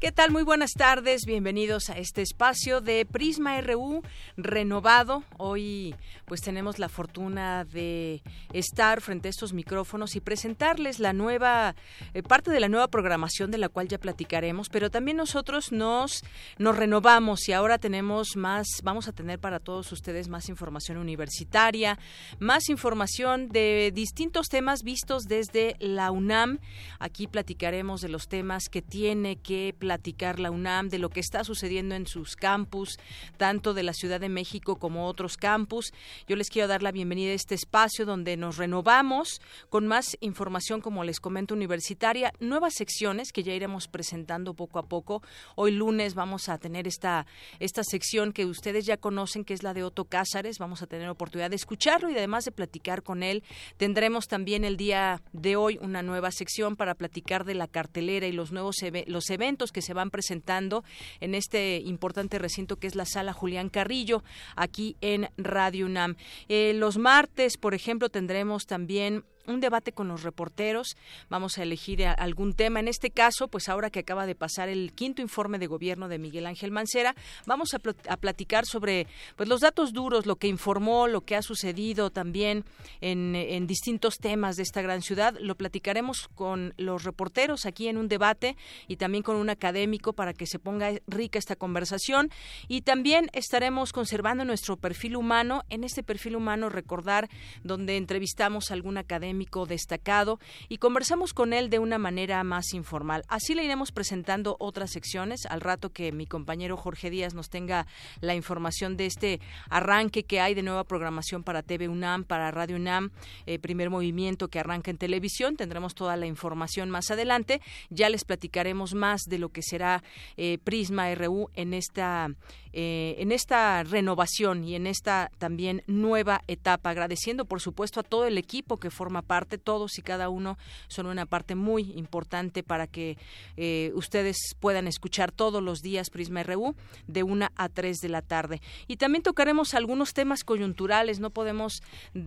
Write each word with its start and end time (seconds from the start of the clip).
¿Qué 0.00 0.12
tal? 0.12 0.30
Muy 0.30 0.44
buenas 0.44 0.72
tardes. 0.72 1.26
Bienvenidos 1.26 1.90
a 1.90 1.98
este 1.98 2.22
espacio 2.22 2.80
de 2.80 3.04
Prisma 3.04 3.60
RU 3.60 4.02
renovado. 4.38 5.24
Hoy 5.36 5.94
pues 6.24 6.40
tenemos 6.40 6.78
la 6.78 6.88
fortuna 6.88 7.66
de 7.66 8.22
estar 8.54 9.02
frente 9.02 9.28
a 9.28 9.30
estos 9.30 9.52
micrófonos 9.52 10.16
y 10.16 10.20
presentarles 10.20 11.00
la 11.00 11.12
nueva 11.12 11.74
eh, 12.14 12.22
parte 12.22 12.50
de 12.50 12.60
la 12.60 12.70
nueva 12.70 12.88
programación 12.88 13.50
de 13.50 13.58
la 13.58 13.68
cual 13.68 13.88
ya 13.88 13.98
platicaremos, 13.98 14.70
pero 14.70 14.90
también 14.90 15.18
nosotros 15.18 15.70
nos 15.70 16.24
nos 16.56 16.78
renovamos 16.78 17.46
y 17.50 17.52
ahora 17.52 17.76
tenemos 17.76 18.36
más 18.36 18.68
vamos 18.82 19.06
a 19.06 19.12
tener 19.12 19.38
para 19.38 19.58
todos 19.60 19.92
ustedes 19.92 20.28
más 20.28 20.48
información 20.48 20.96
universitaria, 20.96 21.98
más 22.38 22.70
información 22.70 23.50
de 23.50 23.92
distintos 23.94 24.48
temas 24.48 24.82
vistos 24.82 25.24
desde 25.24 25.76
la 25.78 26.10
UNAM. 26.10 26.58
Aquí 27.00 27.26
platicaremos 27.26 28.00
de 28.00 28.08
los 28.08 28.28
temas 28.28 28.70
que 28.70 28.80
tiene 28.80 29.36
que 29.36 29.74
platicar 29.78 29.89
la 30.38 30.50
UNAM 30.50 30.88
de 30.88 30.98
lo 30.98 31.08
que 31.08 31.20
está 31.20 31.42
sucediendo 31.42 31.94
en 31.94 32.06
sus 32.06 32.36
campus, 32.36 32.98
tanto 33.36 33.74
de 33.74 33.82
la 33.82 33.92
Ciudad 33.92 34.20
de 34.20 34.28
México 34.28 34.76
como 34.76 35.06
otros 35.06 35.36
campus. 35.36 35.92
Yo 36.28 36.36
les 36.36 36.48
quiero 36.48 36.68
dar 36.68 36.82
la 36.82 36.92
bienvenida 36.92 37.32
a 37.32 37.34
este 37.34 37.54
espacio 37.54 38.06
donde 38.06 38.36
nos 38.36 38.56
renovamos 38.56 39.40
con 39.68 39.86
más 39.86 40.16
información, 40.20 40.80
como 40.80 41.02
les 41.02 41.20
comento, 41.20 41.54
universitaria, 41.54 42.32
nuevas 42.38 42.74
secciones 42.74 43.32
que 43.32 43.42
ya 43.42 43.52
iremos 43.52 43.88
presentando 43.88 44.54
poco 44.54 44.78
a 44.78 44.86
poco. 44.86 45.22
Hoy 45.56 45.72
lunes 45.72 46.14
vamos 46.14 46.48
a 46.48 46.58
tener 46.58 46.86
esta, 46.86 47.26
esta 47.58 47.82
sección 47.82 48.32
que 48.32 48.46
ustedes 48.46 48.86
ya 48.86 48.96
conocen, 48.96 49.44
que 49.44 49.54
es 49.54 49.62
la 49.62 49.74
de 49.74 49.82
Otto 49.82 50.04
Cázares. 50.04 50.58
Vamos 50.58 50.82
a 50.82 50.86
tener 50.86 51.08
oportunidad 51.08 51.50
de 51.50 51.56
escucharlo 51.56 52.10
y 52.10 52.16
además 52.16 52.44
de 52.44 52.52
platicar 52.52 53.02
con 53.02 53.22
él. 53.22 53.42
Tendremos 53.76 54.28
también 54.28 54.64
el 54.64 54.76
día 54.76 55.22
de 55.32 55.56
hoy 55.56 55.78
una 55.82 56.02
nueva 56.02 56.30
sección 56.30 56.76
para 56.76 56.94
platicar 56.94 57.44
de 57.44 57.54
la 57.54 57.66
cartelera 57.66 58.26
y 58.26 58.32
los 58.32 58.52
nuevos 58.52 58.76
los 59.06 59.30
eventos 59.30 59.72
que 59.72 59.79
se 59.82 59.94
van 59.94 60.10
presentando 60.10 60.84
en 61.20 61.34
este 61.34 61.78
importante 61.78 62.38
recinto 62.38 62.76
que 62.76 62.86
es 62.86 62.94
la 62.94 63.04
sala 63.04 63.32
Julián 63.32 63.68
Carrillo, 63.68 64.22
aquí 64.56 64.96
en 65.00 65.28
Radio 65.36 65.86
UNAM. 65.86 66.16
Eh, 66.48 66.72
los 66.74 66.98
martes, 66.98 67.56
por 67.56 67.74
ejemplo, 67.74 68.08
tendremos 68.08 68.66
también 68.66 69.24
un 69.46 69.60
debate 69.60 69.92
con 69.92 70.08
los 70.08 70.22
reporteros. 70.22 70.96
Vamos 71.28 71.58
a 71.58 71.62
elegir 71.62 72.06
algún 72.06 72.54
tema. 72.54 72.80
En 72.80 72.88
este 72.88 73.10
caso, 73.10 73.48
pues 73.48 73.68
ahora 73.68 73.90
que 73.90 74.00
acaba 74.00 74.26
de 74.26 74.34
pasar 74.34 74.68
el 74.68 74.92
quinto 74.92 75.22
informe 75.22 75.58
de 75.58 75.66
gobierno 75.66 76.08
de 76.08 76.18
Miguel 76.18 76.46
Ángel 76.46 76.70
Mancera, 76.70 77.14
vamos 77.46 77.74
a, 77.74 77.78
platicar 78.16 78.66
sobre 78.66 79.06
pues 79.36 79.48
los 79.48 79.60
datos 79.60 79.92
duros, 79.92 80.26
lo 80.26 80.36
que 80.36 80.46
informó, 80.46 81.06
lo 81.06 81.22
que 81.22 81.36
ha 81.36 81.42
sucedido 81.42 82.10
también 82.10 82.64
en, 83.00 83.34
en 83.34 83.66
distintos 83.66 84.18
temas 84.18 84.56
de 84.56 84.62
esta 84.62 84.82
gran 84.82 85.02
ciudad. 85.02 85.34
Lo 85.40 85.54
platicaremos 85.54 86.28
con 86.34 86.74
los 86.76 87.04
reporteros 87.04 87.66
aquí 87.66 87.88
en 87.88 87.96
un 87.96 88.08
debate 88.08 88.56
y 88.88 88.96
también 88.96 89.22
con 89.22 89.36
un 89.36 89.50
académico 89.50 90.12
para 90.12 90.34
que 90.34 90.46
se 90.46 90.58
ponga 90.58 90.92
rica 91.06 91.38
esta 91.38 91.56
conversación. 91.56 92.30
Y 92.68 92.82
también 92.82 93.30
estaremos 93.32 93.92
conservando 93.92 94.44
nuestro 94.44 94.76
perfil 94.76 95.16
humano. 95.16 95.62
En 95.70 95.84
este 95.84 96.02
perfil 96.02 96.36
humano 96.36 96.68
recordar 96.68 97.28
donde 97.62 97.96
entrevistamos 97.96 98.70
a 98.70 98.74
algún 98.74 98.98
académico 98.98 99.29
destacado 99.66 100.38
y 100.68 100.78
conversamos 100.78 101.32
con 101.34 101.52
él 101.52 101.70
de 101.70 101.78
una 101.78 101.98
manera 101.98 102.42
más 102.44 102.72
informal. 102.74 103.22
Así 103.28 103.54
le 103.54 103.64
iremos 103.64 103.92
presentando 103.92 104.56
otras 104.58 104.90
secciones 104.90 105.46
al 105.46 105.60
rato 105.60 105.90
que 105.90 106.12
mi 106.12 106.26
compañero 106.26 106.76
Jorge 106.76 107.10
Díaz 107.10 107.34
nos 107.34 107.50
tenga 107.50 107.86
la 108.20 108.34
información 108.34 108.96
de 108.96 109.06
este 109.06 109.40
arranque 109.68 110.24
que 110.24 110.40
hay 110.40 110.54
de 110.54 110.62
nueva 110.62 110.84
programación 110.84 111.42
para 111.42 111.62
TV 111.62 111.88
UNAM, 111.88 112.24
para 112.24 112.50
Radio 112.50 112.76
UNAM, 112.76 113.10
eh, 113.46 113.58
primer 113.58 113.90
movimiento 113.90 114.48
que 114.48 114.58
arranca 114.58 114.90
en 114.90 114.98
televisión. 114.98 115.56
Tendremos 115.56 115.94
toda 115.94 116.16
la 116.16 116.26
información 116.26 116.90
más 116.90 117.10
adelante. 117.10 117.60
Ya 117.88 118.08
les 118.08 118.24
platicaremos 118.24 118.94
más 118.94 119.22
de 119.26 119.38
lo 119.38 119.50
que 119.50 119.62
será 119.62 120.02
eh, 120.36 120.58
Prisma 120.64 121.14
RU 121.14 121.50
en 121.54 121.74
esta 121.74 122.28
eh, 122.72 123.16
en 123.18 123.32
esta 123.32 123.82
renovación 123.82 124.64
y 124.64 124.74
en 124.74 124.86
esta 124.86 125.30
también 125.38 125.82
nueva 125.86 126.42
etapa, 126.46 126.90
agradeciendo 126.90 127.44
por 127.44 127.60
supuesto 127.60 128.00
a 128.00 128.02
todo 128.02 128.26
el 128.26 128.38
equipo 128.38 128.78
que 128.78 128.90
forma 128.90 129.22
parte, 129.22 129.58
todos 129.58 129.98
y 129.98 130.02
cada 130.02 130.28
uno 130.28 130.58
son 130.88 131.06
una 131.06 131.26
parte 131.26 131.54
muy 131.54 131.92
importante 131.92 132.62
para 132.62 132.86
que 132.86 133.18
eh, 133.56 133.92
ustedes 133.94 134.54
puedan 134.60 134.86
escuchar 134.86 135.32
todos 135.32 135.62
los 135.62 135.80
días 135.80 136.10
Prisma 136.10 136.42
RU 136.42 136.74
de 137.06 137.22
una 137.22 137.52
a 137.56 137.68
3 137.68 137.98
de 137.98 138.08
la 138.08 138.22
tarde. 138.22 138.60
Y 138.86 138.96
también 138.96 139.22
tocaremos 139.22 139.74
algunos 139.74 140.14
temas 140.14 140.44
coyunturales, 140.44 141.20
no 141.20 141.30
podemos 141.30 141.82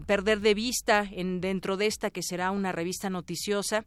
perder 0.05 0.41
de 0.41 0.53
vista 0.53 1.07
en 1.11 1.41
dentro 1.41 1.77
de 1.77 1.87
esta 1.87 2.09
que 2.09 2.23
será 2.23 2.51
una 2.51 2.71
revista 2.71 3.09
noticiosa 3.09 3.85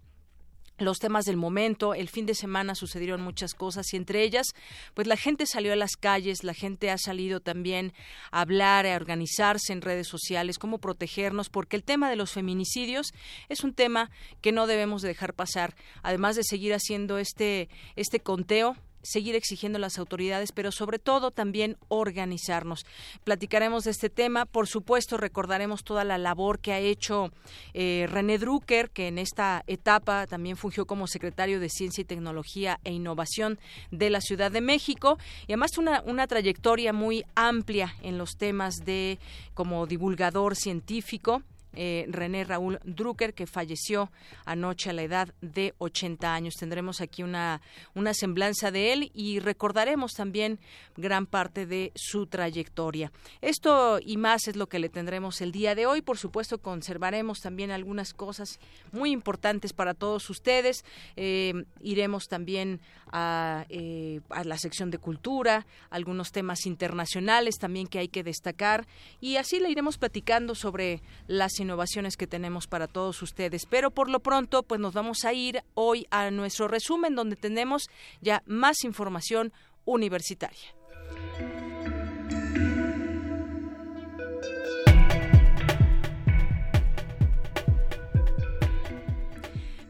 los 0.78 0.98
temas 0.98 1.24
del 1.24 1.36
momento. 1.36 1.94
El 1.94 2.08
fin 2.08 2.26
de 2.26 2.34
semana 2.34 2.74
sucedieron 2.74 3.20
muchas 3.20 3.54
cosas 3.54 3.92
y 3.92 3.96
entre 3.96 4.22
ellas, 4.22 4.46
pues 4.94 5.06
la 5.06 5.16
gente 5.16 5.46
salió 5.46 5.72
a 5.72 5.76
las 5.76 5.96
calles, 5.96 6.44
la 6.44 6.54
gente 6.54 6.90
ha 6.90 6.98
salido 6.98 7.40
también 7.40 7.92
a 8.30 8.40
hablar, 8.40 8.86
a 8.86 8.96
organizarse 8.96 9.72
en 9.72 9.82
redes 9.82 10.08
sociales, 10.08 10.58
cómo 10.58 10.78
protegernos, 10.78 11.48
porque 11.48 11.76
el 11.76 11.84
tema 11.84 12.10
de 12.10 12.16
los 12.16 12.32
feminicidios 12.32 13.12
es 13.48 13.64
un 13.64 13.74
tema 13.74 14.10
que 14.40 14.52
no 14.52 14.66
debemos 14.66 15.02
dejar 15.02 15.34
pasar. 15.34 15.74
Además 16.02 16.36
de 16.36 16.44
seguir 16.44 16.74
haciendo 16.74 17.18
este 17.18 17.68
este 17.96 18.20
conteo, 18.20 18.76
seguir 19.06 19.34
exigiendo 19.34 19.76
a 19.78 19.80
las 19.80 19.98
autoridades, 19.98 20.52
pero 20.52 20.72
sobre 20.72 20.98
todo 20.98 21.30
también 21.30 21.76
organizarnos. 21.88 22.84
Platicaremos 23.24 23.84
de 23.84 23.92
este 23.92 24.10
tema, 24.10 24.46
por 24.46 24.66
supuesto 24.66 25.16
recordaremos 25.16 25.84
toda 25.84 26.04
la 26.04 26.18
labor 26.18 26.58
que 26.58 26.72
ha 26.72 26.78
hecho 26.78 27.30
eh, 27.74 28.06
René 28.08 28.38
Drucker, 28.38 28.90
que 28.90 29.08
en 29.08 29.18
esta 29.18 29.62
etapa 29.66 30.26
también 30.26 30.56
fungió 30.56 30.86
como 30.86 31.06
secretario 31.06 31.60
de 31.60 31.68
Ciencia 31.68 32.02
y 32.02 32.04
Tecnología 32.04 32.80
e 32.84 32.92
Innovación 32.92 33.58
de 33.90 34.10
la 34.10 34.20
Ciudad 34.20 34.50
de 34.50 34.60
México. 34.60 35.18
Y 35.46 35.52
además 35.52 35.78
una, 35.78 36.02
una 36.02 36.26
trayectoria 36.26 36.92
muy 36.92 37.24
amplia 37.34 37.94
en 38.02 38.18
los 38.18 38.36
temas 38.36 38.76
de 38.84 39.18
como 39.54 39.86
divulgador 39.86 40.56
científico 40.56 41.42
eh, 41.76 42.06
René 42.08 42.44
Raúl 42.44 42.78
Drucker, 42.84 43.34
que 43.34 43.46
falleció 43.46 44.10
anoche 44.44 44.90
a 44.90 44.92
la 44.92 45.02
edad 45.02 45.34
de 45.40 45.74
80 45.78 46.32
años. 46.32 46.54
Tendremos 46.54 47.00
aquí 47.00 47.22
una, 47.22 47.60
una 47.94 48.14
semblanza 48.14 48.70
de 48.70 48.92
él 48.92 49.10
y 49.14 49.38
recordaremos 49.38 50.12
también 50.12 50.58
gran 50.96 51.26
parte 51.26 51.66
de 51.66 51.92
su 51.94 52.26
trayectoria. 52.26 53.12
Esto 53.40 53.98
y 54.04 54.16
más 54.16 54.48
es 54.48 54.56
lo 54.56 54.68
que 54.68 54.78
le 54.78 54.88
tendremos 54.88 55.40
el 55.40 55.52
día 55.52 55.74
de 55.74 55.86
hoy. 55.86 56.02
Por 56.02 56.18
supuesto, 56.18 56.58
conservaremos 56.58 57.40
también 57.40 57.70
algunas 57.70 58.14
cosas 58.14 58.58
muy 58.92 59.10
importantes 59.10 59.72
para 59.72 59.94
todos 59.94 60.28
ustedes. 60.30 60.84
Eh, 61.16 61.64
iremos 61.80 62.28
también 62.28 62.80
a, 63.12 63.66
eh, 63.68 64.20
a 64.30 64.44
la 64.44 64.58
sección 64.58 64.90
de 64.90 64.98
cultura, 64.98 65.66
algunos 65.90 66.32
temas 66.32 66.66
internacionales 66.66 67.58
también 67.58 67.86
que 67.86 67.98
hay 67.98 68.08
que 68.08 68.22
destacar 68.22 68.86
y 69.20 69.36
así 69.36 69.60
le 69.60 69.70
iremos 69.70 69.98
platicando 69.98 70.54
sobre 70.54 71.02
las 71.26 71.60
innovaciones 71.66 72.16
que 72.16 72.26
tenemos 72.26 72.66
para 72.66 72.86
todos 72.86 73.20
ustedes. 73.22 73.66
Pero 73.66 73.90
por 73.90 74.08
lo 74.08 74.20
pronto, 74.20 74.62
pues 74.62 74.80
nos 74.80 74.94
vamos 74.94 75.24
a 75.24 75.32
ir 75.32 75.62
hoy 75.74 76.06
a 76.10 76.30
nuestro 76.30 76.68
resumen 76.68 77.14
donde 77.14 77.36
tenemos 77.36 77.88
ya 78.20 78.42
más 78.46 78.84
información 78.84 79.52
universitaria. 79.84 80.75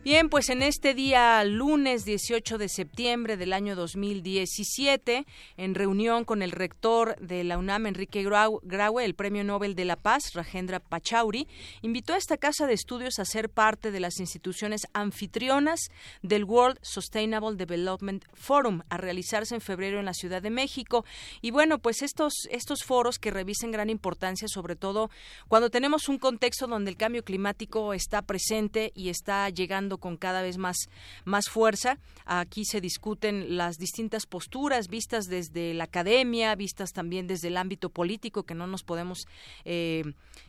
Bien, 0.06 0.29
pues 0.29 0.50
en 0.50 0.62
este 0.62 0.94
día, 0.94 1.43
lunes 1.43 2.05
18 2.05 2.58
de 2.58 2.69
septiembre 2.69 3.37
del 3.37 3.53
año 3.53 3.75
2017, 3.75 5.26
en 5.56 5.75
reunión 5.75 6.25
con 6.25 6.43
el 6.43 6.53
rector 6.53 7.17
de 7.17 7.43
la 7.43 7.58
UNAM, 7.58 7.87
Enrique 7.87 8.23
Graue, 8.23 9.05
el 9.05 9.17
Premio 9.17 9.43
Nobel 9.43 9.75
de 9.75 9.85
la 9.85 9.97
Paz, 9.97 10.32
Rajendra 10.35 10.79
Pachauri, 10.79 11.49
invitó 11.82 12.14
a 12.14 12.19
esta 12.19 12.37
casa 12.37 12.69
de 12.69 12.75
estudios 12.75 13.19
a 13.19 13.25
ser 13.25 13.50
parte 13.50 13.91
de 13.91 13.99
las 13.99 14.20
instituciones 14.20 14.82
anfitrionas 14.93 15.81
del 16.23 16.44
World 16.44 16.79
Sustainable 16.82 17.56
Development 17.56 18.25
Forum, 18.32 18.82
a 18.88 18.99
realizarse 18.99 19.56
en 19.56 19.61
febrero 19.61 19.99
en 19.99 20.05
la 20.05 20.14
Ciudad 20.14 20.41
de 20.41 20.50
México. 20.50 21.05
Y 21.43 21.50
bueno, 21.50 21.81
pues 21.81 22.03
estos, 22.03 22.47
estos 22.53 22.85
foros 22.85 23.19
que 23.19 23.32
revisen 23.32 23.73
gran 23.73 23.91
importancia, 23.91 24.47
sobre 24.47 24.76
todo 24.76 25.11
cuando 25.49 25.69
tenemos 25.69 26.08
un 26.08 26.19
contexto 26.19 26.69
donde 26.69 26.93
el 26.93 26.97
cambio 26.97 27.25
climático 27.25 27.93
está 27.93 28.23
presente 28.23 28.93
y 28.94 29.08
está 29.08 29.50
llegando 29.50 29.95
con 29.98 30.16
cada 30.16 30.43
vez 30.43 30.58
más, 30.58 30.76
más 31.25 31.48
fuerza. 31.48 31.98
Aquí 32.25 32.64
se 32.64 32.81
discuten 32.81 33.56
las 33.56 33.76
distintas 33.76 34.26
posturas 34.26 34.88
vistas 34.88 35.26
desde 35.26 35.75
la 35.75 35.84
academia, 35.84 36.54
vistas 36.54 36.93
también 36.93 37.26
desde 37.26 37.48
el 37.48 37.56
ámbito 37.56 37.90
político, 37.90 38.44
que 38.44 38.54
no 38.54 38.66
nos 38.66 38.82
podemos 38.82 39.26
eh, 39.64 40.04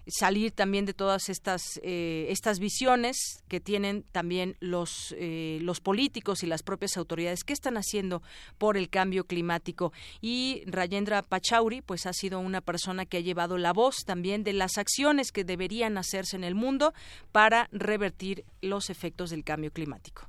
salir 0.07 0.51
también 0.51 0.85
de 0.85 0.94
todas 0.94 1.29
estas, 1.29 1.79
eh, 1.83 2.27
estas 2.29 2.59
visiones 2.59 3.44
que 3.47 3.59
tienen 3.59 4.03
también 4.11 4.55
los, 4.59 5.13
eh, 5.17 5.59
los 5.61 5.79
políticos 5.81 6.44
y 6.44 6.47
las 6.47 6.63
propias 6.63 6.97
autoridades. 6.97 7.44
¿Qué 7.44 7.53
están 7.53 7.77
haciendo 7.77 8.21
por 8.57 8.77
el 8.77 8.89
cambio 8.89 9.25
climático? 9.25 9.91
Y 10.21 10.63
Rayendra 10.65 11.21
Pachauri, 11.21 11.81
pues 11.81 12.05
ha 12.05 12.13
sido 12.13 12.39
una 12.39 12.61
persona 12.61 13.05
que 13.05 13.17
ha 13.17 13.21
llevado 13.21 13.57
la 13.57 13.73
voz 13.73 13.97
también 14.05 14.44
de 14.44 14.53
las 14.53 14.77
acciones 14.77 15.31
que 15.31 15.44
deberían 15.44 15.97
hacerse 15.97 16.35
en 16.35 16.44
el 16.44 16.55
mundo 16.55 16.94
para 17.31 17.69
revertir 17.71 18.45
los 18.61 18.89
efectos 18.89 19.29
del 19.29 19.37
cambio 19.44 19.72
climático. 19.72 20.28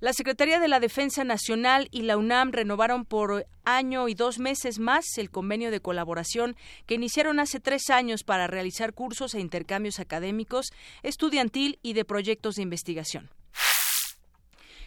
La 0.00 0.12
Secretaría 0.12 0.60
de 0.60 0.68
la 0.68 0.78
Defensa 0.78 1.24
Nacional 1.24 1.88
y 1.90 2.02
la 2.02 2.16
UNAM 2.16 2.52
renovaron 2.52 3.04
por 3.04 3.48
año 3.64 4.06
y 4.08 4.14
dos 4.14 4.38
meses 4.38 4.78
más 4.78 5.04
el 5.16 5.28
convenio 5.28 5.72
de 5.72 5.80
colaboración 5.80 6.54
que 6.86 6.94
iniciaron 6.94 7.40
hace 7.40 7.58
tres 7.58 7.90
años 7.90 8.22
para 8.22 8.46
realizar 8.46 8.94
cursos 8.94 9.34
e 9.34 9.40
intercambios 9.40 9.98
académicos, 9.98 10.70
estudiantil 11.02 11.80
y 11.82 11.94
de 11.94 12.04
proyectos 12.04 12.54
de 12.54 12.62
investigación. 12.62 13.30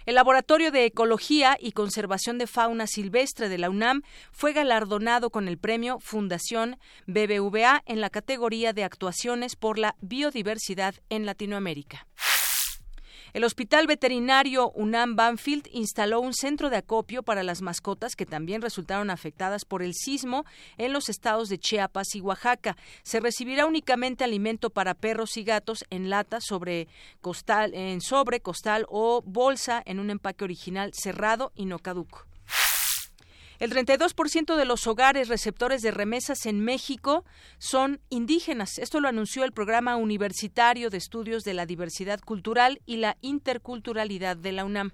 El 0.06 0.16
Laboratorio 0.16 0.72
de 0.72 0.86
Ecología 0.86 1.58
y 1.60 1.74
Conservación 1.74 2.38
de 2.38 2.48
Fauna 2.48 2.88
Silvestre 2.88 3.50
de 3.50 3.58
la 3.58 3.70
UNAM 3.70 4.04
fue 4.32 4.54
galardonado 4.54 5.30
con 5.30 5.50
el 5.50 5.58
premio 5.58 6.00
Fundación 6.00 6.78
BBVA 7.06 7.84
en 7.86 8.00
la 8.00 8.10
categoría 8.10 8.72
de 8.72 8.86
actuaciones 8.86 9.58
por 9.58 9.78
la 9.78 9.96
biodiversidad 10.00 10.96
en 11.10 11.26
Latinoamérica. 11.26 12.08
El 13.34 13.46
Hospital 13.46 13.88
Veterinario 13.88 14.72
UNAM 14.72 15.16
Banfield 15.16 15.68
instaló 15.72 16.20
un 16.20 16.34
centro 16.34 16.70
de 16.70 16.76
acopio 16.76 17.24
para 17.24 17.44
las 17.44 17.62
mascotas 17.62 18.18
que 18.18 18.26
también 18.26 18.62
resultaron 18.62 19.10
afectadas 19.10 19.64
por 19.64 19.84
el 19.84 19.94
sismo 19.94 20.46
en 20.78 20.92
los 20.92 21.08
estados 21.08 21.48
de 21.48 21.58
Chiapas 21.58 22.14
y 22.16 22.20
Oaxaca. 22.20 22.76
Se 23.04 23.22
recibirá 23.22 23.66
únicamente 23.66 24.26
alimento 24.26 24.70
para 24.70 24.96
perros 24.96 25.38
y 25.38 25.44
gatos 25.44 25.86
en 25.90 26.10
lata 26.10 26.40
sobre 26.42 26.90
costal, 27.22 27.74
en 27.74 28.02
sobre, 28.02 28.42
costal 28.42 28.86
o 28.90 29.22
bolsa 29.26 29.82
en 29.86 30.00
un 30.00 30.10
empaque 30.10 30.44
original 30.44 30.92
cerrado 30.94 31.54
y 31.56 31.66
no 31.66 31.80
caduco. 31.80 32.31
El 33.62 33.70
32% 33.70 34.56
de 34.56 34.66
los 34.66 34.88
hogares 34.88 35.28
receptores 35.28 35.84
de 35.84 35.92
remesas 35.92 36.48
en 36.48 36.62
México 36.62 37.26
son 37.60 38.02
indígenas. 38.10 38.80
Esto 38.80 39.00
lo 39.00 39.08
anunció 39.08 39.44
el 39.44 39.52
Programa 39.52 39.98
Universitario 39.98 40.90
de 40.90 40.98
Estudios 40.98 41.44
de 41.44 41.54
la 41.54 41.68
Diversidad 41.68 42.22
Cultural 42.22 42.82
y 42.88 42.98
la 42.98 43.18
Interculturalidad 43.22 44.36
de 44.36 44.52
la 44.52 44.66
UNAM. 44.66 44.94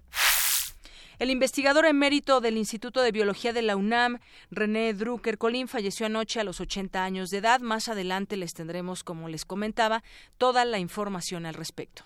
El 1.18 1.30
investigador 1.30 1.86
emérito 1.86 2.42
del 2.42 2.58
Instituto 2.58 3.02
de 3.02 3.14
Biología 3.14 3.54
de 3.54 3.62
la 3.62 3.78
UNAM, 3.78 4.20
René 4.52 4.94
Drucker 4.94 5.38
Colín, 5.38 5.70
falleció 5.70 6.06
anoche 6.06 6.42
a 6.42 6.44
los 6.44 6.60
80 6.60 7.02
años 7.02 7.30
de 7.30 7.38
edad. 7.38 7.62
Más 7.62 7.88
adelante 7.88 8.36
les 8.36 8.54
tendremos, 8.54 9.06
como 9.06 9.30
les 9.30 9.46
comentaba, 9.46 10.04
toda 10.38 10.66
la 10.66 10.78
información 10.78 11.46
al 11.46 11.54
respecto. 11.54 12.04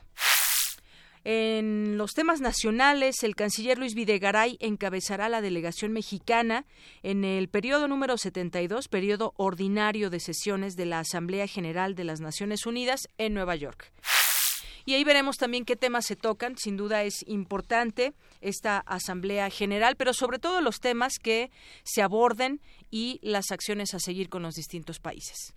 En 1.23 1.97
los 1.97 2.13
temas 2.13 2.41
nacionales, 2.41 3.23
el 3.23 3.35
canciller 3.35 3.77
Luis 3.77 3.93
Videgaray 3.93 4.57
encabezará 4.59 5.29
la 5.29 5.41
delegación 5.41 5.91
mexicana 5.91 6.65
en 7.03 7.23
el 7.23 7.47
periodo 7.47 7.87
número 7.87 8.17
72, 8.17 8.87
periodo 8.87 9.33
ordinario 9.37 10.09
de 10.09 10.19
sesiones 10.19 10.75
de 10.75 10.87
la 10.87 10.99
Asamblea 10.99 11.45
General 11.45 11.93
de 11.93 12.05
las 12.05 12.21
Naciones 12.21 12.65
Unidas 12.65 13.07
en 13.19 13.35
Nueva 13.35 13.55
York. 13.55 13.93
Y 14.83 14.95
ahí 14.95 15.03
veremos 15.03 15.37
también 15.37 15.63
qué 15.63 15.75
temas 15.75 16.05
se 16.07 16.15
tocan. 16.15 16.57
Sin 16.57 16.75
duda 16.75 17.03
es 17.03 17.23
importante 17.27 18.13
esta 18.41 18.79
Asamblea 18.79 19.49
General, 19.51 19.95
pero 19.95 20.13
sobre 20.13 20.39
todo 20.39 20.59
los 20.61 20.79
temas 20.79 21.19
que 21.21 21.51
se 21.83 22.01
aborden 22.01 22.61
y 22.89 23.19
las 23.21 23.51
acciones 23.51 23.93
a 23.93 23.99
seguir 23.99 24.27
con 24.27 24.41
los 24.41 24.55
distintos 24.55 24.99
países. 24.99 25.53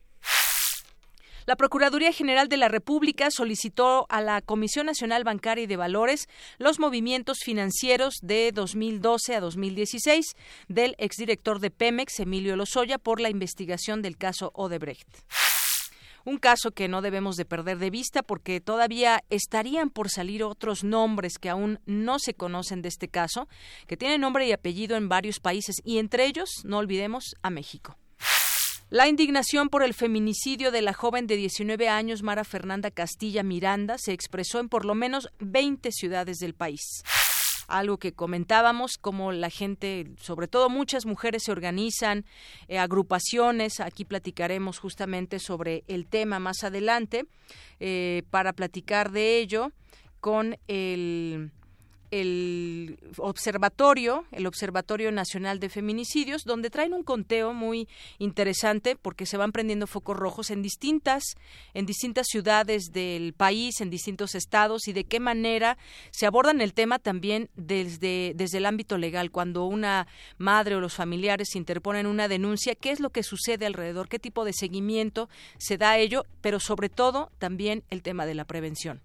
La 1.47 1.57
Procuraduría 1.57 2.11
General 2.11 2.49
de 2.49 2.57
la 2.57 2.69
República 2.69 3.31
solicitó 3.31 4.07
a 4.09 4.23
la 4.23 4.41
Comisión 4.41 4.87
Nacional 4.87 5.25
Bancaria 5.25 5.65
y 5.65 5.67
de 5.67 5.77
Valores 5.77 6.27
los 6.57 6.79
movimientos 6.79 7.41
financieros 7.45 8.15
de 8.23 8.51
2012 8.51 9.35
a 9.35 9.41
2016 9.41 10.25
del 10.69 10.95
exdirector 10.97 11.61
de 11.61 11.71
Pemex, 11.71 12.19
Emilio 12.21 12.57
Lozoya, 12.57 12.97
por 12.97 13.21
la 13.21 13.29
investigación 13.29 14.01
del 14.01 14.17
caso 14.17 14.53
Odebrecht 14.55 15.07
un 16.27 16.39
caso 16.39 16.71
que 16.71 16.89
no 16.89 17.03
debemos 17.03 17.37
de 17.37 17.45
perder 17.45 17.77
de 17.77 17.91
vista 17.91 18.23
porque 18.23 18.63
todavía 18.63 19.23
estarían 19.29 19.91
por 19.91 20.09
salir 20.09 20.43
otros 20.43 20.83
nombres 20.83 21.37
que 21.39 21.51
aún 21.51 21.81
no 21.85 22.19
se 22.19 22.33
conocen 22.33 22.81
de 22.81 22.89
este 22.89 23.09
caso, 23.09 23.47
que 23.87 23.99
tienen 23.99 24.23
nombre 24.23 24.47
y 24.47 24.53
apellido 24.53 24.97
en 24.97 25.11
varios 25.11 25.39
países 25.39 25.77
y 25.85 25.99
entre 25.99 26.25
ellos, 26.25 26.49
no 26.65 26.79
olvidemos, 26.79 27.35
a 27.43 27.51
México. 27.51 27.99
La 28.95 29.09
indignación 29.09 29.71
por 29.71 29.83
el 29.83 29.93
feminicidio 29.93 30.71
de 30.71 30.81
la 30.81 30.93
joven 30.93 31.27
de 31.27 31.35
19 31.35 31.89
años 31.89 32.23
Mara 32.23 32.45
Fernanda 32.45 32.93
Castilla 32.93 33.43
Miranda 33.43 33.99
se 33.99 34.13
expresó 34.13 34.61
en 34.61 34.69
por 34.69 34.85
lo 34.85 34.95
menos 34.95 35.31
20 35.41 35.91
ciudades 35.91 36.39
del 36.39 36.55
país. 36.55 37.03
Algo 37.67 37.99
que 37.99 38.13
comentábamos, 38.13 38.97
como 38.97 39.33
la 39.33 39.51
gente, 39.51 40.13
sobre 40.21 40.47
todo 40.47 40.71
muchas 40.71 41.07
mujeres 41.07 41.43
se 41.43 41.51
organizan, 41.51 42.25
eh, 42.69 42.79
agrupaciones, 42.79 43.81
aquí 43.81 44.05
platicaremos 44.05 44.79
justamente 44.79 45.41
sobre 45.41 45.83
el 45.89 46.07
tema 46.07 46.39
más 46.39 46.63
adelante, 46.63 47.27
eh, 47.81 48.23
para 48.31 48.53
platicar 48.53 49.11
de 49.11 49.41
ello 49.41 49.73
con 50.21 50.57
el 50.69 51.51
el 52.21 52.99
observatorio, 53.19 54.25
el 54.31 54.47
Observatorio 54.47 55.11
Nacional 55.11 55.59
de 55.59 55.69
Feminicidios, 55.69 56.45
donde 56.45 56.71
traen 56.71 56.95
un 56.95 57.03
conteo 57.03 57.53
muy 57.53 57.89
interesante 58.19 58.95
porque 58.95 59.27
se 59.27 59.37
van 59.37 59.51
prendiendo 59.51 59.89
focos 59.89 60.17
rojos 60.17 60.51
en 60.51 60.63
distintas, 60.63 61.25
en 61.75 61.87
distintas 61.87 62.29
ciudades 62.29 62.93
del 62.93 63.33
país, 63.33 63.81
en 63.81 63.91
distintos 63.91 64.37
estados 64.37 64.87
y 64.87 64.93
de 64.93 65.05
qué 65.05 65.19
manera 65.19 65.77
se 66.13 66.27
abordan 66.27 66.61
el 66.61 66.73
tema 66.73 67.01
también 67.01 67.51
desde, 67.57 68.33
desde 68.37 68.59
el 68.59 68.67
ámbito 68.67 68.97
legal. 68.97 69.33
Cuando 69.33 69.65
una 69.65 70.07
madre 70.39 70.77
o 70.77 70.81
los 70.81 70.95
familiares 70.95 71.57
interponen 71.57 72.07
una 72.07 72.29
denuncia, 72.29 72.77
¿qué 72.77 72.91
es 72.91 73.01
lo 73.01 73.11
que 73.11 73.25
sucede 73.25 73.67
alrededor? 73.67 74.09
¿Qué 74.09 74.21
tipo 74.21 74.45
de 74.45 74.53
seguimiento 74.53 75.29
se 75.59 75.79
da 75.79 75.91
a 75.91 75.99
ello? 75.99 76.27
Pero 76.41 76.61
sobre 76.61 76.89
todo 76.89 77.33
también 77.39 77.83
el 77.91 78.03
tema 78.03 78.25
de 78.25 78.35
la 78.35 78.45
prevención. 78.45 79.01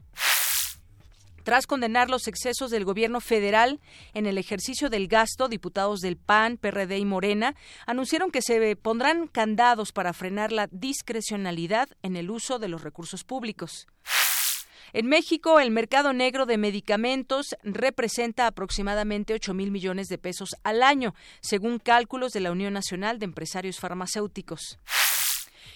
Tras 1.49 1.65
condenar 1.65 2.11
los 2.11 2.27
excesos 2.27 2.69
del 2.69 2.85
gobierno 2.85 3.21
federal 3.21 3.79
en 4.13 4.27
el 4.27 4.37
ejercicio 4.37 4.91
del 4.91 5.07
gasto, 5.07 5.47
diputados 5.47 5.99
del 5.99 6.15
PAN, 6.15 6.57
PRD 6.57 6.99
y 6.99 7.05
Morena 7.05 7.55
anunciaron 7.87 8.29
que 8.29 8.43
se 8.43 8.75
pondrán 8.75 9.25
candados 9.25 9.91
para 9.91 10.13
frenar 10.13 10.51
la 10.51 10.67
discrecionalidad 10.69 11.89
en 12.03 12.17
el 12.17 12.29
uso 12.29 12.59
de 12.59 12.67
los 12.67 12.83
recursos 12.83 13.23
públicos. 13.23 13.87
En 14.93 15.07
México, 15.07 15.59
el 15.59 15.71
mercado 15.71 16.13
negro 16.13 16.45
de 16.45 16.59
medicamentos 16.59 17.55
representa 17.63 18.45
aproximadamente 18.45 19.33
8 19.33 19.55
mil 19.55 19.71
millones 19.71 20.07
de 20.07 20.19
pesos 20.19 20.49
al 20.63 20.83
año, 20.83 21.15
según 21.41 21.79
cálculos 21.79 22.31
de 22.31 22.41
la 22.41 22.51
Unión 22.51 22.73
Nacional 22.73 23.17
de 23.17 23.25
Empresarios 23.25 23.79
Farmacéuticos. 23.79 24.77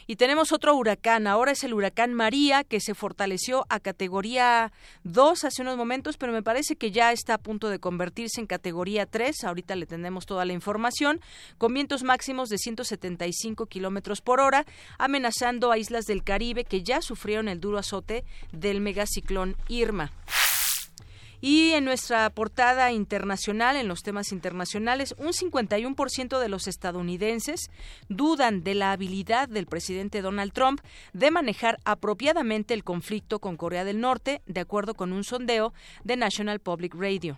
Y 0.07 0.15
tenemos 0.17 0.51
otro 0.51 0.75
huracán, 0.75 1.27
ahora 1.27 1.51
es 1.51 1.63
el 1.63 1.74
huracán 1.74 2.13
María, 2.13 2.63
que 2.63 2.79
se 2.79 2.93
fortaleció 2.93 3.65
a 3.69 3.79
categoría 3.79 4.72
2 5.03 5.43
hace 5.43 5.62
unos 5.62 5.77
momentos, 5.77 6.17
pero 6.17 6.33
me 6.33 6.43
parece 6.43 6.75
que 6.75 6.91
ya 6.91 7.12
está 7.12 7.36
a 7.36 7.38
punto 7.38 7.69
de 7.69 7.79
convertirse 7.79 8.41
en 8.41 8.48
categoría 8.48 9.05
3. 9.05 9.43
Ahorita 9.43 9.75
le 9.75 9.86
tenemos 9.86 10.25
toda 10.25 10.45
la 10.45 10.53
información, 10.53 11.22
con 11.57 11.74
vientos 11.74 12.03
máximos 12.03 12.50
de 12.50 12.57
175 12.57 13.65
kilómetros 13.67 14.22
por 14.22 14.39
hora, 14.39 14.65
amenazando 14.98 15.72
a 15.72 15.77
islas 15.77 16.05
del 16.05 16.24
Caribe 16.24 16.65
que 16.65 16.83
ya 16.83 17.01
sufrieron 17.01 17.48
el 17.48 17.60
duro 17.60 17.77
azote 17.77 18.24
del 18.51 18.81
megaciclón 18.81 19.55
Irma. 19.67 20.12
Y 21.46 21.72
en 21.72 21.84
nuestra 21.84 22.30
portada 22.30 22.94
internacional, 22.94 23.76
en 23.76 23.90
los 23.90 24.02
temas 24.02 24.32
internacionales, 24.32 25.14
un 25.18 25.34
51% 25.34 26.40
de 26.40 26.48
los 26.48 26.70
estadounidenses 26.70 27.70
dudan 28.08 28.64
de 28.64 28.76
la 28.76 28.94
habilidad 28.94 29.50
del 29.50 29.66
presidente 29.66 30.22
Donald 30.22 30.54
Trump 30.54 30.80
de 31.12 31.32
manejar 31.32 31.80
apropiadamente 31.84 32.74
el 32.74 32.86
conflicto 32.86 33.40
con 33.40 33.58
Corea 33.58 33.84
del 33.84 34.00
Norte, 34.00 34.42
de 34.46 34.62
acuerdo 34.62 34.94
con 34.94 35.12
un 35.12 35.26
sondeo 35.26 35.74
de 36.06 36.16
National 36.16 36.62
Public 36.62 36.96
Radio. 36.96 37.38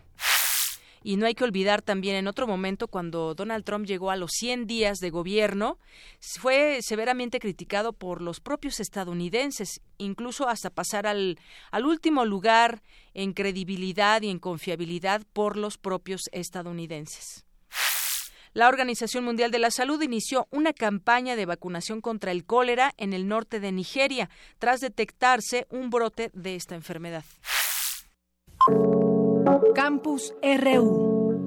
Y 1.08 1.18
no 1.18 1.28
hay 1.28 1.36
que 1.36 1.44
olvidar 1.44 1.84
también 1.84 2.16
en 2.16 2.28
otro 2.28 2.48
momento 2.48 2.88
cuando 2.88 3.36
Donald 3.36 3.64
Trump 3.64 3.86
llegó 3.86 4.10
a 4.10 4.16
los 4.16 4.32
100 4.32 4.66
días 4.66 4.98
de 4.98 5.12
gobierno, 5.12 5.78
fue 6.20 6.80
severamente 6.82 7.40
criticado 7.40 7.94
por 7.94 8.24
los 8.24 8.40
propios 8.40 8.80
estadounidenses, 8.80 9.82
incluso 10.00 10.50
hasta 10.50 10.72
pasar 10.72 11.06
al, 11.06 11.38
al 11.70 11.86
último 11.86 12.26
lugar 12.26 12.82
en 13.14 13.34
credibilidad 13.34 14.24
y 14.24 14.32
en 14.32 14.40
confiabilidad 14.40 15.22
por 15.32 15.58
los 15.58 15.78
propios 15.78 16.22
estadounidenses. 16.32 17.46
La 18.54 18.68
Organización 18.68 19.26
Mundial 19.26 19.52
de 19.52 19.60
la 19.60 19.70
Salud 19.70 20.02
inició 20.02 20.48
una 20.50 20.74
campaña 20.74 21.36
de 21.36 21.46
vacunación 21.46 22.02
contra 22.02 22.32
el 22.32 22.46
cólera 22.46 22.96
en 22.98 23.14
el 23.14 23.28
norte 23.28 23.60
de 23.60 23.72
Nigeria, 23.72 24.32
tras 24.58 24.80
detectarse 24.80 25.68
un 25.70 25.92
brote 25.92 26.32
de 26.34 26.56
esta 26.56 26.74
enfermedad. 26.74 27.26
Campus 29.76 30.34
RU. 30.42 31.44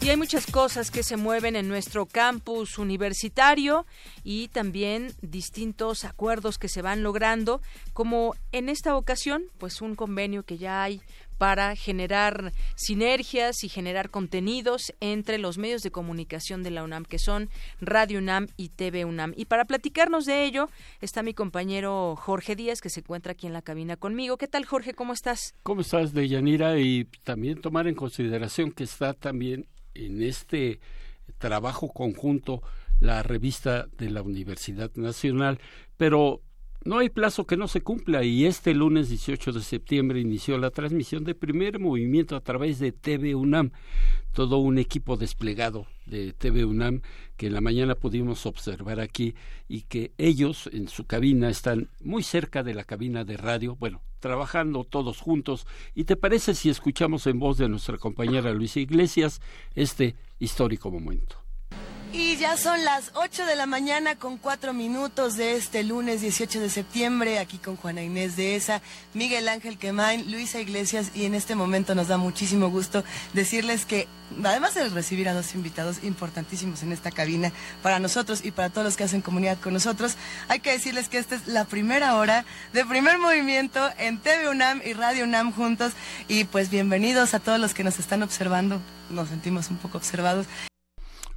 Y 0.00 0.10
hay 0.10 0.16
muchas 0.16 0.46
cosas 0.46 0.90
que 0.90 1.02
se 1.02 1.16
mueven 1.16 1.56
en 1.56 1.68
nuestro 1.68 2.06
campus 2.06 2.76
universitario 2.76 3.86
y 4.22 4.48
también 4.48 5.14
distintos 5.22 6.04
acuerdos 6.04 6.58
que 6.58 6.68
se 6.68 6.82
van 6.82 7.02
logrando, 7.02 7.62
como 7.92 8.34
en 8.52 8.68
esta 8.68 8.96
ocasión, 8.96 9.44
pues 9.58 9.80
un 9.80 9.94
convenio 9.94 10.42
que 10.42 10.58
ya 10.58 10.82
hay 10.82 11.00
para 11.38 11.76
generar 11.76 12.52
sinergias 12.76 13.64
y 13.64 13.68
generar 13.68 14.10
contenidos 14.10 14.92
entre 15.00 15.38
los 15.38 15.58
medios 15.58 15.82
de 15.82 15.90
comunicación 15.90 16.62
de 16.62 16.70
la 16.70 16.84
UNAM, 16.84 17.04
que 17.04 17.18
son 17.18 17.50
Radio 17.80 18.18
UNAM 18.18 18.48
y 18.56 18.68
TV 18.70 19.04
UNAM. 19.04 19.32
Y 19.36 19.46
para 19.46 19.64
platicarnos 19.64 20.24
de 20.26 20.44
ello 20.44 20.68
está 21.00 21.22
mi 21.22 21.34
compañero 21.34 22.16
Jorge 22.16 22.56
Díaz, 22.56 22.80
que 22.80 22.90
se 22.90 23.00
encuentra 23.00 23.32
aquí 23.32 23.46
en 23.46 23.52
la 23.52 23.62
cabina 23.62 23.96
conmigo. 23.96 24.36
¿Qué 24.36 24.48
tal, 24.48 24.64
Jorge? 24.64 24.94
¿Cómo 24.94 25.12
estás? 25.12 25.54
¿Cómo 25.62 25.80
estás, 25.80 26.12
Deyanira? 26.12 26.78
Y 26.78 27.04
también 27.24 27.60
tomar 27.60 27.86
en 27.86 27.94
consideración 27.94 28.72
que 28.72 28.84
está 28.84 29.14
también 29.14 29.66
en 29.94 30.22
este 30.22 30.80
trabajo 31.38 31.88
conjunto 31.88 32.62
la 33.00 33.22
revista 33.22 33.86
de 33.98 34.10
la 34.10 34.22
Universidad 34.22 34.90
Nacional, 34.94 35.58
pero 35.96 36.40
no 36.84 36.98
hay 36.98 37.08
plazo 37.08 37.46
que 37.46 37.56
no 37.56 37.66
se 37.66 37.80
cumpla 37.80 38.24
y 38.24 38.44
este 38.44 38.74
lunes 38.74 39.08
18 39.08 39.52
de 39.52 39.62
septiembre 39.62 40.20
inició 40.20 40.58
la 40.58 40.70
transmisión 40.70 41.24
de 41.24 41.34
primer 41.34 41.78
movimiento 41.78 42.36
a 42.36 42.40
través 42.40 42.78
de 42.78 42.92
TV 42.92 43.34
UNAM, 43.34 43.70
todo 44.32 44.58
un 44.58 44.78
equipo 44.78 45.16
desplegado 45.16 45.86
de 46.04 46.32
TV 46.34 46.64
UNAM 46.64 47.00
que 47.36 47.46
en 47.46 47.54
la 47.54 47.62
mañana 47.62 47.94
pudimos 47.94 48.44
observar 48.44 49.00
aquí 49.00 49.34
y 49.66 49.82
que 49.82 50.12
ellos 50.18 50.68
en 50.72 50.88
su 50.88 51.06
cabina 51.06 51.48
están 51.48 51.88
muy 52.02 52.22
cerca 52.22 52.62
de 52.62 52.74
la 52.74 52.84
cabina 52.84 53.24
de 53.24 53.38
radio, 53.38 53.76
bueno, 53.76 54.02
trabajando 54.20 54.84
todos 54.84 55.20
juntos. 55.20 55.66
¿Y 55.94 56.04
te 56.04 56.16
parece 56.16 56.54
si 56.54 56.68
escuchamos 56.68 57.26
en 57.26 57.38
voz 57.38 57.58
de 57.58 57.68
nuestra 57.68 57.98
compañera 57.98 58.52
Luisa 58.52 58.80
Iglesias 58.80 59.40
este 59.74 60.16
histórico 60.38 60.90
momento? 60.90 61.43
Y 62.16 62.36
ya 62.36 62.56
son 62.56 62.84
las 62.84 63.10
8 63.14 63.44
de 63.44 63.56
la 63.56 63.66
mañana 63.66 64.14
con 64.14 64.38
4 64.38 64.72
minutos 64.72 65.36
de 65.36 65.56
este 65.56 65.82
lunes 65.82 66.20
18 66.20 66.60
de 66.60 66.70
septiembre, 66.70 67.40
aquí 67.40 67.58
con 67.58 67.74
Juana 67.74 68.04
Inés 68.04 68.36
de 68.36 68.54
ESA, 68.54 68.82
Miguel 69.14 69.48
Ángel 69.48 69.78
Quemain, 69.78 70.30
Luisa 70.30 70.60
Iglesias, 70.60 71.10
y 71.12 71.24
en 71.24 71.34
este 71.34 71.56
momento 71.56 71.96
nos 71.96 72.06
da 72.06 72.16
muchísimo 72.16 72.70
gusto 72.70 73.02
decirles 73.32 73.84
que, 73.84 74.06
además 74.44 74.76
de 74.76 74.88
recibir 74.90 75.28
a 75.28 75.34
dos 75.34 75.56
invitados 75.56 76.04
importantísimos 76.04 76.84
en 76.84 76.92
esta 76.92 77.10
cabina, 77.10 77.50
para 77.82 77.98
nosotros 77.98 78.44
y 78.44 78.52
para 78.52 78.70
todos 78.70 78.84
los 78.84 78.96
que 78.96 79.02
hacen 79.02 79.20
comunidad 79.20 79.58
con 79.58 79.72
nosotros, 79.72 80.14
hay 80.46 80.60
que 80.60 80.70
decirles 80.70 81.08
que 81.08 81.18
esta 81.18 81.34
es 81.34 81.48
la 81.48 81.64
primera 81.64 82.14
hora 82.14 82.44
de 82.72 82.84
primer 82.84 83.18
movimiento 83.18 83.90
en 83.98 84.18
TV 84.18 84.50
UNAM 84.50 84.82
y 84.84 84.92
Radio 84.92 85.24
UNAM 85.24 85.52
juntos, 85.52 85.94
y 86.28 86.44
pues 86.44 86.70
bienvenidos 86.70 87.34
a 87.34 87.40
todos 87.40 87.58
los 87.58 87.74
que 87.74 87.82
nos 87.82 87.98
están 87.98 88.22
observando, 88.22 88.80
nos 89.10 89.30
sentimos 89.30 89.68
un 89.68 89.78
poco 89.78 89.98
observados. 89.98 90.46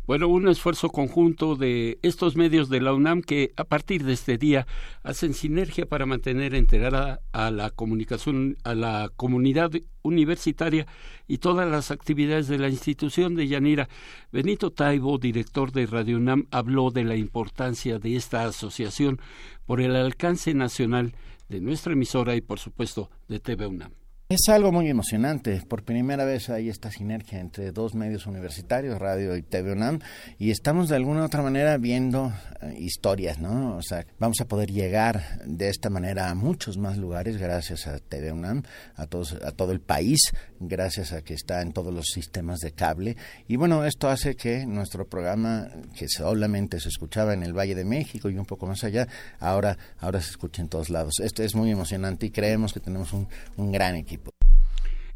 Bueno, 0.07 0.29
un 0.29 0.47
esfuerzo 0.47 0.87
conjunto 0.87 1.57
de 1.57 1.99
estos 2.01 2.37
medios 2.37 2.69
de 2.69 2.79
la 2.79 2.93
UNAM 2.93 3.21
que 3.21 3.51
a 3.57 3.65
partir 3.65 4.05
de 4.05 4.13
este 4.13 4.37
día 4.37 4.65
hacen 5.03 5.33
sinergia 5.33 5.85
para 5.85 6.05
mantener 6.05 6.55
enterada 6.55 7.19
a 7.33 7.51
la 7.51 7.71
comunicación, 7.71 8.55
a 8.63 8.73
la 8.73 9.11
comunidad 9.17 9.69
universitaria 10.03 10.87
y 11.27 11.39
todas 11.39 11.69
las 11.69 11.91
actividades 11.91 12.47
de 12.47 12.57
la 12.57 12.69
institución 12.69 13.35
de 13.35 13.49
Yanira. 13.49 13.89
Benito 14.31 14.71
Taibo, 14.71 15.17
director 15.17 15.73
de 15.73 15.85
Radio 15.87 16.15
UNAM, 16.15 16.47
habló 16.51 16.89
de 16.89 17.03
la 17.03 17.17
importancia 17.17 17.99
de 17.99 18.15
esta 18.15 18.45
asociación 18.45 19.19
por 19.65 19.81
el 19.81 19.93
alcance 19.93 20.53
nacional 20.53 21.15
de 21.49 21.59
nuestra 21.59 21.91
emisora 21.91 22.37
y 22.37 22.39
por 22.39 22.59
supuesto 22.59 23.11
de 23.27 23.41
TV 23.41 23.67
UNAM. 23.67 24.06
Es 24.29 24.49
algo 24.49 24.73
muy 24.73 24.89
emocionante. 24.89 25.61
Por 25.69 25.83
primera 25.83 26.25
vez 26.25 26.49
hay 26.49 26.67
esta 26.67 26.91
sinergia 26.91 27.39
entre 27.39 27.71
dos 27.71 27.95
medios 27.95 28.27
universitarios, 28.27 28.99
radio 28.99 29.37
y 29.37 29.41
TV 29.41 29.71
UNAM, 29.71 29.99
y 30.37 30.51
estamos 30.51 30.89
de 30.89 30.97
alguna 30.97 31.23
otra 31.23 31.41
manera 31.41 31.77
viendo 31.77 32.33
eh, 32.61 32.75
historias, 32.77 33.39
¿no? 33.39 33.77
O 33.77 33.81
sea, 33.81 34.05
vamos 34.19 34.41
a 34.41 34.45
poder 34.45 34.69
llegar 34.69 35.39
de 35.45 35.69
esta 35.69 35.89
manera 35.89 36.29
a 36.29 36.35
muchos 36.35 36.77
más 36.77 36.97
lugares 36.97 37.37
gracias 37.37 37.87
a 37.87 37.99
TV 37.99 38.33
UNAM, 38.33 38.63
a, 38.97 39.07
todos, 39.07 39.31
a 39.31 39.53
todo 39.53 39.71
el 39.71 39.79
país, 39.79 40.19
gracias 40.59 41.13
a 41.13 41.21
que 41.21 41.33
está 41.33 41.61
en 41.61 41.71
todos 41.71 41.93
los 41.93 42.07
sistemas 42.07 42.59
de 42.59 42.73
cable. 42.73 43.15
Y 43.47 43.55
bueno, 43.55 43.85
esto 43.85 44.09
hace 44.09 44.35
que 44.35 44.65
nuestro 44.65 45.07
programa, 45.07 45.69
que 45.97 46.09
solamente 46.09 46.81
se 46.81 46.89
escuchaba 46.89 47.33
en 47.33 47.43
el 47.43 47.57
Valle 47.57 47.75
de 47.75 47.85
México 47.85 48.29
y 48.29 48.37
un 48.37 48.45
poco 48.45 48.67
más 48.67 48.83
allá, 48.83 49.07
ahora, 49.39 49.77
ahora 49.99 50.19
se 50.19 50.31
escucha 50.31 50.61
en 50.61 50.67
todos 50.67 50.89
lados. 50.89 51.13
Esto 51.23 51.43
es 51.43 51.55
muy 51.55 51.71
emocionante 51.71 52.25
y 52.25 52.31
creemos 52.31 52.73
que 52.73 52.81
tenemos 52.81 53.13
un, 53.13 53.29
un 53.55 53.71
gran 53.71 53.95
equipo. 53.95 54.16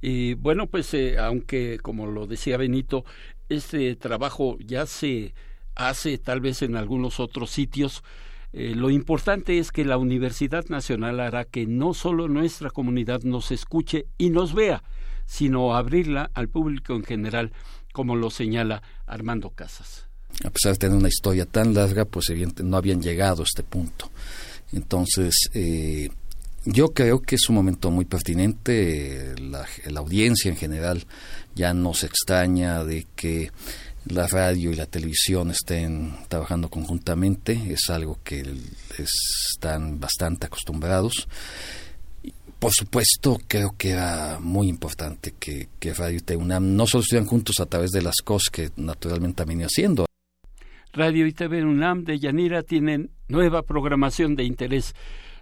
Y 0.02 0.34
bueno, 0.34 0.68
pues 0.68 0.94
eh, 0.94 1.18
aunque, 1.20 1.80
como 1.82 2.08
lo 2.08 2.28
decía 2.28 2.58
Benito, 2.58 3.06
este 3.50 3.96
trabajo 3.96 4.58
ya 4.60 4.86
se 4.86 5.34
hace 5.76 6.18
tal 6.18 6.42
vez 6.42 6.62
en 6.64 6.76
algunos 6.76 7.20
otros 7.20 7.52
sitios, 7.52 8.04
eh, 8.54 8.74
lo 8.76 8.90
importante 8.90 9.60
es 9.60 9.72
que 9.72 9.86
la 9.86 9.98
Universidad 9.98 10.66
Nacional 10.66 11.20
hará 11.20 11.46
que 11.46 11.66
no 11.66 11.94
solo 11.94 12.28
nuestra 12.28 12.70
comunidad 12.70 13.22
nos 13.22 13.52
escuche 13.52 14.08
y 14.18 14.30
nos 14.30 14.54
vea, 14.54 14.84
sino 15.26 15.76
abrirla 15.76 16.32
al 16.34 16.50
público 16.50 16.94
en 16.94 17.04
general, 17.04 17.54
como 17.94 18.16
lo 18.16 18.30
señala 18.30 18.82
Armando 19.06 19.52
Casas. 19.52 20.08
A 20.44 20.50
pesar 20.50 20.74
de 20.74 20.80
tener 20.80 20.98
una 20.98 21.08
historia 21.08 21.46
tan 21.46 21.74
larga, 21.74 22.06
pues 22.06 22.30
evidentemente 22.30 22.70
no 22.70 22.78
habían 22.78 23.02
llegado 23.02 23.44
a 23.44 23.46
este 23.46 23.64
punto. 23.64 24.10
Entonces, 24.74 25.50
eh, 25.54 26.10
yo 26.66 26.94
creo 26.94 27.22
que 27.22 27.36
es 27.36 27.50
un 27.50 27.56
momento 27.56 27.90
muy 27.92 28.06
pertinente. 28.06 29.34
La, 29.40 29.66
audiencia 30.00 30.50
en 30.50 30.58
general 30.58 31.04
ya 31.56 31.74
no 31.74 31.94
se 31.94 32.06
extraña 32.06 32.84
de 32.84 33.08
que 33.16 33.52
la 34.06 34.28
radio 34.28 34.72
y 34.72 34.76
la 34.76 34.86
televisión 34.86 35.52
estén 35.52 36.14
trabajando 36.28 36.70
conjuntamente. 36.70 37.60
Es 37.72 37.90
algo 37.90 38.20
que 38.24 38.44
están 38.98 40.00
bastante 40.00 40.48
acostumbrados. 40.48 41.28
Por 42.60 42.72
supuesto, 42.74 43.40
creo 43.48 43.74
que 43.76 43.90
era 43.90 44.38
muy 44.40 44.70
importante 44.70 45.34
que, 45.40 45.68
Radio 45.96 46.20
y 46.30 46.34
UNAM 46.36 46.76
no 46.76 46.86
solo 46.86 47.02
estuvieran 47.02 47.28
juntos 47.28 47.60
a 47.60 47.66
través 47.66 47.90
de 47.90 48.04
las 48.04 48.18
cosas 48.24 48.52
que 48.52 48.70
naturalmente 48.76 49.42
han 49.42 49.50
venido 49.50 49.68
haciendo. 49.68 50.06
Radio 50.94 51.26
y 51.26 51.34
TV 51.34 51.64
de 52.04 52.20
Yanira 52.20 52.62
tienen 52.62 53.10
nueva 53.30 53.64
programación 53.64 54.36
de 54.36 54.44
interés 54.44 54.94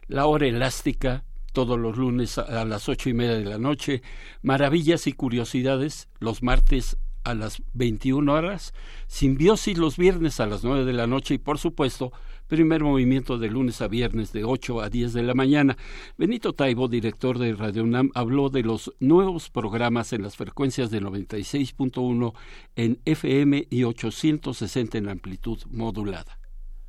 la 0.09 0.25
hora 0.25 0.47
elástica, 0.47 1.23
todos 1.53 1.79
los 1.79 1.97
lunes 1.97 2.37
a 2.37 2.65
las 2.65 2.89
ocho 2.89 3.09
y 3.09 3.13
media 3.13 3.35
de 3.35 3.45
la 3.45 3.59
noche, 3.59 4.01
maravillas 4.41 5.07
y 5.07 5.13
curiosidades 5.13 6.09
los 6.19 6.43
martes 6.43 6.97
a 7.23 7.35
las 7.35 7.61
21 7.73 8.33
horas, 8.33 8.73
simbiosis 9.07 9.77
los 9.77 9.97
viernes 9.97 10.39
a 10.39 10.47
las 10.47 10.63
nueve 10.63 10.83
de 10.83 10.93
la 10.93 11.05
noche 11.05 11.35
y 11.35 11.37
por 11.37 11.59
supuesto 11.59 12.11
primer 12.47 12.83
movimiento 12.83 13.37
de 13.37 13.49
lunes 13.49 13.79
a 13.81 13.87
viernes 13.87 14.33
de 14.33 14.43
8 14.43 14.81
a 14.81 14.89
10 14.89 15.13
de 15.13 15.21
la 15.21 15.35
mañana. 15.35 15.77
Benito 16.17 16.53
Taibo, 16.53 16.87
director 16.87 17.37
de 17.37 17.53
Radio 17.53 17.83
UNAM, 17.83 18.09
habló 18.15 18.49
de 18.49 18.63
los 18.63 18.91
nuevos 18.99 19.51
programas 19.51 20.11
en 20.13 20.23
las 20.23 20.35
frecuencias 20.35 20.89
de 20.89 21.01
96.1 21.01 22.33
en 22.75 22.99
FM 23.05 23.67
y 23.69 23.83
860 23.83 24.97
en 24.97 25.09
amplitud 25.09 25.59
modulada. 25.69 26.38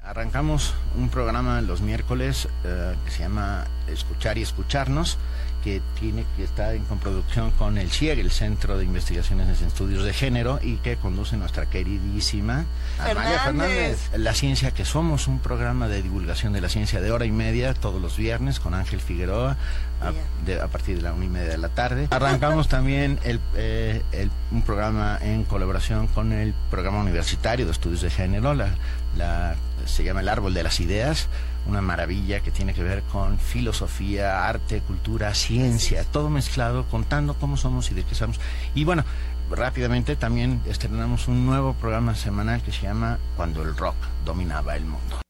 Arrancamos 0.02 0.74
un 0.96 1.08
programa 1.10 1.60
los 1.60 1.82
miércoles 1.82 2.48
eh, 2.64 2.94
que 3.04 3.10
se 3.10 3.20
llama 3.20 3.66
Escuchar 3.86 4.38
y 4.38 4.42
Escucharnos 4.42 5.18
que 5.62 5.82
tiene 5.98 6.24
que 6.36 6.44
estar 6.44 6.74
en 6.74 6.84
coproducción 6.84 7.50
con 7.52 7.78
el 7.78 7.90
CIEG, 7.90 8.18
el 8.18 8.30
Centro 8.30 8.78
de 8.78 8.84
Investigaciones 8.84 9.60
en 9.60 9.68
Estudios 9.68 10.04
de 10.04 10.12
Género, 10.12 10.58
y 10.62 10.76
que 10.76 10.96
conduce 10.96 11.36
nuestra 11.36 11.66
queridísima 11.66 12.64
Amalia 12.98 13.40
Fernández. 13.40 14.10
La 14.16 14.34
Ciencia 14.34 14.72
que 14.72 14.84
Somos, 14.84 15.28
un 15.28 15.38
programa 15.38 15.88
de 15.88 16.02
divulgación 16.02 16.52
de 16.52 16.60
la 16.60 16.68
ciencia 16.68 17.00
de 17.00 17.12
hora 17.12 17.24
y 17.24 17.32
media 17.32 17.74
todos 17.74 18.00
los 18.00 18.16
viernes 18.16 18.60
con 18.60 18.74
Ángel 18.74 19.00
Figueroa 19.00 19.56
a, 20.00 20.66
partir 20.68 20.96
de 20.96 21.02
la 21.02 21.12
una 21.12 21.26
y 21.26 21.28
media 21.28 21.50
de 21.50 21.58
la 21.58 21.68
tarde. 21.68 22.08
Arrancamos 22.10 22.68
también 22.70 23.18
eh, 23.24 24.02
el, 24.12 24.30
un 24.50 24.62
programa 24.62 25.18
en 25.20 25.44
colaboración 25.44 26.06
con 26.06 26.32
el 26.32 26.54
programa 26.70 27.00
universitario 27.00 27.66
de 27.66 27.72
estudios 27.72 28.00
de 28.00 28.10
género, 28.10 28.54
la, 28.54 28.70
la, 29.16 29.56
se 29.86 30.04
llama 30.04 30.20
El 30.20 30.28
Árbol 30.28 30.54
de 30.54 30.62
las 30.62 30.80
Ideas 30.80 31.28
una 31.66 31.80
maravilla 31.80 32.40
que 32.40 32.50
tiene 32.50 32.74
que 32.74 32.82
ver 32.82 33.02
con 33.04 33.38
filosofía, 33.38 34.48
arte, 34.48 34.80
cultura, 34.80 35.34
ciencia, 35.34 36.04
todo 36.04 36.30
mezclado, 36.30 36.86
contando 36.86 37.34
cómo 37.34 37.56
somos 37.56 37.90
y 37.90 37.94
de 37.94 38.04
qué 38.04 38.14
somos. 38.14 38.40
Y 38.74 38.84
bueno, 38.84 39.04
rápidamente 39.50 40.16
también 40.16 40.60
estrenamos 40.66 41.28
un 41.28 41.46
nuevo 41.46 41.74
programa 41.74 42.14
semanal 42.14 42.62
que 42.62 42.72
se 42.72 42.82
llama 42.82 43.18
Cuando 43.36 43.62
el 43.62 43.76
rock 43.76 43.96
dominaba 44.24 44.76
el 44.76 44.84
mundo. 44.84 45.20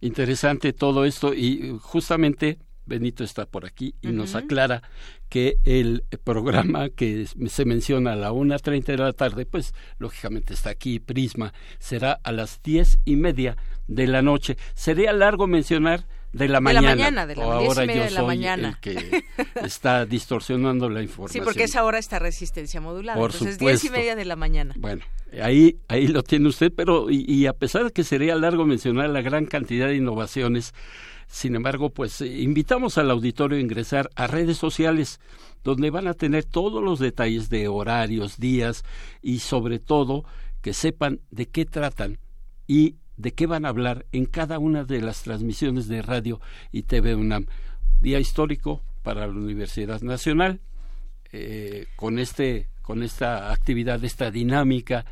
Interesante 0.00 0.72
todo 0.72 1.04
esto 1.04 1.34
y 1.34 1.78
justamente 1.82 2.58
Benito 2.90 3.22
está 3.22 3.46
por 3.46 3.64
aquí 3.64 3.94
y 4.02 4.08
nos 4.08 4.34
aclara 4.34 4.82
que 5.28 5.58
el 5.62 6.02
programa 6.24 6.88
que 6.90 7.26
se 7.46 7.64
menciona 7.64 8.14
a 8.14 8.16
la 8.16 8.32
1.30 8.32 8.84
de 8.84 8.96
la 8.96 9.12
tarde, 9.12 9.46
pues 9.46 9.74
lógicamente 9.98 10.54
está 10.54 10.70
aquí, 10.70 10.98
Prisma, 10.98 11.54
será 11.78 12.18
a 12.24 12.32
las 12.32 12.60
diez 12.64 12.98
y 13.04 13.14
media 13.14 13.56
de 13.86 14.08
la 14.08 14.22
noche. 14.22 14.56
Sería 14.74 15.12
largo 15.12 15.46
mencionar 15.46 16.04
de 16.32 16.48
la 16.48 16.60
mañana. 16.60 16.90
De 16.90 16.96
la 16.96 16.96
mañana, 16.96 17.26
de 17.26 17.36
la 17.36 17.44
ahora 17.44 17.84
yo 17.84 18.02
de 18.02 18.10
la 18.10 18.20
soy 18.20 18.26
mañana. 18.26 18.68
el 18.68 18.80
que 18.80 19.22
está 19.64 20.04
distorsionando 20.04 20.88
la 20.88 21.00
información. 21.00 21.44
Sí, 21.44 21.44
porque 21.44 21.64
esa 21.64 21.84
hora 21.84 21.98
está 22.00 22.18
resistencia 22.18 22.80
modulada. 22.80 23.16
Por 23.16 23.30
entonces, 23.30 23.54
supuesto. 23.54 23.82
diez 23.82 23.92
y 23.92 23.96
media 23.96 24.16
de 24.16 24.24
la 24.24 24.34
mañana. 24.34 24.74
Bueno, 24.76 25.04
ahí, 25.40 25.76
ahí 25.86 26.08
lo 26.08 26.24
tiene 26.24 26.48
usted, 26.48 26.72
pero 26.74 27.08
y, 27.08 27.24
y 27.32 27.46
a 27.46 27.52
pesar 27.52 27.84
de 27.84 27.92
que 27.92 28.02
sería 28.02 28.34
largo 28.34 28.64
mencionar 28.64 29.10
la 29.10 29.22
gran 29.22 29.46
cantidad 29.46 29.86
de 29.86 29.94
innovaciones, 29.94 30.74
sin 31.30 31.54
embargo, 31.54 31.90
pues 31.90 32.20
eh, 32.20 32.40
invitamos 32.40 32.98
al 32.98 33.10
auditorio 33.10 33.56
a 33.56 33.60
ingresar 33.60 34.10
a 34.16 34.26
redes 34.26 34.58
sociales 34.58 35.20
donde 35.62 35.90
van 35.90 36.08
a 36.08 36.14
tener 36.14 36.44
todos 36.44 36.82
los 36.82 36.98
detalles 36.98 37.48
de 37.50 37.68
horarios, 37.68 38.38
días 38.38 38.84
y 39.22 39.38
sobre 39.38 39.78
todo 39.78 40.24
que 40.60 40.72
sepan 40.72 41.20
de 41.30 41.46
qué 41.46 41.64
tratan 41.64 42.18
y 42.66 42.96
de 43.16 43.32
qué 43.32 43.46
van 43.46 43.64
a 43.64 43.68
hablar 43.68 44.06
en 44.10 44.26
cada 44.26 44.58
una 44.58 44.82
de 44.82 45.00
las 45.02 45.22
transmisiones 45.22 45.86
de 45.86 46.02
radio 46.02 46.40
y 46.72 46.82
TV 46.82 47.14
UNAM. 47.14 47.46
Día 48.00 48.18
histórico 48.18 48.82
para 49.04 49.28
la 49.28 49.32
Universidad 49.32 50.00
Nacional, 50.02 50.60
eh, 51.30 51.86
con, 51.94 52.18
este, 52.18 52.68
con 52.82 53.04
esta 53.04 53.52
actividad, 53.52 54.02
esta 54.04 54.32
dinámica 54.32 55.04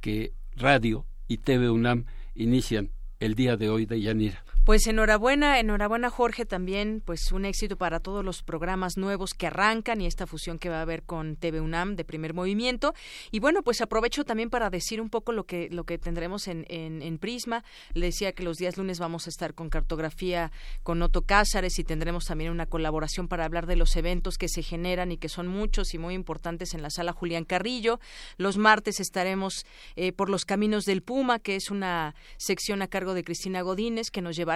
que 0.00 0.32
radio 0.56 1.04
y 1.28 1.36
TV 1.36 1.68
UNAM 1.68 2.06
inician 2.34 2.92
el 3.20 3.34
día 3.34 3.58
de 3.58 3.68
hoy 3.68 3.84
de 3.84 4.00
Yanira. 4.00 4.45
Pues 4.66 4.88
enhorabuena, 4.88 5.60
enhorabuena 5.60 6.10
Jorge 6.10 6.44
también, 6.44 7.00
pues 7.04 7.30
un 7.30 7.44
éxito 7.44 7.76
para 7.76 8.00
todos 8.00 8.24
los 8.24 8.42
programas 8.42 8.96
nuevos 8.96 9.32
que 9.32 9.46
arrancan 9.46 10.00
y 10.00 10.06
esta 10.06 10.26
fusión 10.26 10.58
que 10.58 10.68
va 10.68 10.78
a 10.78 10.82
haber 10.82 11.04
con 11.04 11.36
TV 11.36 11.60
UNAM 11.60 11.94
de 11.94 12.04
primer 12.04 12.34
movimiento. 12.34 12.92
Y 13.30 13.38
bueno, 13.38 13.62
pues 13.62 13.80
aprovecho 13.80 14.24
también 14.24 14.50
para 14.50 14.68
decir 14.68 15.00
un 15.00 15.08
poco 15.08 15.30
lo 15.30 15.44
que, 15.44 15.68
lo 15.70 15.84
que 15.84 15.98
tendremos 15.98 16.48
en, 16.48 16.66
en, 16.68 17.18
Prisma. 17.18 17.62
Le 17.94 18.06
decía 18.06 18.32
que 18.32 18.42
los 18.42 18.56
días 18.56 18.76
lunes 18.76 18.98
vamos 18.98 19.28
a 19.28 19.30
estar 19.30 19.54
con 19.54 19.70
cartografía 19.70 20.50
con 20.82 21.00
Otto 21.00 21.22
Cázares 21.22 21.78
y 21.78 21.84
tendremos 21.84 22.24
también 22.24 22.50
una 22.50 22.66
colaboración 22.66 23.28
para 23.28 23.44
hablar 23.44 23.66
de 23.66 23.76
los 23.76 23.94
eventos 23.94 24.36
que 24.36 24.48
se 24.48 24.64
generan 24.64 25.12
y 25.12 25.16
que 25.16 25.28
son 25.28 25.46
muchos 25.46 25.94
y 25.94 25.98
muy 25.98 26.14
importantes 26.14 26.74
en 26.74 26.82
la 26.82 26.90
sala 26.90 27.12
Julián 27.12 27.44
Carrillo. 27.44 28.00
Los 28.36 28.58
martes 28.58 28.98
estaremos 28.98 29.64
eh, 29.94 30.10
por 30.10 30.28
los 30.28 30.44
caminos 30.44 30.86
del 30.86 31.04
Puma, 31.04 31.38
que 31.38 31.54
es 31.54 31.70
una 31.70 32.16
sección 32.36 32.82
a 32.82 32.88
cargo 32.88 33.14
de 33.14 33.22
Cristina 33.22 33.60
Godínez 33.60 34.10
que 34.10 34.22
nos 34.22 34.34
llevará 34.34 34.55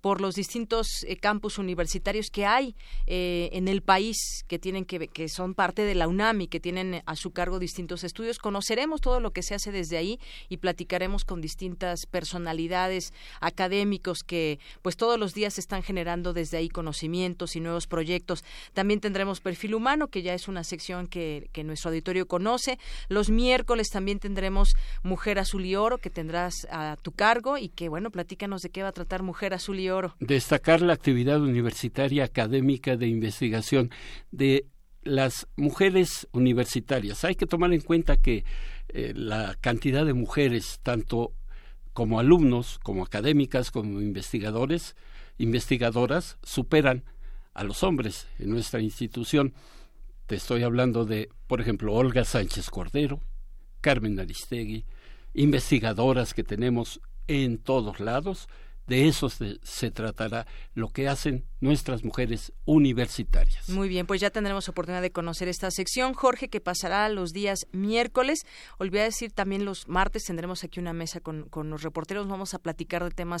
por 0.00 0.20
los 0.20 0.34
distintos 0.34 1.04
eh, 1.06 1.16
campus 1.16 1.58
universitarios 1.58 2.30
que 2.30 2.46
hay 2.46 2.74
eh, 3.06 3.50
en 3.52 3.68
el 3.68 3.82
país 3.82 4.44
que 4.48 4.58
tienen 4.58 4.84
que 4.84 5.28
son 5.28 5.54
parte 5.54 5.82
de 5.82 5.94
la 5.94 6.08
UNAM 6.08 6.42
y 6.42 6.48
que 6.48 6.60
tienen 6.60 7.02
a 7.06 7.16
su 7.16 7.32
cargo 7.32 7.58
distintos 7.58 8.04
estudios. 8.04 8.38
Conoceremos 8.38 9.00
todo 9.00 9.20
lo 9.20 9.32
que 9.32 9.42
se 9.42 9.54
hace 9.54 9.72
desde 9.72 9.96
ahí 9.96 10.18
y 10.48 10.58
platicaremos 10.58 11.24
con 11.24 11.40
distintas 11.40 12.06
personalidades 12.06 13.12
académicos 13.40 14.22
que 14.24 14.58
pues 14.82 14.96
todos 14.96 15.18
los 15.18 15.34
días 15.34 15.58
están 15.58 15.82
generando 15.82 16.32
desde 16.32 16.56
ahí 16.56 16.68
conocimientos 16.68 17.56
y 17.56 17.60
nuevos 17.60 17.86
proyectos. 17.86 18.44
También 18.72 19.00
tendremos 19.00 19.40
perfil 19.40 19.74
humano 19.74 20.08
que 20.08 20.22
ya 20.22 20.34
es 20.34 20.48
una 20.48 20.64
sección 20.64 21.06
que, 21.06 21.48
que 21.52 21.64
nuestro 21.64 21.90
auditorio 21.90 22.26
conoce. 22.26 22.78
Los 23.08 23.30
miércoles 23.30 23.88
también 23.90 24.18
tendremos 24.18 24.74
Mujer 25.02 25.38
Azul 25.38 25.64
y 25.64 25.76
Oro 25.76 25.98
que 25.98 26.10
tendrás 26.10 26.66
a 26.70 26.96
tu 27.02 27.12
cargo 27.12 27.58
y 27.58 27.68
que 27.68 27.88
bueno, 27.88 28.10
platícanos 28.10 28.62
de 28.62 28.70
qué 28.70 28.82
va 28.82 28.88
a 28.88 28.92
tratar 28.92 29.22
Mujer 29.22 29.33
Destacar 30.20 30.80
la 30.80 30.92
actividad 30.92 31.40
universitaria 31.40 32.24
académica 32.24 32.96
de 32.96 33.08
investigación 33.08 33.90
de 34.30 34.66
las 35.02 35.46
mujeres 35.56 36.26
universitarias. 36.32 37.24
Hay 37.24 37.34
que 37.34 37.46
tomar 37.46 37.72
en 37.72 37.82
cuenta 37.82 38.16
que 38.16 38.44
eh, 38.88 39.12
la 39.14 39.56
cantidad 39.60 40.04
de 40.04 40.14
mujeres, 40.14 40.80
tanto 40.82 41.32
como 41.92 42.18
alumnos, 42.18 42.78
como 42.82 43.02
académicas, 43.02 43.70
como 43.70 44.00
investigadores, 44.00 44.96
investigadoras, 45.38 46.38
superan 46.42 47.04
a 47.52 47.64
los 47.64 47.82
hombres 47.82 48.26
en 48.38 48.50
nuestra 48.50 48.80
institución. 48.80 49.54
Te 50.26 50.36
estoy 50.36 50.62
hablando 50.62 51.04
de, 51.04 51.28
por 51.46 51.60
ejemplo, 51.60 51.92
Olga 51.92 52.24
Sánchez 52.24 52.70
Cordero, 52.70 53.20
Carmen 53.80 54.18
Aristegui, 54.18 54.84
investigadoras 55.34 56.34
que 56.34 56.44
tenemos 56.44 57.00
en 57.26 57.58
todos 57.58 58.00
lados, 58.00 58.48
de 58.86 59.08
eso 59.08 59.28
se, 59.30 59.90
tratará 59.90 60.46
lo 60.74 60.90
que 60.90 61.08
hacen 61.08 61.44
nuestras 61.64 62.04
mujeres 62.04 62.52
universitarias. 62.66 63.70
Muy 63.70 63.88
bien, 63.88 64.06
pues 64.06 64.20
ya 64.20 64.28
tendremos 64.28 64.68
oportunidad 64.68 65.00
de 65.00 65.10
conocer 65.10 65.48
esta 65.48 65.70
sección, 65.70 66.12
Jorge, 66.12 66.48
que 66.48 66.60
pasará 66.60 67.08
los 67.08 67.32
días 67.32 67.66
miércoles. 67.72 68.40
Olvidé 68.76 69.04
decir 69.04 69.32
también 69.32 69.64
los 69.64 69.88
martes 69.88 70.24
tendremos 70.24 70.62
aquí 70.62 70.78
una 70.78 70.92
mesa 70.92 71.20
con, 71.20 71.44
con, 71.44 71.70
los 71.70 71.82
reporteros. 71.82 72.28
Vamos 72.28 72.52
a 72.52 72.58
platicar 72.58 73.02
de 73.02 73.10
temas 73.10 73.40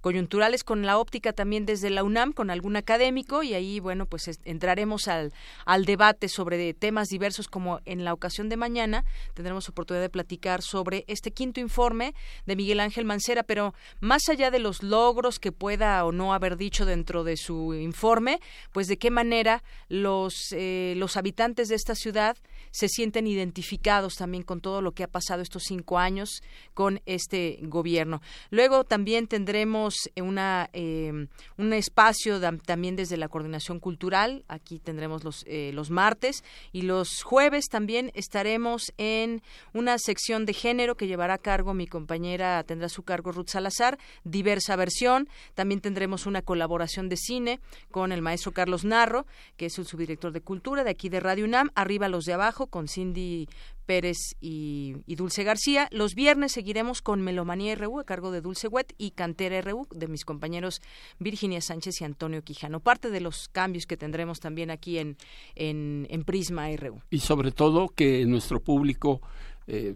coyunturales 0.00 0.62
con 0.62 0.86
la 0.86 0.98
óptica 0.98 1.32
también 1.32 1.66
desde 1.66 1.90
la 1.90 2.04
UNAM, 2.04 2.32
con 2.32 2.50
algún 2.50 2.76
académico, 2.76 3.42
y 3.42 3.54
ahí, 3.54 3.80
bueno, 3.80 4.06
pues 4.06 4.30
entraremos 4.44 5.08
al, 5.08 5.32
al 5.66 5.84
debate 5.84 6.28
sobre 6.28 6.74
temas 6.74 7.08
diversos, 7.08 7.48
como 7.48 7.80
en 7.86 8.04
la 8.04 8.12
ocasión 8.12 8.48
de 8.48 8.56
mañana 8.56 9.04
tendremos 9.34 9.68
oportunidad 9.68 10.02
de 10.02 10.10
platicar 10.10 10.62
sobre 10.62 11.04
este 11.08 11.32
quinto 11.32 11.58
informe 11.58 12.14
de 12.46 12.54
Miguel 12.54 12.78
Ángel 12.78 13.04
Mancera, 13.04 13.42
pero 13.42 13.74
más 13.98 14.28
allá 14.28 14.52
de 14.52 14.60
los 14.60 14.84
logros 14.84 15.40
que 15.40 15.50
pueda 15.50 16.04
o 16.04 16.12
no 16.12 16.32
haber 16.34 16.56
dicho 16.56 16.86
dentro 16.86 17.24
de 17.24 17.36
su 17.36 17.63
informe, 17.72 18.40
pues 18.72 18.88
de 18.88 18.98
qué 18.98 19.10
manera 19.10 19.62
los, 19.88 20.52
eh, 20.52 20.94
los 20.96 21.16
habitantes 21.16 21.68
de 21.68 21.76
esta 21.76 21.94
ciudad 21.94 22.36
se 22.70 22.88
sienten 22.88 23.26
identificados 23.26 24.16
también 24.16 24.42
con 24.42 24.60
todo 24.60 24.82
lo 24.82 24.92
que 24.92 25.04
ha 25.04 25.08
pasado 25.08 25.42
estos 25.42 25.62
cinco 25.62 25.98
años 25.98 26.42
con 26.74 27.00
este 27.06 27.60
gobierno. 27.62 28.20
Luego 28.50 28.84
también 28.84 29.28
tendremos 29.28 30.10
una, 30.16 30.68
eh, 30.72 31.28
un 31.56 31.72
espacio 31.72 32.40
también 32.66 32.96
desde 32.96 33.16
la 33.16 33.28
coordinación 33.28 33.78
cultural, 33.78 34.44
aquí 34.48 34.80
tendremos 34.80 35.22
los, 35.24 35.44
eh, 35.46 35.70
los 35.72 35.90
martes 35.90 36.42
y 36.72 36.82
los 36.82 37.22
jueves 37.22 37.66
también 37.68 38.10
estaremos 38.14 38.92
en 38.98 39.42
una 39.72 39.98
sección 39.98 40.44
de 40.46 40.52
género 40.52 40.96
que 40.96 41.06
llevará 41.06 41.34
a 41.34 41.38
cargo 41.38 41.74
mi 41.74 41.86
compañera, 41.86 42.62
tendrá 42.64 42.88
su 42.88 43.02
cargo 43.02 43.32
Ruth 43.32 43.48
Salazar, 43.48 43.98
diversa 44.24 44.76
versión. 44.76 45.28
También 45.54 45.80
tendremos 45.80 46.26
una 46.26 46.42
colaboración 46.42 47.08
de 47.08 47.16
cine 47.16 47.53
con 47.90 48.12
el 48.12 48.22
maestro 48.22 48.52
Carlos 48.52 48.84
Narro, 48.84 49.26
que 49.56 49.66
es 49.66 49.78
el 49.78 49.86
subdirector 49.86 50.32
de 50.32 50.40
Cultura 50.40 50.84
de 50.84 50.90
aquí 50.90 51.08
de 51.08 51.20
Radio 51.20 51.44
UNAM, 51.44 51.70
Arriba 51.74 52.08
los 52.08 52.24
de 52.24 52.34
abajo 52.34 52.66
con 52.66 52.88
Cindy 52.88 53.48
Pérez 53.84 54.34
y, 54.40 54.96
Dulce 55.06 55.44
García. 55.44 55.88
Los 55.90 56.14
viernes 56.14 56.52
seguiremos 56.52 57.02
con 57.02 57.20
Melomanía 57.22 57.74
RU 57.74 58.00
a 58.00 58.04
cargo 58.04 58.30
de 58.30 58.40
Dulce 58.40 58.68
Wet 58.68 58.94
y 58.98 59.12
Cantera 59.12 59.60
RU 59.60 59.86
de 59.90 60.08
mis 60.08 60.24
compañeros 60.24 60.80
Virginia 61.18 61.60
Sánchez 61.60 62.00
y 62.00 62.04
Antonio 62.04 62.42
Quijano. 62.42 62.80
Parte 62.80 63.10
de 63.10 63.20
los 63.20 63.48
cambios 63.48 63.86
que 63.86 63.96
tendremos 63.96 64.40
también 64.40 64.70
aquí 64.70 64.98
en, 64.98 65.16
en, 65.54 66.24
Prisma 66.24 66.68
RU. 66.76 67.00
Y 67.10 67.18
sobre 67.18 67.52
todo 67.52 67.88
que 67.88 68.24
nuestro 68.24 68.60
público 68.60 69.20
eh, 69.66 69.94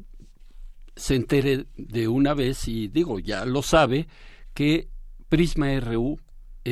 se 0.95 1.15
entere 1.15 1.67
de 1.77 2.09
una 2.09 2.35
vez, 2.35 2.69
y 2.69 2.89
digo, 2.89 3.19
ya 3.19 3.45
lo 3.47 3.63
sabe, 3.63 4.09
que 4.53 4.89
Prisma 5.29 5.79
RU 5.81 6.19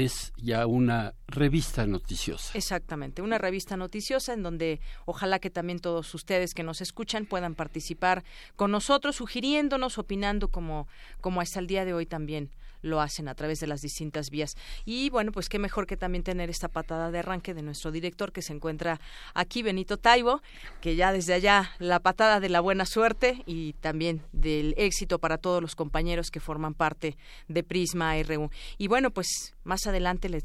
es 0.05 0.33
ya 0.37 0.67
una 0.67 1.15
revista 1.27 1.87
noticiosa. 1.87 2.57
Exactamente, 2.57 3.23
una 3.23 3.39
revista 3.39 3.77
noticiosa 3.77 4.33
en 4.33 4.43
donde 4.43 4.81
ojalá 5.05 5.39
que 5.39 5.51
también 5.51 5.79
todos 5.79 6.15
ustedes 6.15 6.55
que 6.55 6.63
nos 6.63 6.81
escuchan 6.81 7.27
puedan 7.27 7.55
participar 7.55 8.25
con 8.57 8.71
nosotros, 8.71 9.17
sugiriéndonos, 9.17 9.99
opinando 9.99 10.49
como, 10.49 10.89
como 11.21 11.41
hasta 11.41 11.61
el 11.61 11.67
día 11.67 11.85
de 11.85 11.95
hoy 11.95 12.07
también 12.07 12.51
lo 12.87 13.01
hacen 13.01 13.29
a 13.29 13.35
través 13.35 13.61
de 13.61 13.67
las 13.67 13.81
distintas 13.83 14.31
vías. 14.31 14.57
Y 14.85 15.11
bueno, 15.11 15.33
pues 15.33 15.49
qué 15.49 15.59
mejor 15.59 15.87
que 15.87 15.97
también 15.97 16.25
tener 16.25 16.49
esta 16.49 16.69
patada 16.69 17.11
de 17.11 17.19
arranque 17.19 17.53
de 17.55 17.63
nuestro 17.63 17.91
director 17.91 18.33
que 18.33 18.43
se 18.43 18.53
encuentra 18.53 19.01
aquí, 19.35 19.63
Benito 19.63 19.97
Taibo, 19.99 20.41
que 20.81 20.97
ya 20.97 21.13
desde 21.13 21.35
allá 21.35 21.71
la 21.79 22.01
patada 22.01 22.41
de 22.41 22.49
la 22.49 22.61
buena 22.61 22.87
suerte 22.87 23.43
y 23.47 23.75
también 23.75 24.23
del 24.33 24.75
éxito 24.77 25.19
para 25.19 25.39
todos 25.39 25.61
los 25.61 25.75
compañeros 25.75 26.31
que 26.31 26.41
forman 26.41 26.75
parte 26.75 27.17
de 27.49 27.63
Prisma 27.63 28.15
RU. 28.23 28.51
Y 28.79 28.89
bueno, 28.89 29.11
pues 29.11 29.55
más 29.65 29.87
adelante 29.87 30.29
les, 30.29 30.45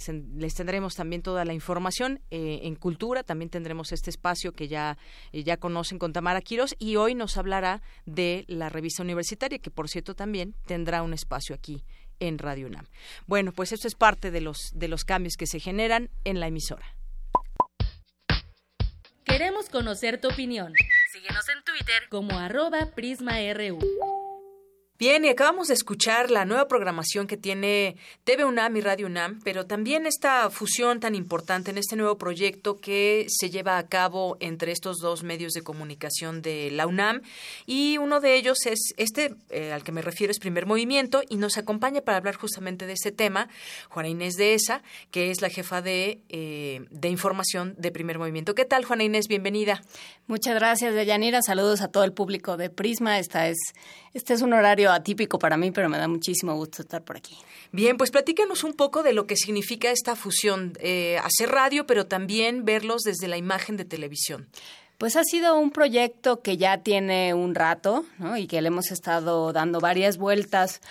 tendremos 0.56 0.96
también 0.96 1.22
toda 1.22 1.46
la 1.46 1.54
información 1.54 2.20
eh, 2.32 2.62
en 2.64 2.76
cultura, 2.76 3.24
también 3.24 3.50
tendremos 3.50 3.92
este 3.92 4.10
espacio 4.10 4.54
que 4.54 4.68
ya, 4.68 4.98
eh, 5.32 5.44
ya 5.44 5.58
conocen 5.58 6.00
con 6.00 6.12
Tamara 6.14 6.42
Quiros 6.42 6.76
y 6.80 6.96
hoy 6.96 7.16
nos 7.16 7.38
hablará 7.38 7.82
de 8.06 8.46
la 8.48 8.70
revista 8.70 9.04
universitaria, 9.04 9.60
que 9.60 9.70
por 9.70 9.90
cierto 9.90 10.16
también 10.16 10.56
tendrá 10.66 11.04
un 11.04 11.14
espacio 11.14 11.56
aquí 11.56 11.84
en 12.22 12.38
Radio 12.38 12.68
UNAM. 12.68 12.86
Bueno, 13.28 13.52
pues 13.52 13.74
esto 13.74 13.88
es 13.88 13.96
parte 13.96 14.32
de 14.32 14.40
los, 14.40 14.72
de 14.74 14.88
los 14.88 15.04
cambios 15.04 15.36
que 15.36 15.48
se 15.48 15.60
generan 15.60 16.10
en 16.24 16.40
la 16.40 16.48
emisora. 16.48 16.96
Queremos 19.26 19.70
conocer 19.70 20.22
tu 20.22 20.30
opinión. 20.30 20.74
Síguenos 21.12 21.50
en 21.50 21.64
Twitter 21.64 22.04
como 22.10 22.38
arroba 22.38 22.88
PrismaRU. 22.96 23.80
Bien, 25.02 25.26
y 25.26 25.30
acabamos 25.30 25.70
de 25.70 25.74
escuchar 25.74 26.30
la 26.30 26.46
nueva 26.46 26.68
programación 26.68 27.26
que 27.26 27.36
tiene 27.36 27.96
TV 28.24 28.46
UNAM 28.46 28.78
y 28.78 28.82
Radio 28.82 29.08
UNAM, 29.08 29.40
pero 29.44 29.66
también 29.66 30.06
esta 30.06 30.52
fusión 30.52 31.00
tan 31.00 31.16
importante 31.16 31.72
en 31.72 31.80
este 31.80 31.96
nuevo 31.96 32.20
proyecto 32.20 32.80
que 32.80 33.26
se 33.28 33.50
lleva 33.50 33.80
a 33.80 33.88
cabo 33.88 34.38
entre 34.40 34.72
estos 34.72 34.98
dos 34.98 35.24
medios 35.24 35.54
de 35.54 35.64
comunicación 35.64 36.44
de 36.44 36.70
la 36.70 36.86
UNAM. 36.86 37.24
Y 37.66 37.98
uno 37.98 38.20
de 38.20 38.36
ellos 38.36 38.68
es 38.68 38.94
este, 38.98 39.34
eh, 39.50 39.74
al 39.74 39.84
que 39.84 39.92
me 39.92 40.04
refiero, 40.04 40.30
es 40.30 40.38
Primer 40.38 40.68
Movimiento, 40.68 41.24
y 41.28 41.38
nos 41.38 41.58
acompaña 41.58 42.02
para 42.02 42.18
hablar 42.20 42.36
justamente 42.36 42.86
de 42.86 42.94
este 42.94 43.12
tema 43.12 43.50
Juana 43.90 44.10
Inés 44.10 44.36
de 44.36 44.54
ESA, 44.54 44.84
que 45.10 45.32
es 45.32 45.42
la 45.42 45.50
jefa 45.50 45.82
de, 45.82 46.22
eh, 46.30 46.86
de 46.92 47.10
información 47.10 47.74
de 47.80 47.90
Primer 47.90 48.20
Movimiento. 48.20 48.54
¿Qué 48.54 48.66
tal, 48.66 48.86
Juana 48.86 49.04
Inés? 49.04 49.28
Bienvenida. 49.28 49.82
Muchas 50.28 50.54
gracias, 50.54 50.94
Deyanira. 50.94 51.42
Saludos 51.42 51.82
a 51.82 51.88
todo 51.88 52.04
el 52.04 52.14
público 52.14 52.56
de 52.56 52.70
Prisma. 52.70 53.18
Esta 53.18 53.48
es, 53.48 53.58
este 54.14 54.36
es 54.36 54.44
un 54.44 54.54
horario 54.54 54.91
atípico 54.92 55.40
para 55.40 55.58
mí, 55.58 55.72
pero 55.72 55.90
me 55.90 55.98
da 55.98 56.08
muchísimo 56.08 56.56
gusto 56.56 56.82
estar 56.82 57.04
por 57.04 57.18
aquí. 57.18 57.38
Bien, 57.72 57.98
pues 57.98 58.12
platícanos 58.12 58.64
un 58.64 58.74
poco 58.74 59.04
de 59.04 59.14
lo 59.14 59.28
que 59.28 59.36
significa 59.36 59.92
esta 59.92 60.16
fusión, 60.16 60.74
eh, 60.80 61.18
hacer 61.24 61.50
radio, 61.50 61.86
pero 61.86 62.06
también 62.08 62.66
verlos 62.66 63.02
desde 63.04 63.28
la 63.28 63.38
imagen 63.38 63.78
de 63.78 63.86
televisión. 63.86 64.48
Pues 64.98 65.16
ha 65.16 65.24
sido 65.24 65.58
un 65.58 65.72
proyecto 65.72 66.42
que 66.42 66.58
ya 66.58 66.78
tiene 66.80 67.34
un 67.34 67.56
rato 67.56 68.06
¿no? 68.20 68.38
y 68.38 68.46
que 68.46 68.62
le 68.62 68.68
hemos 68.68 68.92
estado 68.92 69.52
dando 69.52 69.80
varias 69.80 70.18
vueltas 70.18 70.82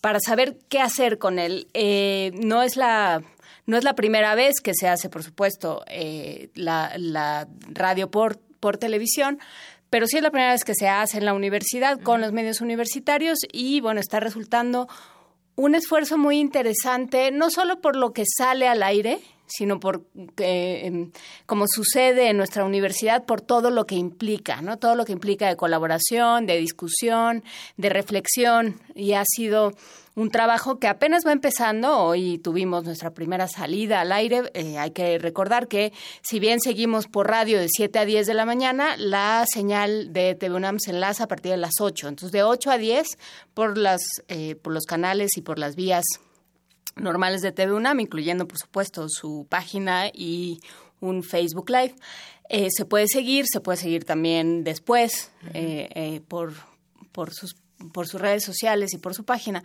para 0.00 0.20
saber 0.20 0.56
qué 0.68 0.80
hacer 0.80 1.18
con 1.18 1.38
él. 1.38 1.66
Eh, 1.74 2.30
no 2.34 2.62
es 2.62 2.76
la 2.76 3.22
no 3.66 3.76
es 3.76 3.82
la 3.82 3.94
primera 3.94 4.34
vez 4.36 4.60
que 4.62 4.72
se 4.74 4.88
hace, 4.88 5.08
por 5.08 5.24
supuesto, 5.24 5.84
eh, 5.88 6.50
la, 6.54 6.92
la 6.96 7.48
radio 7.68 8.10
por, 8.10 8.38
por 8.60 8.78
televisión, 8.78 9.40
pero 9.90 10.06
sí 10.06 10.16
es 10.16 10.22
la 10.22 10.30
primera 10.30 10.52
vez 10.52 10.64
que 10.64 10.74
se 10.74 10.88
hace 10.88 11.18
en 11.18 11.24
la 11.24 11.34
universidad 11.34 12.00
con 12.00 12.20
los 12.20 12.32
medios 12.32 12.60
universitarios 12.60 13.38
y 13.52 13.80
bueno, 13.80 14.00
está 14.00 14.20
resultando 14.20 14.88
un 15.54 15.74
esfuerzo 15.74 16.18
muy 16.18 16.38
interesante, 16.38 17.30
no 17.32 17.50
solo 17.50 17.80
por 17.80 17.96
lo 17.96 18.12
que 18.12 18.24
sale 18.26 18.68
al 18.68 18.82
aire, 18.82 19.20
sino 19.46 19.80
por 19.80 20.04
eh, 20.38 21.08
como 21.46 21.66
sucede 21.66 22.28
en 22.28 22.36
nuestra 22.36 22.64
universidad 22.64 23.24
por 23.24 23.40
todo 23.40 23.70
lo 23.70 23.86
que 23.86 23.94
implica, 23.94 24.60
¿no? 24.60 24.76
Todo 24.76 24.96
lo 24.96 25.04
que 25.04 25.12
implica 25.12 25.48
de 25.48 25.56
colaboración, 25.56 26.46
de 26.46 26.58
discusión, 26.58 27.44
de 27.76 27.88
reflexión 27.88 28.80
y 28.94 29.12
ha 29.14 29.24
sido 29.24 29.72
un 30.16 30.30
trabajo 30.30 30.78
que 30.78 30.88
apenas 30.88 31.26
va 31.26 31.32
empezando. 31.32 31.98
Hoy 31.98 32.38
tuvimos 32.38 32.84
nuestra 32.84 33.12
primera 33.12 33.48
salida 33.48 34.00
al 34.00 34.12
aire. 34.12 34.50
Eh, 34.54 34.78
hay 34.78 34.90
que 34.90 35.18
recordar 35.18 35.68
que 35.68 35.92
si 36.22 36.40
bien 36.40 36.58
seguimos 36.58 37.06
por 37.06 37.28
radio 37.28 37.60
de 37.60 37.68
7 37.68 37.98
a 37.98 38.04
10 38.06 38.26
de 38.26 38.32
la 38.32 38.46
mañana, 38.46 38.96
la 38.96 39.44
señal 39.46 40.14
de 40.14 40.34
TV 40.34 40.54
UNAM 40.56 40.78
se 40.78 40.92
enlaza 40.92 41.24
a 41.24 41.28
partir 41.28 41.52
de 41.52 41.58
las 41.58 41.82
8. 41.82 42.08
Entonces, 42.08 42.32
de 42.32 42.42
8 42.42 42.70
a 42.70 42.78
10 42.78 43.18
por, 43.52 43.76
las, 43.76 44.00
eh, 44.28 44.54
por 44.56 44.72
los 44.72 44.86
canales 44.86 45.36
y 45.36 45.42
por 45.42 45.58
las 45.58 45.76
vías 45.76 46.04
normales 46.96 47.42
de 47.42 47.52
TV 47.52 47.74
UNAM, 47.74 48.00
incluyendo, 48.00 48.48
por 48.48 48.56
supuesto, 48.56 49.10
su 49.10 49.46
página 49.50 50.08
y 50.08 50.60
un 50.98 51.24
Facebook 51.24 51.68
Live. 51.68 51.94
Eh, 52.48 52.68
se 52.70 52.86
puede 52.86 53.06
seguir, 53.06 53.44
se 53.46 53.60
puede 53.60 53.76
seguir 53.76 54.04
también 54.04 54.64
después 54.64 55.30
por, 56.26 56.54
por 57.12 57.34
sus 57.34 57.54
por 57.92 58.06
sus 58.06 58.20
redes 58.20 58.44
sociales 58.44 58.94
y 58.94 58.98
por 58.98 59.14
su 59.14 59.24
página. 59.24 59.62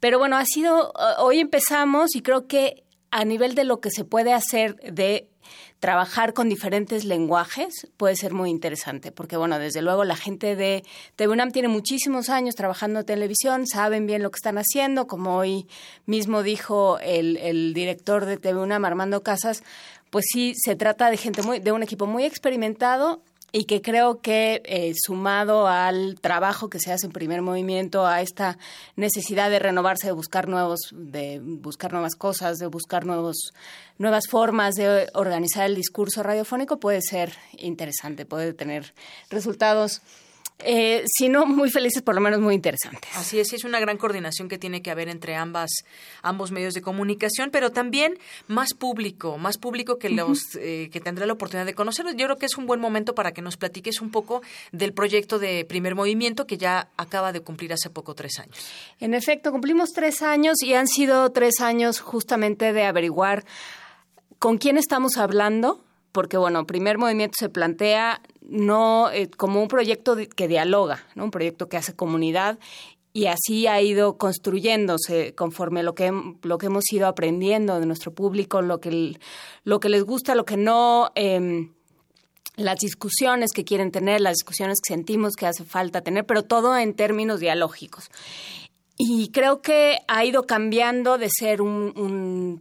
Pero 0.00 0.18
bueno, 0.18 0.36
ha 0.36 0.44
sido, 0.44 0.92
hoy 1.18 1.40
empezamos 1.40 2.14
y 2.14 2.22
creo 2.22 2.46
que 2.46 2.84
a 3.10 3.24
nivel 3.24 3.54
de 3.54 3.64
lo 3.64 3.80
que 3.80 3.90
se 3.90 4.04
puede 4.04 4.32
hacer 4.32 4.76
de 4.76 5.28
trabajar 5.80 6.34
con 6.34 6.48
diferentes 6.48 7.04
lenguajes 7.04 7.88
puede 7.96 8.16
ser 8.16 8.34
muy 8.34 8.50
interesante, 8.50 9.12
porque 9.12 9.36
bueno, 9.36 9.58
desde 9.58 9.80
luego 9.80 10.04
la 10.04 10.16
gente 10.16 10.56
de 10.56 10.84
TV 11.16 11.32
UNAM 11.32 11.52
tiene 11.52 11.68
muchísimos 11.68 12.28
años 12.28 12.54
trabajando 12.54 13.00
en 13.00 13.06
televisión, 13.06 13.66
saben 13.66 14.06
bien 14.06 14.22
lo 14.22 14.30
que 14.30 14.36
están 14.36 14.58
haciendo, 14.58 15.06
como 15.06 15.36
hoy 15.36 15.68
mismo 16.04 16.42
dijo 16.42 16.98
el, 17.00 17.36
el 17.38 17.74
director 17.74 18.26
de 18.26 18.36
TV 18.36 18.60
UNAM, 18.60 18.84
Armando 18.84 19.22
Casas, 19.22 19.62
pues 20.10 20.26
sí, 20.30 20.54
se 20.56 20.74
trata 20.74 21.10
de 21.10 21.16
gente 21.16 21.42
muy, 21.42 21.60
de 21.60 21.72
un 21.72 21.82
equipo 21.82 22.06
muy 22.06 22.24
experimentado 22.24 23.22
y 23.50 23.64
que 23.64 23.80
creo 23.80 24.20
que 24.20 24.62
eh, 24.64 24.92
sumado 24.94 25.66
al 25.66 26.20
trabajo 26.20 26.68
que 26.68 26.78
se 26.78 26.92
hace 26.92 27.06
en 27.06 27.12
primer 27.12 27.40
movimiento, 27.40 28.06
a 28.06 28.20
esta 28.20 28.58
necesidad 28.96 29.50
de 29.50 29.58
renovarse, 29.58 30.06
de 30.06 30.12
buscar 30.12 30.48
nuevos, 30.48 30.80
de 30.92 31.40
buscar 31.42 31.92
nuevas 31.92 32.14
cosas, 32.14 32.58
de 32.58 32.66
buscar 32.66 33.06
nuevos, 33.06 33.52
nuevas 33.96 34.24
formas 34.28 34.74
de 34.74 35.08
organizar 35.14 35.66
el 35.66 35.74
discurso 35.74 36.22
radiofónico, 36.22 36.78
puede 36.78 37.00
ser 37.00 37.32
interesante, 37.56 38.26
puede 38.26 38.52
tener 38.52 38.92
resultados 39.30 40.02
eh, 40.60 41.04
si 41.06 41.28
no 41.28 41.46
muy 41.46 41.70
felices, 41.70 42.02
por 42.02 42.14
lo 42.14 42.20
menos 42.20 42.40
muy 42.40 42.54
interesantes. 42.54 43.10
Así 43.14 43.38
es, 43.38 43.52
es 43.52 43.64
una 43.64 43.78
gran 43.78 43.96
coordinación 43.96 44.48
que 44.48 44.58
tiene 44.58 44.82
que 44.82 44.90
haber 44.90 45.08
entre 45.08 45.36
ambas, 45.36 45.70
ambos 46.22 46.50
medios 46.50 46.74
de 46.74 46.82
comunicación, 46.82 47.50
pero 47.50 47.70
también 47.70 48.18
más 48.48 48.74
público, 48.74 49.38
más 49.38 49.56
público 49.56 49.98
que 49.98 50.10
los 50.10 50.56
eh, 50.56 50.88
que 50.92 51.00
tendrá 51.00 51.26
la 51.26 51.34
oportunidad 51.34 51.66
de 51.66 51.74
conocerlos. 51.74 52.16
Yo 52.16 52.24
creo 52.26 52.36
que 52.36 52.46
es 52.46 52.56
un 52.56 52.66
buen 52.66 52.80
momento 52.80 53.14
para 53.14 53.32
que 53.32 53.40
nos 53.40 53.56
platiques 53.56 54.00
un 54.00 54.10
poco 54.10 54.42
del 54.72 54.92
proyecto 54.92 55.38
de 55.38 55.64
Primer 55.64 55.94
Movimiento 55.94 56.46
que 56.46 56.58
ya 56.58 56.88
acaba 56.96 57.32
de 57.32 57.40
cumplir 57.40 57.72
hace 57.72 57.88
poco 57.90 58.14
tres 58.14 58.38
años. 58.40 58.58
En 58.98 59.14
efecto, 59.14 59.52
cumplimos 59.52 59.92
tres 59.92 60.22
años 60.22 60.62
y 60.62 60.74
han 60.74 60.88
sido 60.88 61.30
tres 61.30 61.60
años 61.60 62.00
justamente 62.00 62.72
de 62.72 62.84
averiguar 62.84 63.44
con 64.38 64.58
quién 64.58 64.76
estamos 64.76 65.16
hablando, 65.16 65.84
porque 66.12 66.36
bueno, 66.36 66.66
primer 66.66 66.98
movimiento 66.98 67.34
se 67.38 67.48
plantea 67.48 68.20
no 68.48 69.10
eh, 69.12 69.30
como 69.30 69.62
un 69.62 69.68
proyecto 69.68 70.16
que 70.34 70.48
dialoga, 70.48 71.04
¿no? 71.14 71.24
un 71.24 71.30
proyecto 71.30 71.68
que 71.68 71.76
hace 71.76 71.94
comunidad 71.94 72.58
y 73.12 73.26
así 73.26 73.66
ha 73.66 73.80
ido 73.80 74.16
construyéndose 74.16 75.34
conforme 75.34 75.82
lo 75.82 75.94
que 75.94 76.12
lo 76.42 76.58
que 76.58 76.66
hemos 76.66 76.84
ido 76.92 77.06
aprendiendo 77.06 77.80
de 77.80 77.86
nuestro 77.86 78.12
público, 78.12 78.62
lo 78.62 78.80
que 78.80 79.18
lo 79.64 79.80
que 79.80 79.88
les 79.88 80.04
gusta, 80.04 80.34
lo 80.34 80.44
que 80.44 80.56
no 80.56 81.10
em, 81.14 81.72
las 82.56 82.78
discusiones 82.78 83.52
que 83.52 83.64
quieren 83.64 83.90
tener, 83.90 84.20
las 84.20 84.34
discusiones 84.34 84.78
que 84.80 84.94
sentimos 84.94 85.34
que 85.34 85.46
hace 85.46 85.64
falta 85.64 86.00
tener, 86.00 86.26
pero 86.26 86.42
todo 86.42 86.76
en 86.76 86.94
términos 86.94 87.40
dialógicos. 87.40 88.10
Y 88.96 89.30
creo 89.30 89.62
que 89.62 89.98
ha 90.08 90.24
ido 90.24 90.44
cambiando 90.44 91.18
de 91.18 91.28
ser 91.30 91.62
un 91.62 92.60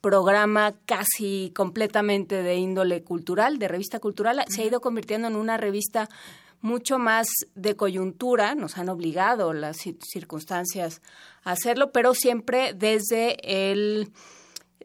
programa 0.00 0.74
casi 0.86 1.52
completamente 1.54 2.42
de 2.42 2.56
índole 2.56 3.02
cultural, 3.02 3.58
de 3.58 3.68
revista 3.68 4.00
cultural, 4.00 4.42
se 4.48 4.62
ha 4.62 4.66
ido 4.66 4.80
convirtiendo 4.80 5.28
en 5.28 5.36
una 5.36 5.56
revista 5.56 6.08
mucho 6.60 6.98
más 6.98 7.26
de 7.54 7.74
coyuntura, 7.74 8.54
nos 8.54 8.76
han 8.78 8.88
obligado 8.88 9.52
las 9.52 9.78
circunstancias 9.78 11.00
a 11.42 11.52
hacerlo, 11.52 11.90
pero 11.92 12.14
siempre 12.14 12.74
desde 12.74 13.36
el 13.70 14.12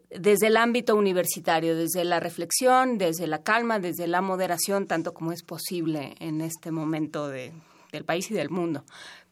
desde 0.10 0.48
el 0.48 0.56
ámbito 0.56 0.96
universitario, 0.96 1.76
desde 1.76 2.06
la 2.06 2.22
reflexión, 2.22 2.98
desde 2.98 3.28
la 3.28 3.44
calma, 3.44 3.80
desde 3.80 4.08
la 4.08 4.22
moderación, 4.22 4.88
tanto 4.88 5.14
como 5.14 5.34
es 5.34 5.44
posible 5.44 6.16
en 6.20 6.40
este 6.40 6.72
momento 6.72 7.28
de, 7.28 7.52
del 7.92 8.06
país 8.06 8.32
y 8.32 8.34
del 8.34 8.50
mundo. 8.50 8.86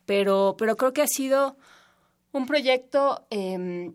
Pero, 0.06 0.56
pero 0.58 0.76
creo 0.76 0.92
que 0.92 1.02
ha 1.02 1.08
sido 1.08 1.56
un 2.34 2.46
proyecto 2.46 3.26
eh, 3.30 3.94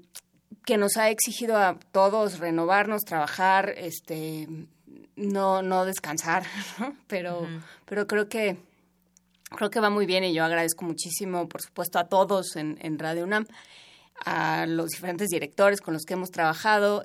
que 0.69 0.77
nos 0.77 0.99
ha 0.99 1.09
exigido 1.09 1.57
a 1.57 1.79
todos 1.93 2.41
renovarnos, 2.41 3.07
trabajar, 3.07 3.73
este, 3.79 4.47
no, 5.17 5.63
no 5.63 5.87
descansar, 5.87 6.43
pero, 7.07 7.49
pero 7.87 8.07
creo 8.07 8.29
que 8.29 8.59
creo 9.49 9.71
que 9.71 9.81
va 9.81 9.89
muy 9.89 10.05
bien 10.05 10.25
y 10.25 10.35
yo 10.35 10.45
agradezco 10.45 10.85
muchísimo, 10.85 11.49
por 11.49 11.63
supuesto, 11.63 11.99
a 11.99 12.05
todos 12.05 12.55
en, 12.57 12.77
en 12.83 12.99
Radio 12.99 13.25
UNAM, 13.25 13.47
a 14.27 14.67
los 14.67 14.91
diferentes 14.91 15.31
directores 15.31 15.81
con 15.81 15.95
los 15.95 16.03
que 16.03 16.13
hemos 16.13 16.31
trabajado 16.31 17.03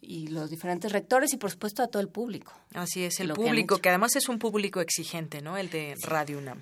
y 0.00 0.26
los 0.26 0.50
diferentes 0.50 0.90
rectores 0.90 1.32
y 1.34 1.36
por 1.36 1.52
supuesto 1.52 1.84
a 1.84 1.86
todo 1.86 2.02
el 2.02 2.08
público. 2.08 2.52
Así 2.74 3.04
es, 3.04 3.20
el 3.20 3.32
público, 3.32 3.78
que, 3.78 3.88
además 3.88 4.16
es 4.16 4.28
un 4.28 4.40
público 4.40 4.80
exigente, 4.80 5.40
¿no? 5.40 5.56
El 5.56 5.70
de 5.70 5.94
Radio 6.02 6.38
UNAM. 6.38 6.60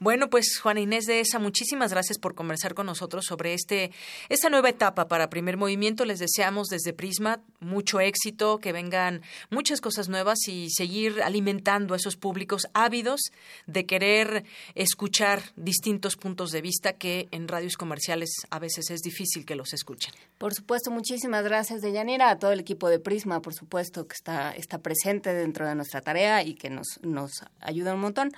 Bueno, 0.00 0.28
pues 0.28 0.58
Juana 0.58 0.80
Inés 0.80 1.04
de 1.04 1.20
esa, 1.20 1.38
muchísimas 1.38 1.92
gracias 1.92 2.18
por 2.18 2.34
conversar 2.34 2.74
con 2.74 2.86
nosotros 2.86 3.24
sobre 3.24 3.54
este 3.54 3.92
esta 4.28 4.50
nueva 4.50 4.68
etapa 4.68 5.06
para 5.06 5.30
Primer 5.30 5.56
Movimiento. 5.56 6.04
Les 6.04 6.18
deseamos 6.18 6.66
desde 6.66 6.92
Prisma 6.92 7.40
mucho 7.60 8.00
éxito, 8.00 8.58
que 8.58 8.72
vengan 8.72 9.22
muchas 9.48 9.80
cosas 9.80 10.08
nuevas 10.08 10.48
y 10.48 10.70
seguir 10.70 11.22
alimentando 11.22 11.94
a 11.94 11.98
esos 11.98 12.16
públicos 12.16 12.66
ávidos 12.74 13.20
de 13.68 13.86
querer 13.86 14.44
escuchar 14.74 15.40
distintos 15.54 16.16
puntos 16.16 16.50
de 16.50 16.62
vista 16.62 16.94
que 16.94 17.28
en 17.30 17.46
radios 17.46 17.76
comerciales 17.76 18.30
a 18.50 18.58
veces 18.58 18.90
es 18.90 19.02
difícil 19.02 19.46
que 19.46 19.54
los 19.54 19.72
escuchen. 19.72 20.12
Por 20.38 20.52
supuesto, 20.52 20.90
muchísimas 20.90 21.44
gracias, 21.44 21.80
Deyanira, 21.80 22.30
a 22.30 22.38
todo 22.40 22.50
el 22.50 22.58
equipo 22.58 22.88
de 22.88 22.98
Prisma, 22.98 23.40
por 23.40 23.54
supuesto, 23.54 24.08
que 24.08 24.14
está, 24.14 24.50
está 24.50 24.78
presente 24.78 25.43
dentro 25.44 25.68
de 25.68 25.74
nuestra 25.74 26.00
tarea 26.00 26.42
y 26.42 26.54
que 26.54 26.70
nos, 26.70 26.98
nos 27.02 27.30
ayuda 27.60 27.94
un 27.94 28.00
montón. 28.00 28.32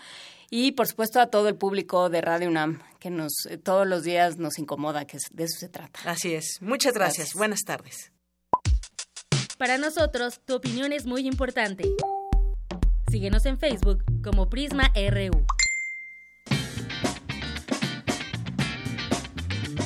Y, 0.51 0.73
por 0.73 0.87
supuesto, 0.87 1.21
a 1.21 1.27
todo 1.29 1.49
el 1.49 1.57
público 1.57 2.09
de 2.09 2.21
Radio 2.21 2.49
UNAM, 2.49 2.81
que 3.01 3.11
nos 3.11 3.33
todos 3.65 3.87
los 3.87 4.03
días 4.05 4.37
nos 4.39 4.59
incomoda, 4.59 5.05
que 5.05 5.19
de 5.33 5.45
eso 5.45 5.59
se 5.59 5.69
trata. 5.69 5.99
Así 6.05 6.35
es. 6.35 6.59
Muchas 6.61 6.95
gracias. 6.95 7.35
Buenas 7.35 7.61
tardes. 7.65 8.13
Para 9.59 9.79
nosotros, 9.79 10.41
tu 10.45 10.55
opinión 10.55 10.93
es 10.93 11.07
muy 11.07 11.27
importante. 11.27 11.85
Síguenos 13.11 13.47
en 13.47 13.59
Facebook 13.59 14.05
como 14.23 14.49
Prisma 14.49 14.93
RU. 14.95 15.47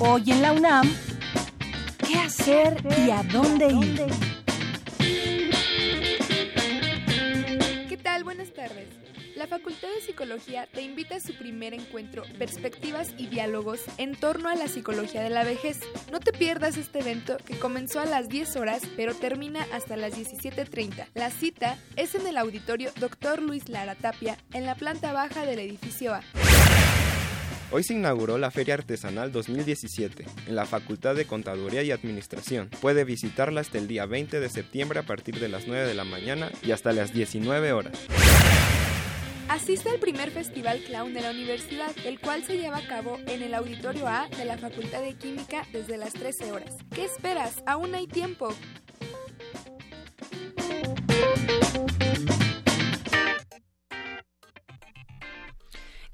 Hoy 0.00 0.30
en 0.30 0.42
la 0.42 0.52
UNAM, 0.52 0.90
¿qué 2.06 2.18
hacer 2.18 2.82
y 3.04 3.10
a 3.10 3.22
dónde 3.22 3.68
ir? 3.68 4.39
Buenas 8.22 8.52
tardes. 8.52 8.88
La 9.34 9.46
Facultad 9.46 9.88
de 9.88 10.02
Psicología 10.02 10.68
te 10.72 10.82
invita 10.82 11.16
a 11.16 11.20
su 11.20 11.32
primer 11.34 11.72
encuentro 11.72 12.22
Perspectivas 12.38 13.14
y 13.16 13.28
Diálogos 13.28 13.80
en 13.96 14.14
torno 14.14 14.48
a 14.48 14.54
la 14.54 14.68
psicología 14.68 15.22
de 15.22 15.30
la 15.30 15.44
vejez. 15.44 15.80
No 16.12 16.20
te 16.20 16.32
pierdas 16.32 16.76
este 16.76 17.00
evento 17.00 17.38
que 17.46 17.58
comenzó 17.58 18.00
a 18.00 18.04
las 18.04 18.28
10 18.28 18.56
horas 18.56 18.82
pero 18.96 19.14
termina 19.14 19.66
hasta 19.72 19.96
las 19.96 20.12
17.30. 20.12 21.06
La 21.14 21.30
cita 21.30 21.78
es 21.96 22.14
en 22.14 22.26
el 22.26 22.36
auditorio 22.36 22.90
Dr. 23.00 23.40
Luis 23.40 23.68
Lara 23.68 23.94
Tapia 23.94 24.36
en 24.52 24.66
la 24.66 24.74
planta 24.74 25.12
baja 25.12 25.46
del 25.46 25.58
edificio 25.58 26.14
A. 26.14 26.22
Hoy 27.72 27.84
se 27.84 27.94
inauguró 27.94 28.36
la 28.36 28.50
Feria 28.50 28.74
Artesanal 28.74 29.30
2017 29.30 30.26
en 30.48 30.56
la 30.56 30.66
Facultad 30.66 31.14
de 31.14 31.24
Contaduría 31.24 31.84
y 31.84 31.92
Administración. 31.92 32.68
Puede 32.80 33.04
visitarla 33.04 33.60
hasta 33.60 33.78
el 33.78 33.86
día 33.86 34.06
20 34.06 34.40
de 34.40 34.48
septiembre 34.48 34.98
a 34.98 35.04
partir 35.04 35.38
de 35.38 35.48
las 35.48 35.68
9 35.68 35.86
de 35.86 35.94
la 35.94 36.04
mañana 36.04 36.50
y 36.62 36.72
hasta 36.72 36.92
las 36.92 37.12
19 37.12 37.72
horas. 37.72 37.92
Asiste 39.48 39.88
al 39.88 40.00
primer 40.00 40.32
Festival 40.32 40.82
Clown 40.84 41.14
de 41.14 41.20
la 41.20 41.30
universidad, 41.30 41.92
el 42.04 42.18
cual 42.18 42.42
se 42.42 42.56
lleva 42.56 42.78
a 42.78 42.86
cabo 42.88 43.18
en 43.28 43.42
el 43.42 43.54
Auditorio 43.54 44.08
A 44.08 44.28
de 44.36 44.44
la 44.44 44.58
Facultad 44.58 45.02
de 45.02 45.14
Química 45.14 45.64
desde 45.72 45.96
las 45.96 46.12
13 46.12 46.50
horas. 46.50 46.74
¿Qué 46.92 47.04
esperas? 47.04 47.62
Aún 47.66 47.94
hay 47.94 48.08
tiempo. 48.08 48.52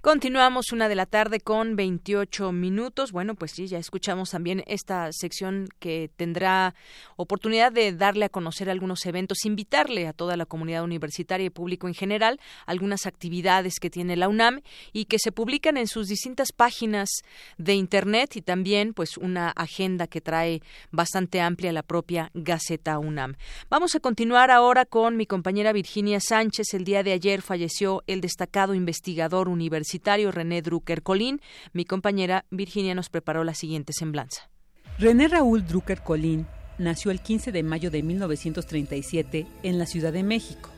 Continuamos 0.06 0.70
una 0.70 0.88
de 0.88 0.94
la 0.94 1.06
tarde 1.06 1.40
con 1.40 1.74
28 1.74 2.52
minutos. 2.52 3.10
Bueno, 3.10 3.34
pues 3.34 3.50
sí, 3.50 3.66
ya 3.66 3.78
escuchamos 3.78 4.30
también 4.30 4.62
esta 4.68 5.08
sección 5.10 5.66
que 5.80 6.12
tendrá 6.14 6.76
oportunidad 7.16 7.72
de 7.72 7.90
darle 7.90 8.26
a 8.26 8.28
conocer 8.28 8.70
algunos 8.70 9.04
eventos, 9.04 9.44
invitarle 9.44 10.06
a 10.06 10.12
toda 10.12 10.36
la 10.36 10.46
comunidad 10.46 10.84
universitaria 10.84 11.46
y 11.46 11.50
público 11.50 11.88
en 11.88 11.94
general 11.94 12.38
algunas 12.66 13.04
actividades 13.04 13.80
que 13.80 13.90
tiene 13.90 14.14
la 14.14 14.28
UNAM 14.28 14.60
y 14.92 15.06
que 15.06 15.18
se 15.18 15.32
publican 15.32 15.76
en 15.76 15.88
sus 15.88 16.06
distintas 16.06 16.52
páginas 16.52 17.08
de 17.58 17.74
internet 17.74 18.36
y 18.36 18.42
también 18.42 18.94
pues 18.94 19.16
una 19.16 19.50
agenda 19.50 20.06
que 20.06 20.20
trae 20.20 20.62
bastante 20.92 21.40
amplia 21.40 21.72
la 21.72 21.82
propia 21.82 22.30
Gaceta 22.32 23.00
UNAM. 23.00 23.34
Vamos 23.70 23.96
a 23.96 23.98
continuar 23.98 24.52
ahora 24.52 24.84
con 24.84 25.16
mi 25.16 25.26
compañera 25.26 25.72
Virginia 25.72 26.20
Sánchez. 26.20 26.74
El 26.74 26.84
día 26.84 27.02
de 27.02 27.10
ayer 27.10 27.42
falleció 27.42 28.04
el 28.06 28.20
destacado 28.20 28.72
investigador 28.72 29.48
universitario 29.48 29.95
René 30.04 30.62
Drucker 30.62 31.02
Colín. 31.02 31.40
Mi 31.72 31.84
compañera 31.84 32.44
Virginia 32.50 32.94
nos 32.94 33.08
preparó 33.08 33.44
la 33.44 33.54
siguiente 33.54 33.92
semblanza. 33.92 34.50
René 34.98 35.28
Raúl 35.28 35.66
Drucker 35.66 36.02
Colín 36.02 36.46
nació 36.78 37.10
el 37.10 37.20
15 37.20 37.52
de 37.52 37.62
mayo 37.62 37.90
de 37.90 38.02
1937 38.02 39.46
en 39.62 39.78
la 39.78 39.86
Ciudad 39.86 40.12
de 40.12 40.22
México. 40.22 40.70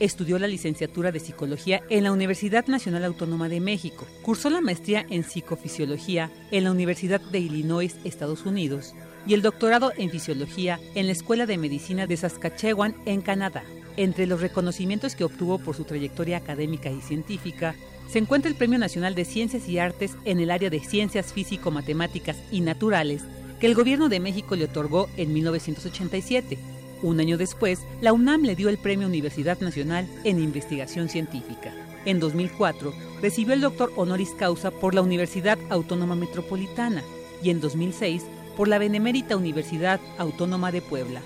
Estudió 0.00 0.40
la 0.40 0.48
licenciatura 0.48 1.12
de 1.12 1.20
Psicología 1.20 1.82
en 1.88 2.02
la 2.02 2.10
Universidad 2.10 2.66
Nacional 2.66 3.04
Autónoma 3.04 3.48
de 3.48 3.60
México. 3.60 4.06
Cursó 4.22 4.50
la 4.50 4.60
maestría 4.60 5.06
en 5.08 5.22
Psicofisiología 5.22 6.32
en 6.50 6.64
la 6.64 6.72
Universidad 6.72 7.20
de 7.20 7.38
Illinois, 7.38 7.94
Estados 8.02 8.44
Unidos, 8.44 8.94
y 9.24 9.34
el 9.34 9.42
doctorado 9.42 9.92
en 9.96 10.10
Fisiología 10.10 10.80
en 10.96 11.06
la 11.06 11.12
Escuela 11.12 11.46
de 11.46 11.58
Medicina 11.58 12.08
de 12.08 12.16
Saskatchewan, 12.16 12.96
en 13.06 13.20
Canadá. 13.20 13.62
Entre 13.96 14.26
los 14.26 14.40
reconocimientos 14.40 15.14
que 15.14 15.22
obtuvo 15.22 15.60
por 15.60 15.76
su 15.76 15.84
trayectoria 15.84 16.38
académica 16.38 16.90
y 16.90 17.00
científica 17.00 17.76
se 18.08 18.18
encuentra 18.18 18.50
el 18.50 18.56
Premio 18.56 18.78
Nacional 18.78 19.14
de 19.14 19.24
Ciencias 19.24 19.68
y 19.68 19.78
Artes 19.78 20.16
en 20.24 20.40
el 20.40 20.50
área 20.50 20.70
de 20.70 20.80
Ciencias 20.80 21.32
Físico-Matemáticas 21.32 22.36
y 22.50 22.60
Naturales, 22.60 23.22
que 23.58 23.66
el 23.66 23.74
Gobierno 23.74 24.08
de 24.08 24.20
México 24.20 24.56
le 24.56 24.64
otorgó 24.64 25.08
en 25.16 25.32
1987. 25.32 26.58
Un 27.02 27.20
año 27.20 27.36
después, 27.36 27.80
la 28.00 28.12
UNAM 28.12 28.42
le 28.42 28.56
dio 28.56 28.68
el 28.68 28.78
Premio 28.78 29.06
Universidad 29.06 29.60
Nacional 29.60 30.06
en 30.24 30.40
Investigación 30.40 31.08
Científica. 31.08 31.72
En 32.04 32.20
2004, 32.20 32.92
recibió 33.22 33.54
el 33.54 33.60
doctor 33.60 33.92
honoris 33.96 34.30
causa 34.38 34.70
por 34.70 34.94
la 34.94 35.02
Universidad 35.02 35.58
Autónoma 35.70 36.14
Metropolitana 36.14 37.02
y 37.42 37.50
en 37.50 37.60
2006 37.60 38.24
por 38.56 38.68
la 38.68 38.78
Benemérita 38.78 39.36
Universidad 39.36 40.00
Autónoma 40.18 40.70
de 40.70 40.82
Puebla. 40.82 41.20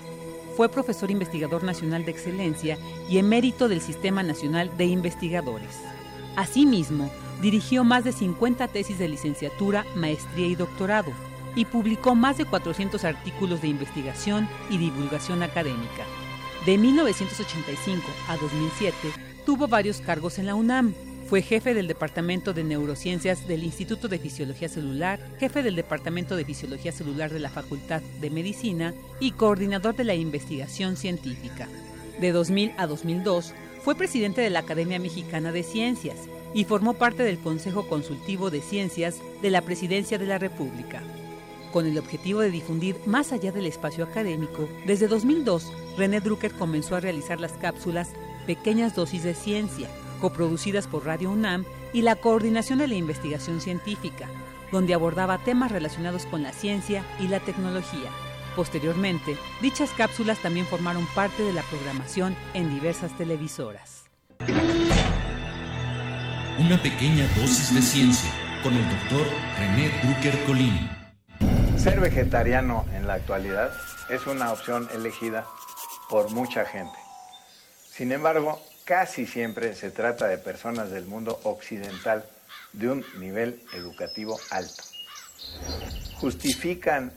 Fue 0.55 0.69
profesor 0.69 1.11
investigador 1.11 1.63
nacional 1.63 2.03
de 2.05 2.11
excelencia 2.11 2.77
y 3.09 3.17
emérito 3.17 3.69
del 3.69 3.81
Sistema 3.81 4.23
Nacional 4.23 4.71
de 4.77 4.85
Investigadores. 4.85 5.77
Asimismo, 6.39 7.11
dirigió 7.41 7.83
más 7.83 8.05
de 8.05 8.13
50 8.13 8.69
tesis 8.69 8.97
de 8.97 9.09
licenciatura, 9.09 9.85
maestría 9.97 10.47
y 10.47 10.55
doctorado 10.55 11.11
y 11.53 11.65
publicó 11.65 12.15
más 12.15 12.37
de 12.37 12.45
400 12.45 13.03
artículos 13.03 13.61
de 13.61 13.67
investigación 13.67 14.47
y 14.69 14.77
divulgación 14.77 15.43
académica. 15.43 16.05
De 16.65 16.77
1985 16.77 18.07
a 18.29 18.37
2007 18.37 18.95
tuvo 19.45 19.67
varios 19.67 19.99
cargos 19.99 20.39
en 20.39 20.45
la 20.45 20.55
UNAM. 20.55 20.93
Fue 21.27 21.41
jefe 21.41 21.73
del 21.73 21.87
Departamento 21.87 22.53
de 22.53 22.63
Neurociencias 22.63 23.45
del 23.45 23.65
Instituto 23.65 24.07
de 24.07 24.19
Fisiología 24.19 24.69
Celular, 24.69 25.19
jefe 25.41 25.61
del 25.61 25.75
Departamento 25.75 26.37
de 26.37 26.45
Fisiología 26.45 26.93
Celular 26.93 27.33
de 27.33 27.39
la 27.39 27.49
Facultad 27.49 28.01
de 28.21 28.29
Medicina 28.29 28.93
y 29.19 29.31
coordinador 29.31 29.93
de 29.93 30.05
la 30.05 30.15
investigación 30.15 30.95
científica. 30.95 31.67
De 32.21 32.31
2000 32.31 32.75
a 32.77 32.87
2002 32.87 33.53
fue 33.83 33.95
presidente 33.95 34.41
de 34.41 34.49
la 34.49 34.59
Academia 34.59 34.99
Mexicana 34.99 35.51
de 35.51 35.63
Ciencias 35.63 36.17
y 36.53 36.65
formó 36.65 36.93
parte 36.93 37.23
del 37.23 37.39
Consejo 37.39 37.87
Consultivo 37.87 38.49
de 38.49 38.61
Ciencias 38.61 39.17
de 39.41 39.49
la 39.49 39.61
Presidencia 39.61 40.17
de 40.17 40.25
la 40.25 40.37
República. 40.37 41.01
Con 41.71 41.85
el 41.85 41.97
objetivo 41.97 42.41
de 42.41 42.49
difundir 42.49 42.97
más 43.05 43.31
allá 43.31 43.51
del 43.51 43.67
espacio 43.67 44.03
académico, 44.03 44.67
desde 44.85 45.07
2002, 45.07 45.71
René 45.97 46.19
Drucker 46.19 46.51
comenzó 46.53 46.95
a 46.95 46.99
realizar 46.99 47.39
las 47.39 47.53
cápsulas 47.53 48.09
Pequeñas 48.47 48.95
Dosis 48.95 49.23
de 49.23 49.35
Ciencia, 49.35 49.87
coproducidas 50.19 50.87
por 50.87 51.05
Radio 51.05 51.29
UNAM 51.29 51.65
y 51.93 52.01
la 52.01 52.15
Coordinación 52.15 52.79
de 52.79 52.87
la 52.87 52.95
Investigación 52.95 53.61
Científica, 53.61 54.27
donde 54.71 54.93
abordaba 54.93 55.37
temas 55.37 55.71
relacionados 55.71 56.25
con 56.25 56.41
la 56.41 56.53
ciencia 56.53 57.03
y 57.19 57.27
la 57.27 57.39
tecnología. 57.39 58.09
Posteriormente, 58.55 59.37
dichas 59.61 59.91
cápsulas 59.91 60.39
también 60.39 60.65
formaron 60.65 61.05
parte 61.15 61.43
de 61.43 61.53
la 61.53 61.61
programación 61.63 62.35
en 62.53 62.69
diversas 62.69 63.15
televisoras. 63.17 64.05
Una 66.57 66.81
pequeña 66.81 67.27
dosis 67.35 67.73
de 67.73 67.81
ciencia 67.81 68.29
con 68.63 68.73
el 68.73 68.83
doctor 68.89 69.25
René 69.57 69.89
Drucker 70.03 70.45
Colín. 70.45 70.89
Ser 71.77 71.99
vegetariano 72.01 72.85
en 72.93 73.07
la 73.07 73.13
actualidad 73.13 73.71
es 74.09 74.27
una 74.27 74.51
opción 74.51 74.89
elegida 74.93 75.45
por 76.09 76.29
mucha 76.31 76.65
gente. 76.65 76.97
Sin 77.89 78.11
embargo, 78.11 78.61
casi 78.83 79.25
siempre 79.25 79.75
se 79.75 79.91
trata 79.91 80.27
de 80.27 80.37
personas 80.37 80.91
del 80.91 81.05
mundo 81.05 81.39
occidental 81.43 82.25
de 82.73 82.89
un 82.89 83.05
nivel 83.19 83.61
educativo 83.73 84.37
alto. 84.51 84.83
Justifican 86.15 87.13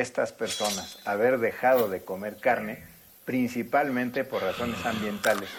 estas 0.00 0.32
personas 0.32 0.98
haber 1.04 1.38
dejado 1.38 1.88
de 1.88 2.02
comer 2.02 2.36
carne 2.36 2.82
principalmente 3.24 4.24
por 4.24 4.42
razones 4.42 4.84
ambientales 4.86 5.50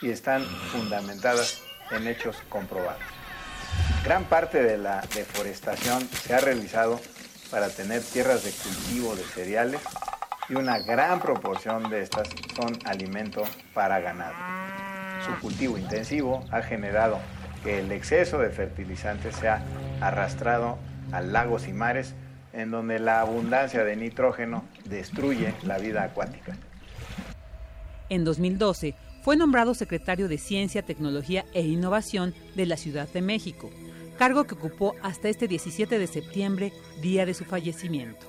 y 0.00 0.10
están 0.10 0.44
fundamentadas 0.44 1.62
en 1.90 2.06
hechos 2.06 2.36
comprobados. 2.48 3.02
Gran 4.04 4.24
parte 4.24 4.62
de 4.62 4.78
la 4.78 5.02
deforestación 5.14 6.08
se 6.08 6.34
ha 6.34 6.40
realizado 6.40 7.00
para 7.50 7.68
tener 7.68 8.02
tierras 8.02 8.44
de 8.44 8.52
cultivo 8.52 9.14
de 9.14 9.22
cereales 9.24 9.80
y 10.48 10.54
una 10.54 10.78
gran 10.78 11.20
proporción 11.20 11.90
de 11.90 12.02
estas 12.02 12.28
son 12.56 12.78
alimento 12.84 13.42
para 13.74 14.00
ganado. 14.00 14.34
Su 15.26 15.38
cultivo 15.40 15.76
intensivo 15.76 16.44
ha 16.50 16.62
generado 16.62 17.18
que 17.62 17.80
el 17.80 17.92
exceso 17.92 18.38
de 18.38 18.50
fertilizantes 18.50 19.36
sea 19.36 19.62
arrastrado 20.00 20.78
a 21.12 21.20
lagos 21.20 21.68
y 21.68 21.72
mares 21.72 22.14
en 22.58 22.70
donde 22.70 22.98
la 22.98 23.20
abundancia 23.20 23.84
de 23.84 23.96
nitrógeno 23.96 24.64
destruye 24.84 25.54
la 25.62 25.78
vida 25.78 26.02
acuática. 26.02 26.56
En 28.08 28.24
2012 28.24 28.94
fue 29.22 29.36
nombrado 29.36 29.74
secretario 29.74 30.28
de 30.28 30.38
Ciencia, 30.38 30.82
Tecnología 30.82 31.44
e 31.52 31.62
Innovación 31.62 32.34
de 32.56 32.66
la 32.66 32.76
Ciudad 32.76 33.08
de 33.08 33.22
México, 33.22 33.70
cargo 34.18 34.44
que 34.44 34.54
ocupó 34.54 34.94
hasta 35.02 35.28
este 35.28 35.46
17 35.46 35.98
de 35.98 36.06
septiembre, 36.06 36.72
día 37.00 37.26
de 37.26 37.34
su 37.34 37.44
fallecimiento. 37.44 38.26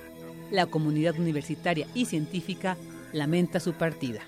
La 0.52 0.66
comunidad 0.66 1.18
universitaria 1.20 1.88
y 1.94 2.06
científica 2.06 2.78
lamenta 3.14 3.60
su 3.60 3.74
partida. 3.74 4.22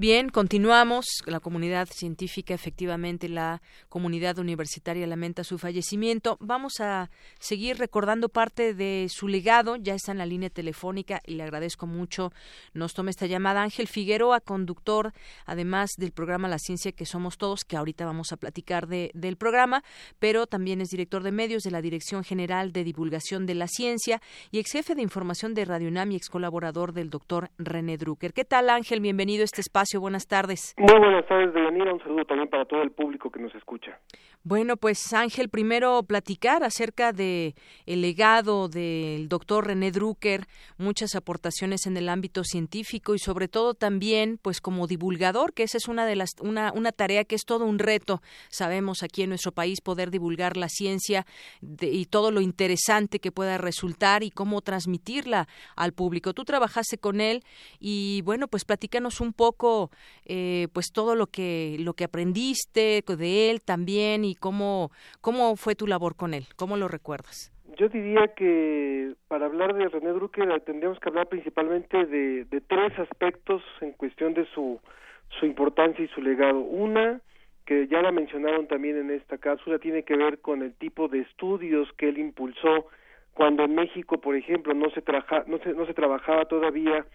Bien, 0.00 0.30
continuamos. 0.30 1.04
La 1.26 1.40
comunidad 1.40 1.86
científica, 1.92 2.54
efectivamente, 2.54 3.28
la 3.28 3.60
comunidad 3.90 4.38
universitaria 4.38 5.06
lamenta 5.06 5.44
su 5.44 5.58
fallecimiento. 5.58 6.38
Vamos 6.40 6.80
a 6.80 7.10
seguir 7.38 7.76
recordando 7.76 8.30
parte 8.30 8.72
de 8.72 9.08
su 9.10 9.28
legado. 9.28 9.76
Ya 9.76 9.94
está 9.94 10.12
en 10.12 10.16
la 10.16 10.24
línea 10.24 10.48
telefónica 10.48 11.20
y 11.26 11.34
le 11.34 11.42
agradezco 11.42 11.86
mucho. 11.86 12.32
Nos 12.72 12.94
toma 12.94 13.10
esta 13.10 13.26
llamada 13.26 13.60
Ángel 13.60 13.88
Figueroa, 13.88 14.40
conductor, 14.40 15.12
además 15.44 15.90
del 15.98 16.12
programa 16.12 16.48
La 16.48 16.58
Ciencia 16.58 16.92
que 16.92 17.04
Somos 17.04 17.36
Todos, 17.36 17.64
que 17.64 17.76
ahorita 17.76 18.06
vamos 18.06 18.32
a 18.32 18.38
platicar 18.38 18.86
de, 18.88 19.10
del 19.12 19.36
programa, 19.36 19.84
pero 20.18 20.46
también 20.46 20.80
es 20.80 20.88
director 20.88 21.22
de 21.22 21.32
medios 21.32 21.62
de 21.62 21.72
la 21.72 21.82
Dirección 21.82 22.24
General 22.24 22.72
de 22.72 22.84
Divulgación 22.84 23.44
de 23.44 23.54
la 23.54 23.68
Ciencia 23.68 24.22
y 24.50 24.60
ex 24.60 24.72
jefe 24.72 24.94
de 24.94 25.02
información 25.02 25.52
de 25.52 25.66
Radio 25.66 25.88
UNAM 25.88 26.12
y 26.12 26.16
ex 26.16 26.30
colaborador 26.30 26.94
del 26.94 27.10
doctor 27.10 27.50
René 27.58 27.98
Drucker. 27.98 28.32
¿Qué 28.32 28.46
tal, 28.46 28.70
Ángel? 28.70 29.00
Bienvenido 29.00 29.42
a 29.42 29.44
este 29.44 29.60
espacio 29.60 29.89
Buenas 29.98 30.28
tardes. 30.28 30.74
Muy 30.76 30.98
buenas 30.98 31.26
tardes, 31.26 31.52
Deyanira. 31.52 31.92
Un 31.92 32.00
saludo 32.00 32.24
también 32.24 32.48
para 32.48 32.64
todo 32.64 32.82
el 32.82 32.90
público 32.90 33.30
que 33.30 33.40
nos 33.40 33.54
escucha. 33.54 33.98
Bueno, 34.42 34.78
pues 34.78 35.12
Ángel, 35.12 35.50
primero 35.50 36.02
platicar 36.02 36.64
acerca 36.64 37.12
de 37.12 37.54
el 37.84 38.00
legado 38.00 38.70
del 38.70 39.28
doctor 39.28 39.66
René 39.66 39.90
Drucker, 39.92 40.46
muchas 40.78 41.14
aportaciones 41.14 41.84
en 41.84 41.98
el 41.98 42.08
ámbito 42.08 42.42
científico 42.42 43.14
y 43.14 43.18
sobre 43.18 43.48
todo 43.48 43.74
también, 43.74 44.38
pues 44.40 44.62
como 44.62 44.86
divulgador, 44.86 45.52
que 45.52 45.64
esa 45.64 45.76
es 45.76 45.88
una 45.88 46.06
de 46.06 46.16
las 46.16 46.30
una, 46.40 46.72
una 46.74 46.90
tarea 46.90 47.24
que 47.24 47.34
es 47.34 47.44
todo 47.44 47.66
un 47.66 47.78
reto. 47.78 48.22
Sabemos 48.48 49.02
aquí 49.02 49.22
en 49.22 49.28
nuestro 49.28 49.52
país 49.52 49.82
poder 49.82 50.10
divulgar 50.10 50.56
la 50.56 50.70
ciencia 50.70 51.26
y 51.60 52.06
todo 52.06 52.30
lo 52.30 52.40
interesante 52.40 53.20
que 53.20 53.32
pueda 53.32 53.58
resultar 53.58 54.22
y 54.22 54.30
cómo 54.30 54.62
transmitirla 54.62 55.48
al 55.76 55.92
público. 55.92 56.32
Tú 56.32 56.44
trabajaste 56.44 56.96
con 56.96 57.20
él 57.20 57.44
y 57.78 58.22
bueno, 58.22 58.48
pues 58.48 58.64
platícanos 58.64 59.20
un 59.20 59.34
poco, 59.34 59.90
eh, 60.24 60.68
pues 60.72 60.86
todo 60.94 61.14
lo 61.14 61.26
que 61.26 61.76
lo 61.80 61.92
que 61.92 62.04
aprendiste 62.04 63.04
de 63.06 63.50
él 63.50 63.60
también 63.60 64.24
y 64.24 64.29
cómo, 64.34 64.90
cómo 65.20 65.56
fue 65.56 65.74
tu 65.74 65.86
labor 65.86 66.16
con 66.16 66.34
él? 66.34 66.44
¿Cómo 66.56 66.76
lo 66.76 66.88
recuerdas? 66.88 67.52
Yo 67.76 67.88
diría 67.88 68.28
que 68.34 69.14
para 69.28 69.46
hablar 69.46 69.74
de 69.74 69.88
René 69.88 70.10
Drucker 70.10 70.60
tendríamos 70.62 70.98
que 70.98 71.08
hablar 71.08 71.28
principalmente 71.28 72.04
de, 72.06 72.44
de 72.44 72.60
tres 72.60 72.98
aspectos 72.98 73.62
en 73.80 73.92
cuestión 73.92 74.34
de 74.34 74.44
su, 74.46 74.80
su 75.38 75.46
importancia 75.46 76.04
y 76.04 76.08
su 76.08 76.20
legado. 76.20 76.58
Una, 76.58 77.20
que 77.64 77.86
ya 77.86 78.02
la 78.02 78.10
mencionaron 78.10 78.66
también 78.66 78.98
en 78.98 79.10
esta 79.10 79.38
cápsula, 79.38 79.78
tiene 79.78 80.02
que 80.02 80.16
ver 80.16 80.40
con 80.40 80.62
el 80.62 80.74
tipo 80.74 81.08
de 81.08 81.20
estudios 81.20 81.88
que 81.96 82.08
él 82.08 82.18
impulsó 82.18 82.86
cuando 83.32 83.64
en 83.64 83.74
México, 83.74 84.20
por 84.20 84.34
ejemplo, 84.34 84.74
no 84.74 84.90
se, 84.90 85.02
traja, 85.02 85.44
no 85.46 85.58
se, 85.58 85.72
no 85.72 85.86
se 85.86 85.94
trabajaba 85.94 86.46
todavía 86.46 87.06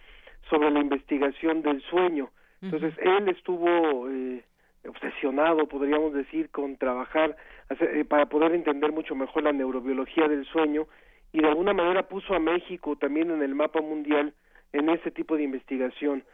sobre 0.48 0.70
la 0.70 0.80
investigación 0.80 1.62
del 1.62 1.82
sueño. 1.82 2.30
Entonces, 2.62 2.94
él 2.98 3.28
estuvo 3.28 4.08
eh, 4.08 4.42
obsesionado, 4.88 5.66
podríamos 5.66 6.12
decir, 6.12 6.50
con 6.50 6.76
trabajar 6.76 7.36
eh, 7.70 8.04
para 8.04 8.26
poder 8.26 8.52
entender 8.52 8.92
mucho 8.92 9.14
mejor 9.14 9.42
la 9.42 9.52
neurobiología 9.52 10.28
del 10.28 10.44
sueño 10.46 10.86
y 11.32 11.40
de 11.40 11.48
alguna 11.48 11.72
manera 11.72 12.08
puso 12.08 12.34
a 12.34 12.38
México 12.38 12.96
también 12.96 13.30
en 13.30 13.42
el 13.42 13.54
mapa 13.54 13.80
mundial 13.80 14.32
en 14.72 14.88
ese 14.88 15.10
tipo 15.10 15.36
de 15.36 15.42
investigación. 15.42 16.24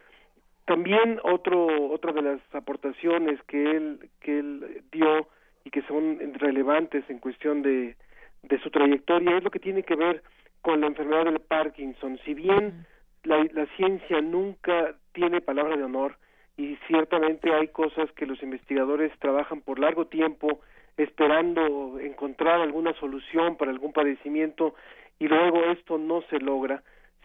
También 0.65 1.21
otro 1.25 1.91
otra 1.91 2.13
de 2.13 2.23
las 2.23 2.41
aportaciones 2.55 3.43
que 3.45 3.71
él 3.71 4.11
que 4.21 4.39
él 4.39 4.83
dio 4.93 5.29
y 5.65 5.71
que 5.71 5.83
son 5.83 6.19
relevantes 6.35 7.05
en 7.09 7.19
cuestión 7.19 7.63
de 7.63 7.97
de 8.43 8.59
su 8.61 8.71
trayectoria 8.71 9.37
es 9.37 9.45
lo 9.45 9.51
que 9.51 9.59
tiene 9.59 9.83
que 9.83 9.97
ver 9.97 10.23
con 10.61 10.81
la 10.81 10.87
enfermedad 10.87 11.25
del 11.25 11.41
Parkinson. 11.41 12.19
Si 12.25 12.35
bien 12.35 12.87
la, 13.25 13.45
la 13.53 13.67
ciencia 13.77 14.21
nunca 14.21 14.95
tiene 15.13 15.41
palabra 15.41 15.77
de 15.77 15.85
honor, 15.85 16.17
y 16.57 16.77
ciertamente 16.87 17.53
hay 17.53 17.69
cosas 17.69 18.11
que 18.13 18.27
los 18.27 18.43
investigadores 18.43 19.13
trabajan 19.19 19.61
por 19.63 19.79
largo 19.79 20.07
tiempo 20.07 20.61
esperando 20.97 21.99
encontrar 22.01 22.61
alguna 22.61 22.93
solución 22.95 23.57
para 23.57 23.71
algún 23.71 23.93
padecimiento 23.93 24.75
y 25.19 25.29
luego 25.29 25.65
esto 25.65 25.99
no 25.99 26.23
se 26.29 26.39
logra. 26.39 26.83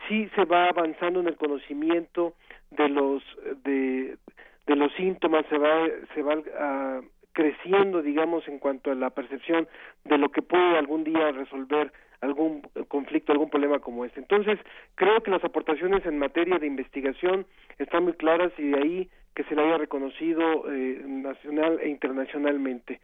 Sí 0.08 0.30
se 0.36 0.46
va 0.46 0.70
avanzando 0.70 1.20
en 1.20 1.28
el 1.28 1.36
conocimiento 1.36 2.34
de 2.72 2.90
los 2.90 3.24
de, 3.63 4.18
de 4.66 4.76
los 4.76 4.92
síntomas 4.94 5.46
se 5.50 5.58
va 5.58 5.88
se 6.13 6.22
va 6.22 6.36
uh, 6.36 7.06
creciendo 7.34 8.02
digamos 8.02 8.48
en 8.48 8.60
cuanto 8.60 8.92
a 8.92 8.96
la 8.96 9.10
percepción 9.10 9.68
de 10.06 10.18
lo 10.18 10.30
que 10.30 10.42
puede 10.42 10.78
algún 10.78 11.04
día 11.04 11.32
resolver 11.32 11.92
algún 12.22 12.62
conflicto, 12.88 13.32
algún 13.32 13.50
problema 13.50 13.80
como 13.80 14.06
este. 14.06 14.20
Entonces, 14.20 14.60
creo 14.96 15.22
que 15.22 15.32
las 15.32 15.44
aportaciones 15.44 16.06
en 16.06 16.18
materia 16.18 16.58
de 16.58 16.68
investigación 16.68 17.46
están 17.78 18.04
muy 18.04 18.14
claras 18.14 18.52
y 18.58 18.70
de 18.70 18.78
ahí 18.78 19.10
que 19.36 19.44
se 19.44 19.56
le 19.56 19.64
haya 19.64 19.78
reconocido 19.78 20.72
eh, 20.72 21.02
nacional 21.06 21.80
e 21.82 21.90
internacionalmente. 21.90 23.00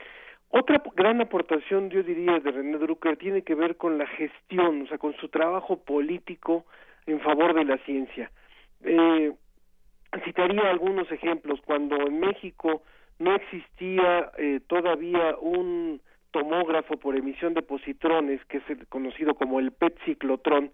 Otra 0.49 0.81
gran 0.95 1.21
aportación, 1.21 1.89
yo 1.89 2.03
diría, 2.03 2.39
de 2.39 2.51
René 2.51 2.77
Drucker 2.77 3.17
tiene 3.17 3.41
que 3.41 3.55
ver 3.55 3.75
con 3.77 3.97
la 3.97 4.07
gestión, 4.07 4.83
o 4.83 4.87
sea, 4.87 4.97
con 4.97 5.15
su 5.17 5.29
trabajo 5.29 5.83
político 5.83 6.65
en 7.05 7.19
favor 7.21 7.53
de 7.53 7.65
la 7.65 7.77
ciencia. 7.79 8.31
Eh, 8.83 9.31
citaría 10.23 10.69
algunos 10.69 11.11
ejemplos. 11.11 11.59
Cuando 11.65 11.95
en 12.07 12.19
México 12.19 12.83
no 13.19 13.35
existía 13.35 14.31
eh, 14.37 14.59
todavía 14.67 15.35
un 15.39 16.01
tomógrafo 16.33 16.97
por 16.97 17.15
emisión 17.15 17.53
de 17.53 17.61
positrones, 17.61 18.43
que 18.45 18.57
es 18.57 18.69
el 18.69 18.85
conocido 18.87 19.35
como 19.35 19.59
el 19.59 19.71
PET 19.71 19.97
ciclotrón, 20.03 20.71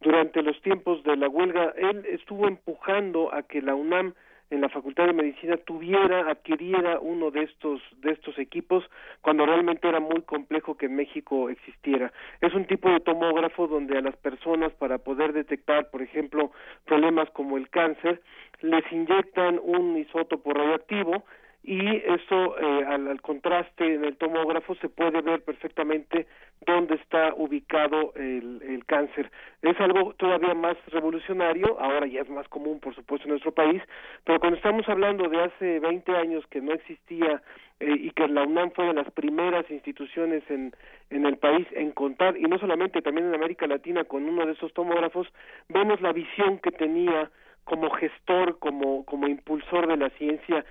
durante 0.00 0.40
los 0.42 0.58
tiempos 0.62 1.02
de 1.02 1.16
la 1.16 1.28
huelga, 1.28 1.74
él 1.76 2.06
estuvo 2.08 2.48
empujando 2.48 3.34
a 3.34 3.42
que 3.42 3.60
la 3.60 3.74
UNAM 3.74 4.14
en 4.48 4.60
la 4.60 4.68
Facultad 4.68 5.06
de 5.06 5.12
Medicina 5.12 5.56
tuviera, 5.58 6.30
adquiriera 6.30 6.98
uno 7.00 7.30
de 7.30 7.42
estos, 7.42 7.80
de 7.98 8.12
estos 8.12 8.38
equipos 8.38 8.84
cuando 9.20 9.46
realmente 9.46 9.88
era 9.88 10.00
muy 10.00 10.22
complejo 10.22 10.76
que 10.76 10.86
en 10.86 10.96
México 10.96 11.50
existiera. 11.50 12.12
Es 12.40 12.54
un 12.54 12.64
tipo 12.64 12.90
de 12.90 13.00
tomógrafo 13.00 13.68
donde 13.68 13.98
a 13.98 14.00
las 14.00 14.16
personas 14.16 14.72
para 14.72 14.98
poder 14.98 15.32
detectar, 15.32 15.90
por 15.90 16.02
ejemplo, 16.02 16.50
problemas 16.86 17.30
como 17.30 17.58
el 17.58 17.68
cáncer, 17.68 18.22
les 18.62 18.90
inyectan 18.90 19.60
un 19.62 19.96
isótopo 19.96 20.52
radioactivo 20.52 21.24
y 21.62 21.96
eso 21.96 22.58
eh, 22.58 22.84
al, 22.86 23.20
contraste 23.20 23.94
en 23.94 24.04
el 24.04 24.16
tomógrafo 24.16 24.74
se 24.76 24.88
puede 24.88 25.20
ver 25.20 25.42
perfectamente 25.42 26.26
dónde 26.66 26.94
está 26.94 27.34
ubicado 27.34 28.12
el, 28.16 28.62
el, 28.62 28.84
cáncer. 28.86 29.30
Es 29.62 29.78
algo 29.78 30.14
todavía 30.14 30.54
más 30.54 30.76
revolucionario, 30.86 31.78
ahora 31.78 32.06
ya 32.06 32.22
es 32.22 32.30
más 32.30 32.48
común 32.48 32.80
por 32.80 32.94
supuesto 32.94 33.26
en 33.26 33.32
nuestro 33.32 33.52
país, 33.52 33.82
pero 34.24 34.40
cuando 34.40 34.56
estamos 34.56 34.88
hablando 34.88 35.28
de 35.28 35.42
hace 35.42 35.80
20 35.80 36.16
años 36.16 36.46
que 36.48 36.62
no 36.62 36.72
existía 36.72 37.42
eh, 37.80 37.94
y 37.98 38.10
que 38.12 38.26
la 38.28 38.44
UNAM 38.44 38.70
fue 38.72 38.86
de 38.86 38.94
las 38.94 39.10
primeras 39.10 39.70
instituciones 39.70 40.42
en, 40.50 40.72
en 41.10 41.26
el 41.26 41.36
país 41.36 41.66
en 41.72 41.92
contar, 41.92 42.36
y 42.38 42.42
no 42.42 42.58
solamente 42.58 43.02
también 43.02 43.28
en 43.28 43.34
América 43.34 43.66
Latina 43.66 44.04
con 44.04 44.26
uno 44.26 44.46
de 44.46 44.52
esos 44.52 44.72
tomógrafos, 44.72 45.28
vemos 45.68 46.00
la 46.00 46.12
visión 46.12 46.58
que 46.58 46.70
tenía 46.70 47.30
como 47.64 47.90
gestor, 47.90 48.58
como, 48.58 49.04
como 49.04 49.28
impulsor 49.28 49.86
de 49.86 49.96
la 49.96 50.10
ciencia 50.10 50.64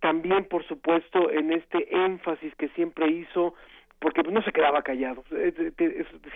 también 0.00 0.44
por 0.44 0.64
supuesto 0.66 1.30
en 1.30 1.52
este 1.52 1.88
énfasis 1.94 2.54
que 2.56 2.68
siempre 2.70 3.08
hizo 3.08 3.54
porque 3.98 4.22
no 4.22 4.42
se 4.42 4.52
quedaba 4.52 4.82
callado. 4.82 5.24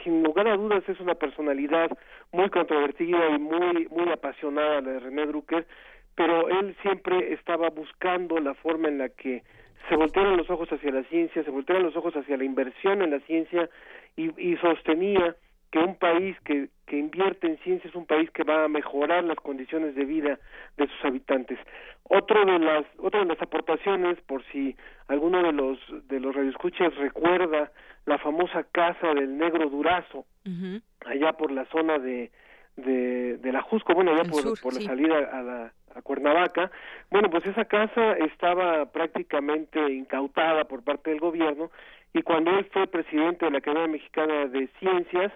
sin 0.02 0.22
lugar 0.22 0.48
a 0.48 0.56
dudas 0.56 0.82
es 0.88 0.98
una 1.00 1.14
personalidad 1.14 1.90
muy 2.32 2.48
controvertida 2.48 3.30
y 3.30 3.38
muy 3.38 3.86
muy 3.90 4.10
apasionada 4.10 4.80
de 4.80 4.98
René 4.98 5.26
Drucker, 5.26 5.66
pero 6.14 6.48
él 6.48 6.74
siempre 6.82 7.32
estaba 7.34 7.68
buscando 7.70 8.38
la 8.38 8.54
forma 8.54 8.88
en 8.88 8.98
la 8.98 9.08
que 9.10 9.42
se 9.88 9.96
voltearan 9.96 10.36
los 10.36 10.48
ojos 10.50 10.70
hacia 10.72 10.90
la 10.90 11.02
ciencia, 11.04 11.42
se 11.42 11.50
voltearan 11.50 11.84
los 11.84 11.96
ojos 11.96 12.14
hacia 12.16 12.36
la 12.36 12.44
inversión 12.44 13.02
en 13.02 13.10
la 13.10 13.20
ciencia 13.20 13.68
y, 14.16 14.30
y 14.40 14.56
sostenía 14.56 15.36
que 15.70 15.78
un 15.78 15.96
país 15.96 16.37
que, 16.44 16.68
que 16.87 16.98
invierte 16.98 17.46
en 17.46 17.59
ciencia 17.59 17.88
es 17.88 17.94
un 17.94 18.06
país 18.06 18.30
que 18.30 18.42
va 18.42 18.64
a 18.64 18.68
mejorar 18.68 19.24
las 19.24 19.38
condiciones 19.38 19.94
de 19.94 20.04
vida 20.04 20.38
de 20.76 20.87
sus 20.88 21.04
habitantes. 21.04 21.59
Otro 22.04 22.44
de 22.44 22.59
las, 22.59 22.85
otra 22.98 23.20
de 23.20 23.26
las 23.26 23.40
aportaciones, 23.40 24.20
por 24.22 24.44
si 24.46 24.76
alguno 25.06 25.42
de 25.42 25.52
los 25.52 25.78
de 26.09 26.18
los 26.18 26.35
radioescuchas 26.35 26.94
recuerda 26.96 27.70
la 28.06 28.18
famosa 28.18 28.64
casa 28.64 29.14
del 29.14 29.38
negro 29.38 29.68
Durazo, 29.68 30.26
allá 31.06 31.33
por 31.35 31.52
la 31.52 31.64
zona 31.66 31.98
de 31.98 32.30
de, 32.76 33.37
de 33.37 33.52
la 33.52 33.62
Jusco, 33.62 33.94
bueno, 33.94 34.16
ya 34.16 34.24
por, 34.24 34.59
por 34.61 34.74
la 34.74 34.80
salida 34.80 35.18
a 35.18 35.42
la 35.42 35.72
a 35.94 36.02
Cuernavaca. 36.02 36.70
Bueno, 37.11 37.30
pues 37.30 37.44
esa 37.46 37.64
casa 37.64 38.12
estaba 38.14 38.87
prácticamente 38.87 39.92
incautada 39.92 40.64
por 40.64 40.83
parte 40.83 41.11
del 41.11 41.20
gobierno 41.20 41.70
y 42.12 42.22
cuando 42.22 42.50
él 42.59 42.66
fue 42.72 42.87
presidente 42.87 43.44
de 43.44 43.52
la 43.52 43.59
Academia 43.59 43.88
Mexicana 43.88 44.46
de 44.46 44.68
Ciencias, 44.78 45.33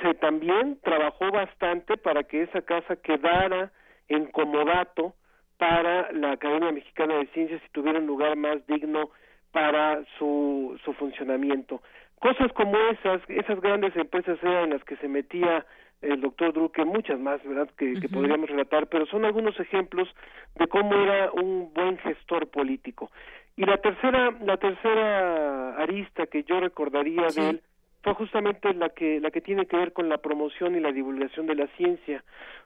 se 0.00 0.14
también 0.14 0.78
trabajó 0.82 1.30
bastante 1.30 1.96
para 1.96 2.24
que 2.24 2.42
esa 2.42 2.62
casa 2.62 2.96
quedara 2.96 3.72
en 4.08 4.26
comodato 4.26 5.14
para 5.58 6.10
la 6.12 6.32
Academia 6.32 6.72
Mexicana 6.72 7.14
de 7.16 7.26
Ciencias 7.28 7.62
y 7.64 7.72
tuviera 7.72 7.98
un 7.98 8.06
lugar 8.06 8.36
más 8.36 8.66
digno 8.66 9.10
para 9.52 10.02
su, 10.18 10.78
su 10.84 10.92
funcionamiento. 10.94 11.82
Cosas 12.18 12.52
como 12.52 12.76
esas, 12.90 13.20
esas 13.28 13.60
grandes 13.60 13.94
empresas 13.96 14.38
eran 14.42 14.70
las 14.70 14.82
que 14.84 14.96
se 14.96 15.08
metía 15.08 15.64
el 16.00 16.20
doctor 16.20 16.52
Drucker, 16.52 16.84
muchas 16.84 17.20
más, 17.20 17.42
¿verdad?, 17.44 17.68
que, 17.78 17.94
que, 17.94 18.08
podríamos 18.08 18.50
relatar, 18.50 18.88
pero 18.88 19.06
son 19.06 19.24
algunos 19.24 19.58
ejemplos 19.60 20.08
de 20.56 20.66
cómo 20.66 20.94
era 20.94 21.30
un 21.32 21.72
buen 21.72 21.96
gestor 21.98 22.48
político. 22.48 23.10
Y 23.56 23.64
la 23.64 23.76
tercera, 23.78 24.32
la 24.44 24.56
tercera 24.56 25.76
arista 25.76 26.26
que 26.26 26.42
yo 26.42 26.58
recordaría 26.58 27.28
de 27.28 27.50
él 27.50 27.62
fue 28.02 28.14
justamente 28.14 28.72
la 28.74 28.88
que, 28.90 29.20
la 29.20 29.30
que 29.30 29.40
tiene 29.40 29.66
que 29.66 29.76
ver 29.76 29.92
con 29.92 30.08
la 30.08 30.18
promoción 30.18 30.76
y 30.76 30.80
la 30.80 30.92
divulgación 30.92 31.46
de 31.46 31.54
la 31.54 31.66
ciencia. 31.76 32.24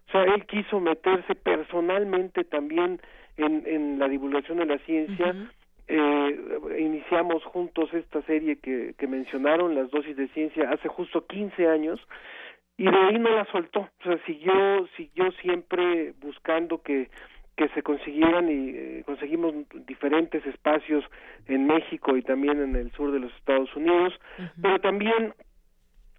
O 0.08 0.12
sea, 0.12 0.24
él 0.24 0.46
quiso 0.46 0.80
meterse 0.80 1.34
personalmente 1.34 2.44
también 2.44 3.00
en, 3.36 3.62
en 3.66 3.98
la 3.98 4.08
divulgación 4.08 4.58
de 4.58 4.66
la 4.66 4.78
ciencia. 4.78 5.34
eh, 5.88 6.38
iniciamos 6.80 7.44
juntos 7.44 7.92
esta 7.94 8.20
serie 8.22 8.56
que, 8.56 8.94
que 8.98 9.06
mencionaron, 9.06 9.74
las 9.74 9.90
dosis 9.90 10.16
de 10.16 10.28
ciencia, 10.28 10.70
hace 10.70 10.88
justo 10.88 11.26
15 11.26 11.68
años 11.68 12.00
y 12.78 12.84
de 12.84 12.96
ahí 12.96 13.18
no 13.18 13.30
la 13.30 13.46
soltó, 13.46 13.80
o 13.80 14.02
sea, 14.02 14.18
siguió, 14.26 14.86
siguió 14.96 15.30
siempre 15.40 16.12
buscando 16.20 16.82
que, 16.82 17.08
que 17.56 17.68
se 17.68 17.82
consiguieran 17.82 18.48
y 18.48 18.70
eh, 18.70 19.02
conseguimos 19.06 19.54
diferentes 19.86 20.44
espacios 20.46 21.04
en 21.46 21.66
México 21.66 22.16
y 22.16 22.22
también 22.22 22.60
en 22.60 22.76
el 22.76 22.92
sur 22.92 23.12
de 23.12 23.20
los 23.20 23.32
Estados 23.34 23.74
Unidos, 23.74 24.12
pero 24.60 24.78
también 24.80 25.32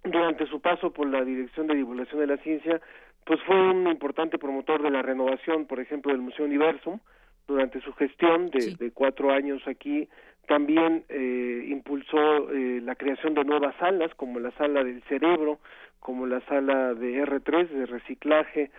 durante 0.02 0.46
su 0.46 0.60
paso 0.60 0.92
por 0.92 1.08
la 1.08 1.24
Dirección 1.24 1.68
de 1.68 1.76
Divulgación 1.76 2.20
de 2.20 2.26
la 2.26 2.38
Ciencia, 2.38 2.80
pues 3.24 3.40
fue 3.42 3.56
un 3.56 3.86
importante 3.86 4.38
promotor 4.38 4.82
de 4.82 4.90
la 4.90 5.02
renovación, 5.02 5.66
por 5.66 5.80
ejemplo, 5.80 6.12
del 6.12 6.22
Museo 6.22 6.44
Universum, 6.44 6.98
durante 7.46 7.80
su 7.80 7.92
gestión 7.94 8.50
de, 8.50 8.74
de 8.74 8.90
cuatro 8.90 9.30
años 9.30 9.62
aquí, 9.66 10.08
también 10.48 11.04
eh, 11.10 11.66
impulsó 11.68 12.50
eh, 12.50 12.80
la 12.82 12.94
creación 12.94 13.34
de 13.34 13.44
nuevas 13.44 13.76
salas, 13.76 14.12
como 14.16 14.40
la 14.40 14.50
sala 14.52 14.82
del 14.82 15.02
cerebro, 15.02 15.60
como 16.00 16.26
la 16.26 16.40
sala 16.46 16.94
de 16.94 17.22
R3 17.22 17.68
de 17.68 17.86
reciclaje, 17.86 18.70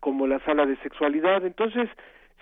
como 0.00 0.26
la 0.26 0.38
sala 0.40 0.66
de 0.66 0.76
sexualidad. 0.78 1.44
Entonces, 1.44 1.88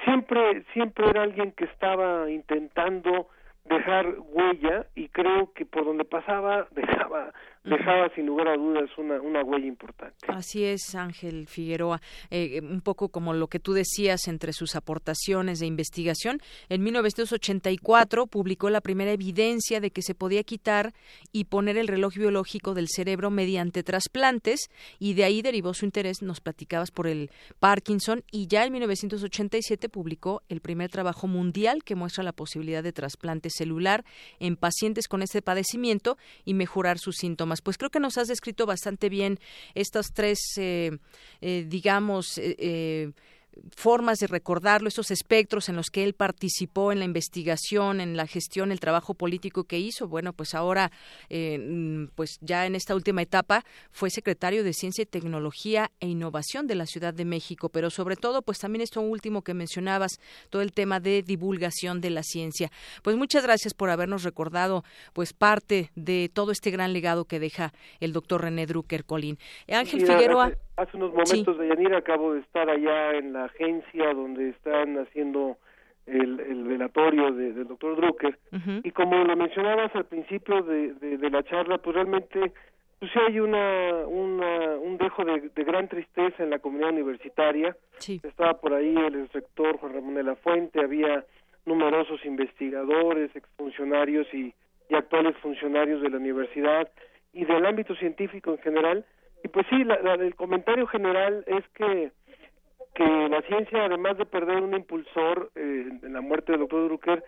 siempre 0.04 0.64
siempre 0.72 1.08
era 1.08 1.22
alguien 1.22 1.52
que 1.52 1.64
estaba 1.64 2.30
intentando 2.30 3.28
dejar 3.64 4.06
huella 4.28 4.86
y 4.94 5.08
creo 5.08 5.52
que 5.52 5.66
por 5.66 5.84
donde 5.84 6.04
pasaba 6.04 6.66
dejaba 6.72 7.32
dejaba 7.66 8.08
sin 8.14 8.26
lugar 8.26 8.48
a 8.48 8.56
dudas 8.56 8.88
una, 8.96 9.20
una 9.20 9.42
huella 9.42 9.66
importante. 9.66 10.26
Así 10.28 10.64
es, 10.64 10.94
Ángel 10.94 11.46
Figueroa. 11.48 12.00
Eh, 12.30 12.60
un 12.62 12.80
poco 12.80 13.08
como 13.08 13.34
lo 13.34 13.48
que 13.48 13.58
tú 13.58 13.72
decías 13.72 14.28
entre 14.28 14.52
sus 14.52 14.76
aportaciones 14.76 15.58
de 15.58 15.66
investigación. 15.66 16.40
En 16.68 16.82
1984 16.82 18.26
publicó 18.26 18.70
la 18.70 18.80
primera 18.80 19.10
evidencia 19.12 19.80
de 19.80 19.90
que 19.90 20.02
se 20.02 20.14
podía 20.14 20.44
quitar 20.44 20.94
y 21.32 21.44
poner 21.44 21.76
el 21.76 21.88
reloj 21.88 22.14
biológico 22.14 22.74
del 22.74 22.88
cerebro 22.88 23.30
mediante 23.30 23.82
trasplantes 23.82 24.70
y 24.98 25.14
de 25.14 25.24
ahí 25.24 25.42
derivó 25.42 25.74
su 25.74 25.84
interés, 25.84 26.22
nos 26.22 26.40
platicabas, 26.40 26.90
por 26.90 27.06
el 27.06 27.30
Parkinson 27.58 28.22
y 28.30 28.46
ya 28.46 28.64
en 28.64 28.72
1987 28.72 29.88
publicó 29.88 30.42
el 30.48 30.60
primer 30.60 30.90
trabajo 30.90 31.26
mundial 31.26 31.82
que 31.84 31.94
muestra 31.94 32.22
la 32.22 32.32
posibilidad 32.32 32.82
de 32.82 32.92
trasplante 32.92 33.50
celular 33.50 34.04
en 34.38 34.56
pacientes 34.56 35.08
con 35.08 35.22
este 35.22 35.42
padecimiento 35.42 36.16
y 36.44 36.54
mejorar 36.54 36.98
sus 36.98 37.16
síntomas 37.16 37.55
pues 37.60 37.78
creo 37.78 37.90
que 37.90 38.00
nos 38.00 38.18
has 38.18 38.28
descrito 38.28 38.66
bastante 38.66 39.08
bien 39.08 39.38
estas 39.74 40.12
tres, 40.12 40.38
eh, 40.58 40.98
eh, 41.40 41.64
digamos, 41.68 42.38
eh, 42.38 43.12
formas 43.74 44.18
de 44.18 44.26
recordarlo, 44.26 44.88
esos 44.88 45.10
espectros 45.10 45.68
en 45.68 45.76
los 45.76 45.90
que 45.90 46.04
él 46.04 46.14
participó 46.14 46.92
en 46.92 46.98
la 46.98 47.04
investigación, 47.04 48.00
en 48.00 48.16
la 48.16 48.26
gestión, 48.26 48.72
el 48.72 48.80
trabajo 48.80 49.14
político 49.14 49.64
que 49.64 49.78
hizo. 49.78 50.08
Bueno, 50.08 50.32
pues 50.32 50.54
ahora, 50.54 50.90
eh, 51.28 52.08
pues 52.14 52.38
ya 52.40 52.66
en 52.66 52.74
esta 52.74 52.94
última 52.94 53.22
etapa, 53.22 53.64
fue 53.90 54.10
secretario 54.10 54.64
de 54.64 54.72
Ciencia 54.72 55.02
y 55.02 55.06
Tecnología 55.06 55.90
e 56.00 56.08
Innovación 56.08 56.66
de 56.66 56.74
la 56.74 56.86
Ciudad 56.86 57.14
de 57.14 57.24
México, 57.24 57.68
pero 57.68 57.90
sobre 57.90 58.16
todo, 58.16 58.42
pues 58.42 58.58
también 58.58 58.82
esto 58.82 59.00
último 59.00 59.42
que 59.42 59.54
mencionabas, 59.54 60.20
todo 60.50 60.62
el 60.62 60.72
tema 60.72 61.00
de 61.00 61.22
divulgación 61.22 62.00
de 62.00 62.10
la 62.10 62.22
ciencia. 62.22 62.70
Pues 63.02 63.16
muchas 63.16 63.42
gracias 63.42 63.74
por 63.74 63.90
habernos 63.90 64.22
recordado, 64.22 64.84
pues 65.12 65.32
parte 65.32 65.90
de 65.94 66.30
todo 66.32 66.52
este 66.52 66.70
gran 66.70 66.92
legado 66.92 67.24
que 67.24 67.40
deja 67.40 67.72
el 68.00 68.12
doctor 68.12 68.42
René 68.42 68.66
Drucker 68.66 69.04
Colín. 69.04 69.38
Ángel 69.68 70.06
Figueroa. 70.06 70.52
Hace, 70.76 70.98
unos 70.98 71.14
momentos, 71.14 71.56
de 71.58 71.68
Yanira, 71.68 71.98
acabo 71.98 72.34
de 72.34 72.40
estar 72.40 72.68
allá 72.68 73.12
en 73.16 73.32
la 73.32 73.45
agencia 73.46 74.12
donde 74.14 74.50
están 74.50 74.98
haciendo 74.98 75.56
el, 76.06 76.40
el 76.40 76.64
velatorio 76.64 77.32
de, 77.32 77.52
del 77.52 77.66
doctor 77.66 77.96
Drucker. 77.96 78.38
Y 78.84 78.90
como 78.92 79.24
lo 79.24 79.36
mencionabas 79.36 79.94
al 79.94 80.06
principio 80.06 80.62
de, 80.62 80.94
de, 80.94 81.30
la 81.30 81.42
charla 81.42 81.78
pues 81.78 81.94
realmente 81.94 82.52
pues 82.98 83.10
sí 83.12 83.18
hay 83.26 83.40
una, 83.40 84.06
una 84.06 84.76
un 84.76 84.96
dejo 84.96 85.24
de, 85.24 85.64
gran 85.64 85.88
tristeza 85.88 86.42
en 86.42 86.50
la 86.50 86.58
comunidad 86.58 86.90
universitaria. 86.90 87.76
Estaba 88.06 88.54
por 88.60 88.72
ahí 88.72 88.96
el 88.96 89.28
rector 89.28 89.78
Juan 89.78 89.94
Ramón 89.94 90.14
de 90.14 90.22
la 90.22 90.36
Fuente 90.36 90.80
había 90.80 91.24
numerosos 91.66 92.24
investigadores 92.24 93.34
exfuncionarios 93.34 94.26
y, 94.32 94.54
y 94.88 94.94
actuales 94.94 95.36
funcionarios 95.38 96.00
de 96.00 96.10
la 96.10 96.18
universidad 96.18 96.88
y 97.32 97.44
del 97.44 97.66
ámbito 97.66 97.94
científico 97.96 98.52
en 98.52 98.58
general. 98.58 99.04
Y 99.44 99.48
pues 99.48 99.66
sí 99.68 99.84
la, 99.84 100.14
el 100.14 100.34
comentario 100.34 100.86
general 100.86 101.44
es 101.46 101.64
que 101.74 102.12
que 102.96 103.28
la 103.28 103.42
ciencia, 103.42 103.84
además 103.84 104.16
de 104.16 104.24
perder 104.24 104.62
un 104.62 104.74
impulsor 104.74 105.50
eh, 105.54 105.88
en 106.02 106.12
la 106.14 106.22
muerte 106.22 106.52
del 106.52 106.62
doctor 106.62 106.88
Drucker, 106.88 107.22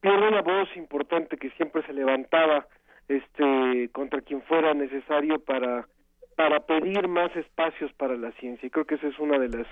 pierde 0.00 0.28
una 0.28 0.42
voz 0.42 0.68
importante 0.76 1.36
que 1.36 1.50
siempre 1.50 1.82
se 1.86 1.92
levantaba 1.92 2.66
este 3.08 3.90
contra 3.92 4.22
quien 4.22 4.42
fuera 4.42 4.74
necesario 4.74 5.38
para 5.38 5.86
para 6.36 6.60
pedir 6.66 7.06
más 7.06 7.34
espacios 7.36 7.92
para 7.92 8.16
la 8.16 8.32
ciencia. 8.32 8.66
Y 8.66 8.70
creo 8.70 8.86
que 8.86 8.96
esa 8.96 9.06
es 9.06 9.18
una 9.20 9.38
de 9.38 9.50
las 9.50 9.68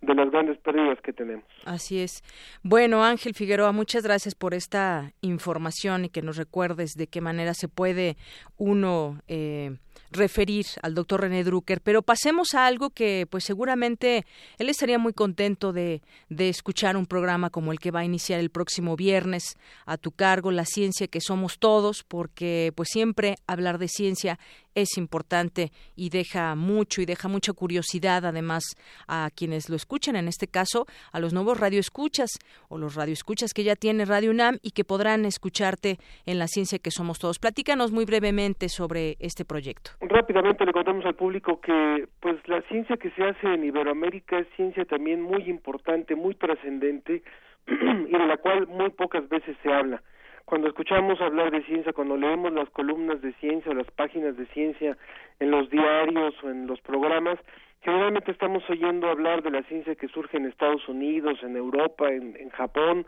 de 0.00 0.14
las 0.14 0.30
grandes 0.30 0.58
pérdidas 0.58 0.98
que 1.02 1.12
tenemos. 1.12 1.44
Así 1.64 2.00
es. 2.00 2.22
Bueno, 2.62 3.04
Ángel 3.04 3.34
Figueroa, 3.34 3.72
muchas 3.72 4.02
gracias 4.02 4.34
por 4.34 4.54
esta 4.54 5.12
información 5.20 6.04
y 6.04 6.08
que 6.10 6.22
nos 6.22 6.36
recuerdes 6.36 6.94
de 6.94 7.06
qué 7.06 7.20
manera 7.20 7.54
se 7.54 7.68
puede 7.68 8.16
uno 8.58 9.22
eh, 9.28 9.76
referir 10.10 10.66
al 10.82 10.94
doctor 10.94 11.22
René 11.22 11.44
Drucker, 11.44 11.80
pero 11.80 12.02
pasemos 12.02 12.54
a 12.54 12.66
algo 12.66 12.90
que 12.90 13.26
pues 13.28 13.44
seguramente 13.44 14.24
él 14.58 14.68
estaría 14.68 14.98
muy 14.98 15.12
contento 15.12 15.72
de, 15.72 16.02
de 16.28 16.48
escuchar 16.48 16.96
un 16.96 17.06
programa 17.06 17.50
como 17.50 17.72
el 17.72 17.80
que 17.80 17.90
va 17.90 18.00
a 18.00 18.04
iniciar 18.04 18.40
el 18.40 18.50
próximo 18.50 18.96
viernes 18.96 19.56
a 19.86 19.96
tu 19.96 20.12
cargo, 20.12 20.50
La 20.50 20.64
ciencia 20.64 21.08
que 21.08 21.20
somos 21.20 21.58
todos, 21.58 22.04
porque 22.04 22.72
pues 22.74 22.88
siempre 22.90 23.36
hablar 23.46 23.78
de 23.78 23.88
ciencia 23.88 24.38
es 24.74 24.96
importante 24.96 25.72
y 25.94 26.10
deja 26.10 26.54
mucho 26.54 27.00
y 27.00 27.06
deja 27.06 27.28
mucha 27.28 27.52
curiosidad 27.52 28.24
además 28.26 28.64
a 29.06 29.30
quienes 29.34 29.68
lo 29.68 29.76
escuchan, 29.76 29.93
en 29.94 30.26
este 30.28 30.48
caso 30.48 30.86
a 31.12 31.20
los 31.20 31.32
nuevos 31.32 31.60
radioescuchas 31.60 32.30
o 32.68 32.78
los 32.78 32.96
radioescuchas 32.96 33.54
que 33.54 33.62
ya 33.62 33.76
tiene 33.76 34.04
Radio 34.04 34.32
UNAM 34.32 34.58
y 34.60 34.72
que 34.72 34.82
podrán 34.82 35.24
escucharte 35.24 35.98
en 36.26 36.38
la 36.40 36.48
ciencia 36.48 36.80
que 36.80 36.90
somos 36.90 37.20
todos. 37.20 37.38
Platícanos 37.38 37.92
muy 37.92 38.04
brevemente 38.04 38.68
sobre 38.68 39.16
este 39.20 39.44
proyecto. 39.44 39.92
Rápidamente 40.00 40.64
le 40.64 40.72
contamos 40.72 41.04
al 41.06 41.14
público 41.14 41.60
que 41.60 42.08
pues 42.20 42.36
la 42.48 42.60
ciencia 42.62 42.96
que 42.96 43.10
se 43.10 43.22
hace 43.22 43.54
en 43.54 43.64
Iberoamérica 43.64 44.38
es 44.38 44.48
ciencia 44.56 44.84
también 44.84 45.22
muy 45.22 45.48
importante, 45.48 46.16
muy 46.16 46.34
trascendente 46.34 47.22
y 47.68 48.12
de 48.12 48.26
la 48.26 48.36
cual 48.38 48.66
muy 48.66 48.90
pocas 48.90 49.28
veces 49.28 49.56
se 49.62 49.72
habla 49.72 50.02
cuando 50.44 50.68
escuchamos 50.68 51.20
hablar 51.22 51.50
de 51.50 51.64
ciencia, 51.64 51.94
cuando 51.94 52.18
leemos 52.18 52.52
las 52.52 52.68
columnas 52.70 53.22
de 53.22 53.32
ciencia 53.34 53.70
o 53.70 53.74
las 53.74 53.90
páginas 53.90 54.36
de 54.36 54.44
ciencia 54.48 54.96
en 55.40 55.50
los 55.50 55.70
diarios 55.70 56.34
o 56.42 56.50
en 56.50 56.66
los 56.66 56.80
programas, 56.82 57.38
generalmente 57.84 58.32
estamos 58.32 58.68
oyendo 58.68 59.08
hablar 59.08 59.42
de 59.42 59.50
la 59.50 59.62
ciencia 59.64 59.94
que 59.94 60.08
surge 60.08 60.38
en 60.38 60.46
Estados 60.46 60.88
Unidos, 60.88 61.38
en 61.42 61.56
Europa, 61.56 62.08
en, 62.08 62.36
en 62.36 62.48
Japón, 62.50 63.06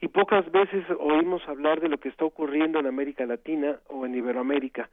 y 0.00 0.08
pocas 0.08 0.50
veces 0.50 0.84
oímos 0.98 1.46
hablar 1.48 1.80
de 1.80 1.88
lo 1.88 1.98
que 1.98 2.08
está 2.08 2.24
ocurriendo 2.24 2.78
en 2.78 2.86
América 2.86 3.26
Latina 3.26 3.78
o 3.88 4.06
en 4.06 4.14
Iberoamérica. 4.14 4.88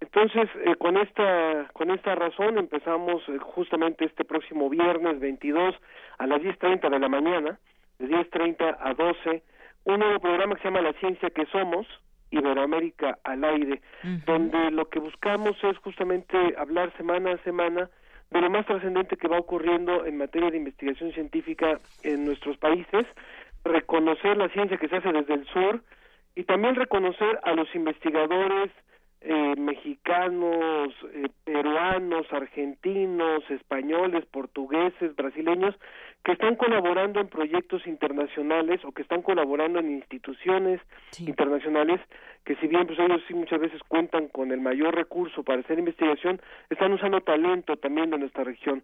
Entonces, 0.00 0.48
eh, 0.64 0.76
con 0.76 0.96
esta 0.96 1.68
con 1.74 1.90
esta 1.90 2.14
razón 2.14 2.58
empezamos 2.58 3.22
eh, 3.28 3.38
justamente 3.38 4.06
este 4.06 4.24
próximo 4.24 4.70
viernes 4.70 5.20
22 5.20 5.74
a 6.18 6.26
las 6.26 6.40
10:30 6.40 6.88
de 6.88 6.98
la 6.98 7.08
mañana, 7.08 7.58
de 7.98 8.08
10:30 8.08 8.78
a 8.80 8.94
12 8.94 9.42
un 9.84 9.98
nuevo 10.00 10.20
programa 10.20 10.54
que 10.54 10.62
se 10.62 10.68
llama 10.68 10.82
La 10.82 10.92
Ciencia 10.94 11.30
que 11.30 11.46
Somos, 11.46 11.86
Iberoamérica 12.30 13.18
al 13.24 13.44
aire, 13.44 13.80
donde 14.26 14.70
lo 14.70 14.88
que 14.88 15.00
buscamos 15.00 15.56
es 15.64 15.76
justamente 15.78 16.36
hablar 16.56 16.92
semana 16.96 17.32
a 17.32 17.38
semana 17.38 17.90
de 18.30 18.40
lo 18.40 18.50
más 18.50 18.66
trascendente 18.66 19.16
que 19.16 19.28
va 19.28 19.38
ocurriendo 19.38 20.06
en 20.06 20.16
materia 20.16 20.50
de 20.50 20.56
investigación 20.56 21.12
científica 21.12 21.80
en 22.02 22.24
nuestros 22.24 22.56
países, 22.58 23.06
reconocer 23.64 24.36
la 24.36 24.48
ciencia 24.50 24.76
que 24.76 24.88
se 24.88 24.96
hace 24.96 25.12
desde 25.12 25.34
el 25.34 25.46
sur 25.46 25.82
y 26.34 26.44
también 26.44 26.76
reconocer 26.76 27.40
a 27.42 27.52
los 27.54 27.74
investigadores 27.74 28.70
eh, 29.22 29.54
mexicanos, 29.58 30.94
eh, 31.12 31.28
peruanos, 31.44 32.26
argentinos, 32.32 33.42
españoles, 33.50 34.24
portugueses, 34.26 35.14
brasileños, 35.14 35.74
que 36.24 36.32
están 36.32 36.56
colaborando 36.56 37.20
en 37.20 37.28
proyectos 37.28 37.86
internacionales 37.86 38.80
o 38.84 38.92
que 38.92 39.02
están 39.02 39.22
colaborando 39.22 39.78
en 39.78 39.90
instituciones 39.90 40.80
internacionales 41.18 42.00
que 42.44 42.56
si 42.56 42.66
bien 42.66 42.86
pues 42.86 42.98
ellos 42.98 43.22
sí 43.28 43.34
muchas 43.34 43.60
veces 43.60 43.80
cuentan 43.88 44.28
con 44.28 44.50
el 44.50 44.60
mayor 44.60 44.94
recurso 44.94 45.42
para 45.42 45.60
hacer 45.60 45.78
investigación, 45.78 46.40
están 46.68 46.92
usando 46.92 47.20
talento 47.20 47.76
también 47.76 48.10
de 48.10 48.18
nuestra 48.18 48.44
región. 48.44 48.82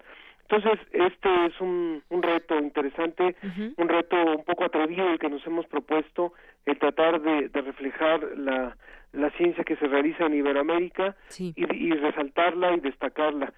Entonces, 0.49 0.78
este 0.93 1.47
es 1.47 1.61
un, 1.61 2.03
un 2.09 2.22
reto 2.22 2.57
interesante, 2.59 3.34
un 3.76 3.89
reto 3.89 4.16
un 4.16 4.45
poco 4.45 4.64
atrevido 4.64 5.11
el 5.11 5.18
que 5.18 5.28
nos 5.28 5.45
hemos 5.47 5.66
propuesto, 5.66 6.34
el 6.66 6.78
tratar 6.78 7.20
de, 7.20 7.49
de 7.49 7.61
reflejar 7.62 8.20
la, 8.37 8.76
la 9.12 9.30
ciencia 9.30 9.64
que 9.64 9.76
se 9.76 9.89
realiza 9.89 10.26
en 10.26 10.34
Iberoamérica 10.34 11.16
y, 11.39 11.53
y, 11.57 11.91
resaltarla 11.95 12.74
y 12.76 12.80
destacarla. 12.80 13.53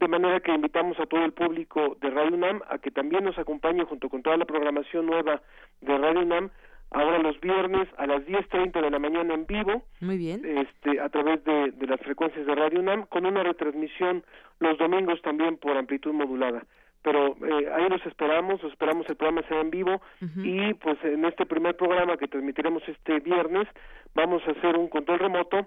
De 0.00 0.08
manera 0.08 0.40
que 0.40 0.52
invitamos 0.52 0.98
a 0.98 1.06
todo 1.06 1.24
el 1.24 1.32
público 1.32 1.96
de 2.00 2.10
Radio 2.10 2.34
UNAM 2.34 2.62
a 2.68 2.78
que 2.78 2.90
también 2.90 3.24
nos 3.24 3.38
acompañe 3.38 3.84
junto 3.84 4.08
con 4.08 4.22
toda 4.22 4.38
la 4.38 4.46
programación 4.46 5.06
nueva 5.06 5.42
de 5.82 5.98
Radio 5.98 6.22
UNAM 6.22 6.50
ahora 6.90 7.18
los 7.18 7.38
viernes 7.40 7.88
a 7.98 8.06
las 8.06 8.22
10.30 8.22 8.80
de 8.80 8.90
la 8.90 8.98
mañana 8.98 9.34
en 9.34 9.46
vivo. 9.46 9.84
Muy 10.00 10.18
bien. 10.18 10.42
Este, 10.44 11.00
a 11.00 11.08
través 11.08 11.44
de, 11.44 11.72
de 11.72 11.86
las 11.86 12.00
frecuencias 12.00 12.46
de 12.46 12.54
Radio 12.54 12.80
UNAM, 12.80 13.06
con 13.06 13.26
una 13.26 13.42
retransmisión 13.42 14.24
los 14.58 14.76
domingos 14.78 15.20
también 15.22 15.56
por 15.58 15.76
amplitud 15.76 16.12
modulada 16.12 16.64
pero 17.02 17.36
eh, 17.46 17.70
ahí 17.74 17.88
los 17.88 18.04
esperamos, 18.06 18.62
los 18.62 18.72
esperamos 18.72 19.08
el 19.08 19.16
programa 19.16 19.42
sea 19.48 19.60
en 19.60 19.70
vivo 19.70 20.02
y 20.36 20.74
pues 20.74 20.98
en 21.02 21.24
este 21.24 21.46
primer 21.46 21.76
programa 21.76 22.16
que 22.16 22.28
transmitiremos 22.28 22.82
este 22.86 23.20
viernes 23.20 23.66
vamos 24.14 24.42
a 24.46 24.50
hacer 24.50 24.76
un 24.76 24.88
control 24.88 25.18
remoto 25.18 25.66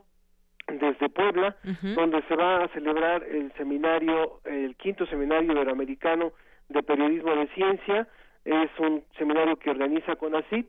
desde 0.67 1.09
Puebla, 1.09 1.55
donde 1.95 2.21
se 2.23 2.35
va 2.35 2.63
a 2.63 2.67
celebrar 2.69 3.23
el 3.23 3.51
seminario, 3.53 4.39
el 4.45 4.75
quinto 4.75 5.05
seminario 5.07 5.51
iberoamericano 5.51 6.33
de 6.69 6.83
periodismo 6.83 7.35
de 7.35 7.47
ciencia. 7.47 8.07
Es 8.45 8.71
un 8.79 9.03
seminario 9.17 9.55
que 9.57 9.69
organiza 9.69 10.15
CONACIT, 10.15 10.67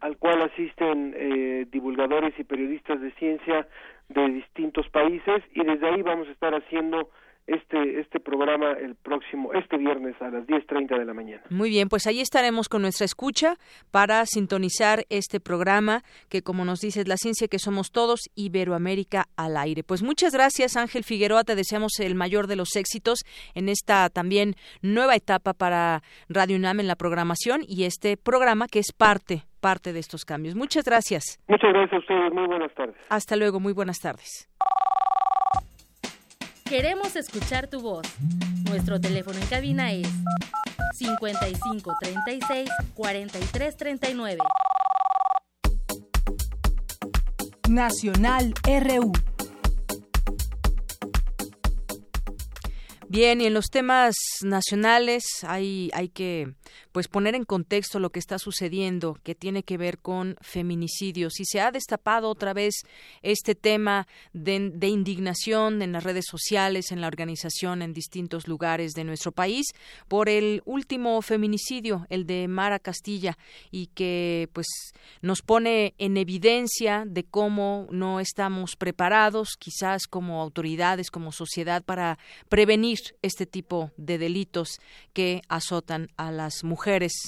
al 0.00 0.16
cual 0.18 0.42
asisten 0.42 1.14
eh, 1.16 1.66
divulgadores 1.70 2.38
y 2.38 2.44
periodistas 2.44 3.00
de 3.00 3.12
ciencia 3.12 3.66
de 4.08 4.28
distintos 4.28 4.88
países 4.90 5.42
y 5.54 5.64
desde 5.64 5.88
ahí 5.88 6.02
vamos 6.02 6.28
a 6.28 6.32
estar 6.32 6.54
haciendo 6.54 7.10
este, 7.50 8.00
este 8.00 8.20
programa 8.20 8.72
el 8.72 8.94
próximo, 8.94 9.52
este 9.52 9.76
viernes 9.76 10.14
a 10.20 10.30
las 10.30 10.46
10.30 10.46 10.98
de 10.98 11.04
la 11.04 11.14
mañana. 11.14 11.42
Muy 11.50 11.70
bien, 11.70 11.88
pues 11.88 12.06
ahí 12.06 12.20
estaremos 12.20 12.68
con 12.68 12.82
nuestra 12.82 13.04
escucha 13.04 13.56
para 13.90 14.24
sintonizar 14.26 15.04
este 15.10 15.40
programa 15.40 16.02
que, 16.28 16.42
como 16.42 16.64
nos 16.64 16.80
dices, 16.80 17.08
la 17.08 17.16
ciencia 17.16 17.48
que 17.48 17.58
somos 17.58 17.90
todos, 17.90 18.20
Iberoamérica 18.36 19.24
al 19.36 19.56
aire. 19.56 19.82
Pues 19.82 20.02
muchas 20.02 20.32
gracias, 20.32 20.76
Ángel 20.76 21.04
Figueroa, 21.04 21.44
te 21.44 21.56
deseamos 21.56 21.98
el 22.00 22.14
mayor 22.14 22.46
de 22.46 22.56
los 22.56 22.76
éxitos 22.76 23.20
en 23.54 23.68
esta 23.68 24.08
también 24.10 24.54
nueva 24.82 25.16
etapa 25.16 25.52
para 25.52 26.02
Radio 26.28 26.56
UNAM 26.56 26.80
en 26.80 26.86
la 26.86 26.96
programación 26.96 27.62
y 27.66 27.84
este 27.84 28.16
programa 28.16 28.66
que 28.66 28.78
es 28.78 28.92
parte 28.92 29.44
parte 29.60 29.92
de 29.92 29.98
estos 29.98 30.24
cambios. 30.24 30.54
Muchas 30.54 30.84
gracias. 30.84 31.38
Muchas 31.46 31.70
gracias 31.70 31.92
a 31.92 31.98
ustedes. 31.98 32.32
Muy 32.32 32.46
buenas 32.46 32.72
tardes. 32.74 32.96
Hasta 33.10 33.36
luego. 33.36 33.60
Muy 33.60 33.74
buenas 33.74 33.98
tardes. 33.98 34.48
Queremos 36.70 37.16
escuchar 37.16 37.66
tu 37.66 37.80
voz. 37.80 38.06
Nuestro 38.68 39.00
teléfono 39.00 39.36
en 39.40 39.46
cabina 39.48 39.92
es 39.92 40.06
55 40.94 41.96
36 42.00 42.70
43 42.94 43.76
39. 43.76 44.38
Nacional 47.68 48.54
RU 48.64 49.12
Bien, 53.08 53.40
y 53.40 53.46
en 53.46 53.54
los 53.54 53.70
temas 53.70 54.14
nacionales 54.44 55.24
hay, 55.42 55.90
hay 55.92 56.10
que 56.10 56.54
pues 56.92 57.08
poner 57.08 57.34
en 57.34 57.44
contexto 57.44 58.00
lo 58.00 58.10
que 58.10 58.18
está 58.18 58.38
sucediendo, 58.38 59.18
que 59.22 59.34
tiene 59.34 59.62
que 59.62 59.76
ver 59.76 59.98
con 59.98 60.36
feminicidios. 60.40 61.38
Y 61.38 61.44
se 61.44 61.60
ha 61.60 61.70
destapado 61.70 62.28
otra 62.28 62.52
vez 62.52 62.74
este 63.22 63.54
tema 63.54 64.08
de, 64.32 64.88
indignación 64.88 65.82
en 65.82 65.92
las 65.92 66.02
redes 66.02 66.24
sociales, 66.28 66.90
en 66.90 67.00
la 67.00 67.06
organización, 67.06 67.82
en 67.82 67.92
distintos 67.92 68.48
lugares 68.48 68.92
de 68.92 69.04
nuestro 69.04 69.30
país, 69.30 69.66
por 70.08 70.28
el 70.28 70.62
último 70.64 71.22
feminicidio, 71.22 72.06
el 72.10 72.26
de 72.26 72.48
Mara 72.48 72.80
Castilla, 72.80 73.38
y 73.70 73.86
que 73.88 74.48
pues 74.52 74.66
nos 75.22 75.42
pone 75.42 75.94
en 75.98 76.16
evidencia 76.16 77.04
de 77.06 77.24
cómo 77.24 77.86
no 77.90 78.18
estamos 78.18 78.74
preparados, 78.74 79.56
quizás 79.58 80.06
como 80.08 80.42
autoridades, 80.42 81.10
como 81.10 81.30
sociedad, 81.30 81.84
para 81.84 82.18
prevenir 82.48 82.98
este 83.22 83.46
tipo 83.46 83.92
de 83.96 84.18
delitos 84.18 84.80
que 85.12 85.42
azotan 85.48 86.08
a 86.16 86.32
las 86.32 86.64
mujeres 86.64 86.79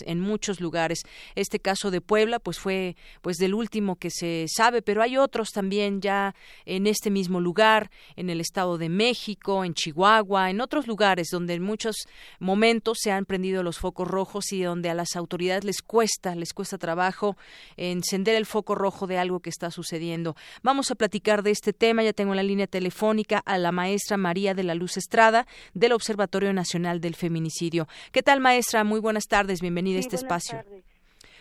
en 0.06 0.20
muchos 0.20 0.60
lugares. 0.60 1.02
Este 1.34 1.58
caso 1.58 1.90
de 1.90 2.00
Puebla 2.00 2.38
pues 2.38 2.58
fue 2.58 2.96
pues 3.20 3.36
del 3.36 3.54
último 3.54 3.96
que 3.96 4.10
se 4.10 4.46
sabe, 4.48 4.82
pero 4.82 5.02
hay 5.02 5.16
otros 5.16 5.50
también 5.50 6.00
ya 6.00 6.34
en 6.64 6.86
este 6.86 7.10
mismo 7.10 7.40
lugar, 7.40 7.90
en 8.16 8.30
el 8.30 8.40
Estado 8.40 8.78
de 8.78 8.88
México, 8.88 9.64
en 9.64 9.74
Chihuahua, 9.74 10.50
en 10.50 10.60
otros 10.60 10.86
lugares 10.86 11.28
donde 11.30 11.54
en 11.54 11.62
muchos 11.62 11.96
momentos 12.38 12.98
se 13.00 13.10
han 13.10 13.24
prendido 13.24 13.62
los 13.62 13.78
focos 13.78 14.08
rojos 14.08 14.52
y 14.52 14.62
donde 14.62 14.90
a 14.90 14.94
las 14.94 15.16
autoridades 15.16 15.64
les 15.64 15.82
cuesta, 15.82 16.34
les 16.34 16.52
cuesta 16.52 16.78
trabajo 16.78 17.36
encender 17.76 18.36
el 18.36 18.46
foco 18.46 18.74
rojo 18.74 19.06
de 19.06 19.18
algo 19.18 19.40
que 19.40 19.50
está 19.50 19.70
sucediendo. 19.70 20.34
Vamos 20.62 20.90
a 20.90 20.94
platicar 20.94 21.42
de 21.42 21.50
este 21.50 21.72
tema, 21.72 22.02
ya 22.02 22.12
tengo 22.12 22.32
en 22.32 22.36
la 22.36 22.42
línea 22.42 22.66
telefónica 22.66 23.38
a 23.38 23.58
la 23.58 23.72
maestra 23.72 24.16
María 24.16 24.54
de 24.54 24.64
la 24.64 24.74
Luz 24.74 24.96
Estrada, 24.96 25.46
del 25.74 25.92
Observatorio 25.92 26.52
Nacional 26.52 27.00
del 27.00 27.14
Feminicidio. 27.14 27.88
¿Qué 28.12 28.22
tal, 28.22 28.40
maestra? 28.40 28.84
Muy 28.84 29.00
buenas 29.00 29.24
tardes, 29.26 29.41
bienvenida 29.60 29.96
a 29.96 30.00
este 30.00 30.16
espacio. 30.16 30.58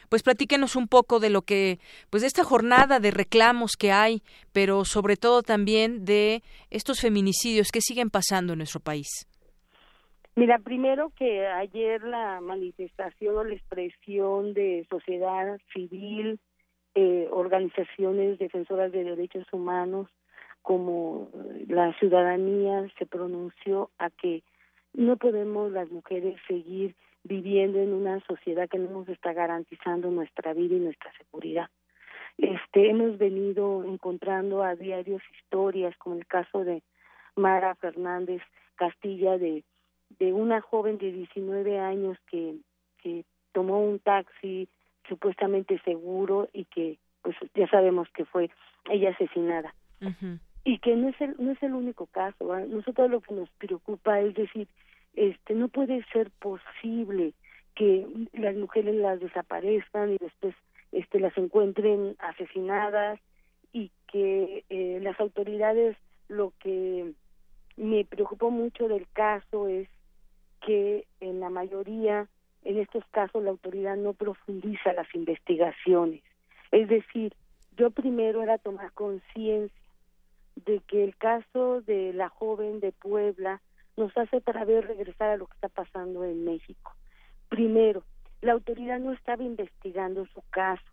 Pues 0.10 0.24
platíquenos 0.24 0.76
un 0.76 0.88
poco 0.88 1.20
de 1.20 1.30
lo 1.30 1.44
que, 1.44 1.80
pues 2.10 2.22
de 2.22 2.28
esta 2.28 2.44
jornada 2.44 3.00
de 3.00 3.12
reclamos 3.12 3.78
que 3.78 3.92
hay, 3.92 4.22
pero 4.52 4.84
sobre 4.84 5.16
todo 5.16 5.42
también 5.42 6.04
de 6.04 6.42
estos 6.70 7.00
feminicidios 7.00 7.72
que 7.72 7.80
siguen 7.80 8.10
pasando 8.10 8.54
en 8.54 8.60
nuestro 8.60 8.82
país. 8.82 9.08
Mira, 10.36 10.60
primero 10.60 11.12
que 11.18 11.48
ayer 11.48 12.04
la 12.04 12.42
manifestación 12.42 13.38
o 13.38 13.44
la 13.44 13.54
expresión 13.54 14.54
de 14.54 14.86
sociedad 14.90 15.58
civil, 15.74 16.40
eh, 16.96 17.28
organizaciones 17.32 18.40
defensoras 18.40 18.92
de 18.92 19.04
derechos 19.04 19.46
humanos, 19.54 20.08
como 20.62 21.30
la 21.68 21.94
ciudadanía 22.00 22.88
se 22.98 23.06
pronunció 23.06 23.90
a 23.98 24.10
que 24.10 24.44
no 24.94 25.18
podemos 25.18 25.72
las 25.72 25.90
mujeres 25.90 26.36
seguir 26.48 26.96
viviendo 27.24 27.80
en 27.80 27.94
una 27.94 28.20
sociedad 28.22 28.70
que 28.70 28.80
no 28.80 28.90
nos 28.90 29.10
está 29.10 29.34
garantizando 29.34 30.10
nuestra 30.10 30.54
vida 30.54 30.76
y 30.76 30.80
nuestra 30.80 31.12
seguridad. 31.18 31.70
Este, 32.38 32.90
hemos 32.90 33.18
venido 33.18 33.84
encontrando 33.84 34.64
a 34.64 34.76
diarios 34.76 35.22
historias, 35.38 35.96
como 35.98 36.16
el 36.16 36.26
caso 36.26 36.64
de 36.64 36.82
Mara 37.36 37.76
Fernández 37.76 38.42
Castilla, 38.76 39.38
de, 39.38 39.64
de 40.20 40.34
una 40.34 40.62
joven 40.62 40.98
de 40.98 41.12
19 41.12 41.80
años 41.80 42.18
que, 42.30 42.56
que 42.98 43.26
tomó 43.52 43.84
un 43.84 44.00
taxi 44.00 44.68
supuestamente 45.08 45.80
seguro 45.84 46.50
y 46.54 46.66
que, 46.66 46.98
pues 47.22 47.36
ya 47.54 47.68
sabemos 47.68 48.08
que 48.14 48.26
fue 48.26 48.50
ella 48.90 49.12
asesinada. 49.12 49.74
Y 50.64 50.80
que 50.80 50.96
no 50.96 51.10
es 51.10 51.22
el, 51.22 51.36
no 51.38 51.52
es 51.52 51.62
el 51.62 51.74
único 51.74 52.08
caso 52.08 52.56
nosotros 52.68 53.10
lo 53.10 53.22
que 53.22 53.34
nos 53.34 53.50
preocupa 53.52 54.20
es 54.20 54.34
decir 54.34 54.68
este 55.16 55.54
no 55.54 55.68
puede 55.68 56.04
ser 56.14 56.32
posible 56.32 57.34
que 57.76 58.08
las 58.34 58.56
mujeres 58.56 58.96
las 58.96 59.20
desaparezcan 59.20 60.14
y 60.14 60.18
después 60.18 60.56
este 60.92 61.20
las 61.20 61.38
encuentren 61.38 62.16
asesinadas 62.20 63.20
y 63.74 63.92
que 64.08 64.66
eh, 64.70 65.00
las 65.02 65.20
autoridades 65.20 65.96
lo 66.28 66.54
que 66.60 67.14
me 67.78 68.06
preocupó 68.06 68.52
mucho 68.52 68.88
del 68.88 69.08
caso 69.14 69.68
es 69.68 69.88
que 70.66 71.06
en 71.20 71.40
la 71.40 71.50
mayoría 71.50 72.28
en 72.64 72.78
estos 72.78 73.04
casos 73.12 73.44
la 73.44 73.50
autoridad 73.50 73.96
no 73.96 74.14
profundiza 74.14 74.94
las 74.94 75.14
investigaciones. 75.16 76.22
Es 76.72 76.88
decir 76.88 77.34
yo 77.78 77.90
primero 77.90 78.44
era 78.44 78.58
tomar 78.58 78.92
conciencia 78.92 79.76
de 80.56 80.80
que 80.82 81.04
el 81.04 81.16
caso 81.16 81.82
de 81.82 82.14
la 82.14 82.30
joven 82.30 82.80
de 82.80 82.92
Puebla 82.92 83.62
nos 84.02 84.18
hace 84.18 84.38
otra 84.38 84.66
vez 84.66 84.86
regresar 84.86 85.30
a 85.30 85.38
lo 85.38 85.46
que 85.46 85.54
está 85.54 85.70
pasando 85.70 86.26
en 86.26 86.44
México. 86.44 86.92
Primero, 87.50 88.04
la 88.42 88.54
autoridad 88.54 89.00
no 89.00 89.14
estaba 89.14 89.44
investigando 89.44 90.26
su 90.34 90.42
caso. 90.50 90.84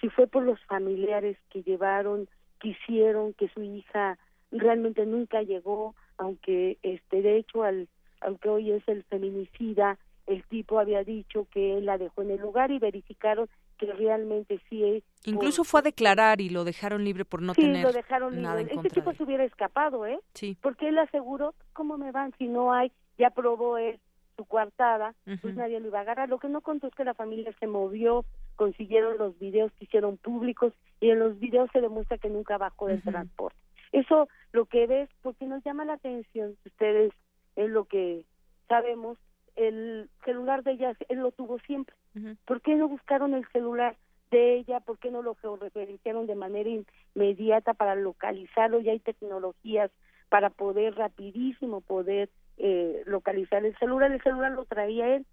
Si 0.00 0.10
fue 0.10 0.26
por 0.26 0.42
los 0.42 0.62
familiares 0.66 1.38
que 1.48 1.62
llevaron, 1.62 2.28
quisieron 2.58 3.32
que 3.32 3.48
su 3.48 3.62
hija 3.62 4.18
realmente 4.50 5.06
nunca 5.06 5.42
llegó, 5.42 5.94
aunque 6.18 6.76
este 6.82 7.22
de 7.22 7.38
hecho 7.38 7.62
al 7.62 7.88
aunque 8.20 8.50
hoy 8.50 8.72
es 8.72 8.86
el 8.86 9.02
feminicida, 9.04 9.98
el 10.26 10.44
tipo 10.44 10.78
había 10.78 11.02
dicho 11.04 11.46
que 11.50 11.78
él 11.78 11.86
la 11.86 11.96
dejó 11.96 12.20
en 12.20 12.32
el 12.32 12.40
lugar 12.40 12.70
y 12.70 12.78
verificaron 12.78 13.48
que 13.80 13.92
realmente 13.92 14.60
sí 14.68 14.84
es. 14.84 15.02
Incluso 15.24 15.64
fue 15.64 15.80
a 15.80 15.82
declarar 15.82 16.40
y 16.40 16.50
lo 16.50 16.64
dejaron 16.64 17.02
libre 17.02 17.24
por 17.24 17.40
no 17.40 17.54
sí, 17.54 17.62
tener 17.62 17.82
lo 17.82 17.92
dejaron 17.92 18.40
nada 18.42 18.58
libre. 18.58 18.74
en 18.74 18.78
Este 18.78 18.90
tipo 18.90 19.10
de 19.10 19.16
se 19.16 19.22
hubiera 19.22 19.44
escapado, 19.44 20.06
¿eh? 20.06 20.20
Sí. 20.34 20.56
Porque 20.60 20.88
él 20.88 20.98
aseguró, 20.98 21.54
¿cómo 21.72 21.96
me 21.96 22.12
van 22.12 22.32
si 22.36 22.46
no 22.46 22.72
hay? 22.72 22.92
Ya 23.18 23.30
probó 23.30 23.78
él 23.78 23.98
su 24.36 24.44
coartada, 24.44 25.14
pues 25.42 25.54
nadie 25.54 25.80
lo 25.80 25.88
iba 25.88 25.98
a 25.98 26.02
agarrar. 26.02 26.28
Lo 26.28 26.38
que 26.38 26.48
no 26.48 26.60
contó 26.60 26.86
es 26.86 26.94
que 26.94 27.04
la 27.04 27.14
familia 27.14 27.52
se 27.58 27.66
movió, 27.66 28.24
consiguieron 28.56 29.18
los 29.18 29.38
videos 29.38 29.72
que 29.72 29.84
hicieron 29.84 30.16
públicos 30.16 30.72
y 31.00 31.10
en 31.10 31.18
los 31.18 31.38
videos 31.38 31.70
se 31.72 31.80
demuestra 31.80 32.18
que 32.18 32.30
nunca 32.30 32.56
bajó 32.56 32.86
del 32.86 33.02
transporte. 33.02 33.58
Eso 33.92 34.28
lo 34.52 34.66
que 34.66 34.86
ves, 34.86 35.10
porque 35.22 35.46
nos 35.46 35.62
llama 35.64 35.84
la 35.84 35.94
atención, 35.94 36.56
ustedes 36.64 37.12
es 37.56 37.70
lo 37.70 37.84
que 37.84 38.24
sabemos, 38.68 39.18
el 39.56 40.08
celular 40.24 40.62
de 40.62 40.72
ella, 40.72 40.96
él 41.08 41.18
lo 41.18 41.32
tuvo 41.32 41.58
siempre. 41.60 41.94
¿Por 42.44 42.60
qué 42.60 42.74
no 42.74 42.88
buscaron 42.88 43.34
el 43.34 43.46
celular 43.52 43.96
de 44.30 44.56
ella? 44.58 44.80
¿Por 44.80 44.98
qué 44.98 45.10
no 45.10 45.22
lo 45.22 45.34
georreferenciaron 45.36 46.26
de 46.26 46.34
manera 46.34 46.70
inmediata 47.14 47.74
para 47.74 47.94
localizarlo? 47.94 48.80
Ya 48.80 48.92
hay 48.92 49.00
tecnologías 49.00 49.90
para 50.28 50.50
poder 50.50 50.94
rapidísimo 50.94 51.80
poder 51.80 52.30
eh, 52.56 53.02
localizar 53.06 53.64
el 53.64 53.76
celular. 53.78 54.12
El 54.12 54.22
celular 54.22 54.52
lo 54.52 54.64
traía 54.64 55.16
él. 55.16 55.26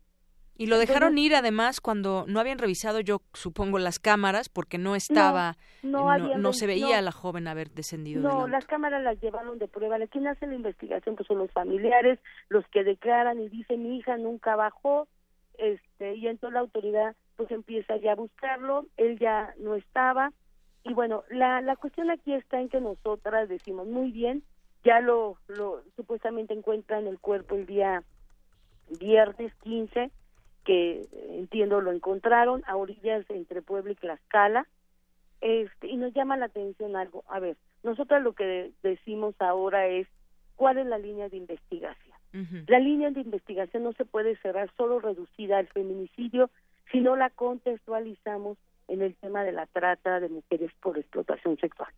Y 0.59 0.65
lo 0.65 0.79
dejaron 0.79 1.09
Entonces- 1.09 1.25
ir 1.25 1.35
además 1.35 1.81
cuando 1.81 2.25
no 2.27 2.39
habían 2.39 2.57
revisado, 2.57 2.99
yo 2.99 3.21
supongo, 3.33 3.77
las 3.77 3.99
cámaras 3.99 4.49
porque 4.49 4.79
no 4.79 4.95
estaba, 4.95 5.55
no 5.83 6.53
se 6.53 6.65
veía 6.65 6.97
a 6.97 7.01
la 7.03 7.11
joven 7.11 7.47
haber 7.47 7.69
descendido 7.69 8.23
No, 8.23 8.47
las 8.47 8.65
cámaras 8.65 9.03
las 9.03 9.21
llevaron 9.21 9.59
de 9.59 9.67
prueba. 9.67 9.97
Quien 10.07 10.25
hace 10.25 10.47
la 10.47 10.55
investigación 10.55 11.15
pues 11.15 11.27
son 11.27 11.37
los 11.37 11.51
familiares, 11.51 12.17
los 12.49 12.65
que 12.69 12.83
declaran 12.83 13.39
y 13.39 13.49
dicen 13.49 13.83
mi 13.83 13.97
hija 13.97 14.17
nunca 14.17 14.55
bajó, 14.55 15.07
este, 15.57 16.15
y 16.15 16.27
entonces 16.27 16.53
la 16.53 16.59
autoridad 16.61 17.15
pues 17.35 17.51
empieza 17.51 17.97
ya 17.97 18.13
a 18.13 18.15
buscarlo, 18.15 18.85
él 18.97 19.19
ya 19.19 19.53
no 19.59 19.75
estaba, 19.75 20.31
y 20.83 20.93
bueno, 20.93 21.23
la, 21.29 21.61
la 21.61 21.75
cuestión 21.75 22.09
aquí 22.09 22.33
está 22.33 22.59
en 22.59 22.69
que 22.69 22.79
nosotras 22.79 23.49
decimos 23.49 23.87
muy 23.87 24.11
bien, 24.11 24.43
ya 24.83 25.01
lo, 25.01 25.37
lo 25.47 25.83
supuestamente 25.95 26.53
encuentran 26.53 27.07
el 27.07 27.19
cuerpo 27.19 27.55
el 27.55 27.65
día 27.65 28.03
viernes 28.99 29.53
15, 29.63 30.11
que 30.63 31.07
entiendo 31.29 31.81
lo 31.81 31.91
encontraron 31.91 32.63
a 32.67 32.75
orillas 32.75 33.25
entre 33.29 33.61
Puebla 33.61 33.91
y 33.91 33.95
Tlaxcala, 33.95 34.67
este, 35.41 35.87
y 35.87 35.97
nos 35.97 36.13
llama 36.13 36.37
la 36.37 36.45
atención 36.45 36.95
algo. 36.95 37.23
A 37.27 37.39
ver, 37.39 37.57
nosotros 37.83 38.21
lo 38.23 38.33
que 38.33 38.43
de- 38.45 38.71
decimos 38.83 39.35
ahora 39.39 39.87
es 39.87 40.07
cuál 40.55 40.77
es 40.77 40.85
la 40.87 40.97
línea 40.97 41.29
de 41.29 41.37
investigación. 41.37 42.06
La 42.67 42.79
línea 42.79 43.09
de 43.11 43.21
investigación 43.21 43.83
no 43.83 43.93
se 43.93 44.05
puede 44.05 44.35
cerrar 44.37 44.69
solo 44.77 44.99
reducida 44.99 45.57
al 45.57 45.67
feminicidio, 45.67 46.49
si 46.91 46.99
no 46.99 47.15
la 47.15 47.29
contextualizamos 47.29 48.57
en 48.87 49.01
el 49.01 49.15
tema 49.15 49.43
de 49.43 49.51
la 49.51 49.65
trata 49.65 50.19
de 50.19 50.29
mujeres 50.29 50.71
por 50.81 50.97
explotación 50.97 51.57
sexual. 51.57 51.89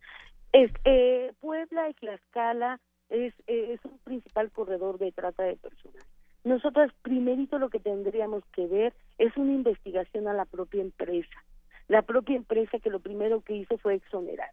Es, 0.52 0.70
eh, 0.84 1.32
Puebla 1.40 1.88
y 1.90 1.94
Tlaxcala 1.94 2.80
es, 3.08 3.34
eh, 3.46 3.74
es 3.74 3.84
un 3.84 3.98
principal 3.98 4.50
corredor 4.50 4.98
de 4.98 5.12
trata 5.12 5.44
de 5.44 5.56
personas. 5.56 6.04
Nosotros 6.42 6.90
primerito 7.02 7.58
lo 7.58 7.68
que 7.68 7.80
tendríamos 7.80 8.42
que 8.52 8.66
ver 8.66 8.94
es 9.18 9.36
una 9.36 9.52
investigación 9.52 10.26
a 10.26 10.32
la 10.32 10.46
propia 10.46 10.80
empresa. 10.80 11.44
La 11.88 12.02
propia 12.02 12.36
empresa 12.36 12.78
que 12.78 12.90
lo 12.90 13.00
primero 13.00 13.42
que 13.42 13.54
hizo 13.54 13.76
fue 13.78 13.94
exonerar. 13.94 14.50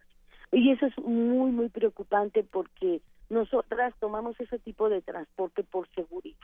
Y 0.52 0.72
eso 0.72 0.86
es 0.86 0.98
muy, 1.00 1.52
muy 1.52 1.70
preocupante 1.70 2.44
porque 2.44 3.02
nosotras 3.30 3.94
tomamos 4.00 4.40
ese 4.40 4.60
tipo 4.60 4.90
de 4.90 5.02
transporte 5.02 5.64
por 5.64 5.88
seguridad. 5.90 6.38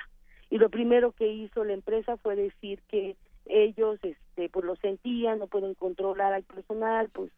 Y 0.50 0.58
lo 0.58 0.70
primero 0.70 1.12
que 1.14 1.28
hizo 1.28 1.64
la 1.64 1.74
empresa 1.74 2.18
fue 2.18 2.36
decir 2.36 2.80
que 2.88 3.16
ellos 3.46 4.00
este 4.04 4.50
pues 4.50 4.66
lo 4.66 4.76
sentían, 4.78 5.40
no 5.40 5.48
pueden 5.48 5.74
controlar 5.74 6.34
al 6.34 6.44
personal, 6.44 7.10
pues 7.10 7.32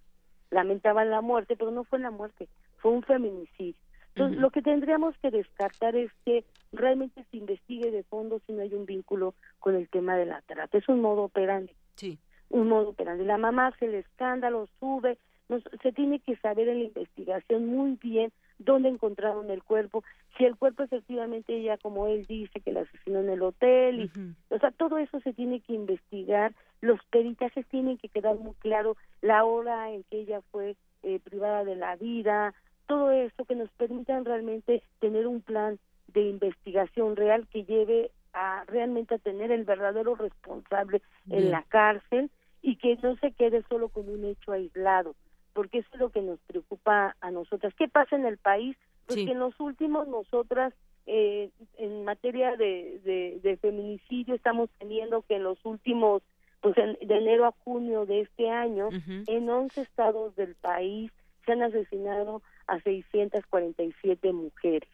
lamentaban 0.51 1.09
la 1.09 1.21
muerte, 1.21 1.55
pero 1.55 1.71
no 1.71 1.83
fue 1.83 1.99
la 1.99 2.11
muerte, 2.11 2.47
fue 2.77 2.91
un 2.91 3.03
feminicidio. 3.03 3.75
Entonces, 4.15 4.39
lo 4.39 4.49
que 4.49 4.61
tendríamos 4.61 5.17
que 5.17 5.29
descartar 5.29 5.95
es 5.97 6.09
que 6.23 6.45
realmente 6.71 7.25
se 7.31 7.37
investigue 7.37 7.91
de 7.91 8.03
fondo 8.03 8.39
si 8.45 8.53
no 8.53 8.61
hay 8.61 8.73
un 8.73 8.85
vínculo 8.85 9.33
con 9.59 9.75
el 9.75 9.89
tema 9.89 10.15
de 10.15 10.25
la 10.25 10.41
trata. 10.43 10.77
Es 10.77 10.87
un 10.87 11.01
modo 11.01 11.23
operandi 11.23 11.73
Sí. 11.95 12.17
un 12.49 12.69
modo 12.69 12.89
operandi. 12.89 13.25
La 13.25 13.37
mamá 13.37 13.67
hace 13.67 13.85
el 13.87 13.95
escándalo, 13.95 14.67
sube, 14.79 15.17
nos- 15.49 15.63
se 15.81 15.91
tiene 15.91 16.19
que 16.19 16.37
saber 16.37 16.69
en 16.69 16.79
la 16.79 16.85
investigación 16.85 17.65
muy 17.65 17.97
bien 18.01 18.31
dónde 18.57 18.89
encontraron 18.89 19.49
el 19.49 19.63
cuerpo, 19.63 20.03
si 20.37 20.45
el 20.45 20.55
cuerpo 20.55 20.83
efectivamente 20.83 21.55
ella, 21.55 21.77
como 21.77 22.07
él 22.07 22.25
dice, 22.25 22.59
que 22.61 22.71
la 22.71 22.81
asesinó 22.81 23.19
en 23.19 23.29
el 23.29 23.41
hotel, 23.41 24.01
y, 24.01 24.53
o 24.53 24.59
sea, 24.59 24.71
todo 24.71 24.97
eso 24.97 25.19
se 25.21 25.33
tiene 25.33 25.59
que 25.61 25.73
investigar, 25.73 26.53
los 26.81 26.99
peritajes 27.05 27.65
tienen 27.67 27.97
que 27.97 28.09
quedar 28.09 28.35
muy 28.37 28.53
claro, 28.55 28.97
la 29.21 29.43
hora 29.43 29.91
en 29.91 30.03
que 30.03 30.19
ella 30.19 30.41
fue 30.51 30.75
eh, 31.03 31.19
privada 31.19 31.63
de 31.63 31.75
la 31.75 31.95
vida, 31.95 32.53
todo 32.87 33.11
eso 33.11 33.45
que 33.45 33.55
nos 33.55 33.69
permitan 33.71 34.25
realmente 34.25 34.83
tener 34.99 35.27
un 35.27 35.41
plan 35.41 35.79
de 36.07 36.21
investigación 36.21 37.15
real 37.15 37.47
que 37.47 37.63
lleve 37.63 38.11
a 38.33 38.63
realmente 38.67 39.15
a 39.15 39.19
tener 39.19 39.51
el 39.51 39.63
verdadero 39.63 40.15
responsable 40.15 41.01
en 41.29 41.51
la 41.51 41.63
cárcel 41.63 42.29
y 42.61 42.75
que 42.77 42.97
no 43.01 43.15
se 43.17 43.31
quede 43.31 43.63
solo 43.69 43.89
como 43.89 44.11
un 44.11 44.25
hecho 44.25 44.51
aislado, 44.51 45.15
porque 45.55 45.79
eso 45.79 45.89
es 45.93 45.99
lo 45.99 46.09
que 46.11 46.21
nos 46.21 46.39
preocupa 46.41 47.15
a 47.21 47.31
nosotras. 47.31 47.73
¿Qué 47.75 47.87
pasa 47.87 48.15
en 48.15 48.25
el 48.27 48.37
país? 48.37 48.77
Pues 49.07 49.19
Sí. 49.19 49.25
que 49.25 49.31
en 49.31 49.39
los 49.39 49.59
últimos 49.59 50.07
nosotras 50.07 50.73
eh, 51.07 51.49
en 51.77 52.03
materia 52.03 52.55
de, 52.55 52.99
de, 53.03 53.39
de 53.43 53.57
feminicidio 53.57 54.33
estamos 54.35 54.69
teniendo 54.79 55.21
que 55.21 55.35
en 55.35 55.43
los 55.43 55.63
últimos, 55.63 56.23
pues 56.61 56.75
en- 56.79 56.97
de 57.07 57.17
enero 57.17 57.45
a 57.45 57.51
junio 57.63 58.05
de 58.07 58.21
este 58.21 58.49
año, 58.49 58.89
en 59.27 59.47
11 59.49 59.81
estados 59.81 60.35
del 60.35 60.55
país 60.55 61.11
se 61.45 61.51
han 61.51 61.61
asesinado 61.61 62.41
a 62.65 62.79
647 62.81 64.33
mujeres, 64.33 64.89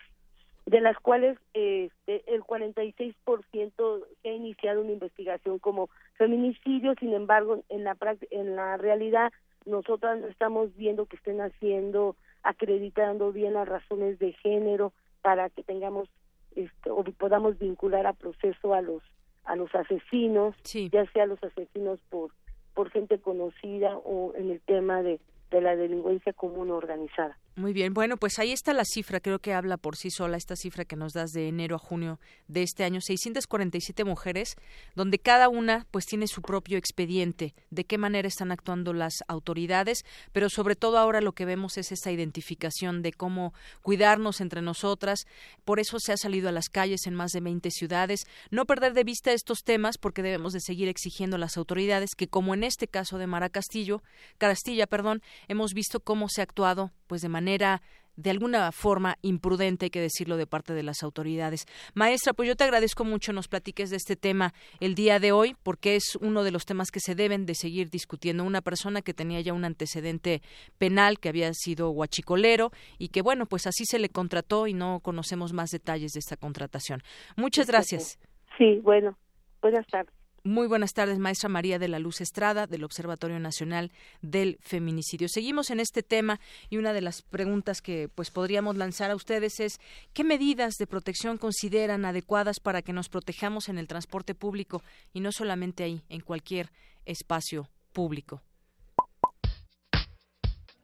de 0.65 0.81
las 0.81 0.97
cuales 0.99 1.37
este, 1.53 2.23
el 2.27 2.41
46% 2.43 4.05
se 4.21 4.29
ha 4.29 4.33
iniciado 4.33 4.81
una 4.81 4.91
investigación 4.91 5.59
como 5.59 5.89
feminicidio, 6.15 6.93
sin 6.99 7.13
embargo, 7.13 7.63
en 7.69 7.83
la, 7.85 7.97
en 8.31 8.55
la 8.57 8.77
realidad 8.77 9.31
nosotras 9.65 10.19
no 10.19 10.27
estamos 10.27 10.75
viendo 10.75 11.05
que 11.05 11.15
estén 11.17 11.41
haciendo, 11.41 12.15
acreditando 12.43 13.31
bien 13.31 13.53
las 13.53 13.67
razones 13.67 14.19
de 14.19 14.33
género 14.33 14.93
para 15.21 15.49
que 15.49 15.63
tengamos 15.63 16.09
este, 16.55 16.89
o 16.89 17.03
podamos 17.03 17.57
vincular 17.59 18.05
a 18.07 18.13
proceso 18.13 18.73
a 18.73 18.81
los 18.81 19.01
a 19.43 19.55
los 19.55 19.73
asesinos, 19.73 20.55
Sí. 20.63 20.89
ya 20.91 21.05
sea 21.11 21.25
los 21.25 21.43
asesinos 21.43 21.99
por 22.09 22.31
por 22.73 22.89
gente 22.89 23.19
conocida 23.19 23.97
o 23.97 24.33
en 24.35 24.49
el 24.49 24.61
tema 24.61 25.01
de, 25.01 25.19
de 25.49 25.61
la 25.61 25.75
delincuencia 25.75 26.31
común 26.31 26.71
organizada. 26.71 27.37
Muy 27.57 27.73
bien, 27.73 27.93
bueno, 27.93 28.15
pues 28.15 28.39
ahí 28.39 28.53
está 28.53 28.71
la 28.71 28.85
cifra, 28.85 29.19
creo 29.19 29.39
que 29.39 29.53
habla 29.53 29.75
por 29.75 29.97
sí 29.97 30.09
sola 30.09 30.37
esta 30.37 30.55
cifra 30.55 30.85
que 30.85 30.95
nos 30.95 31.11
das 31.11 31.33
de 31.33 31.49
enero 31.49 31.75
a 31.75 31.79
junio 31.79 32.17
de 32.47 32.63
este 32.63 32.85
año, 32.85 33.01
647 33.01 34.05
mujeres, 34.05 34.55
donde 34.95 35.19
cada 35.19 35.49
una 35.49 35.85
pues 35.91 36.05
tiene 36.05 36.27
su 36.27 36.41
propio 36.41 36.77
expediente, 36.77 37.53
de 37.69 37.83
qué 37.83 37.97
manera 37.97 38.29
están 38.29 38.53
actuando 38.53 38.93
las 38.93 39.15
autoridades, 39.27 40.05
pero 40.31 40.49
sobre 40.49 40.77
todo 40.77 40.97
ahora 40.97 41.19
lo 41.19 41.33
que 41.33 41.43
vemos 41.43 41.77
es 41.77 41.91
esta 41.91 42.09
identificación 42.09 43.01
de 43.01 43.11
cómo 43.11 43.53
cuidarnos 43.81 44.39
entre 44.39 44.61
nosotras, 44.61 45.25
por 45.65 45.81
eso 45.81 45.99
se 45.99 46.13
ha 46.13 46.17
salido 46.17 46.47
a 46.47 46.53
las 46.53 46.69
calles 46.69 47.05
en 47.05 47.15
más 47.15 47.33
de 47.33 47.41
20 47.41 47.69
ciudades, 47.69 48.27
no 48.49 48.65
perder 48.65 48.93
de 48.93 49.03
vista 49.03 49.33
estos 49.33 49.63
temas 49.65 49.97
porque 49.97 50.23
debemos 50.23 50.53
de 50.53 50.61
seguir 50.61 50.87
exigiendo 50.87 51.35
a 51.35 51.39
las 51.39 51.57
autoridades 51.57 52.15
que 52.15 52.29
como 52.29 52.53
en 52.53 52.63
este 52.63 52.87
caso 52.87 53.17
de 53.17 53.27
Mara 53.27 53.49
Castillo, 53.49 54.03
Castilla, 54.37 54.87
perdón, 54.87 55.21
hemos 55.49 55.73
visto 55.73 55.99
cómo 55.99 56.29
se 56.29 56.39
ha 56.39 56.45
actuado 56.45 56.93
pues 57.07 57.21
de 57.21 57.27
manera 57.41 57.81
de 58.17 58.29
alguna 58.29 58.71
forma 58.71 59.15
imprudente, 59.23 59.85
hay 59.85 59.89
que 59.89 60.01
decirlo, 60.01 60.37
de 60.37 60.45
parte 60.45 60.73
de 60.73 60.83
las 60.83 61.01
autoridades. 61.01 61.65
Maestra, 61.95 62.33
pues 62.33 62.47
yo 62.47 62.55
te 62.55 62.63
agradezco 62.63 63.03
mucho 63.03 63.33
nos 63.33 63.47
platiques 63.47 63.89
de 63.89 63.95
este 63.97 64.15
tema 64.15 64.53
el 64.79 64.93
día 64.93 65.19
de 65.19 65.31
hoy, 65.31 65.55
porque 65.63 65.95
es 65.95 66.17
uno 66.17 66.43
de 66.43 66.51
los 66.51 66.65
temas 66.65 66.91
que 66.91 66.99
se 66.99 67.15
deben 67.15 67.45
de 67.45 67.55
seguir 67.55 67.89
discutiendo. 67.89 68.43
Una 68.43 68.61
persona 68.61 69.01
que 69.01 69.13
tenía 69.13 69.41
ya 69.41 69.53
un 69.53 69.65
antecedente 69.65 70.41
penal, 70.77 71.19
que 71.19 71.29
había 71.29 71.51
sido 71.53 71.89
guachicolero 71.89 72.71
y 72.99 73.09
que, 73.09 73.23
bueno, 73.23 73.47
pues 73.47 73.65
así 73.65 73.85
se 73.85 73.97
le 73.97 74.09
contrató 74.09 74.67
y 74.67 74.73
no 74.73 74.99
conocemos 74.99 75.51
más 75.53 75.71
detalles 75.71 76.11
de 76.11 76.19
esta 76.19 76.37
contratación. 76.37 77.01
Muchas 77.37 77.65
gracias. 77.65 78.19
Sí, 78.57 78.79
bueno, 78.83 79.17
buenas 79.61 79.87
tardes. 79.87 80.20
Muy 80.43 80.65
buenas 80.67 80.93
tardes, 80.93 81.19
maestra 81.19 81.49
María 81.49 81.77
de 81.77 81.87
la 81.87 81.99
Luz 81.99 82.19
Estrada, 82.19 82.65
del 82.65 82.83
Observatorio 82.83 83.39
Nacional 83.39 83.91
del 84.23 84.57
Feminicidio. 84.59 85.29
Seguimos 85.29 85.69
en 85.69 85.79
este 85.79 86.01
tema 86.01 86.39
y 86.67 86.77
una 86.77 86.93
de 86.93 87.01
las 87.01 87.21
preguntas 87.21 87.83
que 87.83 88.09
pues 88.09 88.31
podríamos 88.31 88.75
lanzar 88.75 89.11
a 89.11 89.15
ustedes 89.15 89.59
es 89.59 89.79
¿qué 90.13 90.23
medidas 90.23 90.77
de 90.79 90.87
protección 90.87 91.37
consideran 91.37 92.05
adecuadas 92.05 92.59
para 92.59 92.81
que 92.81 92.91
nos 92.91 93.07
protejamos 93.07 93.69
en 93.69 93.77
el 93.77 93.87
transporte 93.87 94.33
público 94.33 94.81
y 95.13 95.19
no 95.19 95.31
solamente 95.31 95.83
ahí, 95.83 96.01
en 96.09 96.21
cualquier 96.21 96.71
espacio 97.05 97.69
público? 97.93 98.41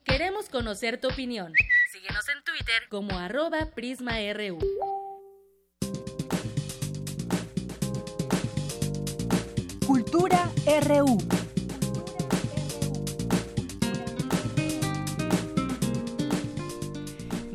Queremos 0.04 0.50
conocer 0.50 1.02
tu 1.02 1.08
opinión. 1.08 1.52
Síguenos 1.92 2.30
en 2.30 2.44
Twitter 2.44 2.88
como 2.90 3.18
arroba 3.18 3.72
PrismaRU. 3.74 4.60
Cultura 9.88 10.52
RU. 10.66 11.47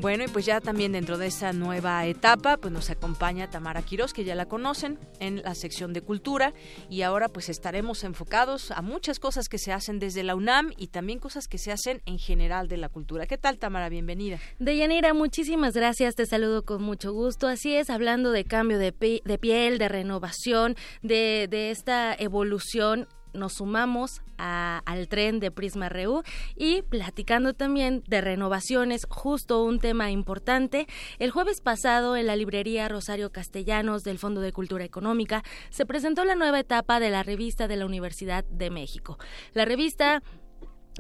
Bueno, 0.02 0.24
y 0.24 0.26
pues 0.26 0.44
ya 0.44 0.60
también 0.60 0.90
dentro 0.90 1.16
de 1.16 1.28
esa 1.28 1.52
nueva 1.52 2.04
etapa, 2.06 2.56
pues 2.56 2.74
nos 2.74 2.90
acompaña 2.90 3.48
Tamara 3.48 3.82
Quirós, 3.82 4.12
que 4.12 4.24
ya 4.24 4.34
la 4.34 4.46
conocen 4.46 4.98
en 5.20 5.42
la 5.44 5.54
sección 5.54 5.92
de 5.92 6.02
cultura, 6.02 6.54
y 6.90 7.02
ahora 7.02 7.28
pues 7.28 7.48
estaremos 7.48 8.02
enfocados 8.02 8.72
a 8.72 8.82
muchas 8.82 9.20
cosas 9.20 9.48
que 9.48 9.58
se 9.58 9.72
hacen 9.72 10.00
desde 10.00 10.24
la 10.24 10.34
UNAM 10.34 10.72
y 10.76 10.88
también 10.88 11.20
cosas 11.20 11.46
que 11.46 11.56
se 11.56 11.70
hacen 11.70 12.02
en 12.04 12.18
general 12.18 12.66
de 12.66 12.78
la 12.78 12.88
cultura. 12.88 13.26
¿Qué 13.26 13.38
tal, 13.38 13.60
Tamara? 13.60 13.88
Bienvenida. 13.90 14.40
Deyanira, 14.58 15.14
muchísimas 15.14 15.72
gracias, 15.74 16.16
te 16.16 16.26
saludo 16.26 16.64
con 16.64 16.82
mucho 16.82 17.12
gusto. 17.12 17.46
Así 17.46 17.72
es, 17.76 17.88
hablando 17.88 18.32
de 18.32 18.44
cambio 18.44 18.78
de, 18.78 18.90
piel, 18.90 19.78
de 19.78 19.88
renovación, 19.88 20.74
de 21.02 21.70
esta 21.70 22.12
evolución 22.12 23.06
nos 23.32 23.54
sumamos 23.54 24.22
al 24.36 25.08
tren 25.08 25.38
de 25.40 25.50
Prisma 25.50 25.88
RU 25.88 26.22
y 26.56 26.82
platicando 26.82 27.54
también 27.54 28.02
de 28.08 28.20
renovaciones, 28.20 29.06
justo 29.08 29.62
un 29.62 29.78
tema 29.78 30.10
importante. 30.10 30.86
El 31.18 31.30
jueves 31.30 31.60
pasado 31.60 32.16
en 32.16 32.26
la 32.26 32.36
librería 32.36 32.88
Rosario 32.88 33.30
Castellanos 33.30 34.02
del 34.02 34.18
Fondo 34.18 34.40
de 34.40 34.52
Cultura 34.52 34.84
Económica 34.84 35.42
se 35.70 35.86
presentó 35.86 36.24
la 36.24 36.34
nueva 36.34 36.60
etapa 36.60 37.00
de 37.00 37.10
la 37.10 37.22
revista 37.22 37.68
de 37.68 37.76
la 37.76 37.86
Universidad 37.86 38.44
de 38.44 38.70
México. 38.70 39.18
La 39.54 39.64
revista 39.64 40.22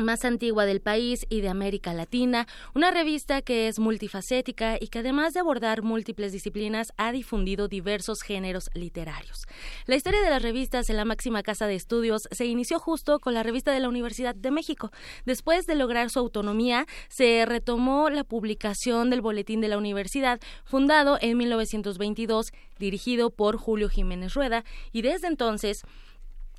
más 0.00 0.24
antigua 0.24 0.64
del 0.66 0.80
país 0.80 1.26
y 1.28 1.40
de 1.40 1.48
América 1.48 1.92
Latina, 1.92 2.46
una 2.74 2.90
revista 2.90 3.42
que 3.42 3.68
es 3.68 3.78
multifacética 3.78 4.76
y 4.80 4.88
que 4.88 5.00
además 5.00 5.34
de 5.34 5.40
abordar 5.40 5.82
múltiples 5.82 6.32
disciplinas 6.32 6.92
ha 6.96 7.12
difundido 7.12 7.68
diversos 7.68 8.22
géneros 8.22 8.70
literarios. 8.74 9.46
La 9.86 9.96
historia 9.96 10.22
de 10.22 10.30
las 10.30 10.42
revistas 10.42 10.88
en 10.88 10.96
la 10.96 11.04
máxima 11.04 11.42
casa 11.42 11.66
de 11.66 11.74
estudios 11.74 12.28
se 12.30 12.46
inició 12.46 12.78
justo 12.78 13.18
con 13.18 13.34
la 13.34 13.42
revista 13.42 13.72
de 13.72 13.80
la 13.80 13.88
Universidad 13.88 14.34
de 14.34 14.50
México. 14.50 14.90
Después 15.24 15.66
de 15.66 15.74
lograr 15.74 16.10
su 16.10 16.18
autonomía, 16.18 16.86
se 17.08 17.44
retomó 17.46 18.10
la 18.10 18.24
publicación 18.24 19.10
del 19.10 19.20
Boletín 19.20 19.60
de 19.60 19.68
la 19.68 19.78
Universidad, 19.78 20.40
fundado 20.64 21.18
en 21.20 21.36
1922, 21.36 22.52
dirigido 22.78 23.30
por 23.30 23.56
Julio 23.56 23.88
Jiménez 23.88 24.34
Rueda, 24.34 24.64
y 24.92 25.02
desde 25.02 25.28
entonces 25.28 25.82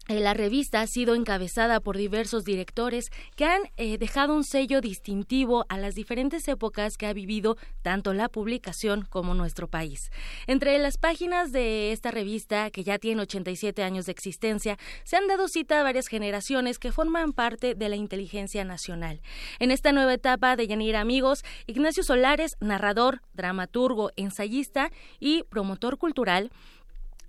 la 0.08 0.34
revista 0.34 0.82
ha 0.82 0.88
sido 0.88 1.16
encabezada 1.16 1.80
por 1.80 1.95
diversos 1.95 2.43
directores 2.43 3.10
que 3.36 3.45
han 3.45 3.62
eh, 3.78 3.97
dejado 3.97 4.36
un 4.36 4.43
sello 4.43 4.82
distintivo 4.82 5.66
a 5.70 5.78
las 5.78 5.95
diferentes 5.95 6.47
épocas 6.49 6.97
que 6.97 7.08
ha 7.08 7.14
vivido 7.14 7.56
tanto 7.82 8.14
la 8.14 8.28
publicación 8.28 9.06
como 9.10 9.34
nuestro 9.34 9.68
país. 9.70 10.12
Entre 10.45 10.78
las 10.78 10.97
páginas 10.97 11.54
de 11.54 11.93
esta 11.93 12.12
revista, 12.12 12.70
que 12.70 12.84
ya 12.84 12.99
tiene 12.99 13.22
87 13.22 13.82
años 13.82 14.06
de 14.06 14.12
existencia, 14.12 14.78
se 15.06 15.16
han 15.16 15.28
dado 15.28 15.47
cita 15.47 15.80
a 15.80 15.84
varias 15.84 16.08
generaciones 16.08 16.80
que 16.80 16.91
forman 16.91 17.32
parte 17.32 17.74
de 17.74 17.89
la 17.89 17.95
inteligencia 17.95 18.66
nacional. 18.66 19.22
En 19.60 19.72
esta 19.72 19.93
nueva 19.93 20.14
etapa 20.14 20.58
de 20.58 20.68
Yanira 20.68 20.99
Amigos, 20.99 21.45
Ignacio 21.66 22.04
Solares, 22.04 22.58
narrador, 22.60 23.22
dramaturgo, 23.34 24.12
ensayista 24.18 24.91
y 25.20 25.43
promotor 25.43 25.97
cultural, 25.97 26.51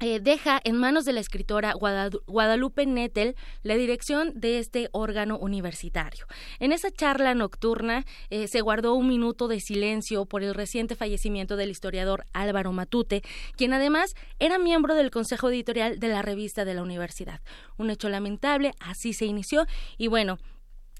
eh, 0.00 0.20
deja 0.20 0.60
en 0.64 0.76
manos 0.76 1.04
de 1.04 1.12
la 1.12 1.20
escritora 1.20 1.74
Guadalupe 1.74 2.86
Nettel 2.86 3.36
la 3.62 3.74
dirección 3.76 4.32
de 4.34 4.58
este 4.58 4.88
órgano 4.92 5.38
universitario. 5.38 6.26
En 6.58 6.72
esa 6.72 6.90
charla 6.90 7.34
nocturna 7.34 8.04
eh, 8.30 8.48
se 8.48 8.60
guardó 8.60 8.94
un 8.94 9.08
minuto 9.08 9.48
de 9.48 9.60
silencio 9.60 10.26
por 10.26 10.42
el 10.42 10.54
reciente 10.54 10.96
fallecimiento 10.96 11.56
del 11.56 11.70
historiador 11.70 12.26
Álvaro 12.32 12.72
Matute, 12.72 13.22
quien 13.56 13.72
además 13.72 14.14
era 14.38 14.58
miembro 14.58 14.94
del 14.94 15.10
consejo 15.10 15.50
editorial 15.50 15.98
de 16.00 16.08
la 16.08 16.22
revista 16.22 16.64
de 16.64 16.74
la 16.74 16.82
universidad. 16.82 17.40
Un 17.76 17.90
hecho 17.90 18.08
lamentable, 18.08 18.72
así 18.80 19.12
se 19.12 19.26
inició 19.26 19.66
y 19.96 20.08
bueno, 20.08 20.38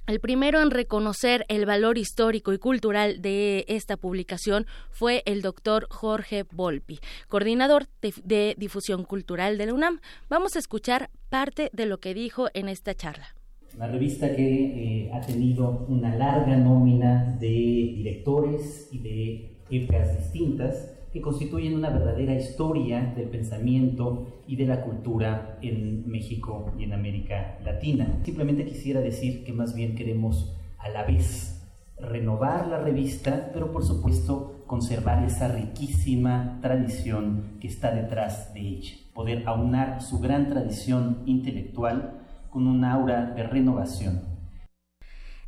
el 0.07 0.21
primero 0.21 0.61
en 0.61 0.71
reconocer 0.71 1.47
el 1.49 1.65
valor 1.65 1.97
histórico 1.97 2.53
y 2.53 2.59
cultural 2.59 3.23
de 3.23 3.65
esta 3.69 3.97
publicación 3.97 4.67
fue 4.91 5.23
el 5.25 5.41
doctor 5.41 5.87
Jorge 5.91 6.45
Volpi, 6.53 6.99
coordinador 7.29 7.87
de, 8.03 8.55
difusión 8.59 9.05
cultural 9.05 9.57
de 9.57 9.67
la 9.67 9.75
UNAM. 9.75 10.01
Vamos 10.29 10.57
a 10.57 10.59
escuchar 10.59 11.11
parte 11.31 11.71
de 11.73 11.87
lo 11.87 11.99
que 11.99 12.13
dijo 12.13 12.49
en 12.55 12.69
esta 12.69 12.95
charla. 12.95 13.35
Una 13.77 13.89
revista 13.89 14.35
que 14.37 15.07
eh, 15.07 15.11
ha 15.13 15.21
tenido 15.21 15.87
una 15.89 16.15
larga 16.15 16.57
nómina 16.57 17.37
de 17.41 17.49
directores 17.49 18.89
y 18.93 18.99
de 18.99 19.57
épocas 19.71 20.17
distintas 20.19 20.94
que 21.15 21.21
constituyen 21.21 21.77
una 21.77 21.91
verdadera 21.91 22.35
historia 22.35 23.13
del 23.15 23.29
pensamiento 23.29 24.43
y 24.49 24.57
de 24.57 24.67
la 24.67 24.83
cultura 24.83 25.61
en 25.63 26.11
México 26.11 26.73
y 26.77 26.83
en 26.83 26.93
América 26.93 27.57
Latina. 27.65 28.19
Simplemente 28.25 28.67
quisiera 28.67 29.01
decir 29.01 29.45
que 29.45 29.53
más 29.53 29.77
bien 29.77 29.95
queremos 29.95 30.57
a 30.77 30.89
la 30.89 31.05
vez 31.05 31.65
renovar 32.01 32.67
la 32.67 32.81
revista, 32.81 33.51
pero 33.55 33.71
por 33.71 33.85
supuesto 33.85 34.65
conservar 34.67 35.25
esa 35.25 35.47
riquísima 35.47 36.59
tradición 36.61 37.59
que 37.61 37.69
está 37.69 37.95
detrás 37.95 38.53
de 38.53 38.61
ella. 38.63 38.95
Poder 39.15 39.45
aunar 39.47 40.03
su 40.03 40.19
gran 40.19 40.49
tradición 40.49 41.23
intelectual 41.27 42.23
con 42.51 42.67
un 42.67 42.85
aura 42.85 43.27
de 43.27 43.45
renovación 43.45 44.34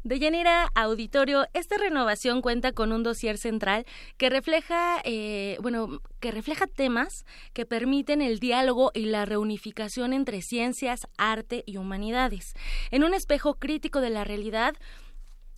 de 0.06 0.20
Yanira 0.20 0.70
Auditorio, 0.76 1.48
esta 1.52 1.78
renovación 1.78 2.40
cuenta 2.40 2.70
con 2.70 2.92
un 2.92 3.02
dossier 3.02 3.38
central 3.38 3.84
que 4.18 4.30
refleja, 4.30 5.00
eh, 5.02 5.58
bueno, 5.60 6.00
que 6.20 6.30
refleja 6.30 6.68
temas 6.68 7.26
que 7.52 7.66
permiten 7.66 8.22
el 8.22 8.38
diálogo 8.38 8.92
y 8.94 9.06
la 9.06 9.24
reunificación 9.24 10.12
entre 10.12 10.42
ciencias, 10.42 11.08
arte 11.18 11.64
y 11.66 11.78
humanidades. 11.78 12.54
En 12.92 13.02
un 13.02 13.14
espejo 13.14 13.54
crítico 13.54 14.00
de 14.00 14.10
la 14.10 14.22
realidad, 14.22 14.76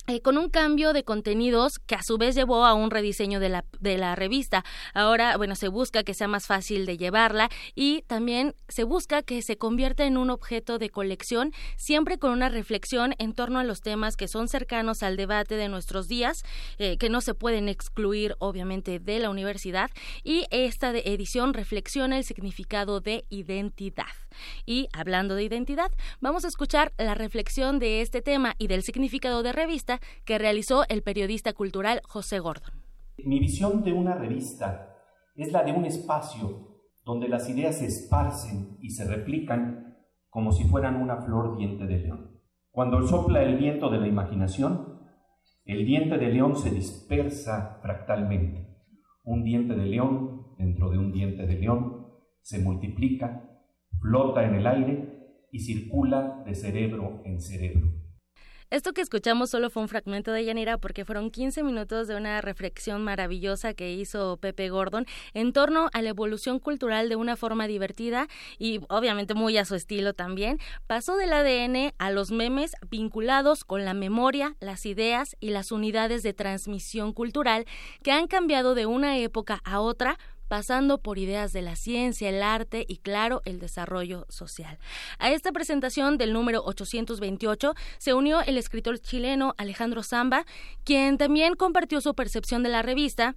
eh, 0.09 0.21
con 0.21 0.39
un 0.39 0.49
cambio 0.49 0.91
de 0.91 1.03
contenidos 1.03 1.77
que 1.77 1.93
a 1.93 2.01
su 2.01 2.17
vez 2.17 2.33
llevó 2.33 2.65
a 2.65 2.73
un 2.73 2.89
rediseño 2.89 3.39
de 3.39 3.49
la, 3.49 3.65
de 3.79 3.99
la 3.99 4.15
revista. 4.15 4.65
Ahora, 4.95 5.37
bueno, 5.37 5.55
se 5.55 5.67
busca 5.67 6.03
que 6.03 6.15
sea 6.15 6.27
más 6.27 6.47
fácil 6.47 6.87
de 6.87 6.97
llevarla 6.97 7.49
y 7.75 8.01
también 8.07 8.55
se 8.67 8.83
busca 8.85 9.21
que 9.21 9.43
se 9.43 9.57
convierta 9.57 10.05
en 10.05 10.17
un 10.17 10.31
objeto 10.31 10.79
de 10.79 10.89
colección, 10.89 11.53
siempre 11.77 12.17
con 12.17 12.31
una 12.31 12.49
reflexión 12.49 13.13
en 13.19 13.33
torno 13.33 13.59
a 13.59 13.63
los 13.63 13.81
temas 13.81 14.17
que 14.17 14.27
son 14.27 14.47
cercanos 14.47 15.03
al 15.03 15.15
debate 15.15 15.55
de 15.55 15.69
nuestros 15.69 16.07
días, 16.07 16.43
eh, 16.79 16.97
que 16.97 17.09
no 17.09 17.21
se 17.21 17.35
pueden 17.35 17.69
excluir 17.69 18.35
obviamente 18.39 18.99
de 18.99 19.19
la 19.19 19.29
universidad. 19.29 19.91
Y 20.23 20.45
esta 20.49 20.89
edición 20.89 21.53
reflexiona 21.53 22.17
el 22.17 22.23
significado 22.23 22.99
de 22.99 23.25
identidad. 23.29 24.07
Y 24.65 24.87
hablando 24.93 25.35
de 25.35 25.43
identidad, 25.43 25.91
vamos 26.21 26.45
a 26.45 26.47
escuchar 26.47 26.91
la 26.97 27.15
reflexión 27.15 27.79
de 27.79 28.01
este 28.01 28.21
tema 28.21 28.55
y 28.57 28.67
del 28.67 28.83
significado 28.83 29.43
de 29.43 29.51
revista 29.51 29.99
que 30.25 30.37
realizó 30.37 30.83
el 30.89 31.01
periodista 31.01 31.53
cultural 31.53 32.01
José 32.07 32.39
Gordon. 32.39 32.73
Mi 33.17 33.39
visión 33.39 33.83
de 33.83 33.93
una 33.93 34.15
revista 34.15 34.95
es 35.35 35.51
la 35.51 35.63
de 35.63 35.71
un 35.71 35.85
espacio 35.85 36.69
donde 37.03 37.27
las 37.27 37.49
ideas 37.49 37.79
se 37.79 37.87
esparcen 37.87 38.77
y 38.81 38.91
se 38.91 39.05
replican 39.05 39.97
como 40.29 40.51
si 40.51 40.63
fueran 40.65 41.01
una 41.01 41.17
flor 41.17 41.57
diente 41.57 41.85
de 41.85 41.99
león. 41.99 42.39
Cuando 42.71 43.05
sopla 43.07 43.41
el 43.41 43.57
viento 43.57 43.89
de 43.89 43.97
la 43.97 44.07
imaginación, 44.07 44.99
el 45.65 45.85
diente 45.85 46.17
de 46.17 46.29
león 46.29 46.55
se 46.55 46.69
dispersa 46.69 47.79
fractalmente. 47.81 48.67
Un 49.23 49.43
diente 49.43 49.75
de 49.75 49.85
león 49.85 50.55
dentro 50.57 50.89
de 50.89 50.97
un 50.97 51.11
diente 51.11 51.45
de 51.45 51.55
león 51.55 52.07
se 52.41 52.59
multiplica, 52.59 53.48
flota 54.01 54.43
en 54.45 54.55
el 54.55 54.67
aire 54.67 55.19
y 55.51 55.59
circula 55.59 56.43
de 56.45 56.55
cerebro 56.55 57.21
en 57.25 57.39
cerebro. 57.39 57.99
Esto 58.71 58.93
que 58.93 59.01
escuchamos 59.01 59.49
solo 59.49 59.71
fue 59.71 59.81
un 59.81 59.89
fragmento 59.89 60.31
de 60.31 60.45
Yanira 60.45 60.77
porque 60.77 61.03
fueron 61.03 61.31
15 61.31 61.63
minutos 61.63 62.07
de 62.07 62.15
una 62.15 62.39
reflexión 62.39 63.03
maravillosa 63.03 63.73
que 63.73 63.93
hizo 63.93 64.37
Pepe 64.37 64.69
Gordon 64.69 65.07
en 65.33 65.53
torno 65.53 65.89
a 65.91 66.03
la 66.03 66.09
evolución 66.09 66.59
cultural 66.59 67.09
de 67.09 67.15
una 67.15 67.35
forma 67.35 67.65
divertida 67.65 68.27
y 68.59 68.81
obviamente 68.89 69.33
muy 69.33 69.57
a 69.57 69.65
su 69.65 69.73
estilo 69.73 70.13
también. 70.13 70.59
Pasó 70.85 71.17
del 71.17 71.33
ADN 71.33 71.93
a 71.97 72.11
los 72.11 72.29
memes 72.29 72.75
vinculados 72.91 73.63
con 73.63 73.85
la 73.85 73.95
memoria, 73.95 74.55
las 74.59 74.85
ideas 74.85 75.35
y 75.39 75.49
las 75.49 75.71
unidades 75.71 76.21
de 76.21 76.35
transmisión 76.35 77.11
cultural 77.11 77.65
que 78.03 78.11
han 78.11 78.27
cambiado 78.27 78.75
de 78.75 78.85
una 78.85 79.17
época 79.17 79.61
a 79.63 79.79
otra 79.79 80.19
pasando 80.49 80.97
por 80.97 81.17
ideas 81.17 81.53
de 81.53 81.61
la 81.61 81.77
ciencia, 81.77 82.27
el 82.27 82.43
arte 82.43 82.83
y, 82.85 82.97
claro, 82.97 83.41
el 83.45 83.59
desarrollo 83.59 84.25
social. 84.27 84.77
A 85.19 85.31
esta 85.31 85.53
presentación 85.53 86.17
del 86.17 86.33
número 86.33 86.61
828 86.65 87.73
se 87.97 88.13
unió 88.13 88.41
el 88.41 88.57
escritor 88.57 88.99
chileno 88.99 89.53
Alejandro 89.57 90.03
Zamba, 90.03 90.45
quien 90.83 91.17
también 91.17 91.55
compartió 91.55 92.01
su 92.01 92.13
percepción 92.15 92.63
de 92.63 92.69
la 92.69 92.81
revista 92.81 93.35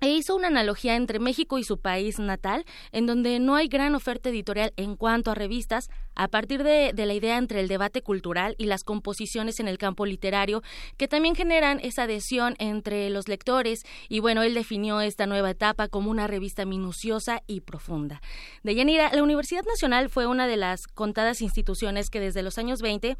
e 0.00 0.10
hizo 0.10 0.34
una 0.34 0.48
analogía 0.48 0.96
entre 0.96 1.18
México 1.18 1.58
y 1.58 1.64
su 1.64 1.78
país 1.78 2.18
natal, 2.18 2.64
en 2.92 3.06
donde 3.06 3.38
no 3.38 3.54
hay 3.54 3.68
gran 3.68 3.94
oferta 3.94 4.30
editorial 4.30 4.72
en 4.76 4.96
cuanto 4.96 5.30
a 5.30 5.34
revistas, 5.34 5.90
a 6.14 6.28
partir 6.28 6.62
de, 6.62 6.92
la 6.94 7.14
idea 7.14 7.38
entre 7.38 7.60
el 7.60 7.68
debate 7.68 8.02
cultural 8.02 8.54
y 8.58 8.66
las 8.66 8.84
composiciones 8.84 9.60
en 9.60 9.68
el 9.68 9.78
campo 9.78 10.06
literario, 10.06 10.62
que 10.96 11.08
también 11.08 11.34
generan 11.34 11.80
esa 11.80 12.02
adhesión 12.04 12.54
entre 12.58 13.10
los 13.10 13.28
lectores, 13.28 13.84
y 14.08 14.20
bueno, 14.20 14.42
él 14.42 14.54
definió 14.54 15.00
esta 15.00 15.26
nueva 15.26 15.50
etapa 15.50 15.88
como 15.88 16.10
una 16.10 16.26
revista 16.26 16.64
minuciosa 16.64 17.42
y 17.46 17.60
profunda. 17.60 18.20
De 18.62 18.74
Yanira, 18.74 19.10
la 19.12 19.22
Universidad 19.22 19.64
Nacional 19.64 20.10
fue 20.10 20.26
una 20.26 20.46
de 20.46 20.56
las 20.56 20.86
contadas 20.86 21.42
instituciones 21.42 22.10
que 22.10 22.20
desde 22.20 22.42
los 22.42 22.58
años 22.58 22.82
20 22.82 23.16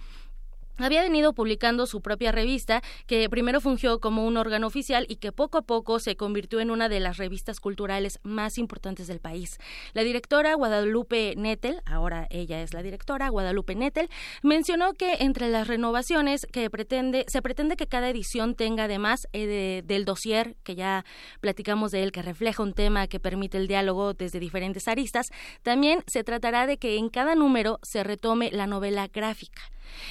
había 0.81 1.03
venido 1.03 1.33
publicando 1.33 1.87
su 1.87 2.01
propia 2.01 2.33
revista, 2.33 2.83
que 3.07 3.29
primero 3.29 3.61
fungió 3.61 4.01
como 4.01 4.27
un 4.27 4.37
órgano 4.37 4.67
oficial 4.67 5.07
y 5.09 5.17
que 5.17 5.33
poco 5.33 5.59
a 5.59 5.63
poco 5.63 5.99
se 5.99 6.17
convirtió 6.17 6.61
en 6.61 6.71
una 6.71 6.89
de 6.89 7.01
las 7.01 7.17
revistas 7.17 7.61
culturales 7.61 8.19
más 8.23 8.59
importantes 8.59 9.07
del 9.07 9.21
país. 9.21 9.59
La 9.93 10.03
directora 10.03 10.55
Guadalupe 10.55 11.35
Nettel, 11.37 11.81
ahora 11.87 12.27
ella 12.31 12.63
es 12.63 12.73
la 12.73 12.83
directora 12.83 13.29
Guadalupe 13.29 13.75
Nettel, 13.75 14.09
mencionó 14.43 14.95
que 14.95 15.19
entre 15.21 15.49
las 15.49 15.69
renovaciones 15.69 16.47
que 16.53 16.71
pretende, 16.71 17.25
se 17.29 17.43
pretende 17.43 17.77
que 17.77 17.87
cada 17.87 18.09
edición 18.09 18.55
tenga 18.55 18.85
además 18.85 19.29
eh, 19.33 19.83
del 19.85 20.05
dossier, 20.05 20.57
que 20.63 20.75
ya 20.75 21.05
platicamos 21.41 21.91
de 21.93 22.03
él, 22.03 22.13
que 22.13 22.23
refleja 22.23 22.63
un 22.63 22.73
tema 22.73 23.07
que 23.07 23.21
permite 23.21 23.59
el 23.59 23.67
diálogo 23.67 24.15
desde 24.15 24.41
diferentes 24.41 24.89
aristas, 24.89 25.29
también 25.63 26.03
se 26.07 26.25
tratará 26.25 26.67
de 26.67 26.79
que 26.79 26.97
en 26.97 27.09
cada 27.09 27.35
número 27.35 27.79
se 27.83 28.05
retome 28.05 28.51
la 28.53 28.67
novela 28.67 29.09
gráfica. 29.09 29.63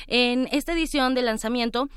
En 0.08 0.48
esta 0.52 0.74
edición 0.74 1.16
de 1.16 1.22
lanzamiento, 1.22 1.90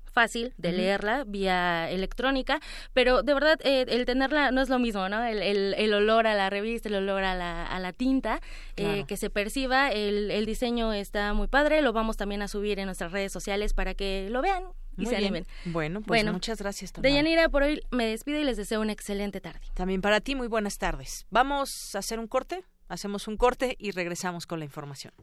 fácil 0.10 0.53
de 0.57 0.72
leerla 0.72 1.24
vía 1.26 1.89
electrónica, 1.89 2.60
pero 2.93 3.24
de 3.24 3.34
verdad 3.34 3.60
eh, 3.64 3.86
el 3.88 4.05
tenerla 4.05 4.51
no 4.51 4.62
es 4.62 4.70
lo 4.70 4.80
mismo, 4.80 5.07
¿no? 5.10 5.24
El, 5.24 5.41
el, 5.41 5.93
olor 5.93 6.28
a 6.28 6.36
la 6.36 6.49
revista, 6.49 6.89
el 6.89 6.95
olor 6.95 7.24
a 7.24 7.36
la, 7.36 7.66
a 7.66 7.80
la 7.80 7.93
tinta, 7.93 8.41
eh, 8.76 9.05
que 9.07 9.18
se 9.18 9.30
perciba, 9.30 9.91
el, 9.91 10.32
el 10.32 10.45
diseño 10.45 10.93
está 10.93 11.34
muy 11.34 11.47
padre, 11.47 11.82
lo 11.82 11.93
vamos 11.93 12.18
también 12.18 12.41
a 12.41 12.47
subir 12.47 12.80
en 12.80 12.86
nuestras 12.86 13.12
redes 13.12 13.32
sociales 13.32 13.74
para 13.74 13.93
que 13.93 14.28
lo 14.30 14.41
vean 14.41 14.64
y 14.97 15.05
se 15.05 15.16
animen. 15.16 15.45
Bueno, 15.66 16.01
pues 16.01 16.26
muchas 16.26 16.60
gracias. 16.60 16.93
De 16.93 17.01
Deyanira, 17.01 17.49
por 17.49 17.64
hoy 17.64 17.82
me 17.91 18.05
despido 18.05 18.39
y 18.39 18.43
les 18.43 18.57
deseo 18.57 18.82
una 18.82 18.91
excelente 18.91 19.41
tarde. 19.41 19.62
También 19.74 20.01
para 20.01 20.20
ti, 20.22 20.36
muy 20.36 20.47
buenas 20.47 20.78
tardes. 20.78 21.26
Vamos 21.30 21.95
a 21.95 21.99
hacer 21.99 22.20
un 22.20 22.28
corte, 22.28 22.64
hacemos 22.88 23.28
un 23.28 23.38
corte 23.38 23.76
y 23.80 23.91
regresamos 23.91 24.45
con 24.45 24.60
la 24.60 24.66
información. 24.66 25.14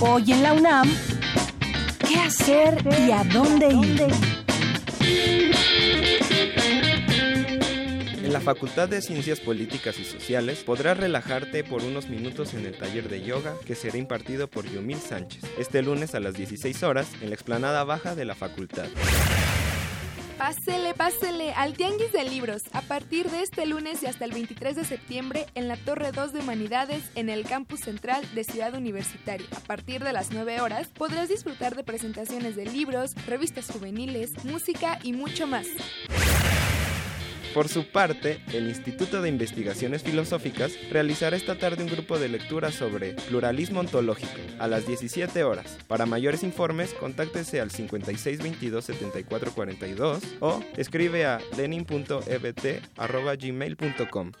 Hoy 0.00 0.32
en 0.32 0.42
la 0.42 0.52
UNAM, 0.52 0.88
¿qué 2.06 2.16
hacer 2.16 2.78
y 3.06 3.10
a 3.10 3.24
dónde 3.24 3.68
ir? 3.68 4.06
En 8.22 8.32
la 8.32 8.40
Facultad 8.40 8.88
de 8.88 9.00
Ciencias 9.00 9.40
Políticas 9.40 9.98
y 9.98 10.04
Sociales 10.04 10.62
podrás 10.64 10.98
relajarte 10.98 11.64
por 11.64 11.82
unos 11.82 12.08
minutos 12.08 12.54
en 12.54 12.66
el 12.66 12.76
taller 12.76 13.08
de 13.08 13.22
yoga 13.22 13.54
que 13.64 13.74
será 13.74 13.96
impartido 13.98 14.48
por 14.48 14.70
Yomil 14.70 14.98
Sánchez 14.98 15.42
este 15.58 15.82
lunes 15.82 16.14
a 16.14 16.20
las 16.20 16.34
16 16.34 16.82
horas 16.82 17.08
en 17.20 17.30
la 17.30 17.34
explanada 17.34 17.84
baja 17.84 18.14
de 18.14 18.24
la 18.24 18.34
facultad. 18.34 18.86
Pásele, 20.38 20.92
pásele 20.92 21.52
al 21.54 21.72
Tianguis 21.72 22.12
de 22.12 22.22
Libros 22.24 22.62
a 22.72 22.82
partir 22.82 23.30
de 23.30 23.42
este 23.42 23.64
lunes 23.64 24.02
y 24.02 24.06
hasta 24.06 24.26
el 24.26 24.32
23 24.32 24.76
de 24.76 24.84
septiembre 24.84 25.46
en 25.54 25.66
la 25.66 25.76
Torre 25.78 26.12
2 26.12 26.34
de 26.34 26.40
Humanidades 26.40 27.02
en 27.14 27.30
el 27.30 27.44
campus 27.46 27.80
central 27.80 28.22
de 28.34 28.44
Ciudad 28.44 28.74
Universitaria. 28.74 29.46
A 29.56 29.60
partir 29.60 30.04
de 30.04 30.12
las 30.12 30.32
9 30.32 30.60
horas 30.60 30.88
podrás 30.88 31.30
disfrutar 31.30 31.74
de 31.74 31.84
presentaciones 31.84 32.54
de 32.54 32.66
libros, 32.66 33.14
revistas 33.26 33.70
juveniles, 33.70 34.44
música 34.44 34.98
y 35.02 35.14
mucho 35.14 35.46
más. 35.46 35.66
Por 37.56 37.68
su 37.70 37.86
parte, 37.86 38.44
el 38.52 38.68
Instituto 38.68 39.22
de 39.22 39.30
Investigaciones 39.30 40.02
Filosóficas 40.02 40.74
realizará 40.90 41.38
esta 41.38 41.56
tarde 41.56 41.84
un 41.84 41.88
grupo 41.88 42.18
de 42.18 42.28
lectura 42.28 42.70
sobre 42.70 43.14
pluralismo 43.14 43.80
ontológico 43.80 44.42
a 44.58 44.68
las 44.68 44.86
17 44.86 45.42
horas. 45.42 45.78
Para 45.88 46.04
mayores 46.04 46.42
informes, 46.42 46.92
contáctese 46.92 47.62
al 47.62 47.70
5622-7442 47.70 50.36
o 50.40 50.62
escribe 50.76 51.24
a 51.24 51.40
lenin.ebt.gmail.com. 51.56 54.32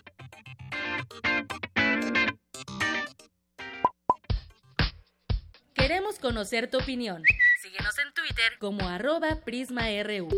Queremos 5.72 6.18
conocer 6.18 6.68
tu 6.68 6.76
opinión. 6.76 7.22
Síguenos 7.62 7.98
en 7.98 8.12
Twitter 8.12 8.58
como 8.58 8.86
arroba 8.86 9.40
PrismaRU. 9.42 10.28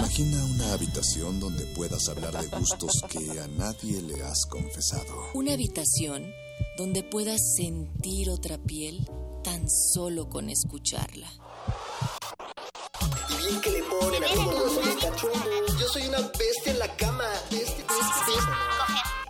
Imagina 0.00 0.42
una 0.46 0.72
habitación 0.72 1.38
donde 1.38 1.66
puedas 1.66 2.08
hablar 2.08 2.32
de 2.32 2.46
gustos 2.56 2.90
que 3.10 3.38
a 3.38 3.46
nadie 3.48 4.00
le 4.00 4.22
has 4.22 4.46
confesado. 4.48 5.28
Una 5.34 5.52
habitación 5.52 6.32
donde 6.78 7.02
puedas 7.02 7.38
sentir 7.54 8.30
otra 8.30 8.56
piel 8.56 9.06
tan 9.44 9.68
solo 9.68 10.30
con 10.30 10.48
escucharla. 10.48 11.28
Y 13.28 13.46
bien 13.46 13.60
que 13.60 13.70
le 13.72 13.82
ponen 13.82 14.24
a 14.24 14.28
todos 14.28 14.74
los 14.74 15.78
Yo 15.78 15.88
soy 15.92 16.06
una 16.06 16.20
bestia 16.20 16.72
en 16.72 16.78
la 16.78 16.96
cama. 16.96 17.24
Bestia, 17.50 17.84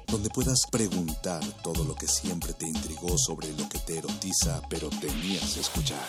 Donde 0.07 0.31
puedas 0.31 0.61
preguntar 0.71 1.43
todo 1.65 1.83
lo 1.83 1.97
que 1.97 2.07
siempre 2.07 2.53
te 2.55 2.69
intrigó 2.69 3.19
sobre 3.19 3.49
lo 3.55 3.69
que 3.69 3.81
te 3.81 3.99
erotiza, 3.99 4.63
pero 4.71 4.89
temías 4.89 5.57
escuchar. 5.57 6.09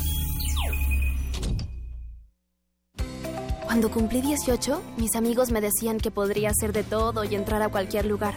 Cuando 3.71 3.89
cumplí 3.89 4.19
18, 4.19 4.81
mis 4.97 5.15
amigos 5.15 5.49
me 5.49 5.61
decían 5.61 5.97
que 5.97 6.11
podría 6.11 6.49
hacer 6.49 6.73
de 6.73 6.83
todo 6.83 7.23
y 7.23 7.35
entrar 7.35 7.61
a 7.61 7.69
cualquier 7.69 8.05
lugar. 8.05 8.33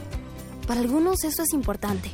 Para 0.68 0.78
algunos 0.78 1.24
eso 1.24 1.42
es 1.42 1.52
importante. 1.52 2.08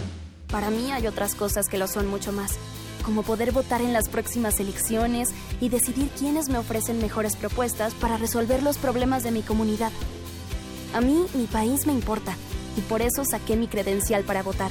Para 0.50 0.70
mí 0.70 0.90
hay 0.90 1.06
otras 1.06 1.34
cosas 1.34 1.68
que 1.68 1.76
lo 1.76 1.86
son 1.86 2.06
mucho 2.06 2.32
más, 2.32 2.56
como 3.04 3.22
poder 3.22 3.52
votar 3.52 3.82
en 3.82 3.92
las 3.92 4.08
próximas 4.08 4.58
elecciones 4.58 5.28
y 5.60 5.68
decidir 5.68 6.08
quiénes 6.18 6.48
me 6.48 6.56
ofrecen 6.56 6.98
mejores 6.98 7.36
propuestas 7.36 7.92
para 7.92 8.16
resolver 8.16 8.62
los 8.62 8.78
problemas 8.78 9.22
de 9.22 9.32
mi 9.32 9.42
comunidad. 9.42 9.92
A 10.94 11.02
mí 11.02 11.26
mi 11.34 11.44
país 11.44 11.86
me 11.86 11.92
importa 11.92 12.34
y 12.78 12.80
por 12.80 13.02
eso 13.02 13.26
saqué 13.26 13.54
mi 13.54 13.68
credencial 13.68 14.24
para 14.24 14.42
votar. 14.42 14.70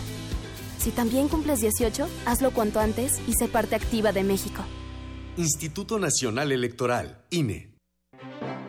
Si 0.79 0.89
también 0.89 1.27
cumples 1.27 1.61
18, 1.61 2.07
hazlo 2.25 2.49
cuanto 2.49 2.79
antes 2.79 3.21
y 3.27 3.33
sé 3.33 3.47
parte 3.47 3.75
activa 3.75 4.11
de 4.11 4.23
México. 4.23 4.63
Instituto 5.37 5.99
Nacional 5.99 6.51
Electoral, 6.51 7.21
INE. 7.29 7.68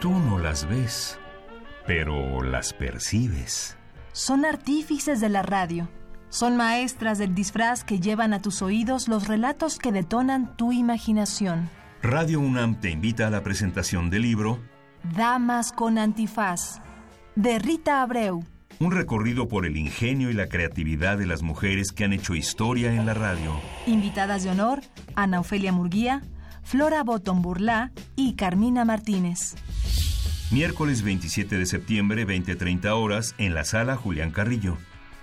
Tú 0.00 0.12
no 0.12 0.38
las 0.38 0.68
ves, 0.68 1.18
pero 1.84 2.44
las 2.44 2.72
percibes. 2.72 3.76
Son 4.12 4.44
artífices 4.44 5.20
de 5.20 5.28
la 5.28 5.42
radio. 5.42 5.88
Son 6.28 6.56
maestras 6.56 7.18
del 7.18 7.34
disfraz 7.34 7.82
que 7.82 7.98
llevan 7.98 8.32
a 8.32 8.40
tus 8.40 8.62
oídos 8.62 9.08
los 9.08 9.26
relatos 9.26 9.76
que 9.76 9.90
detonan 9.90 10.56
tu 10.56 10.70
imaginación. 10.70 11.68
Radio 12.00 12.38
UNAM 12.38 12.78
te 12.78 12.90
invita 12.90 13.26
a 13.26 13.30
la 13.30 13.42
presentación 13.42 14.08
del 14.08 14.22
libro 14.22 14.60
Damas 15.16 15.72
con 15.72 15.98
antifaz, 15.98 16.80
de 17.34 17.58
Rita 17.58 18.00
Abreu. 18.00 18.44
Un 18.78 18.92
recorrido 18.92 19.48
por 19.48 19.66
el 19.66 19.76
ingenio 19.76 20.30
y 20.30 20.34
la 20.34 20.48
creatividad 20.48 21.18
de 21.18 21.26
las 21.26 21.42
mujeres 21.42 21.90
que 21.90 22.04
han 22.04 22.12
hecho 22.12 22.36
historia 22.36 22.92
en 22.92 23.04
la 23.04 23.14
radio. 23.14 23.60
Invitadas 23.88 24.44
de 24.44 24.50
honor, 24.50 24.80
Ana 25.16 25.40
Ofelia 25.40 25.72
Murguía, 25.72 26.22
Flora 26.68 27.02
Botton 27.02 27.40
Burlá 27.40 27.92
y 28.14 28.34
Carmina 28.34 28.84
Martínez. 28.84 29.54
Miércoles 30.50 31.00
27 31.00 31.56
de 31.56 31.64
septiembre, 31.64 32.26
20-30 32.26 32.90
horas, 32.90 33.34
en 33.38 33.54
la 33.54 33.64
sala 33.64 33.96
Julián 33.96 34.32
Carrillo. 34.32 34.76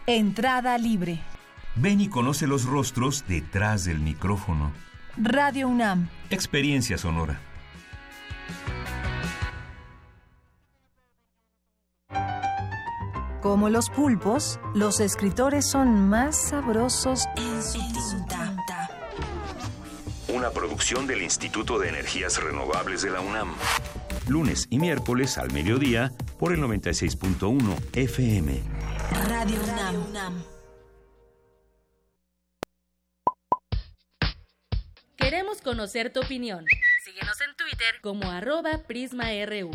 Entrada 0.07 0.75
libre. 0.79 1.19
Ven 1.75 2.01
y 2.01 2.07
conoce 2.07 2.47
los 2.47 2.65
rostros 2.65 3.25
detrás 3.27 3.85
del 3.85 3.99
micrófono. 3.99 4.71
Radio 5.17 5.67
UNAM. 5.67 6.09
Experiencia 6.31 6.97
sonora. 6.97 7.39
Como 13.43 13.69
los 13.69 13.91
pulpos, 13.91 14.59
los 14.73 14.99
escritores 14.99 15.69
son 15.69 16.09
más 16.09 16.49
sabrosos 16.49 17.27
en 17.37 17.61
su 17.61 17.77
tinta. 17.93 18.44
Una 20.27 20.49
producción 20.49 21.05
del 21.05 21.21
Instituto 21.21 21.77
de 21.77 21.89
Energías 21.89 22.41
Renovables 22.41 23.03
de 23.03 23.11
la 23.11 23.21
UNAM. 23.21 23.53
Lunes 24.27 24.67
y 24.71 24.79
miércoles 24.79 25.37
al 25.37 25.51
mediodía 25.51 26.11
por 26.39 26.51
el 26.51 26.59
96.1 26.61 27.77
FM. 27.93 28.63
Radio 29.27 29.59
UNAM. 30.09 30.43
Queremos 35.15 35.61
conocer 35.61 36.11
tu 36.11 36.21
opinión. 36.21 36.65
Síguenos 37.03 37.39
en 37.41 37.55
Twitter 37.55 37.95
como 38.01 38.31
arroba 38.31 38.79
PrismaRU. 38.87 39.71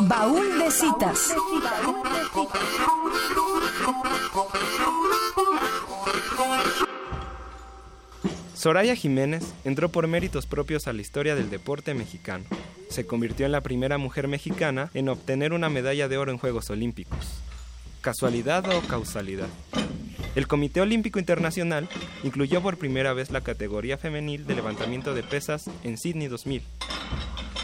Baúl 0.00 0.58
de 0.58 0.70
citas. 0.70 1.34
Soraya 8.64 8.96
Jiménez 8.96 9.44
entró 9.66 9.90
por 9.90 10.06
méritos 10.06 10.46
propios 10.46 10.88
a 10.88 10.94
la 10.94 11.02
historia 11.02 11.34
del 11.34 11.50
deporte 11.50 11.92
mexicano. 11.92 12.46
Se 12.88 13.04
convirtió 13.04 13.44
en 13.44 13.52
la 13.52 13.60
primera 13.60 13.98
mujer 13.98 14.26
mexicana 14.26 14.90
en 14.94 15.10
obtener 15.10 15.52
una 15.52 15.68
medalla 15.68 16.08
de 16.08 16.16
oro 16.16 16.32
en 16.32 16.38
Juegos 16.38 16.70
Olímpicos. 16.70 17.42
¿Casualidad 18.00 18.66
o 18.74 18.80
causalidad? 18.80 19.50
El 20.34 20.46
Comité 20.46 20.80
Olímpico 20.80 21.18
Internacional 21.18 21.90
incluyó 22.22 22.62
por 22.62 22.78
primera 22.78 23.12
vez 23.12 23.30
la 23.30 23.42
categoría 23.42 23.98
femenil 23.98 24.46
de 24.46 24.54
levantamiento 24.54 25.12
de 25.12 25.24
pesas 25.24 25.68
en 25.82 25.98
Sydney 25.98 26.28
2000. 26.28 26.62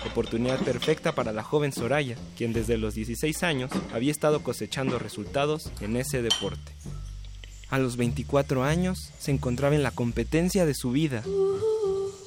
Oportunidad 0.05 0.59
perfecta 0.59 1.15
para 1.15 1.33
la 1.33 1.43
joven 1.43 1.73
Soraya, 1.73 2.17
quien 2.37 2.53
desde 2.53 2.77
los 2.77 2.93
16 2.93 3.43
años 3.43 3.71
había 3.95 4.13
estado 4.13 4.43
cosechando 4.43 4.99
resultados 4.99 5.73
en 5.81 5.97
ese 5.97 6.21
deporte. 6.21 6.73
A 7.71 7.79
los 7.79 7.97
24 7.97 8.65
años 8.65 9.13
se 9.19 9.31
encontraba 9.31 9.77
en 9.77 9.85
la 9.85 9.93
competencia 9.93 10.67
de 10.67 10.75
su 10.75 10.91
vida. 10.91 11.23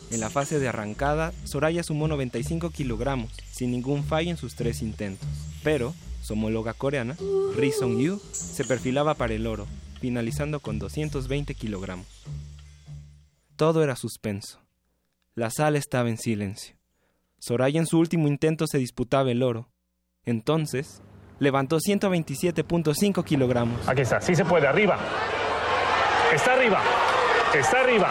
En 0.09 0.19
la 0.19 0.29
fase 0.29 0.59
de 0.59 0.69
arrancada, 0.69 1.33
Soraya 1.43 1.83
sumó 1.83 2.07
95 2.07 2.69
kilogramos, 2.69 3.31
sin 3.51 3.71
ningún 3.71 4.03
fallo 4.05 4.29
en 4.29 4.37
sus 4.37 4.55
tres 4.55 4.81
intentos. 4.81 5.27
Pero, 5.63 5.93
su 6.21 6.33
homóloga 6.33 6.73
coreana, 6.73 7.17
Ri 7.57 7.71
Song-yu, 7.71 8.21
se 8.31 8.63
perfilaba 8.63 9.15
para 9.15 9.33
el 9.33 9.45
oro, 9.45 9.67
finalizando 9.99 10.61
con 10.61 10.79
220 10.79 11.55
kilogramos. 11.55 12.07
Todo 13.57 13.83
era 13.83 13.95
suspenso. 13.95 14.59
La 15.35 15.49
sala 15.49 15.77
estaba 15.77 16.09
en 16.09 16.17
silencio. 16.17 16.75
Soraya 17.39 17.79
en 17.79 17.87
su 17.87 17.99
último 17.99 18.29
intento 18.29 18.67
se 18.67 18.77
disputaba 18.77 19.31
el 19.31 19.43
oro. 19.43 19.69
Entonces, 20.25 21.01
levantó 21.39 21.77
127.5 21.77 23.23
kilogramos. 23.23 23.87
Aquí 23.87 24.01
está, 24.01 24.21
sí 24.21 24.35
se 24.35 24.45
puede, 24.45 24.67
arriba. 24.67 24.97
Está 26.33 26.53
arriba, 26.53 26.81
está 27.53 27.79
arriba. 27.81 28.09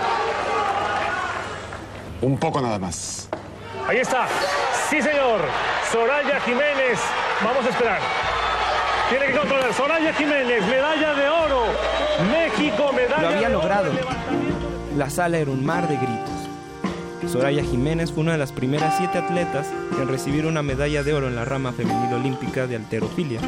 Un 2.20 2.38
poco 2.38 2.60
nada 2.60 2.78
más. 2.78 3.28
Ahí 3.88 3.98
está. 3.98 4.26
Sí, 4.88 5.02
señor. 5.02 5.40
Soraya 5.90 6.40
Jiménez. 6.40 7.00
Vamos 7.44 7.66
a 7.66 7.68
esperar. 7.70 7.98
Tiene 9.10 9.26
que 9.26 9.32
controlar. 9.38 9.74
Soraya 9.74 10.12
Jiménez, 10.14 10.64
medalla 10.66 11.14
de 11.14 11.28
oro. 11.28 11.64
México, 12.30 12.92
medalla 12.92 13.22
Lo 13.22 13.28
había 13.28 13.48
de 13.48 13.54
logrado. 13.54 13.90
oro. 13.90 14.00
La 14.96 15.10
sala 15.10 15.38
era 15.38 15.50
un 15.50 15.64
mar 15.66 15.88
de 15.88 15.96
gritos. 15.96 16.31
Soraya 17.28 17.62
Jiménez 17.62 18.12
fue 18.12 18.22
una 18.22 18.32
de 18.32 18.38
las 18.38 18.52
primeras 18.52 18.96
siete 18.98 19.18
atletas 19.18 19.66
en 20.00 20.08
recibir 20.08 20.44
una 20.46 20.62
medalla 20.62 21.02
de 21.02 21.14
oro 21.14 21.28
en 21.28 21.36
la 21.36 21.44
rama 21.44 21.72
femenil 21.72 22.12
olímpica 22.12 22.66
de 22.66 22.76
alterofilia 22.76 23.40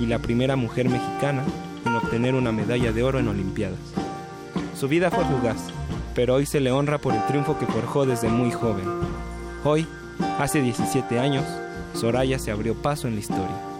y 0.00 0.06
la 0.06 0.18
primera 0.18 0.56
mujer 0.56 0.88
mexicana 0.88 1.44
en 1.84 1.94
obtener 1.94 2.34
una 2.34 2.52
medalla 2.52 2.92
de 2.92 3.02
oro 3.02 3.18
en 3.18 3.28
Olimpiadas. 3.28 3.78
Su 4.78 4.88
vida 4.88 5.10
fue 5.10 5.24
fugaz, 5.24 5.58
pero 6.14 6.34
hoy 6.34 6.46
se 6.46 6.60
le 6.60 6.72
honra 6.72 6.98
por 6.98 7.14
el 7.14 7.24
triunfo 7.26 7.58
que 7.58 7.66
forjó 7.66 8.06
desde 8.06 8.28
muy 8.28 8.50
joven. 8.50 8.84
Hoy, 9.64 9.86
hace 10.38 10.62
17 10.62 11.18
años, 11.18 11.44
Soraya 11.94 12.38
se 12.38 12.50
abrió 12.50 12.74
paso 12.74 13.08
en 13.08 13.14
la 13.14 13.20
historia. 13.20 13.71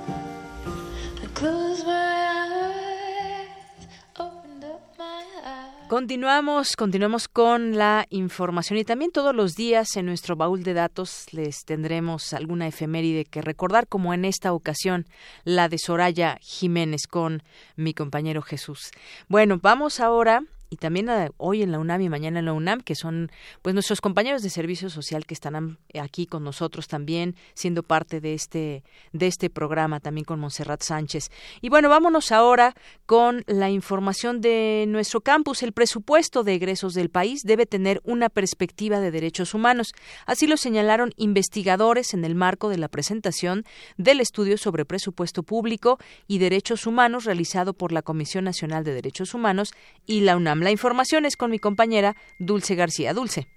Continuamos, 5.93 6.75
continuamos 6.75 7.29
con 7.29 7.77
la 7.77 8.07
información 8.09 8.79
y 8.79 8.85
también 8.87 9.11
todos 9.11 9.35
los 9.35 9.57
días 9.57 9.95
en 9.99 10.07
nuestro 10.07 10.37
baúl 10.37 10.63
de 10.63 10.73
datos 10.73 11.27
les 11.33 11.67
tendremos 11.67 12.33
alguna 12.33 12.67
efeméride 12.67 13.27
que 13.27 13.43
recordar, 13.43 13.87
como 13.87 14.15
en 14.15 14.25
esta 14.25 14.55
ocasión 14.55 15.05
la 15.45 15.69
de 15.69 15.77
Soraya 15.77 16.39
Jiménez 16.41 17.07
con 17.07 17.43
mi 17.77 17.93
compañero 17.93 18.41
Jesús. 18.41 18.91
Bueno, 19.29 19.59
vamos 19.61 20.01
ahora 20.01 20.45
y 20.73 20.77
también 20.77 21.07
hoy 21.37 21.63
en 21.63 21.71
la 21.71 21.79
UNAM 21.79 22.01
y 22.01 22.09
mañana 22.09 22.39
en 22.39 22.47
la 22.47 22.55
UNAM, 22.55 22.81
que 22.81 22.95
son 22.95 23.31
pues 23.61 23.75
nuestros 23.75 24.01
compañeros 24.01 24.41
de 24.41 24.49
servicio 24.49 24.89
social 24.89 25.27
que 25.27 25.35
están 25.35 25.77
aquí 26.01 26.25
con 26.25 26.45
nosotros 26.45 26.89
también, 26.89 27.37
siendo 27.53 27.83
parte 27.83 28.23
de 28.23 28.33
este, 28.33 28.83
de 29.13 29.27
este 29.27 29.51
programa, 29.51 30.01
también 30.01 30.25
con 30.25 30.41
Montserrat 30.41 30.83
Sánchez. 30.83 31.31
Y 31.61 31.69
bueno, 31.69 31.91
vámonos 31.91 32.33
ahora 32.33 32.75
con 33.05 33.45
la 33.47 33.69
información 33.69 34.41
de 34.41 34.87
nuestro 34.89 35.21
campus. 35.21 35.63
El 35.63 35.73
presupuesto 35.73 36.43
de 36.43 36.55
egresos 36.55 36.95
del 36.95 37.11
país 37.11 37.43
debe 37.43 37.67
tener 37.67 38.01
una 38.03 38.31
perspectiva 38.31 38.99
de 38.99 39.11
derechos 39.11 39.53
humanos. 39.53 39.93
Así 40.25 40.47
lo 40.47 40.57
señalaron 40.57 41.13
investigadores 41.19 42.15
en 42.15 42.25
el 42.25 42.35
marco 42.35 42.71
de 42.71 42.79
la 42.79 42.89
presentación 42.89 43.67
del 43.99 44.21
estudio 44.21 44.57
sobre 44.57 44.87
presupuesto 44.87 45.43
público 45.43 45.99
y 46.27 46.39
derechos 46.39 46.87
humanos 46.87 47.27
realizado 47.27 47.75
por 47.75 47.93
la 47.93 48.01
Comisión 48.01 48.45
Nacional 48.45 48.85
de 48.85 48.95
Derechos 48.95 49.35
Humanos 49.35 49.75
y 50.07 50.21
la 50.21 50.35
UNAM. 50.35 50.62
La 50.63 50.71
información 50.71 51.27
es 51.27 51.37
con 51.37 51.51
mi 51.51 51.59
compañera 51.59 52.17
Dulce 52.39 52.75
García. 52.75 53.15
Dulce. 53.15 53.49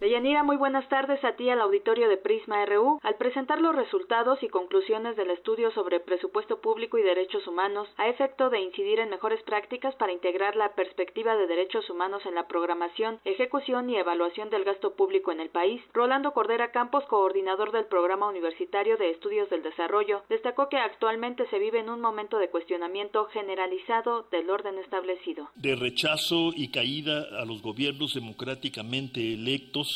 Deyanira, 0.00 0.42
muy 0.42 0.56
buenas 0.56 0.88
tardes 0.88 1.22
a 1.24 1.36
ti 1.36 1.50
al 1.50 1.60
auditorio 1.60 2.08
de 2.08 2.16
Prisma 2.16 2.64
RU. 2.64 2.98
Al 3.02 3.16
presentar 3.16 3.60
los 3.60 3.76
resultados 3.76 4.42
y 4.42 4.48
conclusiones 4.48 5.14
del 5.14 5.28
estudio 5.28 5.70
sobre 5.72 6.00
presupuesto 6.00 6.62
público 6.62 6.96
y 6.96 7.02
derechos 7.02 7.46
humanos, 7.46 7.86
a 7.98 8.08
efecto 8.08 8.48
de 8.48 8.60
incidir 8.60 8.98
en 8.98 9.10
mejores 9.10 9.42
prácticas 9.42 9.94
para 9.96 10.12
integrar 10.12 10.56
la 10.56 10.74
perspectiva 10.74 11.36
de 11.36 11.46
derechos 11.46 11.90
humanos 11.90 12.24
en 12.24 12.34
la 12.34 12.48
programación, 12.48 13.20
ejecución 13.26 13.90
y 13.90 13.98
evaluación 13.98 14.48
del 14.48 14.64
gasto 14.64 14.94
público 14.94 15.32
en 15.32 15.40
el 15.40 15.50
país, 15.50 15.82
Rolando 15.92 16.32
Cordera 16.32 16.72
Campos, 16.72 17.04
coordinador 17.04 17.70
del 17.70 17.84
Programa 17.84 18.26
Universitario 18.26 18.96
de 18.96 19.10
Estudios 19.10 19.50
del 19.50 19.62
Desarrollo, 19.62 20.22
destacó 20.30 20.70
que 20.70 20.78
actualmente 20.78 21.46
se 21.50 21.58
vive 21.58 21.78
en 21.78 21.90
un 21.90 22.00
momento 22.00 22.38
de 22.38 22.48
cuestionamiento 22.48 23.26
generalizado 23.26 24.26
del 24.30 24.48
orden 24.48 24.78
establecido. 24.78 25.50
De 25.56 25.76
rechazo 25.76 26.52
y 26.56 26.70
caída 26.70 27.26
a 27.38 27.44
los 27.44 27.60
gobiernos 27.60 28.14
democráticamente 28.14 29.34
electos 29.34 29.89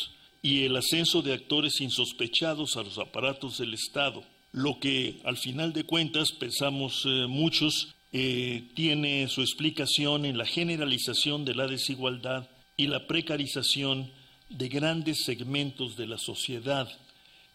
y 0.45 0.65
el 0.65 0.75
ascenso 0.75 1.23
de 1.23 1.33
actores 1.33 1.81
insospechados 1.81 2.77
a 2.77 2.83
los 2.83 2.99
aparatos 2.99 3.57
del 3.57 3.73
Estado. 3.73 4.23
Lo 4.51 4.79
que 4.79 5.19
al 5.23 5.37
final 5.37 5.73
de 5.73 5.85
cuentas 5.85 6.33
pensamos 6.33 7.01
eh, 7.07 7.25
muchos 7.27 7.95
eh, 8.13 8.69
tiene 8.75 9.27
su 9.27 9.41
explicación 9.41 10.23
en 10.23 10.37
la 10.37 10.45
generalización 10.45 11.45
de 11.45 11.55
la 11.55 11.65
desigualdad 11.65 12.47
y 12.77 12.85
la 12.85 13.07
precarización 13.07 14.11
de 14.49 14.67
grandes 14.67 15.23
segmentos 15.23 15.97
de 15.97 16.05
la 16.05 16.19
sociedad, 16.19 16.87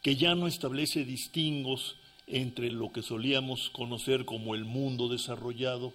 que 0.02 0.16
ya 0.16 0.34
no 0.34 0.48
establece 0.48 1.04
distingos 1.04 1.94
entre 2.26 2.72
lo 2.72 2.90
que 2.90 3.02
solíamos 3.02 3.70
conocer 3.70 4.24
como 4.24 4.56
el 4.56 4.64
mundo 4.64 5.08
desarrollado 5.08 5.94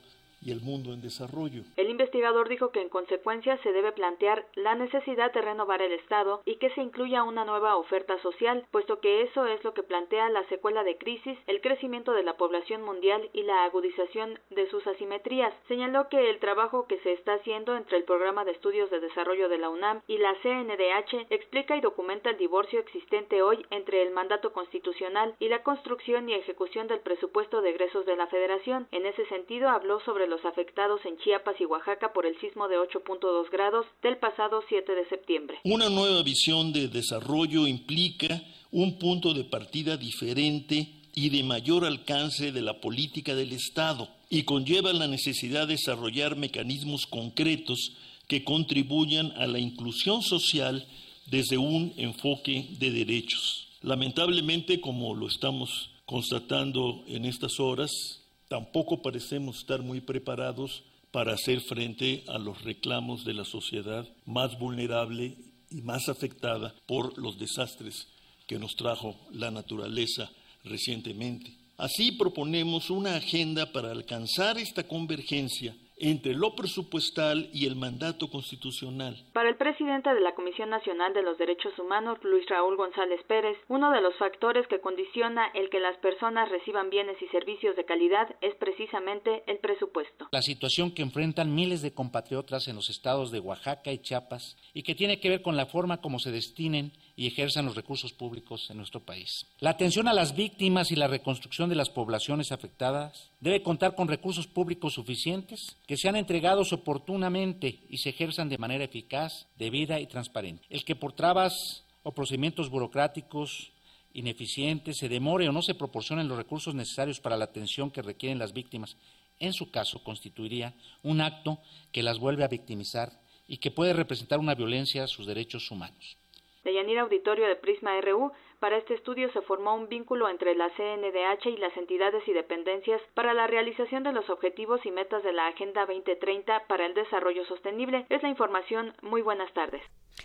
el 0.52 0.62
mundo 0.62 0.94
en 0.94 1.02
desarrollo. 1.02 1.64
El 1.76 1.90
investigador 1.90 2.50
dijo 2.50 2.72
que 2.72 2.82
en 2.82 2.90
consecuencia 2.90 3.58
se 3.64 3.72
debe 3.72 3.92
plantear 3.92 4.46
la 4.56 4.76
necesidad 4.76 5.34
de 5.34 5.42
renovar 5.42 5.82
el 5.82 5.92
Estado 5.92 6.42
y 6.46 6.56
que 6.56 6.70
se 6.72 6.82
incluya 6.82 7.24
una 7.24 7.46
nueva 7.46 7.76
oferta 7.76 8.18
social, 8.22 8.66
puesto 8.72 9.00
que 9.00 9.22
eso 9.24 9.46
es 9.46 9.64
lo 9.64 9.74
que 9.74 9.84
plantea 9.84 10.30
la 10.30 10.48
secuela 10.50 10.84
de 10.84 10.98
crisis, 10.98 11.38
el 11.48 11.62
crecimiento 11.62 12.14
de 12.14 12.24
la 12.24 12.38
población 12.38 12.84
mundial 12.84 13.30
y 13.34 13.44
la 13.44 13.64
agudización 13.64 14.40
de 14.50 14.70
sus 14.70 14.86
asimetrías. 14.88 15.54
Señaló 15.68 16.10
que 16.10 16.30
el 16.30 16.40
trabajo 16.40 16.88
que 16.88 17.00
se 17.00 17.14
está 17.14 17.34
haciendo 17.34 17.76
entre 17.76 17.98
el 17.98 18.04
Programa 18.04 18.46
de 18.46 18.52
Estudios 18.52 18.90
de 18.90 19.00
Desarrollo 19.00 19.50
de 19.50 19.58
la 19.58 19.70
UNAM 19.70 20.02
y 20.08 20.18
la 20.18 20.36
CNDH 20.42 21.28
explica 21.30 21.76
y 21.76 21.82
documenta 21.82 22.30
el 22.30 22.38
divorcio 22.38 22.80
existente 22.80 23.42
hoy 23.42 23.66
entre 23.70 24.02
el 24.02 24.12
mandato 24.12 24.54
constitucional 24.54 25.36
y 25.40 25.50
la 25.50 25.64
construcción 25.64 26.30
y 26.30 26.34
ejecución 26.34 26.88
del 26.88 27.00
presupuesto 27.00 27.62
de 27.62 27.70
egresos 27.70 28.06
de 28.06 28.16
la 28.16 28.28
Federación. 28.28 28.88
En 28.92 29.06
ese 29.06 29.26
sentido 29.28 29.70
habló 29.70 30.00
sobre 30.02 30.28
los 30.28 30.35
afectados 30.44 31.00
en 31.06 31.18
Chiapas 31.18 31.56
y 31.60 31.66
Oaxaca 31.66 32.12
por 32.12 32.26
el 32.26 32.38
sismo 32.40 32.68
de 32.68 32.78
8.2 32.78 33.50
grados 33.52 33.86
del 34.02 34.18
pasado 34.18 34.64
7 34.68 34.96
de 34.96 35.08
septiembre. 35.08 35.60
Una 35.64 35.90
nueva 35.90 36.24
visión 36.24 36.74
de 36.74 36.88
desarrollo 36.88 37.68
implica 37.68 38.42
un 38.72 39.00
punto 39.00 39.34
de 39.34 39.46
partida 39.46 39.96
diferente 39.96 40.90
y 41.14 41.30
de 41.30 41.44
mayor 41.44 41.86
alcance 41.86 42.52
de 42.52 42.62
la 42.62 42.82
política 42.82 43.36
del 43.36 43.54
Estado 43.54 44.10
y 44.30 44.44
conlleva 44.44 44.92
la 44.92 45.08
necesidad 45.08 45.68
de 45.68 45.76
desarrollar 45.76 46.36
mecanismos 46.36 47.06
concretos 47.06 47.94
que 48.28 48.44
contribuyan 48.44 49.32
a 49.38 49.48
la 49.48 49.60
inclusión 49.60 50.22
social 50.22 50.86
desde 51.28 51.58
un 51.58 51.94
enfoque 51.98 52.68
de 52.80 52.92
derechos. 52.92 53.70
Lamentablemente, 53.82 54.82
como 54.82 55.16
lo 55.16 55.28
estamos 55.28 55.92
constatando 56.06 57.04
en 57.08 57.26
estas 57.26 57.60
horas, 57.60 58.25
tampoco 58.48 59.02
parecemos 59.02 59.60
estar 59.60 59.82
muy 59.82 60.02
preparados 60.02 60.84
para 61.12 61.34
hacer 61.34 61.62
frente 61.62 62.24
a 62.28 62.38
los 62.38 62.64
reclamos 62.64 63.24
de 63.24 63.34
la 63.34 63.46
sociedad 63.46 64.08
más 64.26 64.60
vulnerable 64.60 65.38
y 65.70 65.82
más 65.82 66.10
afectada 66.10 66.76
por 66.86 67.18
los 67.18 67.40
desastres 67.40 68.08
que 68.48 68.60
nos 68.60 68.76
trajo 68.76 69.16
la 69.32 69.52
naturaleza 69.52 70.30
recientemente. 70.64 71.58
Así 71.78 72.12
proponemos 72.12 72.90
una 72.90 73.16
agenda 73.16 73.72
para 73.72 73.92
alcanzar 73.92 74.58
esta 74.58 74.88
convergencia 74.88 75.76
entre 75.98 76.34
lo 76.34 76.56
presupuestal 76.56 77.50
y 77.54 77.66
el 77.68 77.76
mandato 77.76 78.30
constitucional. 78.30 79.16
Para 79.34 79.50
el 79.50 79.56
presidente 79.56 80.14
de 80.14 80.22
la 80.22 80.36
Comisión 80.36 80.70
Nacional 80.70 81.14
de 81.14 81.24
los 81.24 81.38
Derechos 81.38 81.78
Humanos, 81.80 82.20
Luis 82.24 82.46
Raúl 82.50 82.76
González 82.76 83.22
Pérez, 83.28 83.58
uno 83.68 83.92
de 83.92 84.02
los 84.02 84.16
factores 84.16 84.68
que 84.68 84.82
condiciona 84.82 85.48
el 85.54 85.70
que 85.70 85.80
las 85.80 85.98
personas 85.98 86.50
reciban 86.50 86.90
bienes 86.90 87.22
y 87.22 87.28
servicios 87.28 87.76
de 87.76 87.86
calidad 87.86 88.36
es 88.42 88.56
precisamente 88.56 89.44
el 89.48 89.60
presupuesto. 89.60 90.28
La 90.32 90.42
situación 90.42 90.94
que 90.94 91.02
enfrentan 91.02 91.56
miles 91.56 91.82
de 91.82 91.94
compatriotas 91.94 92.68
en 92.68 92.76
los 92.76 92.90
estados 92.90 93.32
de 93.32 93.40
Oaxaca 93.40 93.92
y 93.92 94.00
Chiapas 94.00 94.58
y 94.74 94.84
que 94.84 94.96
tiene 94.96 95.20
que 95.20 95.30
ver 95.30 95.42
con 95.42 95.56
la 95.56 95.66
forma 95.66 96.02
como 96.02 96.20
se 96.20 96.32
destinen 96.32 96.92
y 97.16 97.28
ejerzan 97.28 97.66
los 97.66 97.76
recursos 97.76 98.14
públicos 98.14 98.70
en 98.70 98.78
nuestro 98.78 99.00
país. 99.00 99.46
La 99.60 99.70
atención 99.70 100.08
a 100.08 100.14
las 100.14 100.36
víctimas 100.36 100.92
y 100.92 100.96
la 100.96 101.08
reconstrucción 101.08 101.70
de 101.70 101.76
las 101.76 101.90
poblaciones 101.90 102.52
afectadas 102.52 103.32
debe 103.40 103.64
contar 103.64 103.96
con 103.96 104.08
recursos 104.08 104.48
públicos 104.48 104.94
suficientes 104.94 105.78
que 105.88 105.98
sean 105.98 106.16
entregados 106.16 106.74
oportunamente 106.74 107.80
y 107.90 107.98
se 107.98 108.10
ejerzan 108.10 108.50
de 108.50 108.58
manera 108.58 108.84
eficaz, 108.84 109.48
debida 109.58 110.00
y 110.00 110.08
transparente. 110.08 110.66
El 110.70 110.84
que 110.84 110.96
por 110.96 111.14
trabas 111.14 111.84
o 112.04 112.12
procedimientos 112.12 112.70
burocráticos 112.70 113.72
ineficientes 114.14 114.98
se 114.98 115.10
demore 115.10 115.48
o 115.50 115.52
no 115.52 115.62
se 115.62 115.76
proporcionen 115.76 116.28
los 116.28 116.38
recursos 116.38 116.76
necesarios 116.76 117.20
para 117.20 117.38
la 117.38 117.46
atención 117.46 117.92
que 117.92 118.02
requieren 118.02 118.40
las 118.40 118.54
víctimas, 118.54 118.98
en 119.40 119.54
su 119.54 119.72
caso 119.72 120.04
constituiría 120.04 120.74
un 121.04 121.22
acto 121.22 121.60
que 121.92 122.04
las 122.04 122.20
vuelve 122.20 122.44
a 122.44 122.48
victimizar 122.50 123.22
y 123.48 123.58
que 123.58 123.72
puede 123.72 123.94
representar 123.94 124.40
una 124.40 124.56
violencia 124.56 125.04
a 125.04 125.08
sus 125.08 125.28
derechos 125.28 125.70
humanos. 125.70 126.18
De 126.66 126.74
Yanira 126.74 127.04
Auditorio 127.04 127.48
de 127.48 127.56
Prisma 127.56 127.92
RU, 128.02 128.32
para 128.60 128.78
este 128.78 128.94
estudio 128.94 129.32
se 129.32 129.42
formó 129.42 129.76
un 129.76 129.88
vínculo 129.88 130.30
entre 130.30 130.56
la 130.56 130.70
CNDH 130.70 131.48
y 131.48 131.58
las 131.58 131.76
entidades 131.78 132.28
y 132.28 132.34
dependencias 132.34 133.02
para 133.14 133.34
la 133.34 133.48
realización 133.48 134.04
de 134.04 134.14
los 134.14 134.30
objetivos 134.30 134.86
y 134.86 134.92
metas 134.92 135.24
de 135.24 135.34
la 135.34 135.48
Agenda 135.48 135.86
2030 135.86 136.68
para 136.68 136.86
el 136.86 136.94
Desarrollo 136.94 137.46
Sostenible. 137.46 138.06
Es 138.10 138.24
la 138.24 138.30
información. 138.30 138.94
Muy 139.02 139.22
buenas 139.22 139.52
tardes. 139.54 139.82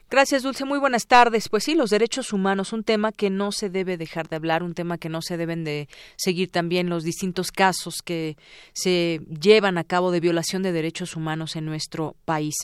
Gracias, 0.08 0.42
Dulce. 0.42 0.64
Muy 0.64 0.78
buenas 0.78 1.06
tardes. 1.06 1.48
Pues 1.48 1.64
sí, 1.64 1.74
los 1.74 1.90
derechos 1.90 2.32
humanos, 2.32 2.72
un 2.72 2.82
tema 2.82 3.12
que 3.12 3.30
no 3.30 3.52
se 3.52 3.70
debe 3.70 3.96
dejar 3.96 4.28
de 4.28 4.36
hablar, 4.36 4.62
un 4.62 4.74
tema 4.74 4.98
que 4.98 5.08
no 5.08 5.22
se 5.22 5.36
deben 5.36 5.62
de 5.62 5.88
seguir 6.16 6.50
también 6.50 6.88
los 6.88 7.04
distintos 7.04 7.52
casos 7.52 8.02
que 8.04 8.36
se 8.72 9.20
llevan 9.40 9.78
a 9.78 9.84
cabo 9.84 10.10
de 10.10 10.20
violación 10.20 10.62
de 10.62 10.72
derechos 10.72 11.14
humanos 11.14 11.54
en 11.54 11.64
nuestro 11.64 12.16
país. 12.24 12.54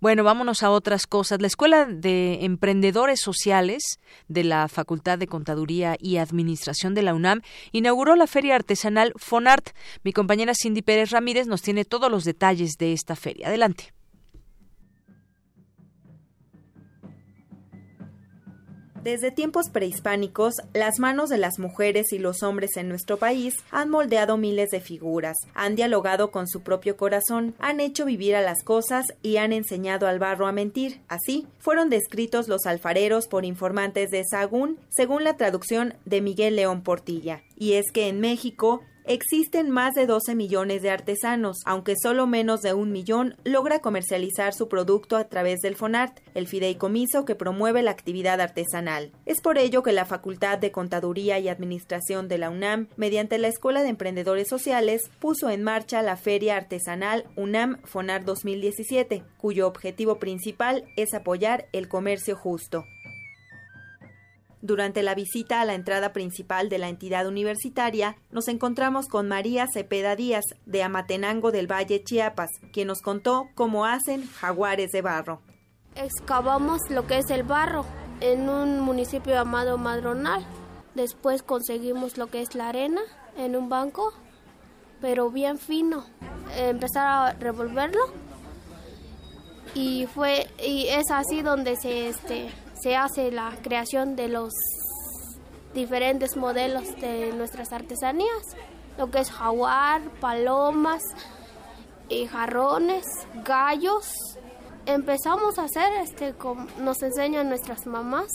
Bueno, 0.00 0.24
vámonos 0.24 0.62
a 0.62 0.70
otras 0.70 1.06
cosas. 1.06 1.40
La 1.42 1.46
Escuela 1.46 1.84
de 1.84 2.44
Emprendedores 2.44 3.20
Sociales 3.20 3.82
de 4.28 4.44
la 4.44 4.68
Facultad 4.68 5.18
Contaduría 5.26 5.96
y 5.98 6.18
Administración 6.18 6.94
de 6.94 7.02
la 7.02 7.14
UNAM 7.14 7.40
inauguró 7.72 8.16
la 8.16 8.26
feria 8.26 8.54
artesanal 8.54 9.12
Fonart. 9.16 9.70
Mi 10.02 10.12
compañera 10.12 10.52
Cindy 10.54 10.82
Pérez 10.82 11.10
Ramírez 11.10 11.46
nos 11.46 11.62
tiene 11.62 11.84
todos 11.84 12.10
los 12.10 12.24
detalles 12.24 12.76
de 12.78 12.92
esta 12.92 13.16
feria. 13.16 13.48
Adelante. 13.48 13.92
Desde 19.04 19.30
tiempos 19.30 19.68
prehispánicos, 19.68 20.54
las 20.72 20.98
manos 20.98 21.28
de 21.28 21.36
las 21.36 21.58
mujeres 21.58 22.10
y 22.14 22.18
los 22.18 22.42
hombres 22.42 22.78
en 22.78 22.88
nuestro 22.88 23.18
país 23.18 23.54
han 23.70 23.90
moldeado 23.90 24.38
miles 24.38 24.70
de 24.70 24.80
figuras, 24.80 25.36
han 25.52 25.76
dialogado 25.76 26.30
con 26.30 26.48
su 26.48 26.62
propio 26.62 26.96
corazón, 26.96 27.54
han 27.58 27.80
hecho 27.80 28.06
vivir 28.06 28.34
a 28.34 28.40
las 28.40 28.64
cosas 28.64 29.04
y 29.20 29.36
han 29.36 29.52
enseñado 29.52 30.06
al 30.06 30.18
barro 30.18 30.46
a 30.46 30.52
mentir. 30.52 31.02
Así, 31.08 31.46
fueron 31.58 31.90
descritos 31.90 32.48
los 32.48 32.64
alfareros 32.64 33.28
por 33.28 33.44
informantes 33.44 34.10
de 34.10 34.24
Sagún, 34.24 34.78
según 34.88 35.22
la 35.22 35.36
traducción 35.36 35.92
de 36.06 36.22
Miguel 36.22 36.56
León 36.56 36.82
Portilla. 36.82 37.42
Y 37.58 37.74
es 37.74 37.92
que 37.92 38.08
en 38.08 38.20
México, 38.20 38.80
Existen 39.06 39.68
más 39.68 39.94
de 39.94 40.06
12 40.06 40.34
millones 40.34 40.80
de 40.80 40.88
artesanos, 40.88 41.58
aunque 41.66 41.94
solo 41.94 42.26
menos 42.26 42.62
de 42.62 42.72
un 42.72 42.90
millón 42.90 43.36
logra 43.44 43.80
comercializar 43.80 44.54
su 44.54 44.66
producto 44.66 45.18
a 45.18 45.28
través 45.28 45.60
del 45.60 45.76
FONART, 45.76 46.20
el 46.32 46.46
fideicomiso 46.46 47.26
que 47.26 47.34
promueve 47.34 47.82
la 47.82 47.90
actividad 47.90 48.40
artesanal. 48.40 49.12
Es 49.26 49.42
por 49.42 49.58
ello 49.58 49.82
que 49.82 49.92
la 49.92 50.06
Facultad 50.06 50.56
de 50.56 50.72
Contaduría 50.72 51.38
y 51.38 51.50
Administración 51.50 52.28
de 52.28 52.38
la 52.38 52.48
UNAM, 52.48 52.88
mediante 52.96 53.36
la 53.36 53.48
Escuela 53.48 53.82
de 53.82 53.90
Emprendedores 53.90 54.48
Sociales, 54.48 55.10
puso 55.18 55.50
en 55.50 55.62
marcha 55.62 56.00
la 56.00 56.16
Feria 56.16 56.56
Artesanal 56.56 57.26
UNAM 57.36 57.82
FONART 57.84 58.24
2017, 58.24 59.22
cuyo 59.36 59.66
objetivo 59.66 60.18
principal 60.18 60.82
es 60.96 61.12
apoyar 61.12 61.66
el 61.72 61.88
comercio 61.88 62.36
justo. 62.36 62.86
Durante 64.64 65.02
la 65.02 65.14
visita 65.14 65.60
a 65.60 65.66
la 65.66 65.74
entrada 65.74 66.14
principal 66.14 66.70
de 66.70 66.78
la 66.78 66.88
entidad 66.88 67.26
universitaria, 67.26 68.16
nos 68.30 68.48
encontramos 68.48 69.08
con 69.08 69.28
María 69.28 69.66
Cepeda 69.70 70.16
Díaz, 70.16 70.42
de 70.64 70.82
Amatenango 70.82 71.52
del 71.52 71.70
Valle, 71.70 72.02
Chiapas, 72.02 72.48
quien 72.72 72.88
nos 72.88 73.02
contó 73.02 73.50
cómo 73.54 73.84
hacen 73.84 74.26
jaguares 74.26 74.90
de 74.90 75.02
barro. 75.02 75.42
Excavamos 75.96 76.80
lo 76.88 77.06
que 77.06 77.18
es 77.18 77.28
el 77.28 77.42
barro 77.42 77.84
en 78.22 78.48
un 78.48 78.80
municipio 78.80 79.34
llamado 79.34 79.76
Madronal. 79.76 80.42
Después 80.94 81.42
conseguimos 81.42 82.16
lo 82.16 82.28
que 82.28 82.40
es 82.40 82.54
la 82.54 82.70
arena 82.70 83.02
en 83.36 83.56
un 83.56 83.68
banco, 83.68 84.14
pero 85.02 85.28
bien 85.30 85.58
fino. 85.58 86.06
Empezar 86.56 87.06
a 87.06 87.32
revolverlo 87.34 88.00
y 89.74 90.06
fue 90.06 90.46
y 90.58 90.86
es 90.86 91.10
así 91.10 91.42
donde 91.42 91.76
se 91.76 92.08
este 92.08 92.48
se 92.84 92.96
hace 92.96 93.30
la 93.30 93.56
creación 93.62 94.14
de 94.14 94.28
los 94.28 94.52
diferentes 95.72 96.36
modelos 96.36 96.84
de 97.00 97.32
nuestras 97.32 97.72
artesanías, 97.72 98.42
lo 98.98 99.10
que 99.10 99.20
es 99.20 99.30
jaguar, 99.30 100.02
palomas, 100.20 101.02
jarrones, 102.30 103.06
gallos. 103.42 104.12
Empezamos 104.84 105.58
a 105.58 105.62
hacer 105.62 105.94
este 106.02 106.34
como 106.34 106.66
nos 106.78 107.02
enseñan 107.02 107.48
nuestras 107.48 107.86
mamás. 107.86 108.28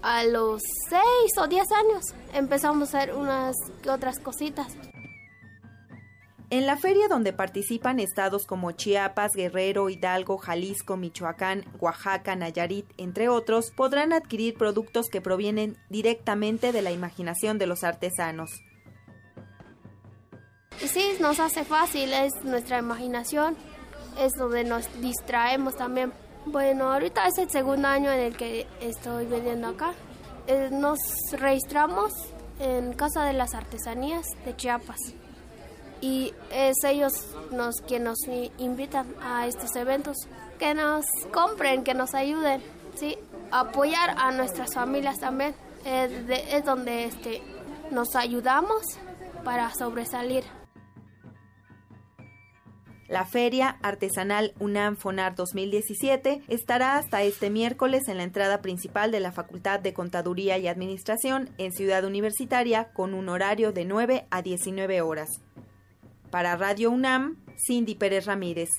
A 0.00 0.24
los 0.24 0.62
6 0.88 1.02
o 1.42 1.46
10 1.46 1.66
años 1.72 2.04
empezamos 2.32 2.94
a 2.94 2.98
hacer 3.00 3.14
unas 3.14 3.54
otras 3.86 4.18
cositas. 4.18 4.66
En 6.50 6.66
la 6.66 6.78
feria 6.78 7.08
donde 7.08 7.34
participan 7.34 8.00
estados 8.00 8.46
como 8.46 8.72
Chiapas, 8.72 9.32
Guerrero, 9.34 9.90
Hidalgo, 9.90 10.38
Jalisco, 10.38 10.96
Michoacán, 10.96 11.66
Oaxaca, 11.78 12.36
Nayarit, 12.36 12.86
entre 12.96 13.28
otros, 13.28 13.70
podrán 13.70 14.14
adquirir 14.14 14.56
productos 14.56 15.08
que 15.12 15.20
provienen 15.20 15.76
directamente 15.90 16.72
de 16.72 16.80
la 16.80 16.90
imaginación 16.90 17.58
de 17.58 17.66
los 17.66 17.84
artesanos. 17.84 18.62
Sí, 20.78 21.18
nos 21.20 21.38
hace 21.38 21.64
fácil, 21.64 22.14
es 22.14 22.32
nuestra 22.44 22.78
imaginación, 22.78 23.54
es 24.18 24.32
donde 24.32 24.64
nos 24.64 24.88
distraemos 25.02 25.76
también. 25.76 26.14
Bueno, 26.46 26.90
ahorita 26.90 27.26
es 27.26 27.36
el 27.36 27.50
segundo 27.50 27.88
año 27.88 28.10
en 28.10 28.20
el 28.20 28.36
que 28.38 28.66
estoy 28.80 29.26
vendiendo 29.26 29.68
acá. 29.68 29.92
Eh, 30.46 30.70
nos 30.72 30.98
registramos 31.32 32.10
en 32.58 32.94
Casa 32.94 33.24
de 33.24 33.34
las 33.34 33.52
Artesanías 33.52 34.24
de 34.46 34.56
Chiapas 34.56 35.17
y 36.00 36.32
es 36.52 36.76
ellos 36.84 37.12
nos 37.50 37.76
quienes 37.86 38.18
nos 38.26 38.50
invitan 38.58 39.14
a 39.22 39.46
estos 39.46 39.74
eventos. 39.76 40.16
Que 40.58 40.74
nos 40.74 41.04
compren 41.32 41.84
que 41.84 41.94
nos 41.94 42.14
ayuden 42.14 42.60
sí 42.96 43.16
apoyar 43.50 44.14
a 44.18 44.32
nuestras 44.32 44.74
familias 44.74 45.20
también. 45.20 45.54
Es, 45.84 46.64
donde 46.64 47.04
este 47.04 47.42
nos 47.90 48.14
ayudamos 48.16 48.82
para 49.44 49.72
sobresalir. 49.74 50.44
La 53.08 53.24
Feria 53.24 53.78
Artesanal 53.80 54.52
UNAM 54.60 54.96
FONAR 54.96 55.34
2017 55.34 56.42
estará 56.48 56.96
hasta 56.96 57.22
este 57.22 57.48
miércoles 57.48 58.06
en 58.08 58.18
la 58.18 58.24
entrada 58.24 58.60
principal 58.60 59.10
de 59.10 59.20
la 59.20 59.32
Facultad 59.32 59.80
de 59.80 59.94
Contaduría 59.94 60.58
y 60.58 60.68
Administración 60.68 61.48
en 61.56 61.72
Ciudad 61.72 62.04
Universitaria 62.04 62.92
con 62.92 63.14
un 63.14 63.30
horario 63.30 63.72
de 63.72 63.86
9 63.86 64.26
a 64.30 64.42
19 64.42 65.00
horas. 65.00 65.40
Para 66.30 66.56
Radio 66.56 66.90
UNAM, 66.90 67.36
Cindy 67.56 67.94
Pérez 67.94 68.26
Ramírez. 68.26 68.70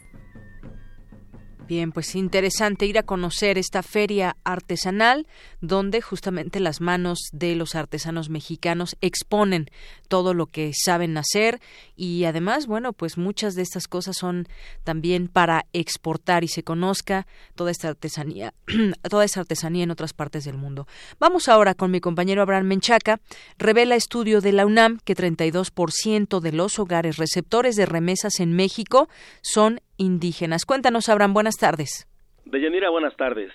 Bien, 1.70 1.92
pues 1.92 2.16
interesante 2.16 2.88
ir 2.88 2.98
a 2.98 3.04
conocer 3.04 3.60
esta 3.60 3.84
feria 3.84 4.36
artesanal 4.44 5.28
donde 5.62 6.02
justamente 6.02 6.60
las 6.60 6.82
manos 6.82 7.20
de 7.32 7.54
los 7.54 7.76
artesanos 7.76 8.30
mexicanos 8.30 8.98
exponen 9.02 9.70
todo 10.08 10.34
lo 10.34 10.48
que 10.48 10.72
saben 10.74 11.16
hacer 11.16 11.62
y 11.96 12.24
además, 12.24 12.66
bueno, 12.66 12.92
pues 12.92 13.20
muchas 13.20 13.54
de 13.54 13.62
estas 13.62 13.88
cosas 13.88 14.18
son 14.18 14.48
también 14.84 15.28
para 15.28 15.68
exportar 15.72 16.44
y 16.44 16.48
se 16.48 16.64
conozca 16.64 17.28
toda 17.54 17.70
esta 17.70 17.90
artesanía, 17.90 18.56
toda 19.08 19.24
esta 19.24 19.42
artesanía 19.42 19.84
en 19.84 19.92
otras 19.92 20.14
partes 20.14 20.46
del 20.46 20.58
mundo. 20.58 20.88
Vamos 21.20 21.50
ahora 21.50 21.76
con 21.76 21.92
mi 21.92 22.00
compañero 22.00 22.42
Abraham 22.42 22.66
Menchaca. 22.66 23.22
Revela 23.60 23.96
estudio 23.96 24.42
de 24.42 24.54
la 24.54 24.66
UNAM 24.66 24.98
que 25.06 25.16
32% 25.16 26.40
de 26.40 26.52
los 26.52 26.80
hogares 26.80 27.18
receptores 27.18 27.76
de 27.76 27.86
remesas 27.86 28.40
en 28.40 28.54
México 28.54 29.08
son 29.44 29.82
indígenas. 30.00 30.66
Cuéntanos, 30.66 31.10
Abraham, 31.10 31.34
buenas 31.34 31.58
tardes. 31.58 32.08
Deyanira, 32.46 32.90
buenas 32.90 33.16
tardes. 33.16 33.52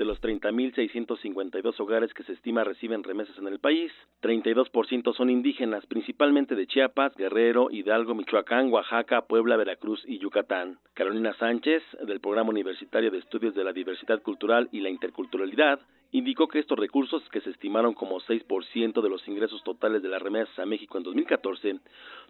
De 0.00 0.06
los 0.06 0.18
30.652 0.22 1.78
hogares 1.78 2.14
que 2.14 2.22
se 2.22 2.32
estima 2.32 2.64
reciben 2.64 3.02
remesas 3.02 3.36
en 3.36 3.46
el 3.48 3.58
país, 3.58 3.92
32% 4.22 5.14
son 5.14 5.28
indígenas, 5.28 5.84
principalmente 5.84 6.54
de 6.54 6.66
Chiapas, 6.66 7.14
Guerrero, 7.16 7.68
Hidalgo, 7.70 8.14
Michoacán, 8.14 8.72
Oaxaca, 8.72 9.26
Puebla, 9.26 9.58
Veracruz 9.58 10.02
y 10.06 10.18
Yucatán. 10.18 10.78
Carolina 10.94 11.34
Sánchez, 11.34 11.82
del 12.06 12.20
Programa 12.20 12.48
Universitario 12.48 13.10
de 13.10 13.18
Estudios 13.18 13.54
de 13.54 13.62
la 13.62 13.74
Diversidad 13.74 14.22
Cultural 14.22 14.70
y 14.72 14.80
la 14.80 14.88
Interculturalidad, 14.88 15.80
indicó 16.12 16.48
que 16.48 16.58
estos 16.58 16.78
recursos, 16.78 17.22
que 17.30 17.40
se 17.40 17.50
estimaron 17.50 17.94
como 17.94 18.20
6% 18.20 19.00
de 19.00 19.08
los 19.08 19.26
ingresos 19.28 19.62
totales 19.62 20.02
de 20.02 20.08
las 20.08 20.20
remesas 20.20 20.58
a 20.58 20.66
México 20.66 20.98
en 20.98 21.04
2014, 21.04 21.78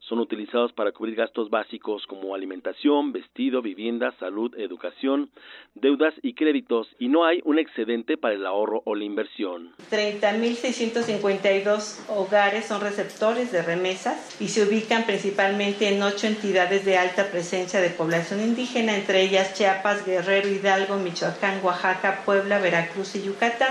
son 0.00 0.18
utilizados 0.18 0.72
para 0.72 0.92
cubrir 0.92 1.16
gastos 1.16 1.48
básicos 1.50 2.06
como 2.06 2.34
alimentación, 2.34 3.12
vestido, 3.12 3.60
vivienda, 3.62 4.12
salud, 4.18 4.52
educación, 4.58 5.30
deudas 5.74 6.14
y 6.22 6.34
créditos, 6.34 6.88
y 6.98 7.08
no 7.08 7.24
hay 7.24 7.40
un 7.44 7.58
excedente 7.58 8.16
para 8.16 8.34
el 8.34 8.46
ahorro 8.46 8.82
o 8.84 8.94
la 8.94 9.04
inversión. 9.04 9.74
30.652 9.90 12.08
hogares 12.08 12.66
son 12.66 12.80
receptores 12.80 13.52
de 13.52 13.62
remesas 13.62 14.40
y 14.40 14.48
se 14.48 14.66
ubican 14.66 15.04
principalmente 15.04 15.88
en 15.88 16.02
ocho 16.02 16.26
entidades 16.26 16.84
de 16.84 16.98
alta 16.98 17.30
presencia 17.30 17.80
de 17.80 17.90
población 17.90 18.40
indígena, 18.40 18.96
entre 18.96 19.22
ellas 19.22 19.54
Chiapas, 19.54 20.04
Guerrero, 20.06 20.48
Hidalgo, 20.48 20.96
Michoacán, 20.96 21.64
Oaxaca, 21.64 22.22
Puebla, 22.24 22.58
Veracruz 22.58 23.14
y 23.16 23.22
Yucatán 23.22 23.69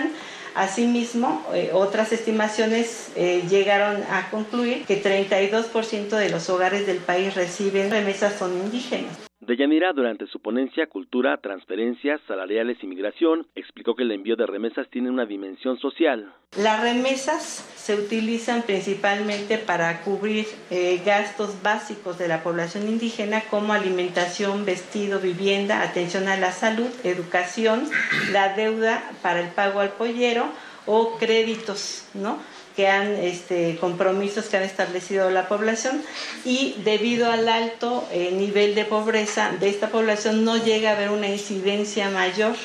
Asimismo, 0.56 1.46
eh, 1.54 1.70
otras 1.74 2.12
estimaciones 2.12 3.10
eh, 3.16 3.44
llegaron 3.50 4.04
a 4.12 4.30
concluir 4.32 4.86
que 4.86 5.02
32% 5.02 6.10
de 6.10 6.30
los 6.30 6.50
hogares 6.50 6.88
del 6.88 6.98
país 6.98 7.36
reciben 7.36 7.92
remesas 7.92 8.34
son 8.38 8.54
indígenas. 8.54 9.29
Deyanira, 9.42 9.94
durante 9.94 10.28
su 10.28 10.42
ponencia 10.42 10.88
Cultura, 10.88 11.38
Transferencias, 11.38 12.20
Salariales 12.28 12.78
y 12.82 12.88
Migración, 12.88 13.48
explicó 13.56 13.96
que 13.96 14.04
el 14.04 14.12
envío 14.12 14.36
de 14.36 14.46
remesas 14.46 14.90
tiene 14.90 15.10
una 15.10 15.26
dimensión 15.26 15.80
social. 15.80 16.34
Las 16.58 16.82
remesas 16.82 17.42
se 17.78 17.96
utilizan 17.96 18.64
principalmente 18.64 19.58
para 19.58 20.02
cubrir 20.02 20.46
eh, 20.72 21.02
gastos 21.06 21.64
básicos 21.64 22.18
de 22.18 22.28
la 22.28 22.44
población 22.44 22.90
indígena 22.90 23.42
como 23.50 23.72
alimentación, 23.72 24.66
vestido, 24.66 25.22
vivienda, 25.22 25.84
atención 25.84 26.28
a 26.28 26.36
la 26.36 26.52
salud, 26.52 26.90
educación, 27.06 27.90
la 28.34 28.56
deuda 28.58 29.10
para 29.22 29.40
el 29.40 29.52
pago 29.52 29.80
al 29.80 29.92
pollero 29.94 30.50
o 30.86 31.18
créditos, 31.18 32.10
¿no? 32.14 32.40
Que 32.80 32.88
han 32.88 33.12
este, 33.16 33.76
compromisos 33.76 34.48
que 34.48 34.56
han 34.56 34.64
establecido 34.64 35.30
la 35.32 35.50
población 35.50 36.02
y 36.46 36.76
debido 36.86 37.30
al 37.30 37.50
alto 37.50 38.08
eh, 38.10 38.32
nivel 38.32 38.74
de 38.74 38.86
pobreza 38.86 39.52
de 39.60 39.68
esta 39.68 39.90
población 39.90 40.46
no 40.46 40.56
llega 40.56 40.92
a 40.92 40.96
haber 40.96 41.10
una 41.10 41.28
incidencia 41.28 42.10
mayor 42.10 42.56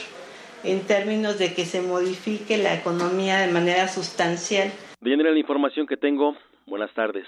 en 0.63 0.83
términos 0.83 1.41
de 1.41 1.53
que 1.53 1.65
se 1.65 1.83
modifique 1.83 2.57
la 2.59 2.75
economía 2.75 3.39
de 3.39 3.53
manera 3.53 3.89
sustancial. 3.89 4.71
Bien, 5.01 5.21
la 5.21 5.37
información 5.37 5.85
que 5.85 5.97
tengo. 5.97 6.37
Buenas 6.65 6.95
tardes. 6.95 7.27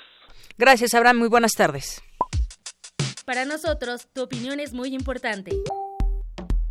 Gracias, 0.56 0.94
Abraham. 0.94 1.18
Muy 1.18 1.28
buenas 1.28 1.54
tardes. 1.54 2.00
Para 3.24 3.44
nosotros, 3.46 4.06
tu 4.12 4.22
opinión 4.22 4.60
es 4.60 4.74
muy 4.74 4.94
importante. 4.94 5.50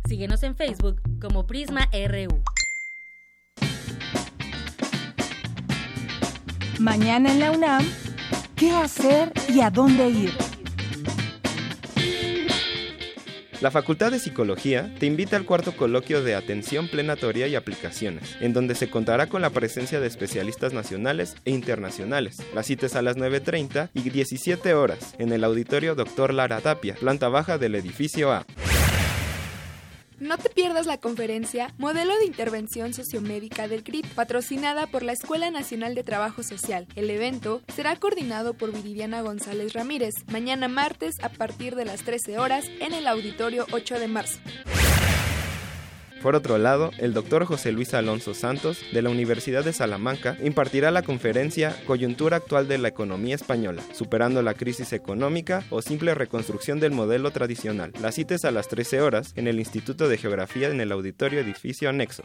Síguenos 0.08 0.42
en 0.44 0.56
Facebook 0.56 0.98
como 1.20 1.46
Prisma 1.46 1.90
RU. 1.92 2.42
Mañana 6.78 7.32
en 7.32 7.40
la 7.40 7.52
UNAM, 7.52 7.86
¿qué 8.54 8.70
hacer 8.70 9.32
y 9.48 9.60
a 9.60 9.70
dónde 9.70 10.10
ir? 10.10 10.32
La 13.62 13.70
Facultad 13.70 14.12
de 14.12 14.18
Psicología 14.18 14.94
te 14.98 15.06
invita 15.06 15.36
al 15.36 15.46
cuarto 15.46 15.74
coloquio 15.74 16.22
de 16.22 16.34
Atención 16.34 16.88
Plenatoria 16.88 17.46
y 17.46 17.54
Aplicaciones, 17.54 18.36
en 18.40 18.52
donde 18.52 18.74
se 18.74 18.90
contará 18.90 19.28
con 19.28 19.40
la 19.40 19.48
presencia 19.48 20.00
de 20.00 20.06
especialistas 20.06 20.74
nacionales 20.74 21.36
e 21.46 21.50
internacionales. 21.50 22.42
Las 22.54 22.66
citas 22.66 22.94
a 22.94 23.02
las 23.02 23.16
9.30 23.16 23.88
y 23.94 24.10
17 24.10 24.74
horas 24.74 25.14
en 25.18 25.32
el 25.32 25.44
auditorio 25.44 25.94
Dr. 25.94 26.34
Lara 26.34 26.60
Tapia, 26.60 26.94
planta 26.96 27.28
baja 27.28 27.56
del 27.56 27.74
edificio 27.74 28.30
A. 28.32 28.44
No 30.18 30.38
te 30.38 30.48
pierdas 30.48 30.86
la 30.86 30.96
conferencia 30.96 31.74
Modelo 31.76 32.16
de 32.18 32.24
Intervención 32.24 32.94
Sociomédica 32.94 33.68
del 33.68 33.84
CRIP, 33.84 34.06
patrocinada 34.14 34.86
por 34.86 35.02
la 35.02 35.12
Escuela 35.12 35.50
Nacional 35.50 35.94
de 35.94 36.04
Trabajo 36.04 36.42
Social. 36.42 36.86
El 36.96 37.10
evento 37.10 37.60
será 37.68 37.94
coordinado 37.96 38.54
por 38.54 38.72
Viridiana 38.72 39.20
González 39.20 39.74
Ramírez, 39.74 40.14
mañana 40.32 40.68
martes 40.68 41.16
a 41.22 41.28
partir 41.28 41.74
de 41.76 41.84
las 41.84 42.02
13 42.02 42.38
horas 42.38 42.64
en 42.80 42.94
el 42.94 43.06
Auditorio 43.06 43.66
8 43.72 43.98
de 43.98 44.08
marzo. 44.08 44.38
Por 46.22 46.34
otro 46.34 46.58
lado, 46.58 46.90
el 46.98 47.12
doctor 47.12 47.44
José 47.44 47.72
Luis 47.72 47.94
Alonso 47.94 48.34
Santos, 48.34 48.80
de 48.92 49.02
la 49.02 49.10
Universidad 49.10 49.64
de 49.64 49.72
Salamanca, 49.72 50.36
impartirá 50.42 50.90
la 50.90 51.02
conferencia 51.02 51.76
Coyuntura 51.86 52.38
actual 52.38 52.68
de 52.68 52.78
la 52.78 52.88
economía 52.88 53.34
española, 53.34 53.82
superando 53.92 54.42
la 54.42 54.54
crisis 54.54 54.92
económica 54.92 55.64
o 55.70 55.82
simple 55.82 56.14
reconstrucción 56.14 56.80
del 56.80 56.92
modelo 56.92 57.30
tradicional. 57.30 57.92
La 58.00 58.12
cita 58.12 58.34
es 58.34 58.44
a 58.44 58.50
las 58.50 58.68
13 58.68 59.02
horas 59.02 59.32
en 59.36 59.46
el 59.46 59.58
Instituto 59.58 60.08
de 60.08 60.18
Geografía 60.18 60.68
en 60.68 60.80
el 60.80 60.92
Auditorio 60.92 61.40
Edificio 61.40 61.88
Anexo. 61.88 62.24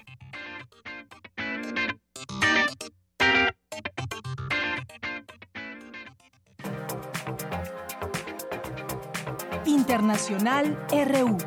Internacional 9.65 10.77
RU. 10.89 11.37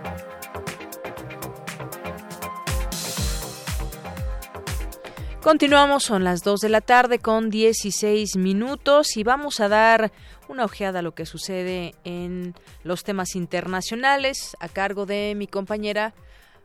Continuamos, 5.44 6.04
son 6.04 6.24
las 6.24 6.42
2 6.42 6.58
de 6.62 6.70
la 6.70 6.80
tarde 6.80 7.18
con 7.18 7.50
16 7.50 8.36
minutos 8.36 9.18
y 9.18 9.24
vamos 9.24 9.60
a 9.60 9.68
dar 9.68 10.10
una 10.48 10.64
ojeada 10.64 11.00
a 11.00 11.02
lo 11.02 11.14
que 11.14 11.26
sucede 11.26 11.94
en 12.04 12.54
los 12.82 13.04
temas 13.04 13.36
internacionales 13.36 14.56
a 14.58 14.70
cargo 14.70 15.04
de 15.04 15.34
mi 15.36 15.46
compañera 15.46 16.14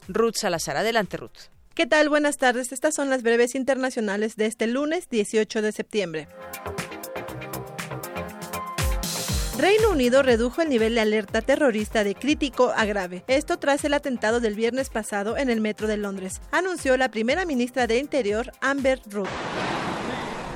Ruth 0.07 0.35
Salazar. 0.35 0.77
Adelante, 0.77 1.17
Ruth. 1.17 1.49
¿Qué 1.75 1.87
tal? 1.87 2.07
Buenas 2.07 2.37
tardes. 2.37 2.71
Estas 2.71 2.95
son 2.95 3.09
las 3.09 3.21
breves 3.21 3.53
internacionales 3.53 4.37
de 4.37 4.45
este 4.45 4.65
lunes 4.65 5.09
18 5.09 5.61
de 5.61 5.73
septiembre. 5.73 6.29
Reino 9.59 9.89
Unido 9.91 10.23
redujo 10.23 10.61
el 10.61 10.69
nivel 10.69 10.95
de 10.95 11.01
alerta 11.01 11.41
terrorista 11.41 12.05
de 12.05 12.15
crítico 12.15 12.71
a 12.73 12.85
grave. 12.85 13.25
Esto 13.27 13.59
tras 13.59 13.83
el 13.83 13.93
atentado 13.93 14.39
del 14.39 14.55
viernes 14.55 14.89
pasado 14.89 15.35
en 15.35 15.49
el 15.49 15.59
metro 15.59 15.85
de 15.85 15.97
Londres, 15.97 16.39
anunció 16.49 16.95
la 16.95 17.09
primera 17.09 17.43
ministra 17.43 17.85
de 17.85 17.97
Interior, 17.97 18.53
Amber 18.61 19.01
Rudd. 19.09 19.27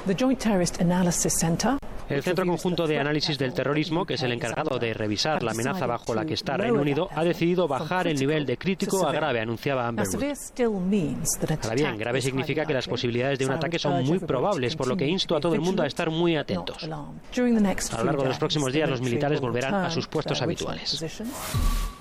The 0.07 0.15
Joint 0.17 0.39
Terrorist 0.39 0.80
Analysis 0.80 1.34
Center 1.38 1.77
el 2.09 2.23
Centro 2.23 2.45
Conjunto 2.45 2.88
de 2.88 2.99
Análisis 2.99 3.38
del 3.38 3.53
Terrorismo, 3.53 4.05
que 4.05 4.15
es 4.15 4.23
el 4.23 4.31
encargado 4.31 4.77
de 4.80 4.93
revisar 4.93 5.43
la 5.43 5.51
amenaza 5.51 5.85
bajo 5.85 6.13
la 6.13 6.25
que 6.25 6.34
está 6.34 6.57
Reino 6.57 6.81
Unido, 6.81 7.09
ha 7.15 7.23
decidido 7.23 7.67
bajar 7.67 8.07
el 8.07 8.17
nivel 8.17 8.45
de 8.45 8.57
crítico 8.57 9.07
a 9.07 9.11
grave, 9.11 9.39
anunciaba 9.39 9.88
Amber 9.88 10.05
Ahora 11.63 11.75
bien, 11.75 11.97
grave 11.97 12.21
significa 12.21 12.65
que 12.65 12.73
las 12.73 12.88
posibilidades 12.88 13.39
de 13.39 13.45
un 13.45 13.51
ataque 13.51 13.80
son 13.80 14.03
muy 14.03 14.19
probables, 14.19 14.75
por 14.75 14.88
lo 14.88 14.97
que 14.97 15.07
insto 15.07 15.35
a 15.35 15.39
todo 15.39 15.55
el 15.55 15.61
mundo 15.61 15.84
a 15.84 15.88
estar 15.88 16.09
muy 16.09 16.35
atentos. 16.35 16.84
A 16.84 16.88
lo 16.88 18.03
largo 18.03 18.23
de 18.23 18.30
los 18.30 18.38
próximos 18.38 18.73
días, 18.73 18.89
los 18.89 19.01
militares 19.01 19.39
volverán 19.39 19.73
a 19.75 19.89
sus 19.89 20.07
puestos 20.07 20.41
habituales. 20.41 21.03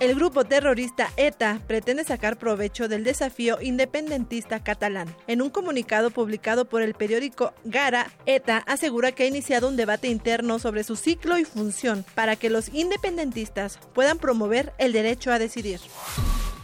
El 0.01 0.15
grupo 0.17 0.45
terrorista 0.45 1.11
ETA 1.17 1.61
pretende 1.67 2.05
sacar 2.05 2.37
provecho 2.37 2.89
del 2.89 3.05
desafío 3.05 3.59
independentista 3.61 4.63
catalán. 4.63 5.15
En 5.27 5.43
un 5.43 5.51
comunicado 5.51 6.11
publicado 6.11 6.65
por 6.65 6.83
el 6.83 6.95
periódico 6.95 7.53
Gara, 7.65 8.11
ETA 8.27 8.59
asegura 8.67 9.13
que 9.13 9.23
ha 9.23 9.27
iniciado 9.27 9.69
un 9.69 9.77
debate 9.77 9.92
interno 10.03 10.59
sobre 10.59 10.85
su 10.85 10.97
ciclo 10.97 11.39
y 11.39 11.45
función 11.45 12.05
para 12.15 12.37
que 12.37 12.51
los 12.51 12.73
independentistas 12.73 13.79
puedan 13.95 14.19
promover 14.19 14.73
el 14.79 14.93
derecho 14.93 15.33
a 15.33 15.39
decidir. 15.39 15.81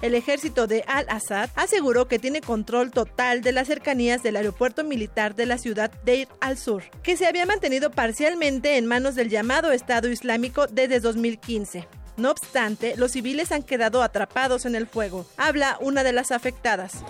El 0.00 0.14
ejército 0.14 0.68
de 0.68 0.84
Al-Assad 0.86 1.50
aseguró 1.56 2.06
que 2.06 2.20
tiene 2.20 2.40
control 2.40 2.92
total 2.92 3.42
de 3.42 3.50
las 3.50 3.66
cercanías 3.66 4.22
del 4.22 4.36
aeropuerto 4.36 4.84
militar 4.84 5.34
de 5.34 5.46
la 5.46 5.58
ciudad 5.58 5.90
Deir 6.04 6.28
al-Sur, 6.40 6.84
que 7.02 7.16
se 7.16 7.26
había 7.26 7.46
mantenido 7.46 7.90
parcialmente 7.90 8.76
en 8.76 8.86
manos 8.86 9.16
del 9.16 9.28
llamado 9.28 9.72
Estado 9.72 10.08
Islámico 10.08 10.68
desde 10.68 11.00
2015. 11.00 11.97
No 12.18 12.32
obstante, 12.32 12.94
los 12.96 13.12
civiles 13.12 13.52
han 13.52 13.62
quedado 13.62 14.02
atrapados 14.02 14.66
en 14.66 14.74
el 14.74 14.88
fuego. 14.88 15.24
Habla 15.36 15.78
una 15.80 16.02
de 16.02 16.12
las 16.12 16.32
afectadas. 16.32 17.04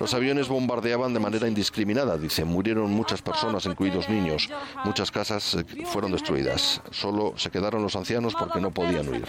Los 0.00 0.14
aviones 0.14 0.48
bombardeaban 0.48 1.14
de 1.14 1.20
manera 1.20 1.46
indiscriminada, 1.46 2.18
dice. 2.18 2.44
Murieron 2.44 2.90
muchas 2.90 3.22
personas, 3.22 3.66
incluidos 3.66 4.08
niños. 4.08 4.50
Muchas 4.84 5.12
casas 5.12 5.54
eh, 5.54 5.64
fueron 5.86 6.10
destruidas. 6.10 6.82
Solo 6.90 7.34
se 7.36 7.50
quedaron 7.50 7.82
los 7.82 7.94
ancianos 7.94 8.34
porque 8.36 8.60
no 8.60 8.72
podían 8.72 9.08
huir. 9.08 9.26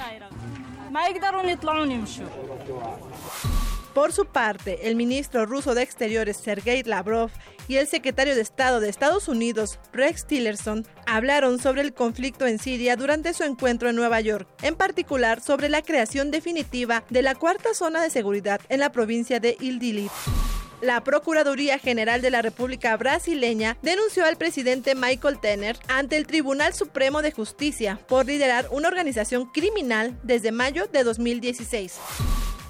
Por 3.99 4.13
su 4.13 4.27
parte, 4.27 4.87
el 4.87 4.95
ministro 4.95 5.45
ruso 5.45 5.75
de 5.75 5.81
Exteriores 5.81 6.37
Sergei 6.37 6.83
Lavrov 6.83 7.29
y 7.67 7.75
el 7.75 7.85
secretario 7.85 8.33
de 8.33 8.39
Estado 8.39 8.79
de 8.79 8.87
Estados 8.87 9.27
Unidos, 9.27 9.77
Rex 9.91 10.25
Tillerson, 10.25 10.87
hablaron 11.05 11.59
sobre 11.59 11.81
el 11.81 11.93
conflicto 11.93 12.47
en 12.47 12.59
Siria 12.59 12.95
durante 12.95 13.33
su 13.33 13.43
encuentro 13.43 13.89
en 13.89 13.97
Nueva 13.97 14.21
York, 14.21 14.47
en 14.61 14.75
particular 14.75 15.41
sobre 15.41 15.67
la 15.67 15.81
creación 15.81 16.31
definitiva 16.31 17.03
de 17.09 17.23
la 17.23 17.35
cuarta 17.35 17.73
zona 17.73 18.01
de 18.01 18.09
seguridad 18.09 18.61
en 18.69 18.79
la 18.79 18.93
provincia 18.93 19.41
de 19.41 19.57
Idlib. 19.59 20.09
La 20.79 21.03
Procuraduría 21.03 21.77
General 21.77 22.21
de 22.21 22.29
la 22.29 22.41
República 22.41 22.95
Brasileña 22.95 23.75
denunció 23.81 24.23
al 24.23 24.37
presidente 24.37 24.95
Michael 24.95 25.41
Temer 25.41 25.77
ante 25.89 26.15
el 26.15 26.25
Tribunal 26.25 26.73
Supremo 26.73 27.21
de 27.21 27.33
Justicia 27.33 27.99
por 28.07 28.27
liderar 28.27 28.69
una 28.71 28.87
organización 28.87 29.47
criminal 29.47 30.17
desde 30.23 30.53
mayo 30.53 30.87
de 30.87 31.03
2016. 31.03 31.99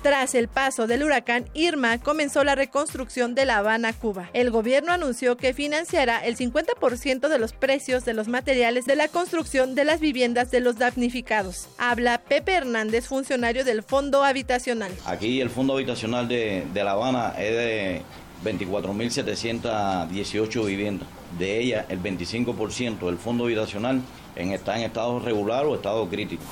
Tras 0.01 0.33
el 0.33 0.47
paso 0.47 0.87
del 0.87 1.03
huracán 1.03 1.49
Irma, 1.53 1.97
comenzó 1.97 2.45
la 2.45 2.55
reconstrucción 2.55 3.35
de 3.35 3.43
La 3.43 3.57
Habana, 3.57 3.91
Cuba. 3.91 4.29
El 4.31 4.49
gobierno 4.49 4.93
anunció 4.93 5.35
que 5.35 5.53
financiará 5.53 6.25
el 6.25 6.37
50% 6.37 7.27
de 7.27 7.37
los 7.37 7.51
precios 7.51 8.05
de 8.05 8.13
los 8.13 8.29
materiales 8.29 8.85
de 8.85 8.95
la 8.95 9.09
construcción 9.09 9.75
de 9.75 9.83
las 9.83 9.99
viviendas 9.99 10.51
de 10.51 10.61
los 10.61 10.77
damnificados. 10.77 11.67
Habla 11.77 12.21
Pepe 12.21 12.53
Hernández, 12.53 13.07
funcionario 13.07 13.65
del 13.65 13.83
Fondo 13.83 14.23
Habitacional. 14.23 14.93
Aquí 15.05 15.41
el 15.41 15.49
Fondo 15.49 15.73
Habitacional 15.73 16.29
de, 16.29 16.65
La 16.73 16.91
Habana 16.91 17.33
es 17.37 17.57
de 17.57 18.01
24.718 18.45 20.65
viviendas. 20.65 21.09
De 21.37 21.59
ellas, 21.59 21.85
el 21.89 22.01
25% 22.01 23.05
del 23.05 23.17
Fondo 23.17 23.43
Habitacional 23.43 24.01
está 24.37 24.77
en 24.77 24.83
estado 24.83 25.19
regular 25.19 25.65
o 25.65 25.75
estado 25.75 26.07
crítico. 26.07 26.43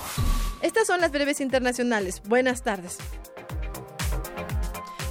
Estas 0.62 0.88
son 0.88 1.00
las 1.00 1.12
breves 1.12 1.40
internacionales. 1.40 2.22
Buenas 2.28 2.64
tardes. 2.64 2.98
thank 4.10 4.40
you 4.40 4.47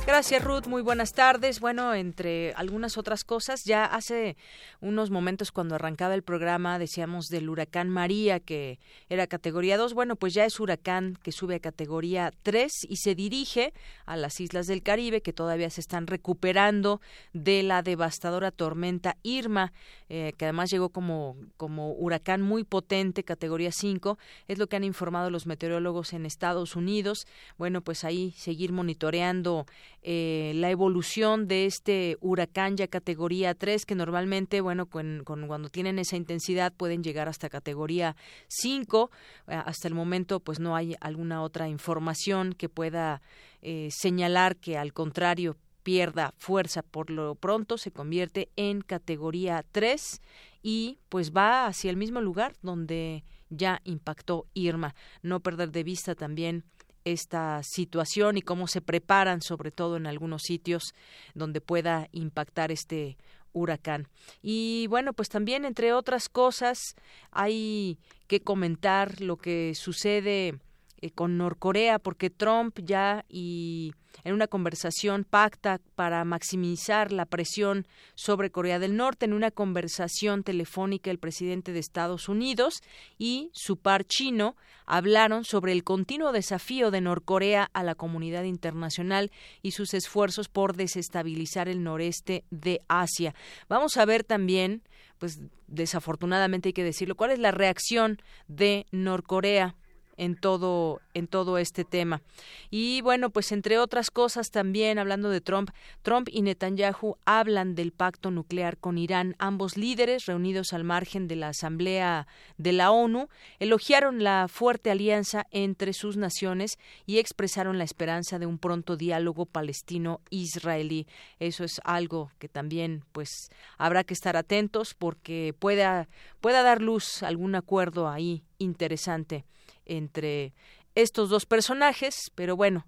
Gracias, 0.06 0.44
Ruth. 0.44 0.68
Muy 0.68 0.82
buenas 0.82 1.14
tardes. 1.14 1.58
Bueno, 1.58 1.92
entre 1.92 2.52
algunas 2.52 2.96
otras 2.96 3.24
cosas, 3.24 3.64
ya 3.64 3.84
hace 3.84 4.36
unos 4.80 5.10
momentos 5.10 5.50
cuando 5.50 5.74
arrancaba 5.74 6.14
el 6.14 6.22
programa 6.22 6.78
decíamos 6.78 7.26
del 7.26 7.48
huracán 7.48 7.90
María, 7.90 8.38
que 8.38 8.78
era 9.08 9.26
categoría 9.26 9.76
2. 9.76 9.94
Bueno, 9.94 10.14
pues 10.14 10.32
ya 10.32 10.44
es 10.44 10.60
huracán 10.60 11.18
que 11.24 11.32
sube 11.32 11.56
a 11.56 11.58
categoría 11.58 12.32
3 12.44 12.86
y 12.88 12.98
se 12.98 13.16
dirige 13.16 13.74
a 14.04 14.16
las 14.16 14.38
islas 14.38 14.68
del 14.68 14.84
Caribe, 14.84 15.22
que 15.22 15.32
todavía 15.32 15.70
se 15.70 15.80
están 15.80 16.06
recuperando 16.06 17.00
de 17.32 17.64
la 17.64 17.82
devastadora 17.82 18.52
tormenta 18.52 19.16
Irma, 19.24 19.72
eh, 20.08 20.34
que 20.38 20.44
además 20.44 20.70
llegó 20.70 20.90
como, 20.90 21.34
como 21.56 21.90
huracán 21.94 22.42
muy 22.42 22.62
potente, 22.62 23.24
categoría 23.24 23.72
5. 23.72 24.18
Es 24.46 24.58
lo 24.58 24.68
que 24.68 24.76
han 24.76 24.84
informado 24.84 25.30
los 25.30 25.46
meteorólogos 25.46 26.12
en 26.12 26.26
Estados 26.26 26.76
Unidos. 26.76 27.26
Bueno, 27.58 27.80
pues 27.80 28.04
ahí 28.04 28.30
seguir 28.36 28.70
monitoreando 28.70 29.66
eh, 30.08 30.52
la 30.54 30.70
evolución 30.70 31.48
de 31.48 31.66
este 31.66 32.16
huracán 32.20 32.76
ya 32.76 32.86
categoría 32.86 33.56
3, 33.56 33.84
que 33.84 33.96
normalmente, 33.96 34.60
bueno, 34.60 34.86
con, 34.86 35.24
cuando 35.24 35.68
tienen 35.68 35.98
esa 35.98 36.14
intensidad 36.14 36.72
pueden 36.72 37.02
llegar 37.02 37.28
hasta 37.28 37.48
categoría 37.48 38.14
5. 38.46 39.10
Eh, 39.48 39.54
hasta 39.66 39.88
el 39.88 39.94
momento, 39.94 40.38
pues 40.38 40.60
no 40.60 40.76
hay 40.76 40.94
alguna 41.00 41.42
otra 41.42 41.68
información 41.68 42.52
que 42.52 42.68
pueda 42.68 43.20
eh, 43.62 43.88
señalar 43.90 44.54
que 44.54 44.78
al 44.78 44.92
contrario 44.92 45.56
pierda 45.82 46.34
fuerza 46.38 46.82
por 46.82 47.10
lo 47.10 47.34
pronto 47.34 47.76
se 47.76 47.90
convierte 47.90 48.48
en 48.54 48.82
categoría 48.82 49.64
3 49.72 50.20
y 50.62 50.98
pues 51.08 51.32
va 51.32 51.66
hacia 51.66 51.90
el 51.90 51.96
mismo 51.96 52.20
lugar 52.20 52.54
donde 52.62 53.24
ya 53.50 53.80
impactó 53.82 54.46
Irma. 54.54 54.94
No 55.22 55.40
perder 55.40 55.72
de 55.72 55.82
vista 55.82 56.14
también 56.14 56.64
esta 57.06 57.62
situación 57.62 58.36
y 58.36 58.42
cómo 58.42 58.66
se 58.66 58.80
preparan, 58.80 59.40
sobre 59.40 59.70
todo 59.70 59.96
en 59.96 60.06
algunos 60.06 60.42
sitios 60.42 60.92
donde 61.34 61.60
pueda 61.60 62.08
impactar 62.10 62.72
este 62.72 63.16
huracán. 63.52 64.08
Y 64.42 64.86
bueno, 64.88 65.12
pues 65.12 65.28
también, 65.28 65.64
entre 65.64 65.92
otras 65.92 66.28
cosas, 66.28 66.96
hay 67.30 67.98
que 68.26 68.40
comentar 68.40 69.20
lo 69.20 69.36
que 69.36 69.72
sucede 69.76 70.58
eh, 71.00 71.10
con 71.10 71.36
Norcorea, 71.36 71.98
porque 71.98 72.30
Trump 72.30 72.78
ya 72.82 73.24
y 73.28 73.92
en 74.24 74.34
una 74.34 74.46
conversación 74.46 75.24
pacta 75.24 75.80
para 75.94 76.24
maximizar 76.24 77.12
la 77.12 77.26
presión 77.26 77.86
sobre 78.14 78.50
Corea 78.50 78.78
del 78.78 78.96
Norte. 78.96 79.26
En 79.26 79.32
una 79.32 79.50
conversación 79.50 80.42
telefónica, 80.42 81.10
el 81.10 81.18
presidente 81.18 81.72
de 81.72 81.80
Estados 81.80 82.28
Unidos 82.28 82.82
y 83.18 83.50
su 83.52 83.76
par 83.76 84.04
chino 84.04 84.56
hablaron 84.86 85.44
sobre 85.44 85.72
el 85.72 85.84
continuo 85.84 86.32
desafío 86.32 86.90
de 86.90 87.00
Norcorea 87.00 87.68
a 87.72 87.82
la 87.82 87.94
comunidad 87.94 88.44
internacional 88.44 89.30
y 89.62 89.72
sus 89.72 89.94
esfuerzos 89.94 90.48
por 90.48 90.76
desestabilizar 90.76 91.68
el 91.68 91.82
noreste 91.82 92.44
de 92.50 92.80
Asia. 92.88 93.34
Vamos 93.68 93.96
a 93.96 94.04
ver 94.06 94.24
también, 94.24 94.82
pues 95.18 95.40
desafortunadamente 95.66 96.70
hay 96.70 96.72
que 96.72 96.84
decirlo, 96.84 97.16
cuál 97.16 97.32
es 97.32 97.38
la 97.38 97.50
reacción 97.50 98.18
de 98.48 98.86
Norcorea 98.92 99.76
en 100.16 100.36
todo 100.36 101.00
en 101.14 101.28
todo 101.28 101.56
este 101.58 101.84
tema. 101.84 102.22
Y 102.70 103.00
bueno, 103.00 103.30
pues 103.30 103.50
entre 103.50 103.78
otras 103.78 104.10
cosas 104.10 104.50
también 104.50 104.98
hablando 104.98 105.30
de 105.30 105.40
Trump, 105.40 105.70
Trump 106.02 106.28
y 106.30 106.42
Netanyahu 106.42 107.16
hablan 107.24 107.74
del 107.74 107.92
pacto 107.92 108.30
nuclear 108.30 108.76
con 108.76 108.98
Irán. 108.98 109.34
Ambos 109.38 109.78
líderes 109.78 110.26
reunidos 110.26 110.74
al 110.74 110.84
margen 110.84 111.26
de 111.26 111.36
la 111.36 111.48
Asamblea 111.48 112.26
de 112.58 112.72
la 112.72 112.90
ONU 112.90 113.28
elogiaron 113.58 114.22
la 114.22 114.46
fuerte 114.48 114.90
alianza 114.90 115.46
entre 115.50 115.94
sus 115.94 116.18
naciones 116.18 116.78
y 117.06 117.18
expresaron 117.18 117.78
la 117.78 117.84
esperanza 117.84 118.38
de 118.38 118.46
un 118.46 118.58
pronto 118.58 118.96
diálogo 118.96 119.46
palestino-israelí. 119.46 121.06
Eso 121.38 121.64
es 121.64 121.80
algo 121.84 122.30
que 122.38 122.48
también 122.48 123.04
pues 123.12 123.50
habrá 123.78 124.04
que 124.04 124.14
estar 124.14 124.36
atentos 124.36 124.94
porque 124.94 125.54
pueda 125.58 126.08
pueda 126.40 126.62
dar 126.62 126.82
luz 126.82 127.22
algún 127.22 127.54
acuerdo 127.54 128.08
ahí 128.08 128.44
interesante 128.58 129.44
entre 129.84 130.54
estos 130.94 131.28
dos 131.28 131.46
personajes, 131.46 132.30
pero 132.34 132.56
bueno, 132.56 132.86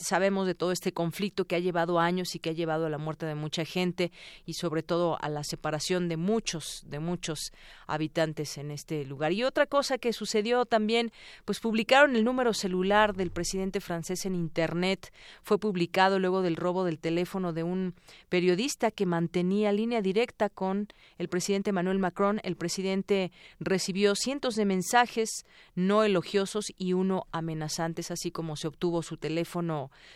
sabemos 0.00 0.46
de 0.46 0.54
todo 0.54 0.72
este 0.72 0.92
conflicto 0.92 1.44
que 1.44 1.56
ha 1.56 1.58
llevado 1.58 1.98
años 1.98 2.34
y 2.34 2.38
que 2.38 2.50
ha 2.50 2.52
llevado 2.52 2.86
a 2.86 2.90
la 2.90 2.98
muerte 2.98 3.26
de 3.26 3.34
mucha 3.34 3.64
gente 3.64 4.12
y 4.46 4.54
sobre 4.54 4.82
todo 4.82 5.18
a 5.20 5.28
la 5.28 5.44
separación 5.44 6.08
de 6.08 6.16
muchos, 6.16 6.84
de 6.86 6.98
muchos 6.98 7.52
habitantes 7.86 8.56
en 8.58 8.70
este 8.70 9.04
lugar. 9.04 9.32
Y 9.32 9.44
otra 9.44 9.66
cosa 9.66 9.98
que 9.98 10.12
sucedió 10.12 10.64
también, 10.64 11.12
pues 11.44 11.60
publicaron 11.60 12.16
el 12.16 12.24
número 12.24 12.54
celular 12.54 13.14
del 13.14 13.30
presidente 13.30 13.80
francés 13.80 14.24
en 14.24 14.34
Internet. 14.34 15.12
Fue 15.42 15.58
publicado 15.58 16.18
luego 16.18 16.42
del 16.42 16.56
robo 16.56 16.84
del 16.84 16.98
teléfono 16.98 17.52
de 17.52 17.62
un 17.62 17.94
periodista 18.28 18.90
que 18.90 19.06
mantenía 19.06 19.72
línea 19.72 20.00
directa 20.00 20.48
con 20.48 20.88
el 21.18 21.28
presidente 21.28 21.70
Emmanuel 21.70 21.98
Macron. 21.98 22.40
El 22.42 22.56
presidente 22.56 23.32
recibió 23.60 24.14
cientos 24.14 24.54
de 24.54 24.64
mensajes 24.64 25.44
no 25.74 26.04
elogiosos 26.04 26.66
y 26.78 26.94
uno 26.94 27.26
amenazantes, 27.32 28.10
así 28.10 28.30
como 28.30 28.56
se 28.56 28.68
obtuvo 28.68 29.02
su 29.02 29.16
teléfono 29.16 29.57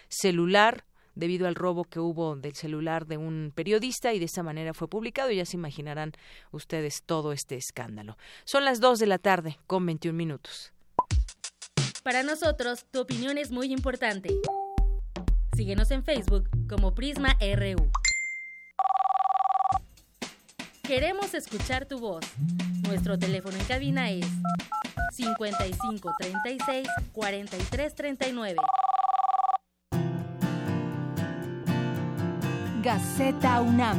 celular 0.08 0.84
debido 1.14 1.46
al 1.46 1.54
robo 1.54 1.84
que 1.84 2.00
hubo 2.00 2.36
del 2.36 2.54
celular 2.54 3.06
de 3.06 3.16
un 3.16 3.52
periodista 3.54 4.12
y 4.12 4.18
de 4.18 4.24
esta 4.24 4.42
manera 4.42 4.74
fue 4.74 4.88
publicado 4.88 5.30
ya 5.30 5.44
se 5.44 5.56
imaginarán 5.56 6.12
ustedes 6.50 7.02
todo 7.04 7.32
este 7.32 7.56
escándalo. 7.56 8.16
Son 8.44 8.64
las 8.64 8.80
2 8.80 8.98
de 8.98 9.06
la 9.06 9.18
tarde 9.18 9.58
con 9.66 9.84
21 9.86 10.16
minutos. 10.16 10.72
Para 12.02 12.22
nosotros, 12.22 12.84
tu 12.90 13.00
opinión 13.00 13.38
es 13.38 13.52
muy 13.52 13.72
importante. 13.72 14.30
Síguenos 15.56 15.90
en 15.90 16.02
Facebook 16.02 16.48
como 16.68 16.94
Prisma 16.94 17.36
RU. 17.40 17.90
Queremos 20.82 21.34
escuchar 21.34 21.86
tu 21.86 22.00
voz. 22.00 22.24
Nuestro 22.82 23.18
teléfono 23.18 23.56
en 23.56 23.64
cabina 23.64 24.10
es 24.10 24.26
55 25.12 26.12
36 26.18 26.88
Gaceta 32.82 33.62
UNAM. 33.62 33.96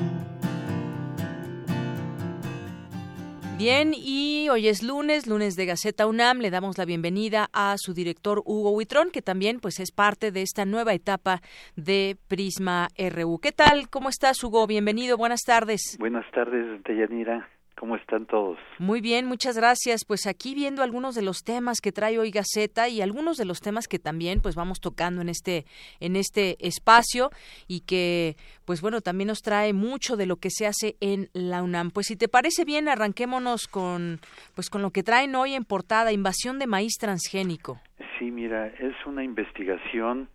Bien, 3.58 3.94
y 3.96 4.50
hoy 4.50 4.68
es 4.68 4.84
lunes, 4.84 5.26
lunes 5.26 5.56
de 5.56 5.66
Gaceta 5.66 6.06
UNAM. 6.06 6.40
Le 6.40 6.50
damos 6.50 6.78
la 6.78 6.84
bienvenida 6.84 7.48
a 7.54 7.76
su 7.78 7.94
director 7.94 8.42
Hugo 8.44 8.72
Huitrón, 8.72 9.10
que 9.12 9.22
también 9.22 9.62
pues 9.62 9.80
es 9.80 9.94
parte 9.94 10.32
de 10.32 10.42
esta 10.42 10.66
nueva 10.66 10.94
etapa 10.94 11.40
de 11.78 12.18
Prisma 12.28 12.90
RU. 12.98 13.40
¿Qué 13.40 13.54
tal? 13.54 13.90
¿Cómo 13.90 14.10
estás, 14.10 14.44
Hugo? 14.44 14.68
Bienvenido, 14.68 15.16
buenas 15.16 15.44
tardes. 15.46 15.96
Buenas 15.98 16.30
tardes, 16.32 16.84
Deyanira. 16.84 17.48
¿Cómo 17.84 17.98
están 17.98 18.26
todos? 18.28 18.58
Muy 18.80 19.02
bien, 19.02 19.26
muchas 19.26 19.58
gracias. 19.58 20.06
Pues 20.08 20.26
aquí 20.26 20.56
viendo 20.56 20.84
algunos 20.84 21.16
de 21.16 21.22
los 21.22 21.44
temas 21.44 21.82
que 21.82 21.92
trae 21.92 22.18
hoy 22.18 22.32
Gaceta 22.32 22.88
y 22.88 23.02
algunos 23.02 23.36
de 23.36 23.44
los 23.44 23.60
temas 23.60 23.90
que 23.90 24.00
también 24.00 24.40
pues 24.42 24.56
vamos 24.56 24.80
tocando 24.80 25.22
en 25.22 25.28
este 25.28 25.66
en 26.00 26.16
este 26.16 26.56
espacio 26.66 27.30
y 27.68 27.82
que 27.82 28.38
pues 28.64 28.80
bueno, 28.80 29.02
también 29.02 29.28
nos 29.28 29.42
trae 29.42 29.74
mucho 29.74 30.16
de 30.16 30.28
lo 30.28 30.38
que 30.38 30.50
se 30.50 30.66
hace 30.66 30.96
en 31.02 31.28
la 31.34 31.62
UNAM. 31.62 31.92
Pues 31.92 32.08
si 32.08 32.16
te 32.16 32.30
parece 32.30 32.64
bien, 32.64 32.88
arranquémonos 32.88 33.68
con 33.68 34.22
pues 34.56 34.70
con 34.70 34.82
lo 34.82 34.92
que 34.92 35.04
traen 35.04 35.36
hoy 35.36 35.54
en 35.54 35.66
portada, 35.66 36.14
invasión 36.14 36.60
de 36.60 36.68
maíz 36.68 36.94
transgénico. 36.98 37.82
Sí, 38.18 38.32
mira, 38.32 38.68
es 38.68 38.96
una 39.06 39.26
investigación 39.26 40.30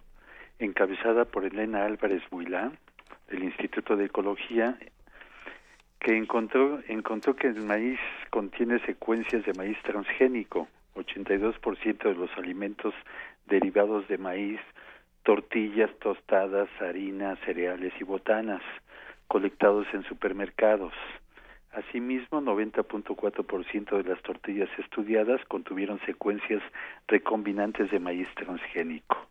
encabezada 0.58 1.24
por 1.24 1.46
Elena 1.46 1.86
Álvarez 1.86 2.20
Builá 2.30 2.72
del 3.30 3.42
Instituto 3.42 3.96
de 3.96 4.04
Ecología 4.04 4.78
que 6.00 6.16
encontró, 6.16 6.80
encontró 6.88 7.34
que 7.34 7.48
el 7.48 7.64
maíz 7.64 7.98
contiene 8.30 8.78
secuencias 8.86 9.44
de 9.44 9.52
maíz 9.54 9.76
transgénico, 9.82 10.68
82% 10.94 12.02
de 12.02 12.14
los 12.14 12.30
alimentos 12.36 12.94
derivados 13.46 14.06
de 14.08 14.18
maíz, 14.18 14.60
tortillas, 15.22 15.90
tostadas, 16.00 16.68
harinas, 16.80 17.38
cereales 17.44 17.92
y 18.00 18.04
botanas, 18.04 18.62
colectados 19.26 19.86
en 19.92 20.04
supermercados. 20.04 20.92
Asimismo, 21.72 22.40
90.4% 22.40 24.02
de 24.02 24.08
las 24.08 24.22
tortillas 24.22 24.70
estudiadas 24.78 25.44
contuvieron 25.46 26.00
secuencias 26.06 26.62
recombinantes 27.06 27.90
de 27.90 28.00
maíz 28.00 28.28
transgénico. 28.34 29.28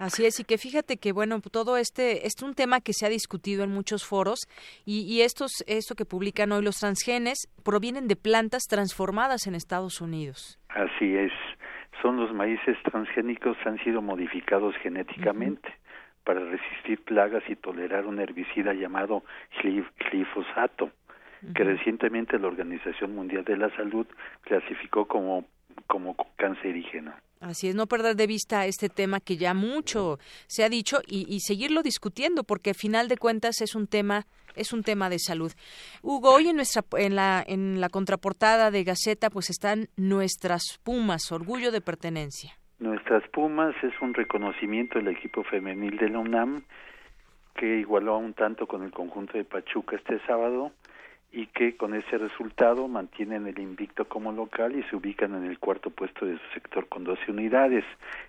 Así 0.00 0.24
es, 0.24 0.40
y 0.40 0.44
que 0.44 0.56
fíjate 0.56 0.96
que, 0.96 1.12
bueno, 1.12 1.40
todo 1.40 1.76
este 1.76 2.26
es 2.26 2.42
un 2.42 2.54
tema 2.54 2.80
que 2.80 2.94
se 2.94 3.04
ha 3.04 3.10
discutido 3.10 3.64
en 3.64 3.70
muchos 3.70 4.06
foros 4.06 4.48
y, 4.86 5.02
y 5.02 5.20
estos, 5.20 5.62
esto 5.66 5.94
que 5.94 6.06
publican 6.06 6.52
hoy 6.52 6.64
los 6.64 6.76
transgenes 6.76 7.48
provienen 7.62 8.08
de 8.08 8.16
plantas 8.16 8.62
transformadas 8.62 9.46
en 9.46 9.54
Estados 9.54 10.00
Unidos. 10.00 10.58
Así 10.70 11.14
es, 11.14 11.32
son 12.00 12.16
los 12.16 12.32
maíces 12.32 12.78
transgénicos 12.82 13.58
han 13.66 13.78
sido 13.84 14.00
modificados 14.00 14.74
genéticamente 14.82 15.68
para 16.24 16.40
resistir 16.40 17.04
plagas 17.04 17.42
y 17.50 17.56
tolerar 17.56 18.06
un 18.06 18.20
herbicida 18.20 18.72
llamado 18.72 19.22
glifosato, 20.10 20.92
que 21.54 21.62
recientemente 21.62 22.38
la 22.38 22.48
Organización 22.48 23.14
Mundial 23.14 23.44
de 23.44 23.58
la 23.58 23.68
Salud 23.76 24.06
clasificó 24.44 25.06
como, 25.06 25.44
como 25.86 26.16
cancerígeno. 26.36 27.12
Así 27.40 27.68
es, 27.68 27.74
no 27.74 27.86
perder 27.86 28.16
de 28.16 28.26
vista 28.26 28.66
este 28.66 28.90
tema 28.90 29.18
que 29.18 29.38
ya 29.38 29.54
mucho 29.54 30.18
se 30.46 30.62
ha 30.62 30.68
dicho 30.68 30.98
y, 31.06 31.40
seguirlo 31.40 31.82
discutiendo, 31.82 32.44
porque 32.44 32.70
a 32.70 32.74
final 32.74 33.08
de 33.08 33.16
cuentas 33.16 33.62
es 33.62 33.74
un 33.74 33.86
tema 33.86 34.26
es 34.56 34.74
un 34.74 34.82
tema 34.82 35.08
de 35.08 35.18
salud. 35.18 35.50
Hugo, 36.02 36.34
hoy 36.34 36.48
en 36.48 36.56
nuestra 36.56 36.82
en 36.98 37.16
la 37.16 37.42
en 37.46 37.80
la 37.80 37.88
contraportada 37.88 38.70
de 38.70 38.84
Gaceta 38.84 39.30
pues 39.30 39.48
están 39.48 39.88
nuestras 39.96 40.78
Pumas, 40.84 41.32
orgullo 41.32 41.72
de 41.72 41.80
pertenencia. 41.80 42.52
Nuestras 42.78 43.26
Pumas 43.30 43.74
es 43.82 43.94
un 44.02 44.12
reconocimiento 44.12 44.98
del 44.98 45.08
equipo 45.08 45.42
femenil 45.44 45.96
de 45.96 46.10
la 46.10 46.18
UNAM 46.18 46.64
que 47.54 47.78
igualó 47.78 48.18
un 48.18 48.34
tanto 48.34 48.66
con 48.66 48.82
el 48.82 48.90
conjunto 48.90 49.38
de 49.38 49.44
Pachuca 49.44 49.96
este 49.96 50.20
sábado 50.26 50.72
y 51.32 51.46
que 51.46 51.76
con 51.76 51.94
ese 51.94 52.18
resultado 52.18 52.88
mantienen 52.88 53.46
el 53.46 53.58
invicto 53.58 54.06
como 54.06 54.32
local 54.32 54.76
y 54.76 54.82
se 54.84 54.96
ubican 54.96 55.34
en 55.34 55.44
el 55.44 55.58
cuarto 55.58 55.90
puesto 55.90 56.26
de 56.26 56.34
su 56.34 56.54
sector 56.54 56.88
con 56.88 57.04
12 57.04 57.30
unidades. 57.30 57.84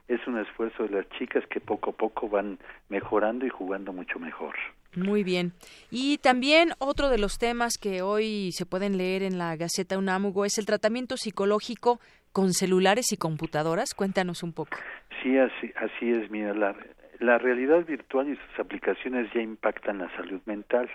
Es 0.08 0.26
un 0.28 0.38
esfuerzo 0.38 0.84
de 0.84 0.90
las 0.90 1.10
chicas 1.18 1.44
que 1.48 1.60
poco 1.60 1.92
a 1.92 1.94
poco 1.94 2.30
van 2.30 2.60
mejorando 2.90 3.46
y 3.46 3.50
jugando 3.50 3.92
mucho 3.92 4.20
mejor. 4.20 4.56
Muy 4.96 5.24
bien. 5.24 5.54
Y 5.90 6.18
también 6.18 6.74
otro 6.78 7.10
de 7.10 7.18
los 7.18 7.38
temas 7.38 7.78
que 7.78 8.02
hoy 8.02 8.52
se 8.52 8.66
pueden 8.66 8.98
leer 8.98 9.24
en 9.24 9.38
la 9.38 9.56
Gaceta 9.56 9.98
Unamugo 9.98 10.46
es 10.46 10.58
el 10.58 10.66
tratamiento 10.66 11.18
psicológico 11.18 12.00
con 12.34 12.54
celulares 12.54 13.12
y 13.12 13.18
computadoras. 13.18 13.94
Cuéntanos 13.96 14.44
un 14.44 14.54
poco. 14.54 14.78
Sí, 15.24 15.38
así, 15.38 15.72
así 15.76 16.12
es. 16.12 16.30
Mira, 16.30 16.54
la, 16.54 16.76
la 17.20 17.38
realidad 17.38 17.86
virtual 17.86 18.30
y 18.30 18.36
sus 18.36 18.60
aplicaciones 18.60 19.32
ya 19.34 19.42
impactan 19.42 20.00
la 20.00 20.16
salud 20.18 20.42
mental. 20.46 20.90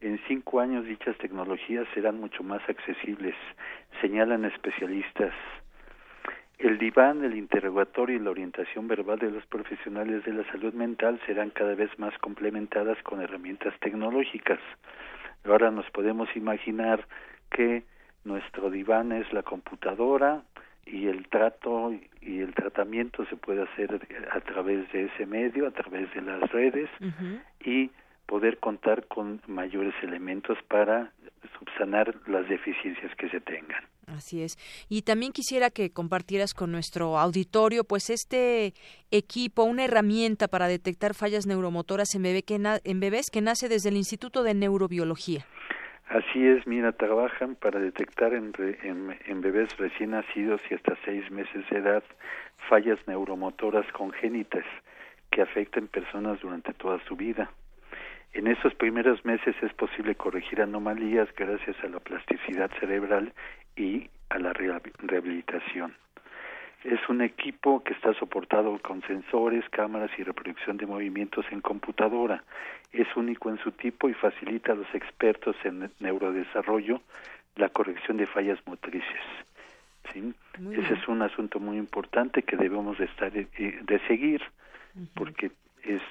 En 0.00 0.20
cinco 0.28 0.60
años 0.60 0.84
dichas 0.84 1.16
tecnologías 1.18 1.86
serán 1.92 2.20
mucho 2.20 2.44
más 2.44 2.62
accesibles, 2.68 3.34
señalan 4.00 4.44
especialistas. 4.44 5.32
El 6.58 6.78
diván, 6.78 7.24
el 7.24 7.36
interrogatorio 7.36 8.16
y 8.16 8.20
la 8.20 8.30
orientación 8.30 8.86
verbal 8.86 9.18
de 9.18 9.30
los 9.30 9.44
profesionales 9.46 10.24
de 10.24 10.32
la 10.32 10.44
salud 10.52 10.72
mental 10.72 11.20
serán 11.26 11.50
cada 11.50 11.74
vez 11.74 11.90
más 11.98 12.16
complementadas 12.18 13.00
con 13.02 13.20
herramientas 13.20 13.74
tecnológicas. 13.80 14.60
Ahora 15.44 15.70
nos 15.70 15.88
podemos 15.90 16.28
imaginar 16.36 17.06
que 17.50 17.84
nuestro 18.24 18.70
diván 18.70 19.12
es 19.12 19.32
la 19.32 19.42
computadora 19.42 20.42
y 20.86 21.06
el 21.06 21.28
trato 21.28 21.92
y 22.20 22.40
el 22.40 22.54
tratamiento 22.54 23.24
se 23.26 23.36
puede 23.36 23.62
hacer 23.62 24.00
a 24.30 24.40
través 24.40 24.90
de 24.92 25.04
ese 25.06 25.26
medio, 25.26 25.66
a 25.66 25.70
través 25.70 26.12
de 26.14 26.22
las 26.22 26.50
redes 26.50 26.88
y 27.64 27.90
poder 28.28 28.58
contar 28.58 29.06
con 29.08 29.40
mayores 29.46 29.94
elementos 30.02 30.58
para 30.68 31.12
subsanar 31.58 32.14
las 32.26 32.46
deficiencias 32.48 33.12
que 33.16 33.28
se 33.30 33.40
tengan. 33.40 33.82
Así 34.06 34.42
es. 34.42 34.56
Y 34.88 35.02
también 35.02 35.32
quisiera 35.32 35.70
que 35.70 35.90
compartieras 35.90 36.52
con 36.54 36.70
nuestro 36.70 37.18
auditorio, 37.18 37.84
pues 37.84 38.10
este 38.10 38.74
equipo, 39.10 39.64
una 39.64 39.84
herramienta 39.84 40.46
para 40.46 40.68
detectar 40.68 41.14
fallas 41.14 41.46
neuromotoras 41.46 42.14
en, 42.14 42.22
bebé 42.22 42.42
que 42.42 42.56
en 42.56 43.00
bebés 43.00 43.30
que 43.30 43.40
nace 43.40 43.68
desde 43.68 43.88
el 43.88 43.96
Instituto 43.96 44.42
de 44.42 44.54
Neurobiología. 44.54 45.44
Así 46.08 46.46
es, 46.46 46.66
mira, 46.66 46.92
trabajan 46.92 47.54
para 47.54 47.80
detectar 47.80 48.32
en, 48.34 48.52
en 49.26 49.40
bebés 49.40 49.74
recién 49.78 50.10
nacidos 50.10 50.60
y 50.70 50.74
hasta 50.74 50.96
seis 51.04 51.30
meses 51.30 51.64
de 51.70 51.78
edad 51.78 52.02
fallas 52.68 52.98
neuromotoras 53.06 53.90
congénitas 53.92 54.64
que 55.30 55.42
afectan 55.42 55.88
personas 55.88 56.40
durante 56.40 56.72
toda 56.74 56.98
su 57.06 57.16
vida. 57.16 57.50
En 58.32 58.46
esos 58.46 58.74
primeros 58.74 59.24
meses 59.24 59.56
es 59.62 59.72
posible 59.74 60.14
corregir 60.14 60.60
anomalías 60.60 61.28
gracias 61.34 61.76
a 61.82 61.88
la 61.88 61.98
plasticidad 61.98 62.70
cerebral 62.78 63.32
y 63.76 64.08
a 64.28 64.38
la 64.38 64.52
rehabilitación. 64.52 65.94
Es 66.84 67.00
un 67.08 67.22
equipo 67.22 67.82
que 67.82 67.92
está 67.92 68.14
soportado 68.14 68.78
con 68.78 69.02
sensores, 69.02 69.68
cámaras 69.70 70.10
y 70.16 70.22
reproducción 70.22 70.76
de 70.76 70.86
movimientos 70.86 71.44
en 71.50 71.60
computadora. 71.60 72.44
Es 72.92 73.08
único 73.16 73.50
en 73.50 73.58
su 73.58 73.72
tipo 73.72 74.08
y 74.08 74.14
facilita 74.14 74.72
a 74.72 74.76
los 74.76 74.94
expertos 74.94 75.56
en 75.64 75.90
neurodesarrollo 75.98 77.00
la 77.56 77.68
corrección 77.70 78.16
de 78.16 78.26
fallas 78.26 78.60
motrices. 78.66 79.22
¿sí? 80.12 80.32
Ese 80.72 80.94
es 80.94 81.08
un 81.08 81.22
asunto 81.22 81.58
muy 81.58 81.78
importante 81.78 82.42
que 82.42 82.56
debemos 82.56 82.98
de 82.98 83.06
estar 83.06 83.32
de 83.32 84.00
seguir 84.06 84.42
porque 85.14 85.50
es 85.82 86.02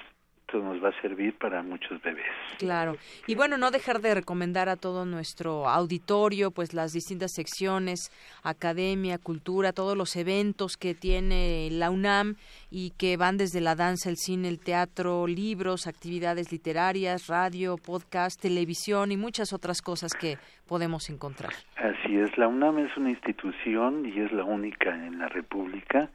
esto 0.48 0.62
nos 0.62 0.82
va 0.82 0.88
a 0.88 1.02
servir 1.02 1.34
para 1.36 1.62
muchos 1.62 2.00
bebés. 2.02 2.24
Claro. 2.58 2.96
Y 3.26 3.34
bueno, 3.34 3.58
no 3.58 3.70
dejar 3.70 4.00
de 4.00 4.14
recomendar 4.14 4.68
a 4.70 4.76
todo 4.76 5.04
nuestro 5.04 5.68
auditorio, 5.68 6.50
pues 6.50 6.72
las 6.72 6.92
distintas 6.92 7.32
secciones, 7.34 8.10
academia, 8.42 9.18
cultura, 9.18 9.72
todos 9.72 9.96
los 9.96 10.16
eventos 10.16 10.76
que 10.78 10.94
tiene 10.94 11.68
la 11.70 11.90
UNAM 11.90 12.36
y 12.70 12.92
que 12.98 13.18
van 13.18 13.36
desde 13.36 13.60
la 13.60 13.74
danza, 13.74 14.08
el 14.08 14.16
cine, 14.16 14.48
el 14.48 14.58
teatro, 14.58 15.26
libros, 15.26 15.86
actividades 15.86 16.50
literarias, 16.50 17.26
radio, 17.26 17.76
podcast, 17.76 18.40
televisión 18.40 19.12
y 19.12 19.18
muchas 19.18 19.52
otras 19.52 19.82
cosas 19.82 20.14
que 20.14 20.38
podemos 20.66 21.10
encontrar. 21.10 21.52
Así 21.76 22.16
es, 22.16 22.36
la 22.38 22.48
UNAM 22.48 22.78
es 22.78 22.96
una 22.96 23.10
institución 23.10 24.06
y 24.06 24.18
es 24.20 24.32
la 24.32 24.44
única 24.44 24.94
en 24.94 25.18
la 25.18 25.28
República 25.28 26.10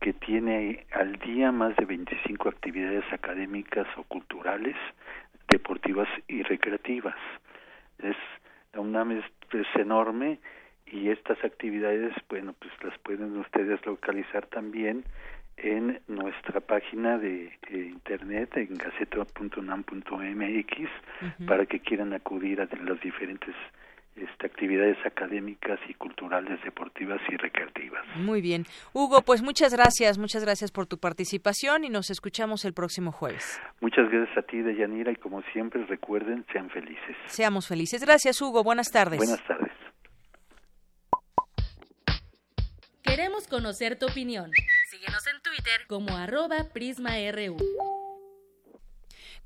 que 0.00 0.12
tiene 0.12 0.86
al 0.92 1.16
día 1.18 1.52
más 1.52 1.76
de 1.76 1.84
25 1.84 2.48
actividades 2.48 3.04
académicas 3.12 3.86
o 3.96 4.02
culturales, 4.04 4.76
deportivas 5.48 6.08
y 6.28 6.42
recreativas. 6.42 7.16
Es, 7.98 8.16
la 8.72 8.80
UNAM 8.80 9.12
es, 9.12 9.24
enorme 9.74 10.38
y 10.86 11.08
estas 11.08 11.42
actividades, 11.44 12.12
bueno, 12.28 12.54
pues 12.58 12.72
las 12.82 12.98
pueden 12.98 13.38
ustedes 13.38 13.84
localizar 13.86 14.46
también 14.46 15.04
en 15.56 16.00
nuestra 16.08 16.60
página 16.60 17.16
de, 17.18 17.52
internet 17.70 18.56
en 18.56 18.74
gaceta.unam.mx 18.74 21.46
para 21.46 21.64
que 21.66 21.80
quieran 21.80 22.12
acudir 22.12 22.60
a 22.60 22.68
las 22.84 23.00
diferentes 23.00 23.54
este, 24.16 24.46
actividades 24.46 24.96
académicas 25.04 25.78
y 25.88 25.94
culturales, 25.94 26.62
deportivas 26.64 27.20
y 27.28 27.36
recreativas. 27.36 28.04
Muy 28.16 28.40
bien. 28.40 28.64
Hugo, 28.92 29.22
pues 29.22 29.42
muchas 29.42 29.72
gracias, 29.72 30.18
muchas 30.18 30.44
gracias 30.44 30.70
por 30.70 30.86
tu 30.86 30.98
participación 30.98 31.84
y 31.84 31.90
nos 31.90 32.10
escuchamos 32.10 32.64
el 32.64 32.72
próximo 32.72 33.12
jueves. 33.12 33.60
Muchas 33.80 34.10
gracias 34.10 34.38
a 34.38 34.42
ti, 34.42 34.58
Deyanira, 34.58 35.12
y 35.12 35.16
como 35.16 35.42
siempre 35.52 35.84
recuerden, 35.84 36.44
sean 36.52 36.70
felices. 36.70 37.16
Seamos 37.26 37.68
felices. 37.68 38.02
Gracias, 38.04 38.40
Hugo. 38.40 38.62
Buenas 38.64 38.90
tardes. 38.90 39.18
Buenas 39.18 39.44
tardes. 39.46 39.72
Queremos 43.02 43.46
conocer 43.48 43.98
tu 43.98 44.06
opinión. 44.06 44.50
Síguenos 44.90 45.26
en 45.26 45.40
Twitter 45.42 45.86
como 45.88 46.16
arroba 46.16 46.56
PrismaRU. 46.72 47.56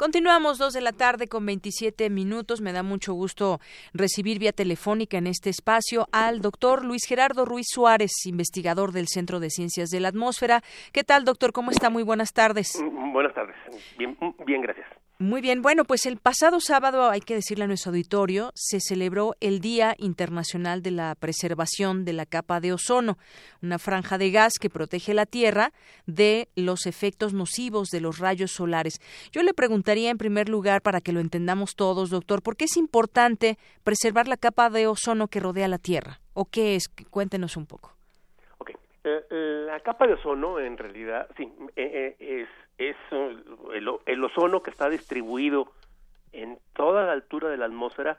Continuamos 0.01 0.57
dos 0.57 0.73
de 0.73 0.81
la 0.81 0.93
tarde 0.93 1.29
con 1.29 1.45
27 1.45 2.09
minutos. 2.09 2.63
Me 2.63 2.73
da 2.73 2.83
mucho 2.83 3.13
gusto 3.13 3.61
recibir 3.93 4.39
vía 4.39 4.51
telefónica 4.51 5.19
en 5.19 5.27
este 5.27 5.51
espacio 5.51 6.09
al 6.11 6.41
doctor 6.41 6.87
Luis 6.87 7.05
Gerardo 7.07 7.45
Ruiz 7.45 7.67
Suárez, 7.69 8.11
investigador 8.25 8.93
del 8.93 9.09
Centro 9.09 9.41
de 9.41 9.51
Ciencias 9.51 9.91
de 9.91 10.01
la 10.01 10.09
Atmósfera. 10.09 10.63
¿Qué 10.95 11.05
tal, 11.05 11.27
doctor? 11.27 11.53
¿Cómo 11.53 11.71
está? 11.71 11.91
Muy 11.91 12.03
buenas 12.03 12.33
tardes. 12.33 12.81
Mm, 12.83 13.13
buenas 13.13 13.35
tardes. 13.35 13.55
Bien, 13.99 14.17
mm, 14.19 14.43
bien 14.47 14.63
gracias. 14.63 14.87
Muy 15.23 15.43
bien, 15.43 15.61
bueno, 15.61 15.85
pues 15.85 16.07
el 16.07 16.17
pasado 16.17 16.61
sábado, 16.61 17.11
hay 17.11 17.21
que 17.21 17.35
decirle 17.35 17.65
a 17.65 17.67
nuestro 17.67 17.91
auditorio, 17.91 18.53
se 18.55 18.81
celebró 18.81 19.35
el 19.41 19.61
Día 19.61 19.95
Internacional 19.99 20.81
de 20.81 20.93
la 20.93 21.15
Preservación 21.15 22.07
de 22.07 22.15
la 22.15 22.25
Capa 22.25 22.59
de 22.59 22.73
Ozono, 22.73 23.19
una 23.61 23.79
franja 23.79 24.17
de 24.17 24.31
gas 24.31 24.55
que 24.59 24.71
protege 24.71 25.13
la 25.13 25.27
Tierra 25.27 25.73
de 26.07 26.49
los 26.57 26.87
efectos 26.87 27.35
nocivos 27.35 27.91
de 27.91 28.01
los 28.01 28.19
rayos 28.19 28.53
solares. 28.53 28.99
Yo 29.31 29.43
le 29.43 29.53
preguntaría 29.53 30.09
en 30.09 30.17
primer 30.17 30.49
lugar, 30.49 30.81
para 30.81 31.03
que 31.03 31.13
lo 31.13 31.21
entendamos 31.21 31.77
todos, 31.77 32.09
doctor, 32.09 32.41
¿por 32.43 32.57
qué 32.57 32.65
es 32.65 32.79
importante 32.79 33.59
preservar 33.85 34.27
la 34.27 34.39
capa 34.39 34.71
de 34.71 34.87
ozono 34.87 35.29
que 35.29 35.41
rodea 35.41 35.69
la 35.69 35.77
Tierra? 35.77 36.21
¿O 36.33 36.47
qué 36.47 36.77
es? 36.77 36.89
Cuéntenos 36.89 37.59
un 37.59 37.67
poco. 37.67 37.93
Ok, 38.57 38.71
eh, 39.05 39.65
la 39.67 39.81
capa 39.81 40.07
de 40.07 40.15
ozono 40.15 40.59
en 40.59 40.79
realidad, 40.79 41.29
sí, 41.37 41.43
eh, 41.77 42.17
eh, 42.19 42.41
es 42.41 42.49
es 42.81 42.97
el, 43.13 44.25
ozono 44.25 44.63
que 44.63 44.71
está 44.71 44.89
distribuido 44.89 45.71
en 46.33 46.59
toda 46.73 47.05
la 47.05 47.13
altura 47.13 47.51
de 47.51 47.59
la 47.59 47.67
atmósfera, 47.67 48.19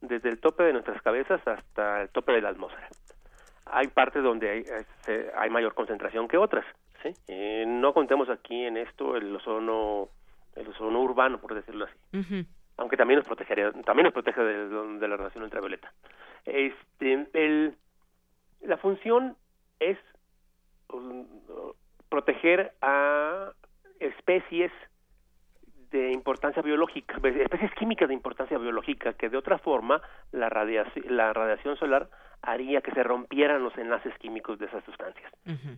desde 0.00 0.30
el 0.30 0.40
tope 0.40 0.64
de 0.64 0.72
nuestras 0.72 1.00
cabezas 1.02 1.46
hasta 1.46 2.02
el 2.02 2.08
tope 2.08 2.32
de 2.32 2.42
la 2.42 2.48
atmósfera. 2.48 2.88
Hay 3.66 3.86
partes 3.88 4.22
donde 4.22 4.50
hay, 4.50 4.64
hay 5.36 5.50
mayor 5.50 5.74
concentración 5.74 6.26
que 6.26 6.38
otras. 6.38 6.64
¿sí? 7.02 7.14
Eh, 7.28 7.64
no 7.68 7.94
contemos 7.94 8.28
aquí 8.28 8.64
en 8.64 8.76
esto 8.76 9.16
el 9.16 9.34
ozono, 9.36 10.08
el 10.56 10.66
ozono 10.68 11.00
urbano, 11.02 11.40
por 11.40 11.54
decirlo 11.54 11.84
así. 11.84 12.46
Aunque 12.78 12.96
también 12.96 13.18
nos 13.18 13.26
protegería, 13.26 13.70
también 13.84 14.04
nos 14.04 14.12
protege 14.14 14.42
de, 14.42 15.08
la 15.08 15.16
radiación 15.16 15.44
ultravioleta. 15.44 15.92
Este, 16.46 17.28
el, 17.34 17.76
la 18.62 18.78
función 18.78 19.36
es 19.78 19.98
um, 20.88 21.26
proteger 22.08 22.72
a 22.80 23.52
especies 24.00 24.72
de 25.90 26.12
importancia 26.12 26.62
biológica, 26.62 27.16
especies 27.16 27.72
químicas 27.74 28.08
de 28.08 28.14
importancia 28.14 28.58
biológica, 28.58 29.12
que 29.14 29.28
de 29.28 29.36
otra 29.36 29.58
forma 29.58 30.00
la 30.32 30.48
radiación, 30.48 31.04
la 31.16 31.32
radiación 31.32 31.76
solar 31.76 32.08
haría 32.42 32.80
que 32.80 32.92
se 32.92 33.02
rompieran 33.02 33.62
los 33.62 33.76
enlaces 33.76 34.16
químicos 34.18 34.58
de 34.58 34.66
esas 34.66 34.84
sustancias. 34.84 35.30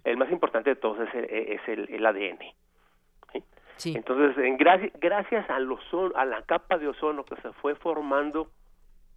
El 0.04 0.16
más 0.16 0.30
importante 0.30 0.70
de 0.70 0.76
todos 0.76 0.98
es 1.00 1.14
el, 1.14 1.24
es 1.24 1.60
el, 1.66 2.06
ADN. 2.06 2.38
Entonces, 3.84 4.38
en 4.44 4.56
gracias 4.56 5.50
al 5.50 5.68
a 6.14 6.24
la 6.24 6.42
capa 6.42 6.78
de 6.78 6.88
ozono 6.88 7.24
que 7.24 7.36
se 7.36 7.52
fue 7.54 7.74
formando 7.74 8.50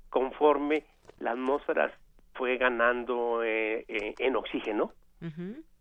conforme 0.09 0.85
la 1.19 1.31
atmósfera 1.31 1.91
fue 2.33 2.57
ganando 2.57 3.43
eh, 3.43 3.85
eh, 3.87 4.15
en 4.17 4.35
oxígeno, 4.35 4.91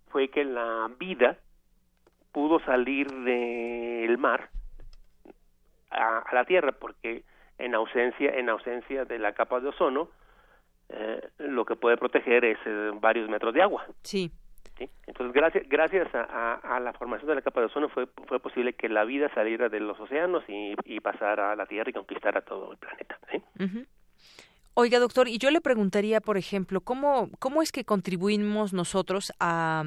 fue 0.09 0.29
que 0.29 0.45
la 0.45 0.91
vida 0.99 1.39
pudo 2.35 2.59
salir 2.65 3.11
del 3.11 4.19
mar 4.19 4.51
a, 5.91 6.25
la 6.33 6.45
tierra 6.45 6.73
porque 6.73 7.23
en 7.59 7.75
ausencia 7.77 8.33
en 8.35 8.51
ausencia 8.51 9.05
de 9.05 9.21
la 9.21 9.33
capa 9.33 9.61
de 9.61 9.69
ozono 9.69 10.11
eh, 10.89 11.29
lo 11.39 11.65
que 11.65 11.77
puede 11.77 11.97
proteger 11.97 12.45
es 12.45 12.59
eh, 12.67 12.91
varios 13.01 13.31
metros 13.31 13.55
de 13.55 13.63
agua. 13.63 13.87
Sí. 14.03 14.33
Entonces 15.07 15.33
gracias 15.33 15.69
gracias 15.69 16.09
a, 16.13 16.81
la 16.83 16.93
formación 16.95 17.29
de 17.29 17.37
la 17.37 17.43
capa 17.43 17.61
de 17.61 17.67
ozono 17.67 17.89
fue 17.89 18.09
fue 18.27 18.41
posible 18.41 18.73
que 18.73 18.89
la 18.89 19.05
vida 19.05 19.33
saliera 19.33 19.69
de 19.69 19.79
los 19.79 19.99
océanos 20.01 20.43
y, 20.49 20.75
pasara 21.01 21.53
a 21.53 21.57
la 21.57 21.67
tierra 21.67 21.91
y 21.91 21.93
conquistara 21.93 22.41
todo 22.41 22.73
el 22.73 22.79
planeta 22.79 23.17
¿sí? 23.31 23.87
Oiga, 24.77 24.99
doctor, 24.99 25.29
y 25.29 25.39
yo 25.39 25.53
le 25.53 25.61
preguntaría, 25.61 26.21
por 26.21 26.37
ejemplo, 26.37 26.81
¿cómo, 26.81 27.31
cómo 27.39 27.63
es 27.63 27.71
que 27.71 27.85
contribuimos 27.85 28.73
nosotros 28.73 29.33
a, 29.39 29.85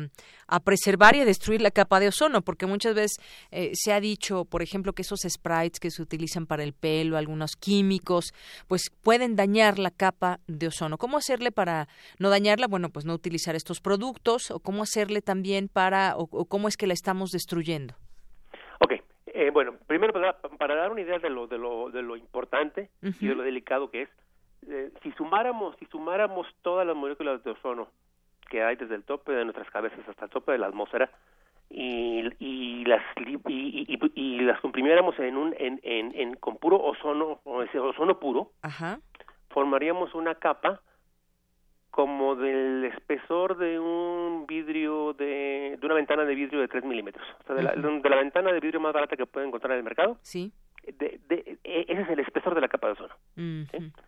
a 0.47 0.59
preservar 0.61 1.13
y 1.17 1.19
a 1.19 1.25
destruir 1.25 1.61
la 1.61 1.71
capa 1.71 1.99
de 1.99 2.07
ozono? 2.07 2.41
Porque 2.41 2.67
muchas 2.67 2.95
veces 2.95 3.17
eh, 3.51 3.71
se 3.73 3.91
ha 3.91 3.99
dicho, 3.99 4.45
por 4.45 4.61
ejemplo, 4.61 4.93
que 4.93 5.01
esos 5.01 5.19
sprites 5.27 5.81
que 5.81 5.91
se 5.91 6.01
utilizan 6.01 6.45
para 6.45 6.63
el 6.63 6.71
pelo, 6.71 7.17
algunos 7.17 7.57
químicos, 7.57 8.33
pues 8.69 8.89
pueden 9.03 9.35
dañar 9.35 9.77
la 9.77 9.91
capa 9.91 10.39
de 10.47 10.67
ozono. 10.67 10.97
¿Cómo 10.97 11.17
hacerle 11.17 11.51
para 11.51 11.89
no 12.17 12.29
dañarla? 12.29 12.67
Bueno, 12.67 12.89
pues 12.89 13.03
no 13.03 13.13
utilizar 13.13 13.57
estos 13.57 13.81
productos, 13.81 14.51
o 14.51 14.61
cómo 14.61 14.83
hacerle 14.83 15.21
también 15.21 15.67
para, 15.67 16.15
o, 16.15 16.45
cómo 16.45 16.69
es 16.69 16.77
que 16.77 16.87
la 16.87 16.93
estamos 16.93 17.31
destruyendo. 17.31 17.93
Ok, 18.79 18.93
eh, 19.25 19.49
bueno, 19.51 19.73
primero 19.85 20.13
para, 20.13 20.39
para, 20.39 20.75
dar 20.75 20.91
una 20.93 21.01
idea 21.01 21.19
de 21.19 21.29
lo, 21.29 21.45
de 21.47 21.57
lo, 21.57 21.89
de 21.89 22.03
lo 22.03 22.15
importante 22.15 22.89
y 23.01 23.27
de 23.27 23.35
lo 23.35 23.43
delicado 23.43 23.91
que 23.91 24.03
es, 24.03 24.09
eh, 24.69 24.91
si 25.03 25.11
sumáramos 25.13 25.75
si 25.77 25.85
sumáramos 25.85 26.47
todas 26.61 26.85
las 26.85 26.95
moléculas 26.95 27.43
de 27.43 27.51
ozono 27.51 27.87
que 28.49 28.63
hay 28.63 28.75
desde 28.75 28.95
el 28.95 29.03
tope 29.03 29.31
de 29.31 29.43
nuestras 29.43 29.69
cabezas 29.69 29.99
hasta 30.07 30.25
el 30.25 30.31
tope 30.31 30.53
de 30.53 30.57
la 30.57 30.67
atmósfera 30.67 31.09
y, 31.69 32.23
y 32.39 32.85
las 32.85 33.03
y, 33.17 33.99
y, 34.15 34.39
las 34.39 34.59
comprimiéramos 34.61 35.19
en 35.19 35.35
un 35.37 35.53
en, 35.57 35.79
en, 35.83 36.35
con 36.35 36.57
puro 36.57 36.81
ozono 36.81 37.41
o 37.43 37.61
ese 37.61 37.77
ozono 37.79 38.19
puro 38.19 38.51
formaríamos 39.49 40.13
una 40.15 40.35
capa 40.35 40.81
como 41.91 42.35
del 42.35 42.85
espesor 42.85 43.57
de 43.57 43.79
un 43.79 44.45
vidrio 44.47 45.13
de, 45.13 45.77
de 45.79 45.85
una 45.85 45.95
ventana 45.95 46.25
de 46.25 46.35
vidrio 46.35 46.61
de 46.61 46.67
3 46.67 46.83
milímetros. 46.83 47.25
O 47.39 47.43
sea 47.47 47.55
de 47.55 47.63
la, 47.63 47.71
de 47.71 48.09
la 48.09 48.15
ventana 48.17 48.51
de 48.51 48.59
vidrio 48.59 48.79
más 48.79 48.93
barata 48.93 49.17
que 49.17 49.25
pueden 49.25 49.47
encontrar 49.47 49.71
en 49.71 49.79
el 49.79 49.83
mercado. 49.83 50.17
Sí 50.21 50.53
de, 50.97 51.19
de, 51.27 51.57
e, 51.63 51.85
ese 51.87 52.01
es 52.01 52.09
el 52.09 52.19
espesor 52.19 52.55
de 52.55 52.61
la 52.61 52.67
capa 52.67 52.87
de 52.87 52.93
ozono. 52.93 53.15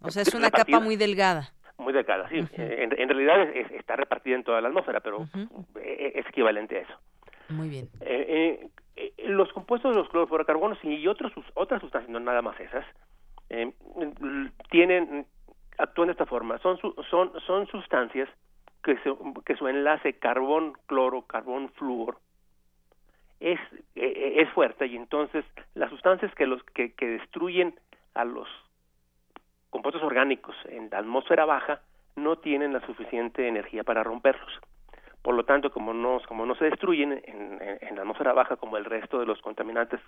O 0.01 0.11
sea, 0.11 0.22
es 0.22 0.34
una 0.34 0.51
capa 0.51 0.80
muy 0.80 0.95
delgada. 0.95 1.51
Muy 1.77 1.93
delgada, 1.93 2.27
sí. 2.27 2.45
en, 2.57 3.10
realidad 3.10 3.47
está 3.72 3.95
repartida 3.95 4.35
en 4.35 4.43
toda 4.43 4.60
la 4.60 4.68
atmósfera, 4.68 4.99
pero 4.99 5.27
e, 5.76 6.11
e, 6.15 6.19
es 6.19 6.27
equivalente 6.27 6.77
a 6.77 6.81
eso. 6.81 6.93
Muy 7.49 7.69
bien. 7.69 7.89
Eh, 8.01 8.69
eh, 8.95 9.14
los 9.27 9.51
compuestos 9.53 9.91
de 9.91 10.01
los 10.01 10.10
clorofluorocarbonos 10.10 10.77
y 10.84 11.07
otros, 11.07 11.31
otras 11.53 11.81
sustancias, 11.81 12.11
no 12.11 12.19
nada 12.19 12.41
más 12.41 12.60
esas, 12.60 12.85
eh, 13.49 13.72
tienen, 14.69 15.26
actúan 15.77 16.07
de 16.07 16.11
esta 16.14 16.26
forma. 16.26 16.57
Son, 16.60 16.77
son, 17.10 17.31
son 17.45 17.68
sustancias 17.68 18.30
que, 18.84 18.97
que 19.45 19.56
su 19.56 19.68
enlace 19.68 20.14
carbón-cloro, 20.14 21.23
carbón-flúor, 21.23 22.18
es, 23.39 23.59
e, 23.95 24.05
e, 24.05 24.41
es 24.41 24.49
fuerte 24.49 24.85
y 24.87 24.95
entonces 24.95 25.45
las 25.73 25.89
sustancias 25.89 26.33
que, 26.35 26.45
los, 26.45 26.63
que, 26.63 26.93
que 26.93 27.07
destruyen 27.07 27.79
a 28.13 28.25
los 28.25 28.47
compuestos 29.69 30.03
orgánicos 30.03 30.55
en 30.65 30.89
la 30.89 30.99
atmósfera 30.99 31.45
baja 31.45 31.81
no 32.15 32.37
tienen 32.37 32.73
la 32.73 32.85
suficiente 32.85 33.47
energía 33.47 33.83
para 33.83 34.03
romperlos. 34.03 34.59
Por 35.21 35.35
lo 35.35 35.43
tanto, 35.43 35.71
como 35.71 35.93
no, 35.93 36.19
como 36.27 36.45
no 36.45 36.55
se 36.55 36.65
destruyen 36.65 37.11
en, 37.11 37.59
en, 37.81 37.95
la 37.95 38.01
atmósfera 38.01 38.33
baja 38.33 38.55
como 38.55 38.77
el 38.77 38.85
resto 38.85 39.19
de 39.19 39.25
los 39.25 39.41
contaminantes 39.41 39.99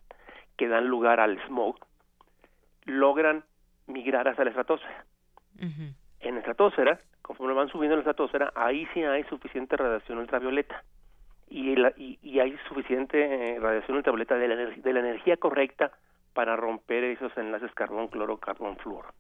que 0.58 0.68
dan 0.68 0.88
lugar 0.88 1.20
al 1.20 1.40
smog, 1.48 1.78
logran 2.86 3.44
migrar 3.88 4.28
hacia 4.28 4.44
la 4.46 4.50
estratosfera. 4.52 5.06
En 6.22 6.34
la 6.34 6.40
estratosfera, 6.40 7.00
conforme 7.22 7.54
van 7.54 7.68
subiendo 7.68 7.94
en 7.94 8.00
la 8.00 8.12
estratosfera, 8.12 8.52
ahí 8.56 8.88
sí 8.94 9.04
hay 9.04 9.24
suficiente 9.26 9.78
radiación 9.78 10.18
ultravioleta 10.18 10.84
y, 11.52 12.18
y, 12.22 12.40
hay 12.40 12.58
suficiente 12.68 13.56
eh, 13.56 13.60
radiación 13.60 13.98
ultravioleta 13.98 14.36
de 14.36 14.48
la, 14.48 14.56
de 14.56 14.94
la 14.94 15.00
energía 15.02 15.36
correcta 15.36 15.92
para 16.34 16.56
romper 16.56 17.04
esos 17.04 17.36
enlaces 17.38 17.72
carbón, 17.74 18.08
cloro, 18.08 18.38
carbón, 18.38 18.78
flúor. 18.78 19.14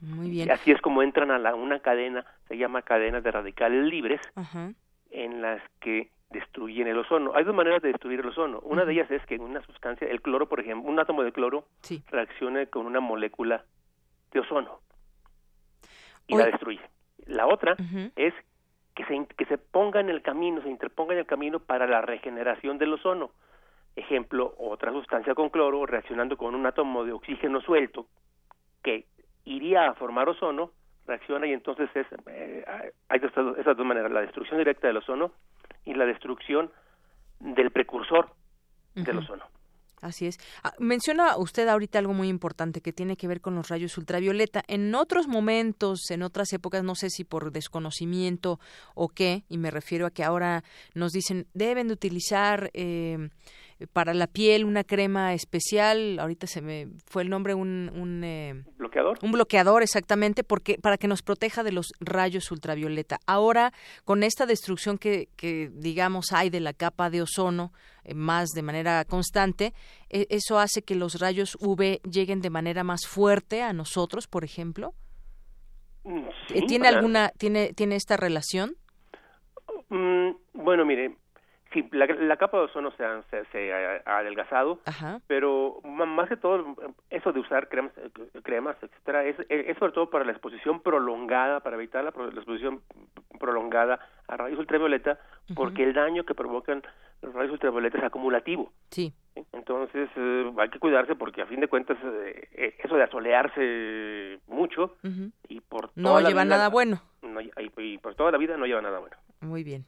Muy 0.00 0.30
bien. 0.30 0.50
Así 0.50 0.72
es 0.72 0.80
como 0.80 1.02
entran 1.02 1.30
a 1.30 1.38
la, 1.38 1.54
una 1.54 1.78
cadena, 1.78 2.26
se 2.48 2.58
llama 2.58 2.82
cadena 2.82 3.20
de 3.20 3.30
radicales 3.30 3.86
libres, 3.86 4.20
en 5.10 5.40
las 5.40 5.62
que 5.80 6.10
destruyen 6.30 6.88
el 6.88 6.98
ozono. 6.98 7.32
Hay 7.34 7.44
dos 7.44 7.54
maneras 7.54 7.80
de 7.82 7.88
destruir 7.88 8.20
el 8.20 8.26
ozono. 8.26 8.58
Una 8.60 8.84
de 8.84 8.92
ellas 8.92 9.10
es 9.10 9.24
que 9.26 9.36
una 9.36 9.62
sustancia, 9.62 10.08
el 10.08 10.20
cloro, 10.20 10.48
por 10.48 10.60
ejemplo, 10.60 10.90
un 10.90 10.98
átomo 10.98 11.22
de 11.22 11.32
cloro 11.32 11.68
reaccione 12.08 12.66
con 12.66 12.84
una 12.84 13.00
molécula 13.00 13.64
de 14.32 14.40
ozono 14.40 14.80
y 16.26 16.36
la 16.36 16.46
destruye. 16.46 16.80
La 17.26 17.46
otra 17.46 17.76
es 18.16 18.34
que 18.96 19.04
se, 19.04 19.26
que 19.36 19.44
se 19.44 19.58
ponga 19.58 20.00
en 20.00 20.08
el 20.08 20.22
camino, 20.22 20.62
se 20.62 20.70
interponga 20.70 21.12
en 21.12 21.20
el 21.20 21.26
camino 21.26 21.60
para 21.60 21.86
la 21.86 22.00
regeneración 22.00 22.78
del 22.78 22.94
ozono. 22.94 23.30
Ejemplo, 23.94 24.54
otra 24.58 24.90
sustancia 24.90 25.34
con 25.34 25.50
cloro 25.50 25.84
reaccionando 25.84 26.36
con 26.36 26.54
un 26.54 26.66
átomo 26.66 27.04
de 27.04 27.12
oxígeno 27.12 27.60
suelto 27.60 28.06
que 28.82 29.04
iría 29.44 29.88
a 29.88 29.94
formar 29.94 30.28
ozono, 30.30 30.72
reacciona 31.06 31.46
y 31.46 31.52
entonces 31.52 31.90
es, 31.94 32.06
eh, 32.26 32.64
hay 33.08 33.20
esas 33.20 33.76
dos 33.76 33.86
maneras, 33.86 34.10
la 34.10 34.22
destrucción 34.22 34.58
directa 34.58 34.86
del 34.86 34.96
ozono 34.96 35.30
y 35.84 35.92
la 35.92 36.06
destrucción 36.06 36.70
del 37.38 37.70
precursor 37.70 38.30
del 38.94 39.18
ozono. 39.18 39.44
Así 40.02 40.26
es. 40.26 40.38
Ah, 40.62 40.74
menciona 40.78 41.36
usted 41.38 41.66
ahorita 41.68 41.98
algo 41.98 42.12
muy 42.12 42.28
importante 42.28 42.80
que 42.80 42.92
tiene 42.92 43.16
que 43.16 43.28
ver 43.28 43.40
con 43.40 43.54
los 43.54 43.68
rayos 43.68 43.96
ultravioleta. 43.96 44.62
En 44.68 44.94
otros 44.94 45.26
momentos, 45.26 46.10
en 46.10 46.22
otras 46.22 46.52
épocas, 46.52 46.84
no 46.84 46.94
sé 46.94 47.08
si 47.08 47.24
por 47.24 47.50
desconocimiento 47.50 48.60
o 48.94 49.08
qué, 49.08 49.44
y 49.48 49.58
me 49.58 49.70
refiero 49.70 50.06
a 50.06 50.10
que 50.10 50.22
ahora 50.22 50.64
nos 50.94 51.12
dicen 51.12 51.46
deben 51.54 51.88
de 51.88 51.94
utilizar 51.94 52.70
eh, 52.74 53.30
para 53.92 54.14
la 54.14 54.26
piel 54.26 54.64
una 54.64 54.84
crema 54.84 55.34
especial, 55.34 56.18
ahorita 56.18 56.46
se 56.46 56.62
me 56.62 56.88
fue 57.06 57.22
el 57.22 57.28
nombre, 57.28 57.54
un... 57.54 57.90
un 57.94 58.24
eh, 58.24 58.64
¿Bloqueador? 58.78 59.18
Un 59.22 59.32
bloqueador, 59.32 59.82
exactamente, 59.82 60.44
porque 60.44 60.78
para 60.80 60.96
que 60.96 61.08
nos 61.08 61.22
proteja 61.22 61.62
de 61.62 61.72
los 61.72 61.92
rayos 62.00 62.50
ultravioleta. 62.50 63.18
Ahora, 63.26 63.72
con 64.04 64.22
esta 64.22 64.46
destrucción 64.46 64.96
que, 64.96 65.28
que 65.36 65.70
digamos, 65.74 66.32
hay 66.32 66.48
de 66.48 66.60
la 66.60 66.72
capa 66.72 67.10
de 67.10 67.20
ozono, 67.22 67.72
eh, 68.04 68.14
más 68.14 68.50
de 68.50 68.62
manera 68.62 69.04
constante, 69.04 69.74
e, 70.08 70.26
¿eso 70.30 70.58
hace 70.58 70.82
que 70.82 70.94
los 70.94 71.20
rayos 71.20 71.56
UV 71.60 72.00
lleguen 72.10 72.40
de 72.40 72.50
manera 72.50 72.82
más 72.82 73.06
fuerte 73.06 73.62
a 73.62 73.74
nosotros, 73.74 74.26
por 74.26 74.44
ejemplo? 74.44 74.94
Mm, 76.04 76.28
eh, 76.54 76.66
¿Tiene 76.66 76.88
alguna, 76.88 77.30
tiene, 77.36 77.74
tiene 77.74 77.96
esta 77.96 78.16
relación? 78.16 78.76
Mm, 79.90 80.30
bueno, 80.54 80.86
mire, 80.86 81.16
Sí, 81.76 81.86
la, 81.92 82.36
capa 82.38 82.56
de 82.56 82.64
ozono 82.64 82.90
se 82.92 83.04
ha, 83.04 83.22
se, 83.52 83.70
ha 84.06 84.16
adelgazado, 84.16 84.80
pero 85.26 85.78
más 85.84 86.26
que 86.26 86.38
todo 86.38 86.74
eso 87.10 87.34
de 87.34 87.40
usar 87.40 87.68
cremas, 87.68 87.92
cremas 88.42 88.76
etcétera, 88.80 89.26
es, 89.26 89.36
es, 89.50 89.76
sobre 89.76 89.92
todo 89.92 90.08
para 90.08 90.24
la 90.24 90.32
exposición 90.32 90.80
prolongada, 90.80 91.60
para 91.60 91.76
evitar 91.76 92.02
la, 92.02 92.08
exposición 92.08 92.80
prolongada 93.38 94.00
a 94.26 94.38
rayos 94.38 94.58
ultravioleta, 94.58 95.18
porque 95.54 95.82
el 95.82 95.92
daño 95.92 96.24
que 96.24 96.34
provocan 96.34 96.82
los 97.20 97.34
rayos 97.34 97.52
ultravioleta 97.52 97.98
es 97.98 98.04
acumulativo. 98.04 98.72
Sí. 98.90 99.12
Entonces 99.52 100.08
eh, 100.16 100.52
hay 100.56 100.70
que 100.70 100.78
cuidarse 100.78 101.14
porque 101.14 101.42
a 101.42 101.46
fin 101.46 101.60
de 101.60 101.68
cuentas 101.68 101.98
eh, 102.02 102.48
eh, 102.54 102.74
eso 102.82 102.96
de 102.96 103.02
asolearse 103.02 104.40
mucho 104.46 104.96
y 105.46 105.60
por 105.60 105.90
no 105.94 106.20
lleva 106.20 106.46
nada 106.46 106.70
bueno. 106.70 107.02
y 107.76 107.98
por 107.98 108.14
toda 108.14 108.32
la 108.32 108.38
vida 108.38 108.56
no 108.56 108.64
lleva 108.64 108.80
nada 108.80 108.98
bueno. 108.98 109.16
Muy 109.42 109.62
bien. 109.62 109.84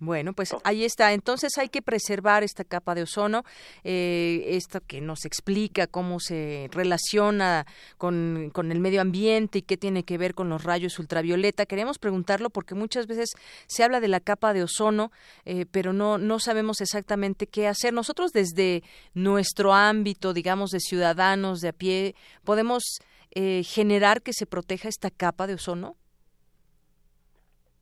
Bueno, 0.00 0.32
pues 0.32 0.54
ahí 0.62 0.84
está. 0.84 1.12
Entonces 1.12 1.58
hay 1.58 1.68
que 1.68 1.82
preservar 1.82 2.44
esta 2.44 2.62
capa 2.62 2.94
de 2.94 3.02
ozono, 3.02 3.44
eh, 3.82 4.44
esto 4.46 4.80
que 4.80 5.00
nos 5.00 5.24
explica 5.24 5.88
cómo 5.88 6.20
se 6.20 6.68
relaciona 6.70 7.66
con, 7.96 8.50
con, 8.52 8.70
el 8.70 8.78
medio 8.78 9.00
ambiente 9.00 9.58
y 9.58 9.62
qué 9.62 9.76
tiene 9.76 10.04
que 10.04 10.16
ver 10.16 10.34
con 10.34 10.48
los 10.48 10.62
rayos 10.62 11.00
ultravioleta. 11.00 11.66
Queremos 11.66 11.98
preguntarlo 11.98 12.48
porque 12.48 12.76
muchas 12.76 13.08
veces 13.08 13.30
se 13.66 13.82
habla 13.82 13.98
de 13.98 14.06
la 14.06 14.20
capa 14.20 14.52
de 14.52 14.62
ozono, 14.62 15.10
eh, 15.44 15.66
pero 15.68 15.92
no, 15.92 16.16
no 16.16 16.38
sabemos 16.38 16.80
exactamente 16.80 17.48
qué 17.48 17.66
hacer. 17.66 17.92
Nosotros 17.92 18.30
desde 18.30 18.84
nuestro 19.14 19.74
ámbito, 19.74 20.32
digamos, 20.32 20.70
de 20.70 20.78
ciudadanos 20.78 21.60
de 21.60 21.68
a 21.70 21.72
pie, 21.72 22.14
podemos 22.44 23.00
eh, 23.32 23.64
generar 23.64 24.22
que 24.22 24.32
se 24.32 24.46
proteja 24.46 24.88
esta 24.88 25.10
capa 25.10 25.48
de 25.48 25.54
ozono. 25.54 25.96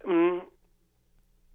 Mm, 0.06 0.35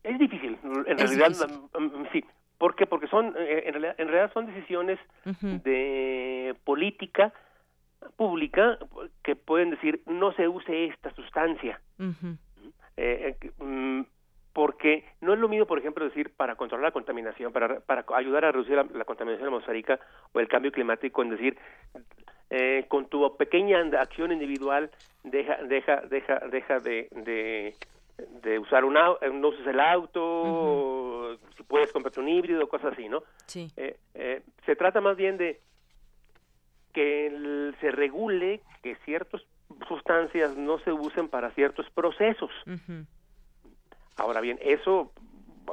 es 0.03 0.19
difícil, 0.19 0.57
en 0.64 0.98
realidad, 0.98 1.32
mm, 1.78 1.84
mm, 1.84 2.07
sí. 2.11 2.23
¿Por 2.61 2.76
qué? 2.76 2.86
Porque 2.86 3.07
son, 3.07 3.34
eh, 3.38 3.64
en, 3.65 3.73
realidad, 3.73 3.95
en 3.98 4.07
realidad 4.07 4.34
son 4.34 4.45
decisiones 4.45 4.99
de 5.41 6.56
política 6.64 7.34
pública 8.18 8.78
que 9.23 9.36
pueden 9.36 9.72
decir 9.72 10.03
no 10.06 10.32
se 10.34 10.48
use 10.48 10.86
esta 10.86 11.11
sustancia. 11.15 11.82
Eh, 12.98 13.36
eh, 13.41 13.52
mm, 13.57 14.02
porque 14.53 15.06
no 15.22 15.34
es 15.34 15.40
lo 15.40 15.49
mismo, 15.49 15.65
por 15.65 15.80
ejemplo, 15.80 16.06
decir 16.06 16.30
para 16.36 16.56
controlar 16.56 16.90
la 16.90 16.91
contaminación, 16.91 17.52
para, 17.52 17.80
para 17.80 18.06
ayudar 18.15 18.45
a 18.45 18.52
reducir 18.52 18.76
la, 18.76 19.06
contaminación 19.06 19.48
atmosférica 19.48 19.99
o 20.32 20.40
el 20.40 20.48
cambio 20.48 20.72
climático, 20.72 21.23
en 21.23 21.30
decir, 21.32 21.57
con 22.90 23.07
tu 23.07 23.38
pequeña 23.38 23.80
acción 23.99 24.32
individual, 24.32 24.91
deja, 25.23 25.56
deja, 25.64 26.02
deja, 26.02 26.40
deja 26.52 26.78
de 26.80 27.07
de 27.11 27.73
usar 28.60 28.85
un 28.85 28.98
auto, 28.98 29.27
no 29.27 29.49
uses 29.49 29.65
el 29.68 29.80
auto, 29.80 31.38
si 31.57 31.64
puedes 31.64 31.91
comprarte 31.91 32.19
un 32.19 32.30
híbrido, 32.30 32.68
cosas 32.68 32.93
así, 32.93 33.10
¿no? 33.10 33.23
Sí. 33.45 33.72
Eh, 33.77 33.98
eh, 34.14 34.41
se 34.65 34.76
trata 34.76 35.02
más 35.02 35.18
bien 35.18 35.38
de 35.38 35.61
que 36.93 37.73
se 37.80 37.91
regule 37.91 38.61
que 38.84 38.95
ciertas 39.06 39.41
sustancias 39.88 40.57
no 40.57 40.80
se 40.80 40.91
usen 40.91 41.30
para 41.30 41.52
ciertos 41.52 41.89
procesos. 41.91 42.52
Ahora 44.18 44.41
bien, 44.41 44.60
eso 44.61 45.14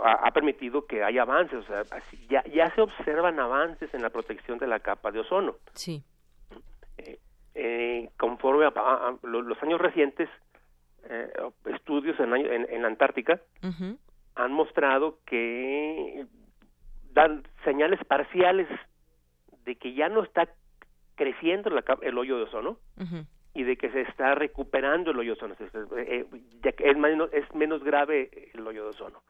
ha, 0.02 0.30
permitido 0.30 0.86
que 0.86 1.02
haya 1.02 1.22
avances, 1.22 1.58
o 1.58 1.64
sea, 1.64 1.82
ya, 2.28 2.44
ya 2.44 2.72
se 2.74 2.80
observan 2.80 3.40
avances 3.40 3.92
en 3.94 4.02
la 4.02 4.10
protección 4.10 4.58
de 4.58 4.68
la 4.68 4.80
capa 4.80 5.10
de 5.10 5.20
ozono. 5.20 5.56
Sí. 5.74 6.04
Eh, 7.60 8.10
conforme 8.16 8.66
a, 8.66 9.14
los 9.22 9.62
años 9.64 9.80
recientes, 9.80 10.28
eh, 11.10 11.32
estudios 11.74 12.18
en, 12.20 12.34
en, 12.34 12.82
la 12.82 12.88
Antártica 12.88 13.40
han 14.34 14.52
mostrado 14.52 15.18
que 15.26 16.26
dan 17.12 17.42
señales 17.64 17.98
parciales 18.04 18.68
de 19.64 19.76
que 19.76 19.94
ya 19.94 20.08
no 20.08 20.22
está 20.22 20.48
creciendo 21.14 21.70
el 22.02 22.18
hoyo 22.18 22.36
de 22.36 22.42
ozono 22.44 22.78
y 23.54 23.64
de 23.64 23.76
que 23.76 23.90
se 23.90 24.02
está 24.02 24.34
recuperando 24.34 25.10
el 25.10 25.18
hoyo 25.18 25.34
de 25.34 25.44
ozono. 25.44 25.56
Eh, 25.96 26.26
ya 26.62 26.72
que 26.72 26.90
es, 26.90 26.96
menos, 26.96 27.30
es 27.32 27.52
menos 27.54 27.82
grave 27.82 28.50
el 28.54 28.66
hoyo 28.66 28.84
de 28.84 28.90
ozono. 28.90 29.22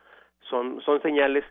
Son, 0.51 0.81
son 0.83 1.01
señales, 1.01 1.45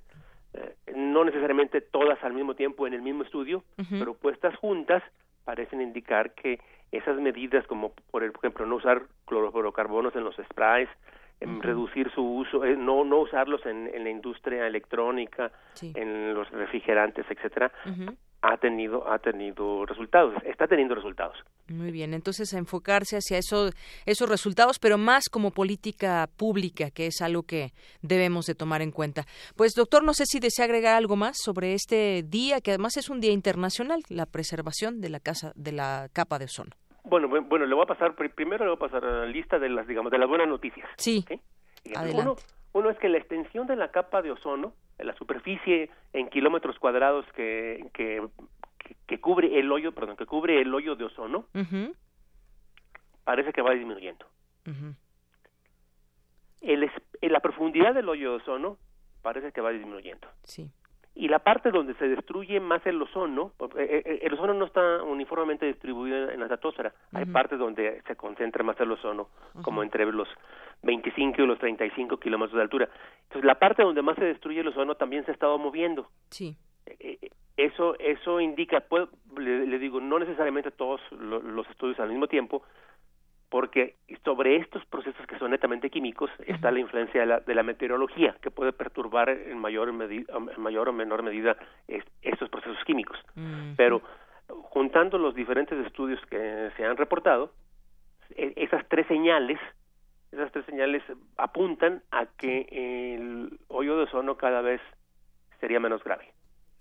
eh, 0.53 0.75
no 0.95 1.23
necesariamente 1.23 1.81
todas 1.81 2.21
al 2.23 2.33
mismo 2.33 2.53
tiempo 2.53 2.85
en 2.85 2.93
el 2.93 3.01
mismo 3.01 3.23
estudio, 3.23 3.63
pero 3.89 4.13
puestas 4.13 4.55
juntas 4.57 5.01
parecen 5.43 5.81
indicar 5.81 6.33
que 6.33 6.59
esas 6.91 7.18
medidas 7.19 7.65
como 7.68 7.93
por 8.11 8.23
ejemplo 8.23 8.65
no 8.65 8.76
usar 8.76 9.03
clorofluorocarbonos 9.26 10.15
en 10.15 10.23
los 10.23 10.35
sprays 10.35 10.89
reducir 11.39 12.09
su 12.11 12.23
uso 12.23 12.65
eh, 12.65 12.76
no 12.76 13.03
no 13.03 13.19
usarlos 13.19 13.65
en, 13.65 13.88
en 13.93 14.03
la 14.03 14.09
industria 14.09 14.65
electrónica 14.65 15.51
en 15.81 16.34
los 16.34 16.49
refrigerantes 16.49 17.26
etcétera 17.30 17.72
ha 18.41 18.57
tenido 18.57 19.09
ha 19.09 19.19
tenido 19.19 19.85
resultados 19.85 20.35
está 20.45 20.68
teniendo 20.68 20.95
resultados. 20.95 21.38
Muy 21.69 21.91
bien 21.91 22.14
entonces 22.14 22.53
a 22.53 22.57
enfocarse 22.57 23.18
hacia 23.18 23.38
eso, 23.38 23.69
esos 24.05 24.30
resultados 24.30 24.80
pero 24.80 24.97
más 24.97 25.30
como 25.30 25.51
política 25.51 26.27
pública 26.38 26.91
que 26.91 27.07
es 27.07 27.22
algo 27.22 27.43
que 27.43 27.72
debemos 28.01 28.45
de 28.45 28.55
tomar 28.55 28.81
en 28.81 28.91
cuenta. 28.91 29.23
Pues 29.55 29.73
doctor 29.73 30.03
no 30.03 30.14
sé 30.14 30.26
si 30.26 30.39
desea 30.39 30.65
agregar 30.65 30.95
algo 30.95 31.15
más 31.15 31.38
sobre 31.43 31.73
este 31.73 32.23
día 32.23 32.61
que 32.61 32.72
además 32.72 32.97
es 32.97 33.09
un 33.09 33.19
día 33.19 33.31
internacional 33.31 34.01
la 34.09 34.26
preservación 34.26 35.01
de 35.01 35.09
la 35.09 35.19
casa 35.19 35.51
de 35.55 35.72
la 35.72 36.07
capa 36.14 36.39
de 36.39 36.45
ozono. 36.45 36.72
Bueno 37.03 37.27
bueno 37.27 37.65
le 37.65 37.73
voy 37.73 37.84
a 37.84 37.88
pasar 37.88 38.15
primero 38.15 38.65
le 38.65 38.72
voy 38.72 38.77
a 38.77 38.89
pasar 38.89 39.05
a 39.05 39.19
la 39.19 39.26
lista 39.26 39.57
de 39.59 39.69
las 39.69 39.88
digamos 39.88 40.11
de 40.11 40.18
las 40.18 40.27
buenas 40.27 40.47
noticias 40.47 40.88
sí 40.97 41.26
uno, 42.14 42.35
uno 42.73 42.89
es 42.89 42.97
que 42.99 43.09
la 43.09 43.18
extensión 43.18 43.68
de 43.68 43.76
la 43.76 43.91
capa 43.91 44.22
de 44.22 44.31
ozono 44.31 44.73
la 44.99 45.15
superficie 45.15 45.90
en 46.14 46.30
kilómetros 46.30 46.80
cuadrados 46.80 47.26
que, 47.34 47.88
que, 47.94 48.26
que, 49.06 49.19
cubre 49.19 49.60
el 49.60 49.72
hoyo, 49.72 49.91
perdón, 49.94 50.18
que 50.18 50.26
cubre 50.26 50.61
el 50.61 50.74
hoyo 50.74 50.95
de 50.95 51.06
ozono, 51.06 51.45
parece 53.24 53.53
que 53.53 53.61
va 53.61 53.72
disminuyendo. 53.72 54.26
el, 56.61 56.91
la 57.22 57.40
profundidad 57.40 57.94
del 57.94 58.10
hoyo 58.10 58.32
de 58.32 58.38
ozono 58.38 58.78
parece 59.22 59.52
que 59.52 59.61
va 59.61 59.72
disminuyendo. 59.72 60.28
Sí. 60.44 60.72
Y 61.14 61.30
la 61.30 61.40
parte 61.40 61.72
donde 61.72 61.95
se 61.95 62.07
destruye 62.07 62.60
más 62.60 62.86
el 62.86 63.02
ozono, 63.02 63.52
eh, 63.76 64.03
eh, 64.06 64.19
el 64.22 64.34
ozono 64.36 64.53
no 64.53 64.65
está 64.65 65.02
uniformemente 65.02 65.65
distribuido 65.65 66.30
en 66.30 66.40
la 66.40 66.45
estratosfera. 66.45 66.94
Hay 67.11 67.26
partes 67.26 67.57
donde 67.57 68.03
se 68.06 68.15
concentra 68.15 68.64
más 68.64 68.80
el 68.80 68.91
ozono, 68.91 69.30
como 69.64 69.82
entre 69.82 70.06
los 70.06 70.28
25 70.83 71.41
y 71.41 71.47
los 71.47 71.59
35 71.59 72.17
kilómetros 72.17 72.55
de 72.55 72.61
altura. 72.61 72.89
Entonces, 73.23 73.45
la 73.45 73.55
parte 73.55 73.83
donde 73.83 74.01
más 74.01 74.15
se 74.15 74.25
destruye 74.25 74.61
el 74.61 74.67
ozono 74.67 74.95
también 74.95 75.25
se 75.25 75.31
ha 75.31 75.33
estado 75.33 75.57
moviendo. 75.57 76.09
Sí. 76.29 76.55
Eso, 77.57 77.95
eso 77.99 78.39
indica, 78.39 78.81
pues, 78.81 79.09
le, 79.37 79.79
digo, 79.79 79.99
no 79.99 80.19
necesariamente 80.19 80.71
todos 80.71 81.01
los 81.11 81.67
estudios 81.69 81.99
al 81.99 82.09
mismo 82.09 82.27
tiempo, 82.27 82.63
porque 83.49 83.95
sobre 84.23 84.57
estos 84.57 84.85
procesos 84.85 85.25
que 85.25 85.39
son 85.39 85.51
netamente 85.51 85.89
químicos 85.89 86.29
está 86.45 86.69
la 86.69 86.79
influencia 86.79 87.25
de 87.39 87.55
la, 87.55 87.63
meteorología, 87.63 88.35
que 88.41 88.51
puede 88.51 88.73
perturbar 88.73 89.29
en 89.29 89.57
mayor, 89.57 89.89
en 89.89 90.61
mayor 90.61 90.89
o 90.89 90.93
menor 90.93 91.23
medida 91.23 91.57
estos 92.21 92.49
procesos 92.49 92.83
químicos. 92.85 93.17
Pero 93.75 94.01
juntando 94.47 95.17
los 95.17 95.33
diferentes 95.33 95.77
estudios 95.85 96.19
que 96.29 96.71
se 96.75 96.85
han 96.85 96.97
reportado, 96.97 97.51
e, 98.35 98.53
esas 98.55 98.87
tres 98.89 99.07
señales, 99.07 99.59
esas 100.31 100.51
tres 100.51 100.65
señales 100.65 101.03
apuntan 101.37 102.03
a 102.11 102.25
que 102.25 102.67
el 102.71 103.59
hoyo 103.67 103.97
de 103.97 104.03
ozono 104.03 104.37
cada 104.37 104.61
vez 104.61 104.81
sería 105.59 105.79
menos 105.79 106.03
grave 106.03 106.33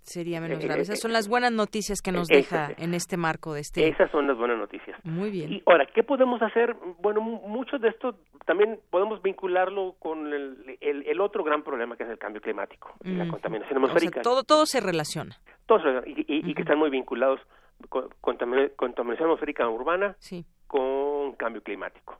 sería 0.07 0.41
menos 0.41 0.61
grave. 0.61 0.83
Esas 0.83 1.01
son 1.01 1.13
las 1.13 1.29
buenas 1.29 1.53
noticias 1.53 2.01
que 2.01 2.13
nos 2.13 2.29
deja 2.29 2.71
en 2.79 2.95
este 2.95 3.17
marco 3.17 3.55
de 3.55 3.61
este. 3.61 3.89
Esas 3.89 4.11
son 4.11 4.27
las 4.27 4.37
buenas 4.37 4.57
noticias. 4.59 4.99
Muy 5.05 5.31
bien. 5.31 5.53
Y 5.53 5.63
ahora, 5.67 5.87
¿qué 5.87 6.03
podemos 6.03 6.41
hacer? 6.43 6.75
Bueno, 7.01 7.21
mucho 7.21 7.79
de 7.79 7.89
esto 7.89 8.17
también 8.47 8.79
podemos 8.91 9.21
vincularlo 9.23 9.97
con 9.99 10.33
el, 10.33 10.79
el, 10.81 11.21
otro 11.21 11.43
gran 11.43 11.63
problema 11.63 11.97
que 11.97 12.05
es 12.05 12.11
el 12.11 12.19
cambio 12.19 12.41
climático, 12.41 12.95
la 13.03 13.27
contaminación 13.29 13.79
atmosférica. 13.79 14.23
todo, 14.23 14.45
todo 14.45 14.67
se 14.67 14.81
relaciona. 14.81 15.37
Todo 15.67 15.81
y, 16.07 16.25
y, 16.29 16.55
que 16.55 16.63
están 16.63 16.79
muy 16.79 16.91
vinculados 16.91 17.41
con 17.89 18.09
contaminación 18.21 19.27
atmosférica 19.29 19.69
urbana 19.69 20.15
sí. 20.21 20.45
con 20.69 21.06
cambio 21.33 21.63
climático. 21.63 22.19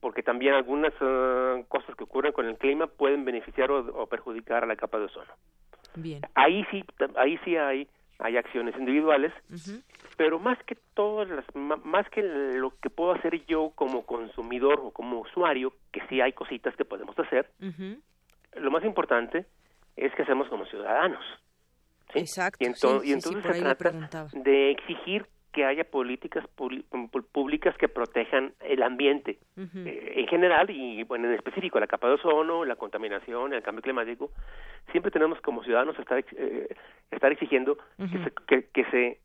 Porque 0.00 0.22
también 0.22 0.54
algunas 0.54 0.92
ah, 1.00 1.56
cosas 1.68 1.94
que 1.96 2.04
ocurren 2.04 2.32
con 2.32 2.46
el 2.46 2.56
clima 2.56 2.86
pueden 2.86 3.24
beneficiar 3.24 3.70
o 3.70 4.06
perjudicar 4.06 4.64
a 4.64 4.66
la 4.66 4.76
capa 4.76 4.98
de 4.98 5.04
ozono. 5.04 5.32
Ahí 6.34 6.64
sí, 6.70 6.84
ahí 7.16 7.38
sí 7.44 7.56
hay, 7.56 7.88
hay 8.18 8.36
acciones 8.36 8.76
individuales, 8.76 9.32
pero 10.16 10.38
más 10.38 10.58
que 10.64 10.76
todo, 10.94 11.26
más 11.54 12.08
que 12.10 12.22
lo 12.22 12.70
que 12.80 12.90
puedo 12.90 13.12
hacer 13.12 13.44
yo 13.46 13.72
como 13.74 14.04
consumidor 14.04 14.80
o 14.80 14.90
como 14.90 15.20
usuario, 15.20 15.72
que 15.92 16.00
sí 16.08 16.20
hay 16.20 16.32
cositas 16.32 16.74
que 16.76 16.84
podemos 16.84 17.18
hacer, 17.18 17.50
lo 18.56 18.70
más 18.70 18.84
importante 18.84 19.46
es 19.96 20.14
que 20.14 20.22
hacemos 20.22 20.48
como 20.48 20.64
ciudadanos. 20.66 21.24
Exacto. 22.14 22.64
Y, 23.04 23.12
entonces 23.12 23.42
se 23.42 23.60
trata 23.60 24.28
de 24.32 24.70
exigir 24.70 25.26
que 25.52 25.64
haya 25.64 25.84
políticas 25.84 26.44
públicas 27.32 27.76
que 27.78 27.88
protejan 27.88 28.52
el 28.60 28.82
ambiente 28.82 29.38
eh, 29.56 30.12
en 30.16 30.26
general 30.26 30.68
y 30.70 31.02
bueno 31.04 31.28
en 31.28 31.34
específico 31.34 31.80
la 31.80 31.86
capa 31.86 32.08
de 32.08 32.14
ozono, 32.14 32.64
la 32.64 32.76
contaminación, 32.76 33.54
el 33.54 33.62
cambio 33.62 33.82
climático. 33.82 34.30
Siempre 34.90 35.10
tenemos 35.10 35.40
como 35.40 35.64
ciudadanos 35.64 35.98
estar 35.98 36.22
eh, 36.36 36.68
estar 37.10 37.32
exigiendo 37.32 37.78
que, 38.46 38.84
se, 38.90 39.20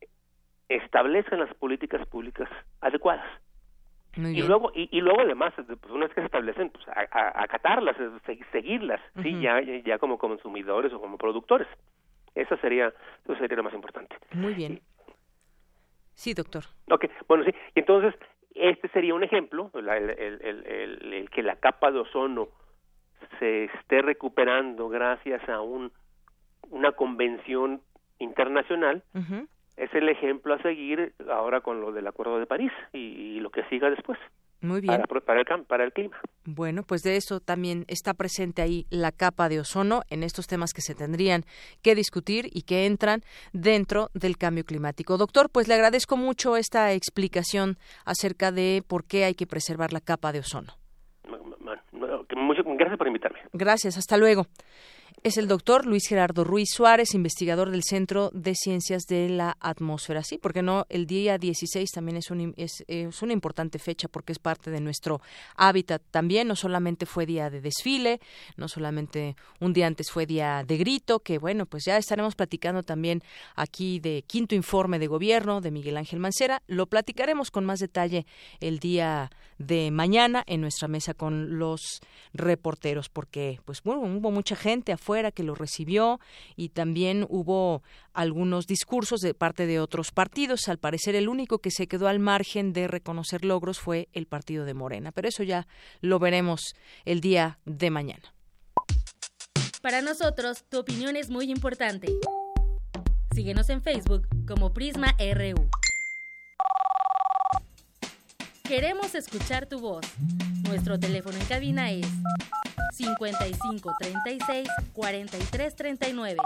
establezcan 0.69 1.39
las 1.39 1.53
políticas 1.55 2.07
públicas 2.07 2.49
adecuadas. 2.79 3.25
y 4.15 4.41
luego 4.43 4.71
y, 4.73 5.01
luego 5.01 5.21
además 5.21 5.53
pues 5.55 5.91
una 5.91 6.05
vez 6.05 6.15
que 6.15 6.21
se 6.21 6.27
establecen 6.27 6.69
pues 6.69 6.87
a, 6.87 7.43
acatarlas 7.43 7.97
seguirlas 8.51 9.01
sí 9.21 9.41
ya 9.41 9.59
ya 9.61 9.97
como 9.97 10.17
consumidores 10.17 10.93
o 10.93 11.01
como 11.01 11.17
productores. 11.17 11.67
Eso 12.33 12.55
sería 12.57 12.93
eso 13.25 13.35
sería 13.35 13.57
lo 13.57 13.63
más 13.63 13.73
importante. 13.73 14.15
Muy 14.31 14.53
bien 14.53 14.79
Sí, 16.13 16.33
doctor. 16.33 16.63
Ok, 16.89 17.05
bueno, 17.27 17.43
sí. 17.43 17.51
Y 17.75 17.79
entonces, 17.79 18.13
este 18.55 18.87
sería 18.89 19.15
un 19.15 19.23
ejemplo, 19.23 19.71
el, 19.73 19.89
el, 19.89 21.29
que 21.31 21.43
la 21.43 21.55
capa 21.55 21.91
de 21.91 21.99
ozono 21.99 22.49
se 23.39 23.65
esté 23.65 24.01
recuperando 24.01 24.89
gracias 24.89 25.47
a 25.49 25.61
un, 25.61 25.91
una 26.69 26.91
convención 26.91 27.81
internacional. 28.19 29.03
Es 29.75 29.93
el 29.95 30.07
ejemplo 30.07 30.53
a 30.53 30.61
seguir 30.61 31.13
ahora 31.29 31.61
con 31.61 31.81
lo 31.81 31.91
del 31.91 32.05
Acuerdo 32.05 32.37
de 32.37 32.45
París 32.45 32.71
y 32.91 33.39
lo 33.39 33.49
que 33.49 33.63
siga 33.65 33.89
después. 33.89 34.19
Muy 34.63 34.79
bien. 34.79 35.01
Para, 35.25 35.41
el, 35.41 35.65
para 35.65 35.83
el 35.83 35.91
clima. 35.91 36.17
Bueno, 36.45 36.83
pues 36.83 37.03
de 37.03 37.17
eso 37.17 37.41
también 37.41 37.83
está 37.89 38.13
presente 38.13 38.61
ahí 38.61 38.85
la 38.89 39.11
capa 39.11 39.49
de 39.49 39.59
ozono 39.59 40.03
en 40.09 40.23
estos 40.23 40.47
temas 40.47 40.71
que 40.71 40.81
se 40.81 40.95
tendrían 40.95 41.43
que 41.81 41.95
discutir 41.95 42.47
y 42.53 42.61
que 42.61 42.85
entran 42.85 43.23
dentro 43.51 44.09
del 44.13 44.37
cambio 44.37 44.63
climático. 44.63 45.17
Doctor, 45.17 45.49
pues 45.51 45.67
le 45.67 45.73
agradezco 45.73 46.15
mucho 46.15 46.55
esta 46.55 46.93
explicación 46.93 47.77
acerca 48.05 48.53
de 48.53 48.83
por 48.87 49.03
qué 49.03 49.25
hay 49.25 49.35
que 49.35 49.45
preservar 49.45 49.91
la 49.91 49.99
capa 49.99 50.31
de 50.31 50.39
ozono. 50.39 50.73
Gracias 52.77 52.97
por 52.97 53.07
invitarme. 53.07 53.39
Gracias, 53.51 53.97
hasta 53.97 54.17
luego 54.17 54.47
es 55.21 55.37
el 55.37 55.47
doctor 55.47 55.85
Luis 55.85 56.07
Gerardo 56.07 56.43
Ruiz 56.43 56.69
Suárez, 56.73 57.13
investigador 57.13 57.69
del 57.69 57.83
Centro 57.83 58.29
de 58.33 58.55
Ciencias 58.55 59.03
de 59.03 59.29
la 59.29 59.55
Atmósfera. 59.59 60.23
Sí, 60.23 60.37
porque 60.37 60.61
no, 60.61 60.85
el 60.89 61.05
día 61.05 61.37
16 61.37 61.91
también 61.91 62.17
es, 62.17 62.31
un, 62.31 62.53
es, 62.57 62.83
una 63.21 63.33
importante 63.33 63.79
fecha 63.79 64.07
porque 64.07 64.31
es 64.31 64.39
parte 64.39 64.71
de 64.71 64.81
nuestro 64.81 65.21
hábitat 65.55 66.01
también. 66.11 66.47
No 66.47 66.55
solamente 66.55 67.05
fue 67.05 67.25
día 67.25 67.49
de 67.49 67.61
desfile, 67.61 68.19
no 68.57 68.67
solamente 68.67 69.35
un 69.59 69.73
día 69.73 69.87
antes 69.87 70.09
fue 70.11 70.25
día 70.25 70.63
de 70.65 70.77
grito, 70.77 71.19
que 71.19 71.37
bueno, 71.37 71.65
pues 71.65 71.85
ya 71.85 71.97
estaremos 71.97 72.35
platicando 72.35 72.83
también 72.83 73.21
aquí 73.55 73.99
de 73.99 74.23
quinto 74.25 74.55
informe 74.55 74.99
de 74.99 75.07
gobierno 75.07 75.61
de 75.61 75.71
Miguel 75.71 75.97
Ángel 75.97 76.19
Mancera. 76.19 76.61
Lo 76.67 76.87
platicaremos 76.87 77.51
con 77.51 77.65
más 77.65 77.79
detalle 77.79 78.25
el 78.59 78.79
día 78.79 79.29
de 79.57 79.91
mañana 79.91 80.43
en 80.47 80.61
nuestra 80.61 80.87
mesa 80.87 81.13
con 81.13 81.59
los 81.59 82.01
reporteros, 82.33 83.09
porque 83.09 83.59
pues 83.65 83.83
bueno, 83.83 84.01
hubo 84.01 84.31
mucha 84.31 84.55
gente 84.55 84.91
afuera 85.03 85.31
que 85.31 85.43
lo 85.43 85.53
recibió 85.53 86.21
y 86.55 86.69
también 86.69 87.25
hubo 87.27 87.83
algunos 88.13 88.67
discursos 88.67 89.19
de 89.19 89.33
parte 89.33 89.65
de 89.67 89.81
otros 89.81 90.11
partidos. 90.11 90.69
Al 90.69 90.77
parecer 90.77 91.15
el 91.15 91.27
único 91.27 91.59
que 91.59 91.71
se 91.71 91.87
quedó 91.87 92.07
al 92.07 92.19
margen 92.19 92.71
de 92.71 92.87
reconocer 92.87 93.43
logros 93.43 93.79
fue 93.79 94.07
el 94.13 94.27
partido 94.27 94.63
de 94.63 94.73
Morena, 94.73 95.11
pero 95.11 95.27
eso 95.27 95.43
ya 95.43 95.67
lo 95.99 96.19
veremos 96.19 96.75
el 97.03 97.19
día 97.19 97.59
de 97.65 97.89
mañana. 97.89 98.33
Para 99.81 100.01
nosotros, 100.01 100.63
tu 100.69 100.79
opinión 100.79 101.17
es 101.17 101.29
muy 101.29 101.51
importante. 101.51 102.07
Síguenos 103.35 103.69
en 103.69 103.81
Facebook 103.81 104.27
como 104.47 104.73
Prisma 104.73 105.13
RU. 105.19 105.82
Queremos 108.65 109.13
escuchar 109.13 109.65
tu 109.65 109.81
voz. 109.81 110.05
Nuestro 110.65 110.97
teléfono 110.97 111.37
en 111.37 111.45
cabina 111.47 111.91
es 111.91 112.07
55 112.93 113.93
36 113.99 114.69
43 114.93 115.75
39. 115.75 116.37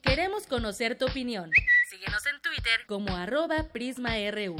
Queremos 0.00 0.46
conocer 0.46 0.96
tu 0.96 1.04
opinión. 1.04 1.50
Síguenos 1.90 2.24
en 2.26 2.40
Twitter 2.40 2.86
como 2.86 3.14
arroba 3.14 3.68
PrismaRU. 3.74 4.56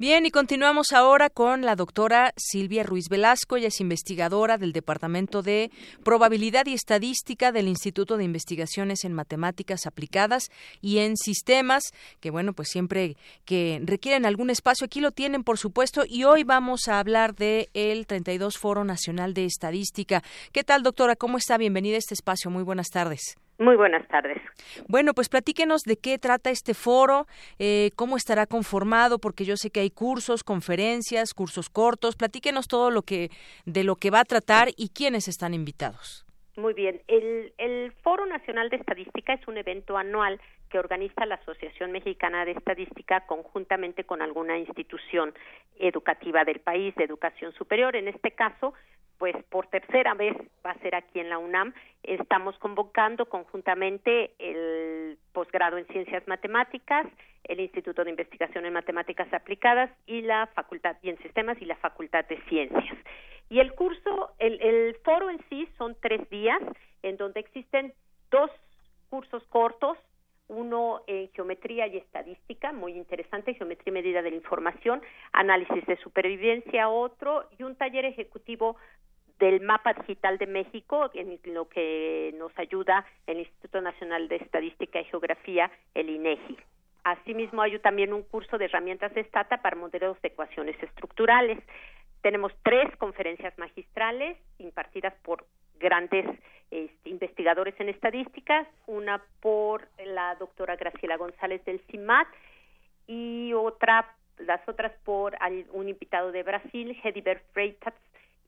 Bien, 0.00 0.24
y 0.26 0.30
continuamos 0.30 0.92
ahora 0.92 1.28
con 1.28 1.62
la 1.62 1.74
doctora 1.74 2.32
Silvia 2.36 2.84
Ruiz 2.84 3.08
Velasco. 3.08 3.56
Ella 3.56 3.66
es 3.66 3.80
investigadora 3.80 4.56
del 4.56 4.72
Departamento 4.72 5.42
de 5.42 5.72
Probabilidad 6.04 6.66
y 6.66 6.74
Estadística 6.74 7.50
del 7.50 7.66
Instituto 7.66 8.16
de 8.16 8.22
Investigaciones 8.22 9.02
en 9.02 9.12
Matemáticas 9.12 9.86
Aplicadas 9.86 10.50
y 10.80 10.98
en 10.98 11.16
Sistemas, 11.16 11.90
que 12.20 12.30
bueno, 12.30 12.52
pues 12.52 12.68
siempre 12.68 13.16
que 13.44 13.80
requieren 13.82 14.24
algún 14.24 14.50
espacio 14.50 14.84
aquí 14.84 15.00
lo 15.00 15.10
tienen, 15.10 15.42
por 15.42 15.58
supuesto, 15.58 16.04
y 16.08 16.22
hoy 16.22 16.44
vamos 16.44 16.86
a 16.86 17.00
hablar 17.00 17.34
de 17.34 17.68
el 17.74 18.06
32 18.06 18.56
Foro 18.56 18.84
Nacional 18.84 19.34
de 19.34 19.46
Estadística. 19.46 20.22
¿Qué 20.52 20.62
tal, 20.62 20.84
doctora? 20.84 21.16
¿Cómo 21.16 21.38
está? 21.38 21.58
Bienvenida 21.58 21.96
a 21.96 21.98
este 21.98 22.14
espacio. 22.14 22.52
Muy 22.52 22.62
buenas 22.62 22.90
tardes. 22.90 23.36
Muy 23.58 23.74
buenas 23.74 24.06
tardes. 24.06 24.40
Bueno, 24.86 25.14
pues 25.14 25.28
platíquenos 25.28 25.82
de 25.82 25.96
qué 25.96 26.16
trata 26.18 26.50
este 26.50 26.74
foro, 26.74 27.26
eh, 27.58 27.90
cómo 27.96 28.16
estará 28.16 28.46
conformado, 28.46 29.18
porque 29.18 29.44
yo 29.44 29.56
sé 29.56 29.70
que 29.70 29.80
hay 29.80 29.90
cursos, 29.90 30.44
conferencias, 30.44 31.34
cursos 31.34 31.68
cortos. 31.68 32.14
Platíquenos 32.14 32.68
todo 32.68 32.92
lo 32.92 33.02
que 33.02 33.30
de 33.66 33.82
lo 33.82 33.96
que 33.96 34.10
va 34.10 34.20
a 34.20 34.24
tratar 34.24 34.68
y 34.76 34.90
quiénes 34.90 35.26
están 35.26 35.54
invitados. 35.54 36.24
Muy 36.56 36.72
bien. 36.72 37.00
El, 37.08 37.52
el 37.58 37.92
Foro 38.02 38.26
Nacional 38.26 38.68
de 38.68 38.76
Estadística 38.76 39.32
es 39.32 39.46
un 39.48 39.58
evento 39.58 39.96
anual 39.96 40.40
que 40.70 40.78
organiza 40.78 41.26
la 41.26 41.36
Asociación 41.36 41.92
Mexicana 41.92 42.44
de 42.44 42.52
Estadística 42.52 43.26
conjuntamente 43.26 44.04
con 44.04 44.22
alguna 44.22 44.58
institución 44.58 45.34
educativa 45.78 46.44
del 46.44 46.60
país 46.60 46.94
de 46.96 47.04
educación 47.04 47.52
superior. 47.54 47.96
En 47.96 48.08
este 48.08 48.32
caso, 48.32 48.74
pues 49.18 49.34
por 49.50 49.66
tercera 49.66 50.14
vez 50.14 50.36
va 50.64 50.70
a 50.70 50.78
ser 50.78 50.94
aquí 50.94 51.20
en 51.20 51.28
la 51.28 51.38
UNAM. 51.38 51.74
Estamos 52.02 52.56
convocando 52.58 53.26
conjuntamente 53.26 54.32
el 54.38 55.18
posgrado 55.32 55.76
en 55.76 55.86
Ciencias 55.88 56.26
Matemáticas, 56.26 57.06
el 57.44 57.60
Instituto 57.60 58.04
de 58.04 58.10
Investigación 58.10 58.64
en 58.64 58.72
Matemáticas 58.72 59.32
Aplicadas 59.32 59.90
y 60.06 60.22
la 60.22 60.46
Facultad 60.54 60.96
y 61.02 61.10
en 61.10 61.18
Sistemas 61.18 61.60
y 61.60 61.64
la 61.64 61.76
Facultad 61.76 62.24
de 62.26 62.40
Ciencias. 62.48 62.96
Y 63.50 63.60
el 63.60 63.74
curso, 63.74 64.32
el, 64.38 64.60
el 64.60 64.94
foro 65.04 65.30
en 65.30 65.40
sí 65.48 65.68
son 65.78 65.96
tres 66.00 66.28
días, 66.30 66.60
en 67.02 67.16
donde 67.16 67.40
existen 67.40 67.92
dos 68.30 68.50
cursos 69.08 69.42
cortos, 69.48 69.96
uno 70.48 71.02
en 71.06 71.30
geometría 71.32 71.86
y 71.86 71.98
estadística, 71.98 72.72
muy 72.72 72.92
interesante, 72.92 73.54
geometría 73.54 73.90
y 73.90 73.92
medida 73.92 74.22
de 74.22 74.30
la 74.30 74.36
información, 74.36 75.02
análisis 75.32 75.84
de 75.86 75.96
supervivencia, 75.98 76.88
otro, 76.88 77.48
y 77.58 77.62
un 77.62 77.76
taller 77.76 78.04
ejecutivo 78.06 78.76
del 79.38 79.60
mapa 79.60 79.92
digital 79.94 80.38
de 80.38 80.46
México, 80.46 81.10
en 81.14 81.38
lo 81.54 81.68
que 81.68 82.34
nos 82.38 82.56
ayuda 82.58 83.06
el 83.26 83.38
Instituto 83.38 83.80
Nacional 83.80 84.28
de 84.28 84.36
Estadística 84.36 85.00
y 85.00 85.04
Geografía, 85.04 85.70
el 85.94 86.10
INEGI. 86.10 86.56
Asimismo, 87.04 87.62
hay 87.62 87.78
también 87.78 88.12
un 88.12 88.22
curso 88.22 88.58
de 88.58 88.66
herramientas 88.66 89.14
de 89.14 89.24
Stata 89.24 89.62
para 89.62 89.76
modelos 89.76 90.20
de 90.20 90.28
ecuaciones 90.28 90.76
estructurales. 90.82 91.58
Tenemos 92.20 92.52
tres 92.62 92.94
conferencias 92.96 93.56
magistrales 93.58 94.36
impartidas 94.58 95.14
por 95.22 95.46
grandes 95.78 96.26
este, 96.70 97.08
investigadores 97.08 97.74
en 97.78 97.88
estadísticas, 97.88 98.66
una 98.86 99.22
por 99.40 99.88
la 100.04 100.34
doctora 100.34 100.76
Graciela 100.76 101.16
González 101.16 101.64
del 101.64 101.80
CIMAT 101.90 102.26
y 103.06 103.52
otra, 103.54 104.14
las 104.38 104.60
otras 104.68 104.92
por 105.04 105.36
un 105.72 105.88
invitado 105.88 106.30
de 106.32 106.42
Brasil, 106.42 106.98
Hedibert 107.02 107.42
Freitas, 107.52 107.94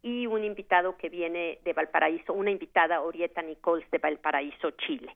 y 0.02 0.26
un 0.26 0.44
invitado 0.44 0.96
que 0.96 1.08
viene 1.08 1.58
de 1.64 1.72
Valparaíso, 1.72 2.32
una 2.32 2.50
invitada, 2.50 3.00
Orieta 3.00 3.42
Nichols 3.42 3.88
de 3.90 3.98
Valparaíso, 3.98 4.70
Chile. 4.72 5.14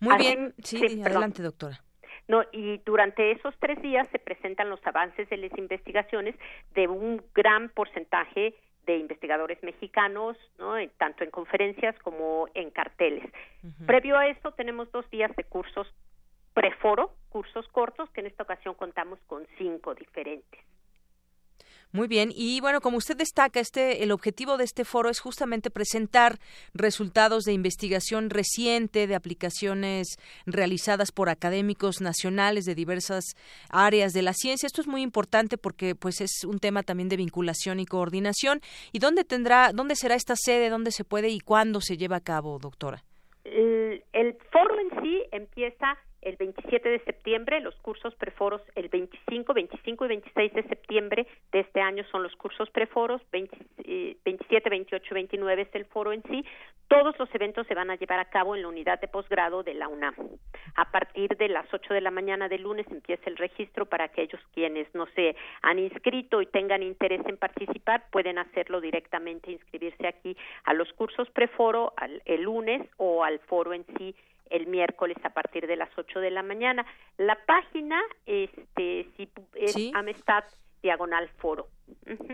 Muy 0.00 0.16
bien, 0.18 0.54
sí, 0.62 1.02
adelante, 1.02 1.42
doctora. 1.42 1.80
No, 2.28 2.44
y 2.52 2.78
durante 2.78 3.32
esos 3.32 3.54
tres 3.58 3.80
días 3.82 4.06
se 4.12 4.18
presentan 4.18 4.70
los 4.70 4.84
avances 4.86 5.28
de 5.28 5.36
las 5.36 5.56
investigaciones 5.58 6.36
de 6.74 6.86
un 6.86 7.22
gran 7.34 7.68
porcentaje 7.70 8.54
de 8.86 8.96
investigadores 8.96 9.62
mexicanos, 9.62 10.36
¿no? 10.58 10.74
tanto 10.98 11.24
en 11.24 11.30
conferencias 11.30 11.96
como 12.00 12.48
en 12.54 12.70
carteles. 12.70 13.24
Previo 13.86 14.16
a 14.16 14.28
esto 14.28 14.52
tenemos 14.52 14.90
dos 14.92 15.08
días 15.10 15.34
de 15.36 15.44
cursos 15.44 15.86
preforo, 16.54 17.14
cursos 17.28 17.66
cortos, 17.68 18.10
que 18.10 18.20
en 18.20 18.26
esta 18.26 18.42
ocasión 18.42 18.74
contamos 18.74 19.18
con 19.26 19.46
cinco 19.56 19.94
diferentes. 19.94 20.60
Muy 21.94 22.08
bien, 22.08 22.30
y 22.34 22.58
bueno, 22.62 22.80
como 22.80 22.96
usted 22.96 23.18
destaca, 23.18 23.60
este 23.60 24.02
el 24.02 24.12
objetivo 24.12 24.56
de 24.56 24.64
este 24.64 24.86
foro 24.86 25.10
es 25.10 25.20
justamente 25.20 25.68
presentar 25.68 26.38
resultados 26.72 27.44
de 27.44 27.52
investigación 27.52 28.30
reciente 28.30 29.06
de 29.06 29.14
aplicaciones 29.14 30.16
realizadas 30.46 31.12
por 31.12 31.28
académicos 31.28 32.00
nacionales 32.00 32.64
de 32.64 32.74
diversas 32.74 33.36
áreas 33.68 34.14
de 34.14 34.22
la 34.22 34.32
ciencia. 34.32 34.66
Esto 34.66 34.80
es 34.80 34.86
muy 34.86 35.02
importante 35.02 35.58
porque 35.58 35.94
pues 35.94 36.22
es 36.22 36.44
un 36.44 36.60
tema 36.60 36.82
también 36.82 37.10
de 37.10 37.18
vinculación 37.18 37.78
y 37.78 37.84
coordinación. 37.84 38.62
¿Y 38.92 38.98
dónde 38.98 39.24
tendrá 39.24 39.72
dónde 39.74 39.94
será 39.94 40.14
esta 40.14 40.34
sede, 40.34 40.70
dónde 40.70 40.92
se 40.92 41.04
puede 41.04 41.28
y 41.28 41.40
cuándo 41.40 41.82
se 41.82 41.98
lleva 41.98 42.16
a 42.16 42.20
cabo, 42.20 42.58
doctora? 42.58 43.04
El, 43.44 44.02
el 44.14 44.34
foro 44.50 44.80
en 44.80 45.01
empieza 45.32 45.98
el 46.22 46.36
27 46.36 46.88
de 46.88 47.00
septiembre, 47.00 47.60
los 47.60 47.74
cursos 47.76 48.14
preforos 48.14 48.62
el 48.76 48.88
25, 48.88 49.52
25 49.52 50.04
y 50.04 50.08
26 50.08 50.52
de 50.52 50.62
septiembre 50.64 51.26
de 51.50 51.60
este 51.60 51.80
año 51.80 52.04
son 52.12 52.22
los 52.22 52.34
cursos 52.36 52.70
preforos, 52.70 53.20
27, 53.32 54.70
28, 54.70 55.14
29 55.14 55.62
es 55.62 55.74
el 55.74 55.84
foro 55.86 56.12
en 56.12 56.22
sí. 56.30 56.44
Todos 56.86 57.18
los 57.18 57.28
eventos 57.34 57.66
se 57.66 57.74
van 57.74 57.90
a 57.90 57.96
llevar 57.96 58.20
a 58.20 58.30
cabo 58.30 58.54
en 58.54 58.62
la 58.62 58.68
unidad 58.68 59.00
de 59.00 59.08
posgrado 59.08 59.64
de 59.64 59.74
la 59.74 59.88
UNAM. 59.88 60.14
A 60.76 60.92
partir 60.92 61.36
de 61.36 61.48
las 61.48 61.66
8 61.72 61.92
de 61.92 62.00
la 62.00 62.12
mañana 62.12 62.48
del 62.48 62.62
lunes 62.62 62.86
empieza 62.88 63.28
el 63.28 63.36
registro 63.36 63.86
para 63.86 64.04
aquellos 64.04 64.40
quienes 64.54 64.94
no 64.94 65.06
se 65.16 65.34
han 65.62 65.80
inscrito 65.80 66.40
y 66.40 66.46
tengan 66.46 66.84
interés 66.84 67.20
en 67.26 67.36
participar, 67.36 68.04
pueden 68.10 68.38
hacerlo 68.38 68.80
directamente, 68.80 69.50
inscribirse 69.50 70.06
aquí 70.06 70.36
a 70.64 70.72
los 70.72 70.92
cursos 70.92 71.28
preforo 71.30 71.94
el 72.24 72.42
lunes 72.42 72.88
o 72.96 73.24
al 73.24 73.40
foro 73.40 73.72
en 73.72 73.84
sí 73.98 74.14
el 74.52 74.66
miércoles 74.66 75.16
a 75.24 75.30
partir 75.30 75.66
de 75.66 75.76
las 75.76 75.90
8 75.96 76.20
de 76.20 76.30
la 76.30 76.42
mañana. 76.42 76.86
La 77.16 77.38
página 77.46 78.00
este, 78.26 79.08
es 79.54 79.76
Amestad 79.94 80.44
Diagonal 80.82 81.28
Foro. 81.38 81.68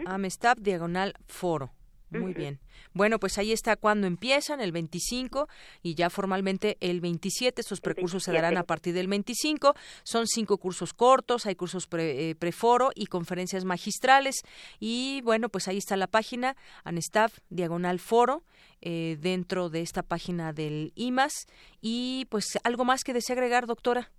Amestad 0.06 0.56
Diagonal 0.58 1.14
Foro. 1.26 1.70
Muy 2.10 2.32
bien. 2.32 2.58
Bueno, 2.94 3.18
pues 3.18 3.36
ahí 3.38 3.52
está 3.52 3.76
cuando 3.76 4.06
empiezan, 4.06 4.60
el 4.60 4.72
25 4.72 5.48
y 5.82 5.94
ya 5.94 6.08
formalmente 6.10 6.78
el 6.80 7.00
27. 7.00 7.60
Estos 7.60 7.80
precursos 7.80 8.22
se 8.22 8.32
darán 8.32 8.56
a 8.56 8.62
partir 8.62 8.94
del 8.94 9.08
25. 9.08 9.74
Son 10.04 10.26
cinco 10.26 10.58
cursos 10.58 10.94
cortos, 10.94 11.46
hay 11.46 11.54
cursos 11.54 11.86
pre, 11.86 12.30
eh, 12.30 12.34
preforo 12.34 12.90
y 12.94 13.06
conferencias 13.06 13.64
magistrales. 13.64 14.42
Y 14.80 15.20
bueno, 15.22 15.48
pues 15.48 15.68
ahí 15.68 15.76
está 15.76 15.96
la 15.96 16.06
página, 16.06 16.56
Anestav, 16.84 17.30
diagonal 17.50 17.98
foro, 17.98 18.42
eh, 18.80 19.16
dentro 19.20 19.68
de 19.68 19.82
esta 19.82 20.02
página 20.02 20.52
del 20.52 20.92
IMAS. 20.94 21.46
Y 21.80 22.26
pues 22.30 22.58
algo 22.64 22.84
más 22.84 23.04
que 23.04 23.12
desea 23.12 23.34
agregar, 23.34 23.66
doctora. 23.66 24.10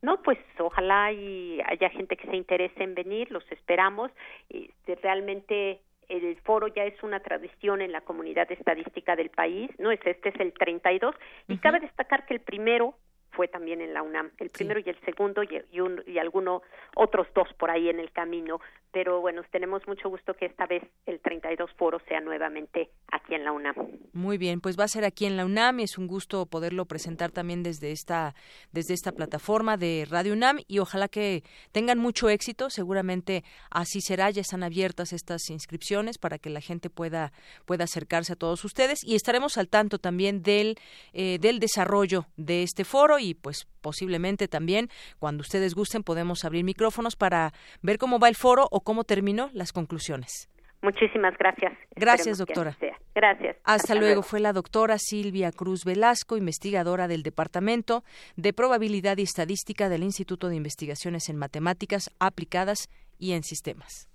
No, 0.00 0.22
pues 0.22 0.38
ojalá 0.60 1.12
y 1.12 1.60
haya 1.66 1.90
gente 1.90 2.16
que 2.16 2.28
se 2.28 2.36
interese 2.36 2.84
en 2.84 2.94
venir, 2.94 3.30
los 3.32 3.50
esperamos. 3.50 4.12
Este, 4.48 4.94
realmente 4.96 5.80
el 6.08 6.36
foro 6.42 6.68
ya 6.68 6.84
es 6.84 7.02
una 7.02 7.20
tradición 7.20 7.82
en 7.82 7.92
la 7.92 8.00
comunidad 8.00 8.50
estadística 8.50 9.16
del 9.16 9.30
país, 9.30 9.70
¿no? 9.78 9.90
Es, 9.90 10.00
este 10.04 10.30
es 10.30 10.40
el 10.40 10.52
32 10.52 11.14
y 11.48 11.58
cabe 11.58 11.80
destacar 11.80 12.26
que 12.26 12.34
el 12.34 12.40
primero 12.40 12.94
fue 13.38 13.46
también 13.46 13.80
en 13.80 13.94
la 13.94 14.02
UNAM, 14.02 14.32
el 14.38 14.50
primero 14.50 14.80
y 14.80 14.88
el 14.88 14.98
segundo 15.04 15.44
y, 15.44 15.62
y, 15.70 15.78
un, 15.78 16.02
y 16.08 16.18
algunos 16.18 16.62
otros 16.96 17.28
dos 17.36 17.46
por 17.56 17.70
ahí 17.70 17.88
en 17.88 18.00
el 18.00 18.10
camino, 18.10 18.58
pero 18.90 19.20
bueno, 19.20 19.42
tenemos 19.52 19.86
mucho 19.86 20.08
gusto 20.08 20.34
que 20.34 20.46
esta 20.46 20.66
vez 20.66 20.82
el 21.06 21.20
32 21.20 21.70
foro 21.76 22.00
sea 22.08 22.20
nuevamente 22.20 22.88
aquí 23.12 23.34
en 23.34 23.44
la 23.44 23.52
UNAM. 23.52 23.74
Muy 24.12 24.38
bien, 24.38 24.60
pues 24.60 24.78
va 24.78 24.84
a 24.84 24.88
ser 24.88 25.04
aquí 25.04 25.26
en 25.26 25.36
la 25.36 25.44
UNAM 25.44 25.80
y 25.80 25.82
es 25.84 25.98
un 25.98 26.06
gusto 26.06 26.46
poderlo 26.46 26.86
presentar 26.86 27.30
también 27.30 27.62
desde 27.62 27.92
esta 27.92 28.34
desde 28.72 28.94
esta 28.94 29.12
plataforma 29.12 29.76
de 29.76 30.06
Radio 30.10 30.32
UNAM 30.32 30.58
y 30.66 30.78
ojalá 30.78 31.08
que 31.08 31.44
tengan 31.70 31.98
mucho 31.98 32.28
éxito, 32.28 32.70
seguramente 32.70 33.44
así 33.70 34.00
será, 34.00 34.30
ya 34.30 34.40
están 34.40 34.62
abiertas 34.62 35.12
estas 35.12 35.50
inscripciones 35.50 36.18
para 36.18 36.38
que 36.38 36.50
la 36.50 36.60
gente 36.60 36.88
pueda 36.90 37.32
pueda 37.66 37.84
acercarse 37.84 38.32
a 38.32 38.36
todos 38.36 38.64
ustedes 38.64 39.04
y 39.04 39.14
estaremos 39.14 39.58
al 39.58 39.68
tanto 39.68 39.98
también 39.98 40.42
del 40.42 40.76
eh, 41.12 41.38
del 41.38 41.60
desarrollo 41.60 42.26
de 42.36 42.62
este 42.62 42.84
foro 42.84 43.18
y 43.18 43.27
pues 43.34 43.66
posiblemente 43.80 44.48
también 44.48 44.88
cuando 45.18 45.42
ustedes 45.42 45.74
gusten 45.74 46.02
podemos 46.02 46.44
abrir 46.44 46.64
micrófonos 46.64 47.16
para 47.16 47.52
ver 47.82 47.98
cómo 47.98 48.18
va 48.18 48.28
el 48.28 48.36
foro 48.36 48.68
o 48.70 48.80
cómo 48.80 49.04
terminó 49.04 49.50
las 49.52 49.72
conclusiones. 49.72 50.48
Muchísimas 50.80 51.36
gracias. 51.38 51.72
Gracias, 51.96 52.38
doctora. 52.38 52.76
Gracias. 53.14 53.56
Hasta, 53.64 53.94
luego. 53.96 54.22
Fue 54.22 54.38
la 54.38 54.52
doctora 54.52 54.96
Silvia 54.98 55.50
Cruz 55.50 55.84
Velasco, 55.84 56.36
investigadora 56.36 57.08
del 57.08 57.24
Departamento 57.24 58.04
de 58.36 58.52
Probabilidad 58.52 59.18
y 59.18 59.22
Estadística 59.22 59.88
del 59.88 60.04
Instituto 60.04 60.48
de 60.48 60.54
Investigaciones 60.54 61.28
en 61.28 61.36
Matemáticas 61.36 62.10
Aplicadas 62.20 62.88
y 63.18 63.32
en 63.32 63.42
Sistemas. 63.42 64.08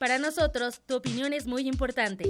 Para 0.00 0.18
nosotros, 0.18 0.82
tu 0.84 0.96
opinión 0.96 1.32
es 1.32 1.46
muy 1.46 1.68
importante. 1.68 2.24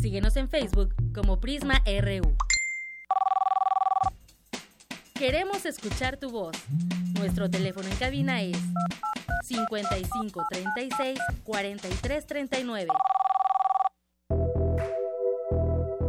Síguenos 0.00 0.36
en 0.36 0.50
Facebook 0.50 0.94
como 1.14 1.40
Prisma 1.40 1.82
RU. 1.86 2.36
Queremos 5.16 5.64
escuchar 5.64 6.16
tu 6.16 6.28
voz. 6.28 6.56
Nuestro 7.16 7.48
teléfono 7.48 7.86
en 7.88 7.96
cabina 7.98 8.42
es 8.42 8.58
55 9.44 10.44
36 10.50 11.20
43 11.44 12.26
39. 12.26 12.88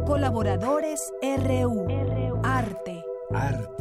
Colaboradores 0.04 1.12
RU. 1.22 1.86
Arte. 2.42 3.04
Arte. 3.32 3.75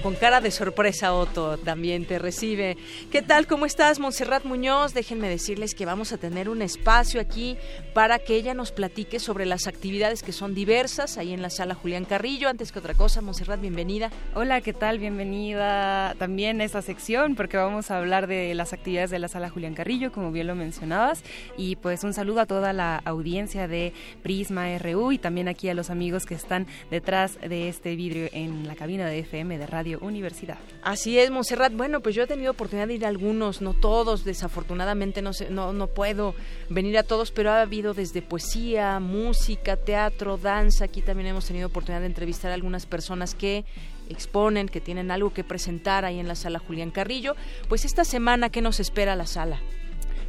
Con 0.00 0.14
cara 0.14 0.40
de 0.40 0.50
sorpresa 0.50 1.12
Otto 1.12 1.58
también 1.58 2.06
te 2.06 2.18
recibe. 2.18 2.78
¿Qué 3.10 3.20
tal? 3.20 3.46
¿Cómo 3.46 3.66
estás, 3.66 3.98
Montserrat 3.98 4.44
Muñoz? 4.44 4.94
Déjenme 4.94 5.28
decirles 5.28 5.74
que 5.74 5.84
vamos 5.84 6.12
a 6.12 6.18
tener 6.18 6.48
un 6.48 6.62
espacio 6.62 7.20
aquí 7.20 7.58
para 7.92 8.18
que 8.18 8.34
ella 8.36 8.54
nos 8.54 8.72
platique 8.72 9.20
sobre 9.20 9.44
las 9.44 9.66
actividades 9.66 10.22
que 10.22 10.32
son 10.32 10.54
diversas 10.54 11.18
ahí 11.18 11.34
en 11.34 11.42
la 11.42 11.50
sala 11.50 11.74
Julián 11.74 12.06
Carrillo. 12.06 12.48
Antes 12.48 12.72
que 12.72 12.78
otra 12.78 12.94
cosa, 12.94 13.20
Montserrat, 13.20 13.60
bienvenida. 13.60 14.10
Hola, 14.34 14.62
¿qué 14.62 14.72
tal? 14.72 14.98
Bienvenida 14.98 16.14
también 16.18 16.62
a 16.62 16.64
esta 16.64 16.80
sección 16.80 17.34
porque 17.34 17.58
vamos 17.58 17.90
a 17.90 17.98
hablar 17.98 18.28
de 18.28 18.54
las 18.54 18.72
actividades 18.72 19.10
de 19.10 19.18
la 19.18 19.28
sala 19.28 19.50
Julián 19.50 19.74
Carrillo, 19.74 20.10
como 20.10 20.32
bien 20.32 20.46
lo 20.46 20.54
mencionabas. 20.54 21.22
Y 21.58 21.76
pues 21.76 22.02
un 22.02 22.14
saludo 22.14 22.40
a 22.40 22.46
toda 22.46 22.72
la 22.72 22.96
audiencia 23.04 23.68
de 23.68 23.92
Prisma 24.22 24.78
RU 24.78 25.12
y 25.12 25.18
también 25.18 25.48
aquí 25.48 25.68
a 25.68 25.74
los 25.74 25.90
amigos 25.90 26.24
que 26.24 26.34
están 26.34 26.66
detrás 26.90 27.38
de 27.40 27.68
este 27.68 27.94
vidrio 27.94 28.30
en 28.32 28.66
la 28.66 28.74
cabina 28.74 29.06
de 29.06 29.18
FM 29.18 29.58
de 29.58 29.66
Radio 29.66 29.81
Universidad. 30.00 30.58
Así 30.82 31.18
es, 31.18 31.30
Monserrat. 31.30 31.72
Bueno, 31.72 32.00
pues 32.00 32.14
yo 32.14 32.22
he 32.22 32.26
tenido 32.26 32.52
oportunidad 32.52 32.88
de 32.88 32.94
ir 32.94 33.04
a 33.04 33.08
algunos, 33.08 33.62
no 33.62 33.74
todos, 33.74 34.24
desafortunadamente 34.24 35.22
no, 35.22 35.30
no, 35.50 35.72
no 35.72 35.86
puedo 35.88 36.34
venir 36.68 36.98
a 36.98 37.02
todos, 37.02 37.30
pero 37.30 37.50
ha 37.50 37.60
habido 37.60 37.94
desde 37.94 38.22
poesía, 38.22 39.00
música, 39.00 39.76
teatro, 39.76 40.36
danza. 40.36 40.84
Aquí 40.84 41.02
también 41.02 41.28
hemos 41.28 41.46
tenido 41.46 41.68
oportunidad 41.68 42.00
de 42.00 42.06
entrevistar 42.06 42.50
a 42.50 42.54
algunas 42.54 42.86
personas 42.86 43.34
que 43.34 43.64
exponen, 44.08 44.68
que 44.68 44.80
tienen 44.80 45.10
algo 45.10 45.32
que 45.32 45.44
presentar 45.44 46.04
ahí 46.04 46.18
en 46.18 46.28
la 46.28 46.34
sala 46.34 46.58
Julián 46.58 46.90
Carrillo. 46.90 47.34
Pues 47.68 47.84
esta 47.84 48.04
semana, 48.04 48.50
¿qué 48.50 48.60
nos 48.60 48.80
espera 48.80 49.16
la 49.16 49.26
sala? 49.26 49.60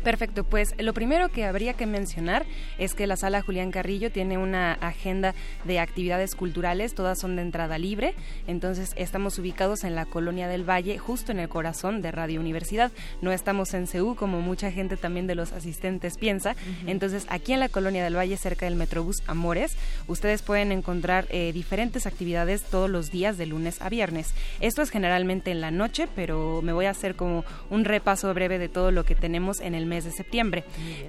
Perfecto, 0.04 0.44
pues 0.44 0.76
lo 0.80 0.94
primero 0.94 1.30
que 1.30 1.46
habría 1.46 1.74
que 1.74 1.86
mencionar 1.86 2.46
es 2.78 2.94
que 2.94 3.08
la 3.08 3.16
sala 3.16 3.42
Julián 3.42 3.72
Carrillo 3.72 4.12
tiene 4.12 4.38
una 4.38 4.74
agenda 4.74 5.34
de 5.64 5.80
actividades 5.80 6.36
culturales, 6.36 6.94
todas 6.94 7.20
son 7.20 7.38
de 7.38 7.42
entrada 7.42 7.78
libre, 7.78 8.14
entonces 8.46 8.92
estamos 8.98 9.40
ubicados 9.40 9.86
en 9.86 9.96
la 9.96 10.06
Colonia 10.06 10.50
del 10.50 10.70
Valle, 10.70 10.98
justo 10.98 11.32
en 11.32 11.40
el 11.40 11.48
corazón 11.48 12.02
de 12.02 12.12
Radio 12.12 12.42
Universidad, 12.42 12.92
no 13.22 13.32
estamos 13.32 13.74
en 13.74 13.88
CEU 13.88 14.16
como 14.16 14.42
mucha 14.42 14.72
gente 14.72 14.98
también 14.98 15.26
de 15.26 15.36
los 15.36 15.54
asistentes 15.54 16.18
piensa, 16.18 16.58
entonces 16.86 17.26
aquí 17.30 17.54
en 17.54 17.62
la 17.62 17.70
Colonia 17.70 18.04
del 18.04 18.18
Valle, 18.18 18.36
cerca 18.36 18.66
del 18.66 18.76
Metrobús 18.76 19.24
Amores, 19.26 19.78
ustedes 20.08 20.42
pueden 20.42 20.74
encontrar 20.74 21.28
eh, 21.30 21.52
diferentes 21.54 22.08
actividades 22.08 22.64
todos 22.64 22.90
los 22.90 23.10
días 23.10 23.38
de 23.38 23.46
lunes 23.46 23.82
a 23.82 23.88
viernes. 23.88 24.34
Esto 24.60 24.82
es 24.82 24.90
generalmente 24.90 25.52
en 25.52 25.62
la 25.62 25.72
noche, 25.72 26.10
pero 26.14 26.62
me 26.62 26.74
voy 26.74 26.88
a 26.88 26.90
hacer 26.90 27.16
como 27.16 27.46
un 27.70 27.86
repaso 27.86 28.34
breve 28.34 28.60
de 28.60 28.68
todo 28.68 28.92
lo 28.92 29.06
que 29.06 29.16
tenemos 29.16 29.62
en 29.62 29.76
el 29.76 29.93
mes 29.94 30.06
de 30.06 30.12
septiembre. 30.12 30.64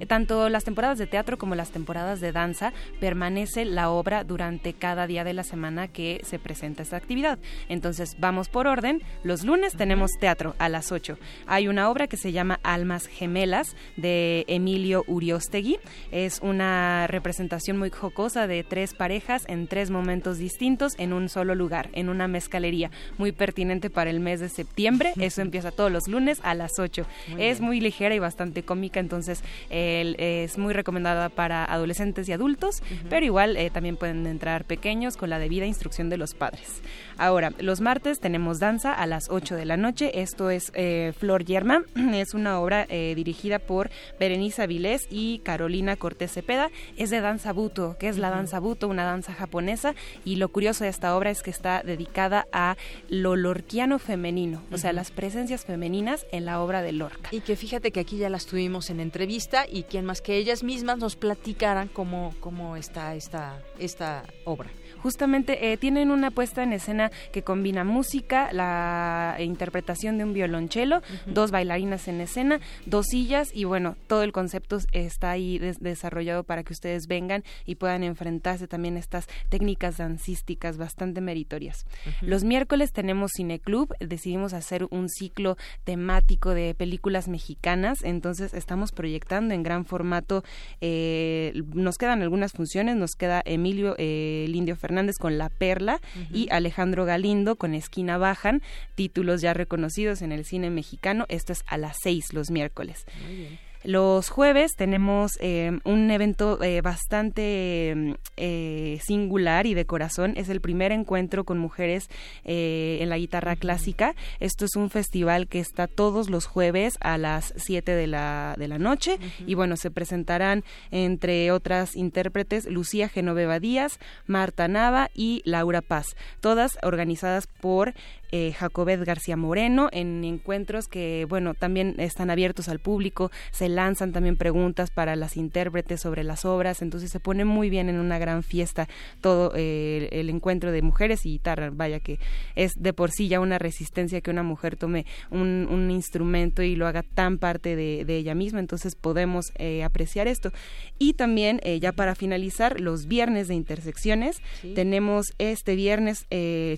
Tanto 0.08 0.50
las 0.50 0.64
temporadas 0.64 0.98
de 0.98 1.06
teatro 1.06 1.38
como 1.38 1.54
las 1.54 1.70
temporadas 1.70 2.20
de 2.20 2.32
danza 2.32 2.74
permanece 3.00 3.64
la 3.64 3.88
obra 3.88 4.24
durante 4.24 4.74
cada 4.74 5.06
día 5.06 5.24
de 5.24 5.32
la 5.32 5.42
semana 5.42 5.88
que 5.88 6.20
se 6.22 6.38
presenta 6.38 6.82
esta 6.82 6.98
actividad. 6.98 7.38
Entonces, 7.70 8.16
vamos 8.18 8.50
por 8.50 8.66
orden. 8.66 9.02
Los 9.22 9.42
lunes 9.42 9.74
tenemos 9.74 10.10
teatro 10.20 10.54
a 10.58 10.68
las 10.68 10.92
8. 10.92 11.18
Hay 11.46 11.66
una 11.66 11.88
obra 11.88 12.08
que 12.08 12.18
se 12.18 12.32
llama 12.32 12.60
Almas 12.62 13.06
Gemelas 13.06 13.74
de 13.96 14.44
Emilio 14.48 15.02
Uriostegui. 15.06 15.78
Es 16.12 16.40
una 16.42 17.06
representación 17.06 17.78
muy 17.78 17.88
jocosa 17.88 18.46
de 18.46 18.64
tres 18.64 18.92
parejas 18.92 19.44
en 19.48 19.66
tres 19.66 19.90
momentos 19.90 20.36
distintos 20.36 20.92
en 20.98 21.14
un 21.14 21.30
solo 21.30 21.54
lugar, 21.54 21.88
en 21.94 22.10
una 22.10 22.28
mezcalería. 22.28 22.90
Muy 23.16 23.32
pertinente 23.32 23.88
para 23.88 24.10
el 24.10 24.20
mes 24.20 24.40
de 24.40 24.50
septiembre. 24.50 25.14
Eso 25.18 25.40
empieza 25.40 25.70
todos 25.70 25.90
los 25.90 26.06
lunes 26.06 26.40
a 26.42 26.54
las 26.54 26.72
8. 26.78 27.06
es 27.38 27.60
muy 27.60 27.80
ligera 27.80 28.14
y 28.14 28.18
bastante 28.18 28.62
cómica, 28.74 28.98
entonces 28.98 29.44
es 29.70 30.58
muy 30.58 30.72
recomendada 30.72 31.28
para 31.28 31.64
adolescentes 31.64 32.28
y 32.28 32.32
adultos, 32.32 32.82
pero 33.08 33.24
igual 33.24 33.56
eh, 33.56 33.70
también 33.70 33.96
pueden 33.96 34.26
entrar 34.26 34.64
pequeños 34.64 35.16
con 35.16 35.30
la 35.30 35.38
debida 35.38 35.64
instrucción 35.64 36.10
de 36.10 36.16
los 36.16 36.34
padres. 36.34 36.82
Ahora, 37.18 37.52
los 37.58 37.80
martes 37.80 38.18
tenemos 38.18 38.58
danza 38.58 38.92
a 38.92 39.06
las 39.06 39.30
8 39.30 39.54
de 39.54 39.64
la 39.64 39.76
noche. 39.76 40.20
Esto 40.20 40.50
es 40.50 40.72
eh, 40.74 41.12
Flor 41.16 41.44
Yerma. 41.44 41.84
Es 42.24 42.34
una 42.34 42.58
obra 42.58 42.86
eh, 42.88 43.12
dirigida 43.14 43.58
por 43.58 43.90
Berenice 44.18 44.62
Avilés 44.62 45.06
y 45.10 45.40
Carolina 45.40 45.96
Cortés 45.96 46.32
Cepeda. 46.32 46.70
Es 46.96 47.10
de 47.10 47.20
danza 47.20 47.52
buto, 47.52 47.96
que 47.98 48.08
es 48.08 48.18
la 48.18 48.30
danza 48.30 48.58
buto, 48.58 48.88
una 48.88 49.04
danza 49.04 49.32
japonesa. 49.32 49.94
Y 50.24 50.36
lo 50.36 50.48
curioso 50.48 50.84
de 50.84 50.90
esta 50.90 51.16
obra 51.16 51.30
es 51.30 51.42
que 51.42 51.50
está 51.50 51.82
dedicada 51.82 52.46
a 52.52 52.76
lo 53.08 53.36
lorquiano 53.36 53.98
femenino, 53.98 54.62
o 54.72 54.78
sea, 54.78 54.92
las 54.92 55.10
presencias 55.10 55.64
femeninas 55.64 56.26
en 56.32 56.46
la 56.46 56.60
obra 56.60 56.82
de 56.82 56.92
Lorca. 56.92 57.28
Y 57.30 57.40
que 57.40 57.56
fíjate 57.56 57.90
que 57.90 58.00
aquí 58.00 58.16
ya 58.16 58.30
las 58.30 58.46
tuvimos 58.46 58.63
en 58.64 59.00
entrevista 59.00 59.66
y 59.70 59.82
quien 59.82 60.06
más 60.06 60.22
que 60.22 60.36
ellas 60.36 60.62
mismas 60.62 60.98
nos 60.98 61.16
platicaran 61.16 61.88
cómo, 61.88 62.34
cómo 62.40 62.76
está 62.76 63.14
esta, 63.14 63.62
esta 63.78 64.24
obra 64.44 64.70
justamente 65.04 65.70
eh, 65.70 65.76
tienen 65.76 66.10
una 66.10 66.30
puesta 66.30 66.62
en 66.62 66.72
escena 66.72 67.10
que 67.30 67.42
combina 67.42 67.84
música, 67.84 68.50
la 68.54 69.36
interpretación 69.38 70.16
de 70.16 70.24
un 70.24 70.32
violonchelo, 70.32 71.02
dos 71.26 71.50
bailarinas 71.50 72.08
en 72.08 72.22
escena, 72.22 72.58
dos 72.86 73.08
sillas 73.10 73.50
y 73.54 73.64
bueno, 73.64 73.96
todo 74.06 74.22
el 74.22 74.32
concepto 74.32 74.78
está 74.92 75.32
ahí 75.32 75.58
desarrollado 75.58 76.42
para 76.42 76.62
que 76.62 76.72
ustedes 76.72 77.06
vengan 77.06 77.44
y 77.66 77.74
puedan 77.74 78.02
enfrentarse 78.02 78.66
también 78.66 78.96
a 78.96 79.00
estas 79.00 79.26
técnicas 79.50 79.98
dancísticas 79.98 80.78
bastante 80.78 81.20
meritorias. 81.20 81.84
Los 82.22 82.42
miércoles 82.42 82.92
tenemos 82.92 83.32
Cineclub, 83.36 83.94
decidimos 84.00 84.54
hacer 84.54 84.86
un 84.90 85.10
ciclo 85.10 85.58
temático 85.84 86.54
de 86.54 86.74
películas 86.74 87.28
mexicanas, 87.28 88.02
entonces 88.04 88.54
estamos 88.54 88.92
proyectando 88.92 89.52
en 89.52 89.62
gran 89.62 89.84
formato, 89.84 90.44
eh, 90.80 91.52
nos 91.74 91.98
quedan 91.98 92.22
algunas 92.22 92.52
funciones, 92.52 92.96
nos 92.96 93.10
queda 93.10 93.42
Emilio 93.44 93.96
eh, 93.98 94.46
Lindio 94.48 94.76
Fernández, 94.76 94.93
Fernández 94.94 95.18
con 95.18 95.38
La 95.38 95.48
Perla 95.48 96.00
y 96.32 96.46
Alejandro 96.52 97.04
Galindo 97.04 97.56
con 97.56 97.74
Esquina 97.74 98.16
Bajan, 98.16 98.62
títulos 98.94 99.40
ya 99.40 99.52
reconocidos 99.52 100.22
en 100.22 100.30
el 100.30 100.44
cine 100.44 100.70
mexicano. 100.70 101.26
Esto 101.28 101.52
es 101.52 101.64
a 101.66 101.78
las 101.78 101.96
seis 102.00 102.32
los 102.32 102.52
miércoles. 102.52 103.04
Muy 103.26 103.34
bien. 103.34 103.58
Los 103.84 104.30
jueves 104.30 104.76
tenemos 104.76 105.32
eh, 105.40 105.78
un 105.84 106.10
evento 106.10 106.62
eh, 106.62 106.80
bastante 106.80 108.16
eh, 108.38 108.98
singular 109.04 109.66
y 109.66 109.74
de 109.74 109.84
corazón. 109.84 110.32
Es 110.38 110.48
el 110.48 110.62
primer 110.62 110.90
encuentro 110.90 111.44
con 111.44 111.58
mujeres 111.58 112.08
en 112.44 113.10
la 113.10 113.18
guitarra 113.18 113.56
clásica. 113.56 114.14
Esto 114.40 114.64
es 114.64 114.74
un 114.76 114.88
festival 114.88 115.48
que 115.48 115.60
está 115.60 115.86
todos 115.86 116.30
los 116.30 116.46
jueves 116.46 116.94
a 117.00 117.18
las 117.18 117.52
7 117.56 117.92
de 117.92 118.06
la, 118.06 118.54
de 118.58 118.68
la 118.68 118.78
noche. 118.78 119.18
Y 119.46 119.54
bueno, 119.54 119.76
se 119.76 119.90
presentarán 119.90 120.64
entre 120.90 121.52
otras 121.52 121.94
intérpretes 121.94 122.64
Lucía 122.64 123.10
Genoveva 123.10 123.60
Díaz, 123.60 123.98
Marta 124.26 124.66
Nava 124.66 125.10
y 125.14 125.42
Laura 125.44 125.82
Paz. 125.82 126.16
Todas 126.40 126.78
organizadas 126.82 127.46
por 127.46 127.92
eh, 128.32 128.52
Jacobet 128.52 129.04
García 129.04 129.36
Moreno 129.36 129.88
en 129.92 130.24
encuentros 130.24 130.88
que, 130.88 131.26
bueno, 131.28 131.54
también 131.54 131.94
están 131.98 132.30
abiertos 132.30 132.68
al 132.68 132.78
público, 132.78 133.30
se 133.50 133.68
lanzan 133.68 134.12
también 134.12 134.36
preguntas 134.36 134.90
para 134.90 135.16
las 135.16 135.36
intérpretes 135.36 136.00
sobre 136.00 136.24
las 136.24 136.44
obras, 136.44 136.82
entonces 136.82 137.10
se 137.10 137.20
pone 137.20 137.44
muy 137.44 137.70
bien 137.70 137.88
en 137.88 137.98
una 137.98 138.18
gran 138.18 138.42
fiesta 138.42 138.88
todo 139.20 139.52
eh, 139.54 140.08
el 140.12 140.30
encuentro 140.30 140.72
de 140.72 140.82
mujeres 140.82 141.26
y 141.26 141.30
guitarra, 141.30 141.70
vaya 141.70 142.00
que 142.00 142.18
es 142.54 142.72
de 142.76 142.92
por 142.92 143.10
sí 143.10 143.28
ya 143.28 143.40
una 143.40 143.58
resistencia 143.58 144.20
que 144.20 144.30
una 144.30 144.42
mujer 144.42 144.76
tome 144.76 145.06
un, 145.30 145.64
instrumento 145.90 146.62
y 146.62 146.76
lo 146.76 146.86
haga 146.86 147.02
tan 147.02 147.38
parte 147.38 147.76
de, 147.76 148.04
ella 148.16 148.34
misma, 148.34 148.58
entonces 148.58 148.94
podemos 148.94 149.52
eh, 149.56 149.84
apreciar 149.84 150.28
esto. 150.28 150.50
Y 150.98 151.12
también, 151.12 151.60
eh, 151.62 151.78
ya 151.78 151.92
para 151.92 152.14
finalizar, 152.14 152.80
los 152.80 153.06
viernes 153.06 153.48
de 153.48 153.54
intersecciones, 153.54 154.40
tenemos 154.74 155.26
este 155.38 155.74
viernes 155.74 156.26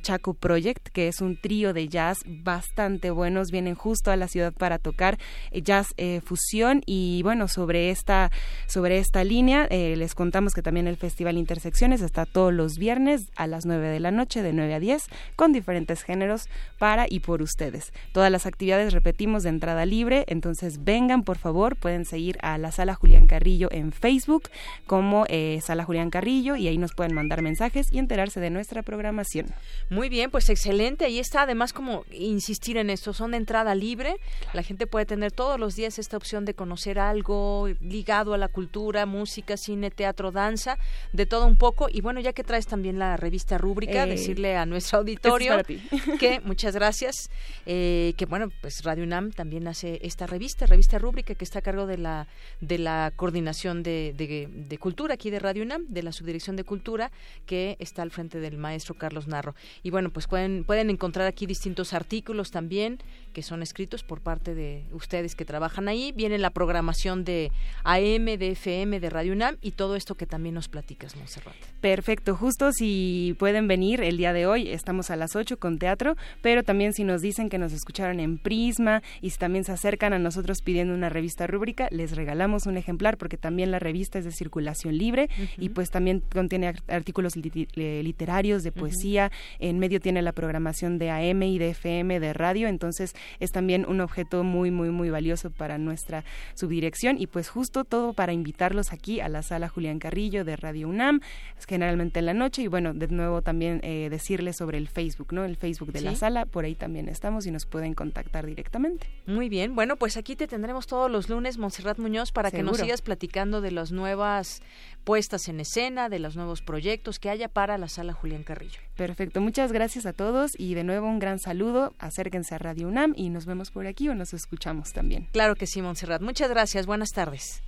Chaco 0.02 0.34
Project, 0.34 0.88
que 0.88 1.08
es 1.08 1.20
un 1.20 1.35
trío 1.36 1.72
de 1.72 1.88
jazz 1.88 2.18
bastante 2.26 3.10
buenos, 3.10 3.50
vienen 3.50 3.74
justo 3.74 4.10
a 4.10 4.16
la 4.16 4.28
ciudad 4.28 4.52
para 4.52 4.78
tocar 4.78 5.18
eh, 5.50 5.62
jazz 5.62 5.88
eh, 5.96 6.20
fusión 6.24 6.82
y 6.86 7.22
bueno, 7.22 7.48
sobre 7.48 7.90
esta, 7.90 8.30
sobre 8.66 8.98
esta 8.98 9.24
línea 9.24 9.66
eh, 9.70 9.94
les 9.96 10.14
contamos 10.14 10.54
que 10.54 10.62
también 10.62 10.86
el 10.86 10.96
Festival 10.96 11.36
Intersecciones 11.36 12.00
está 12.00 12.26
todos 12.26 12.52
los 12.52 12.78
viernes 12.78 13.22
a 13.36 13.46
las 13.46 13.66
9 13.66 13.88
de 13.88 14.00
la 14.00 14.10
noche, 14.10 14.42
de 14.42 14.52
9 14.52 14.74
a 14.74 14.80
10, 14.80 15.04
con 15.36 15.52
diferentes 15.52 16.02
géneros 16.02 16.48
para 16.78 17.06
y 17.08 17.20
por 17.20 17.42
ustedes. 17.42 17.92
Todas 18.12 18.30
las 18.30 18.46
actividades, 18.46 18.92
repetimos, 18.92 19.42
de 19.42 19.50
entrada 19.50 19.86
libre, 19.86 20.24
entonces 20.28 20.84
vengan 20.84 21.22
por 21.22 21.38
favor, 21.38 21.76
pueden 21.76 22.04
seguir 22.04 22.38
a 22.42 22.58
la 22.58 22.72
Sala 22.72 22.94
Julián 22.94 23.26
Carrillo 23.26 23.68
en 23.70 23.92
Facebook 23.92 24.44
como 24.86 25.26
Sala 25.60 25.84
Julián 25.84 26.10
Carrillo 26.10 26.56
y 26.56 26.68
ahí 26.68 26.78
nos 26.78 26.94
pueden 26.94 27.14
mandar 27.14 27.42
mensajes 27.42 27.86
y 27.92 27.98
enterarse 27.98 28.40
de 28.40 28.50
nuestra 28.50 28.82
programación. 28.82 29.46
Muy 29.90 30.08
bien, 30.08 30.30
pues 30.30 30.48
excelente, 30.48 31.04
ahí 31.04 31.18
está 31.26 31.42
además 31.42 31.72
como 31.72 32.04
insistir 32.12 32.76
en 32.76 32.88
esto, 32.88 33.12
son 33.12 33.32
de 33.32 33.36
entrada 33.36 33.74
libre, 33.74 34.16
la 34.52 34.62
gente 34.62 34.86
puede 34.86 35.06
tener 35.06 35.32
todos 35.32 35.58
los 35.58 35.74
días 35.74 35.98
esta 35.98 36.16
opción 36.16 36.44
de 36.44 36.54
conocer 36.54 36.98
algo 36.98 37.68
ligado 37.80 38.32
a 38.32 38.38
la 38.38 38.48
cultura, 38.48 39.06
música, 39.06 39.56
cine, 39.56 39.90
teatro, 39.90 40.30
danza, 40.30 40.78
de 41.12 41.26
todo 41.26 41.46
un 41.46 41.56
poco. 41.56 41.88
Y 41.90 42.00
bueno, 42.00 42.20
ya 42.20 42.32
que 42.32 42.44
traes 42.44 42.66
también 42.66 42.98
la 42.98 43.16
revista 43.16 43.58
Rúbrica, 43.58 44.04
eh, 44.04 44.10
decirle 44.10 44.56
a 44.56 44.66
nuestro 44.66 45.00
auditorio 45.00 45.56
que 46.20 46.40
muchas 46.40 46.74
gracias, 46.74 47.28
eh, 47.66 48.14
que 48.16 48.26
bueno, 48.26 48.48
pues 48.60 48.84
Radio 48.84 49.02
UNAM 49.02 49.32
también 49.32 49.66
hace 49.66 49.98
esta 50.02 50.26
revista, 50.26 50.66
revista 50.66 50.98
Rúbrica, 50.98 51.34
que 51.34 51.44
está 51.44 51.58
a 51.58 51.62
cargo 51.62 51.86
de 51.86 51.98
la, 51.98 52.28
de 52.60 52.78
la 52.78 53.12
coordinación 53.16 53.82
de, 53.82 54.14
de 54.16 54.78
cultura 54.78 55.14
aquí 55.14 55.30
de 55.30 55.40
Radio 55.40 55.64
UNAM, 55.64 55.86
de 55.88 56.04
la 56.04 56.12
subdirección 56.12 56.54
de 56.54 56.62
cultura, 56.62 57.10
que 57.46 57.76
está 57.80 58.02
al 58.02 58.12
frente 58.12 58.38
del 58.38 58.58
maestro 58.58 58.94
Carlos 58.94 59.26
Narro. 59.26 59.56
Y 59.82 59.90
bueno, 59.90 60.10
pues 60.10 60.28
pueden, 60.28 60.64
pueden 60.64 60.88
encontrar 60.88 61.15
aquí 61.24 61.46
distintos 61.46 61.94
artículos 61.94 62.50
también 62.50 62.98
que 63.36 63.42
son 63.42 63.62
escritos 63.62 64.02
por 64.02 64.22
parte 64.22 64.54
de 64.54 64.84
ustedes 64.92 65.34
que 65.34 65.44
trabajan 65.44 65.88
ahí. 65.88 66.10
Viene 66.16 66.38
la 66.38 66.48
programación 66.48 67.22
de 67.22 67.52
AM, 67.84 68.24
de 68.38 68.52
FM, 68.52 68.98
de 68.98 69.10
Radio 69.10 69.34
UNAM 69.34 69.58
y 69.60 69.72
todo 69.72 69.94
esto 69.94 70.14
que 70.14 70.24
también 70.24 70.54
nos 70.54 70.68
platicas, 70.68 71.14
Monserrat. 71.16 71.54
Perfecto, 71.82 72.34
justo 72.34 72.72
si 72.72 73.36
pueden 73.38 73.68
venir 73.68 74.00
el 74.00 74.16
día 74.16 74.32
de 74.32 74.46
hoy, 74.46 74.70
estamos 74.70 75.10
a 75.10 75.16
las 75.16 75.36
8 75.36 75.58
con 75.58 75.78
teatro, 75.78 76.16
pero 76.40 76.62
también 76.62 76.94
si 76.94 77.04
nos 77.04 77.20
dicen 77.20 77.50
que 77.50 77.58
nos 77.58 77.74
escucharon 77.74 78.20
en 78.20 78.38
Prisma 78.38 79.02
y 79.20 79.28
si 79.28 79.36
también 79.36 79.64
se 79.64 79.72
acercan 79.72 80.14
a 80.14 80.18
nosotros 80.18 80.62
pidiendo 80.64 80.94
una 80.94 81.10
revista 81.10 81.46
rúbrica, 81.46 81.88
les 81.90 82.16
regalamos 82.16 82.64
un 82.64 82.78
ejemplar 82.78 83.18
porque 83.18 83.36
también 83.36 83.70
la 83.70 83.78
revista 83.78 84.18
es 84.18 84.24
de 84.24 84.32
circulación 84.32 84.96
libre 84.96 85.28
y 85.58 85.68
pues 85.68 85.90
también 85.90 86.22
contiene 86.32 86.72
artículos 86.88 87.34
literarios, 87.36 88.62
de 88.62 88.72
poesía, 88.72 89.30
en 89.58 89.78
medio 89.78 90.00
tiene 90.00 90.22
la 90.22 90.32
programación 90.32 90.96
de 90.98 91.05
AM 91.10 91.42
y 91.42 91.58
de 91.58 91.70
FM, 91.70 92.20
de 92.20 92.32
radio, 92.32 92.68
entonces 92.68 93.14
es 93.40 93.52
también 93.52 93.86
un 93.88 94.00
objeto 94.00 94.44
muy, 94.44 94.70
muy, 94.70 94.90
muy 94.90 95.10
valioso 95.10 95.50
para 95.50 95.78
nuestra 95.78 96.24
subdirección 96.54 97.16
y 97.18 97.26
pues 97.26 97.48
justo 97.48 97.84
todo 97.84 98.12
para 98.12 98.32
invitarlos 98.32 98.92
aquí 98.92 99.20
a 99.20 99.28
la 99.28 99.42
sala 99.42 99.68
Julián 99.68 99.98
Carrillo 99.98 100.44
de 100.44 100.56
Radio 100.56 100.88
UNAM, 100.88 101.20
generalmente 101.66 102.20
en 102.20 102.26
la 102.26 102.34
noche 102.34 102.62
y 102.62 102.66
bueno, 102.68 102.94
de 102.94 103.08
nuevo 103.08 103.42
también 103.42 103.80
eh, 103.82 104.08
decirles 104.10 104.56
sobre 104.56 104.78
el 104.78 104.88
Facebook, 104.88 105.32
¿no? 105.32 105.44
El 105.44 105.56
Facebook 105.56 105.92
de 105.92 106.00
la 106.00 106.14
sala, 106.14 106.46
por 106.46 106.64
ahí 106.64 106.74
también 106.74 107.08
estamos 107.08 107.46
y 107.46 107.50
nos 107.50 107.66
pueden 107.66 107.94
contactar 107.94 108.46
directamente. 108.46 109.06
Muy 109.26 109.48
bien, 109.48 109.74
bueno, 109.74 109.96
pues 109.96 110.16
aquí 110.16 110.36
te 110.36 110.46
tendremos 110.46 110.86
todos 110.86 111.10
los 111.10 111.28
lunes, 111.28 111.58
Montserrat 111.58 111.98
Muñoz, 111.98 112.32
para 112.32 112.50
que 112.50 112.62
nos 112.62 112.78
sigas 112.78 113.02
platicando 113.02 113.60
de 113.60 113.70
las 113.70 113.92
nuevas 113.92 114.62
puestas 115.04 115.48
en 115.48 115.60
escena, 115.60 116.08
de 116.08 116.18
los 116.18 116.36
nuevos 116.36 116.62
proyectos 116.62 117.18
que 117.18 117.30
haya 117.30 117.48
para 117.48 117.78
la 117.78 117.88
sala 117.88 118.12
Julián 118.12 118.42
Carrillo. 118.42 118.85
Perfecto, 118.96 119.42
muchas 119.42 119.72
gracias 119.72 120.06
a 120.06 120.14
todos 120.14 120.52
y 120.58 120.74
de 120.74 120.82
nuevo 120.82 121.06
un 121.06 121.18
gran 121.18 121.38
saludo. 121.38 121.94
Acérquense 121.98 122.54
a 122.54 122.58
Radio 122.58 122.88
UNAM 122.88 123.12
y 123.14 123.28
nos 123.28 123.44
vemos 123.44 123.70
por 123.70 123.86
aquí 123.86 124.08
o 124.08 124.14
nos 124.14 124.32
escuchamos 124.32 124.94
también. 124.94 125.28
Claro 125.32 125.54
que 125.54 125.66
sí, 125.66 125.82
Montserrat. 125.82 126.22
Muchas 126.22 126.48
gracias. 126.48 126.86
Buenas 126.86 127.10
tardes. 127.10 127.62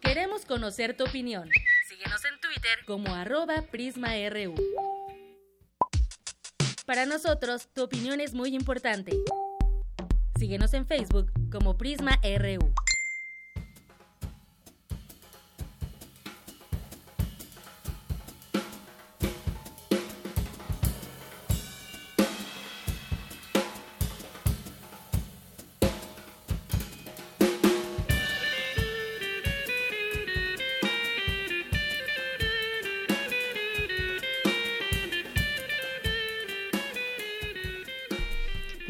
Queremos 0.00 0.46
conocer 0.46 0.96
tu 0.96 1.04
opinión. 1.04 1.50
Síguenos 1.88 2.24
en 2.24 2.40
Twitter 2.40 2.78
como 2.86 3.14
arroba 3.14 3.62
PrismaRU. 3.70 4.54
Para 6.86 7.04
nosotros, 7.04 7.68
tu 7.74 7.82
opinión 7.82 8.20
es 8.20 8.32
muy 8.32 8.54
importante. 8.54 9.12
Síguenos 10.38 10.72
en 10.72 10.86
Facebook 10.86 11.32
como 11.50 11.76
PrismaRU. 11.76 12.72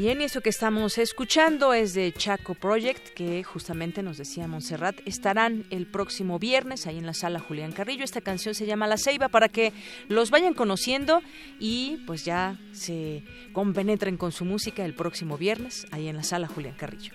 Bien, 0.06 0.20
y 0.20 0.24
eso 0.26 0.40
que 0.40 0.50
estamos 0.50 0.98
escuchando 0.98 1.74
es 1.74 1.92
de 1.92 2.12
Chaco 2.12 2.54
Project, 2.54 3.08
que 3.08 3.42
justamente 3.42 4.04
nos 4.04 4.18
decía 4.18 4.46
Montserrat, 4.46 5.00
estarán 5.04 5.66
el 5.70 5.88
próximo 5.88 6.38
viernes 6.38 6.86
ahí 6.86 6.98
en 6.98 7.06
la 7.06 7.12
sala 7.12 7.40
Julián 7.40 7.72
Carrillo. 7.72 8.04
Esta 8.04 8.20
canción 8.20 8.54
se 8.54 8.66
llama 8.66 8.86
La 8.86 8.98
Ceiba 8.98 9.26
para 9.26 9.48
que 9.48 9.72
los 10.06 10.30
vayan 10.30 10.54
conociendo 10.54 11.22
y 11.58 12.04
pues 12.06 12.24
ya 12.24 12.56
se 12.70 13.24
compenetren 13.52 14.16
con 14.16 14.30
su 14.30 14.44
música 14.44 14.84
el 14.84 14.94
próximo 14.94 15.36
viernes 15.38 15.88
ahí 15.90 16.06
en 16.06 16.14
la 16.14 16.22
sala 16.22 16.46
Julián 16.46 16.76
Carrillo. 16.76 17.10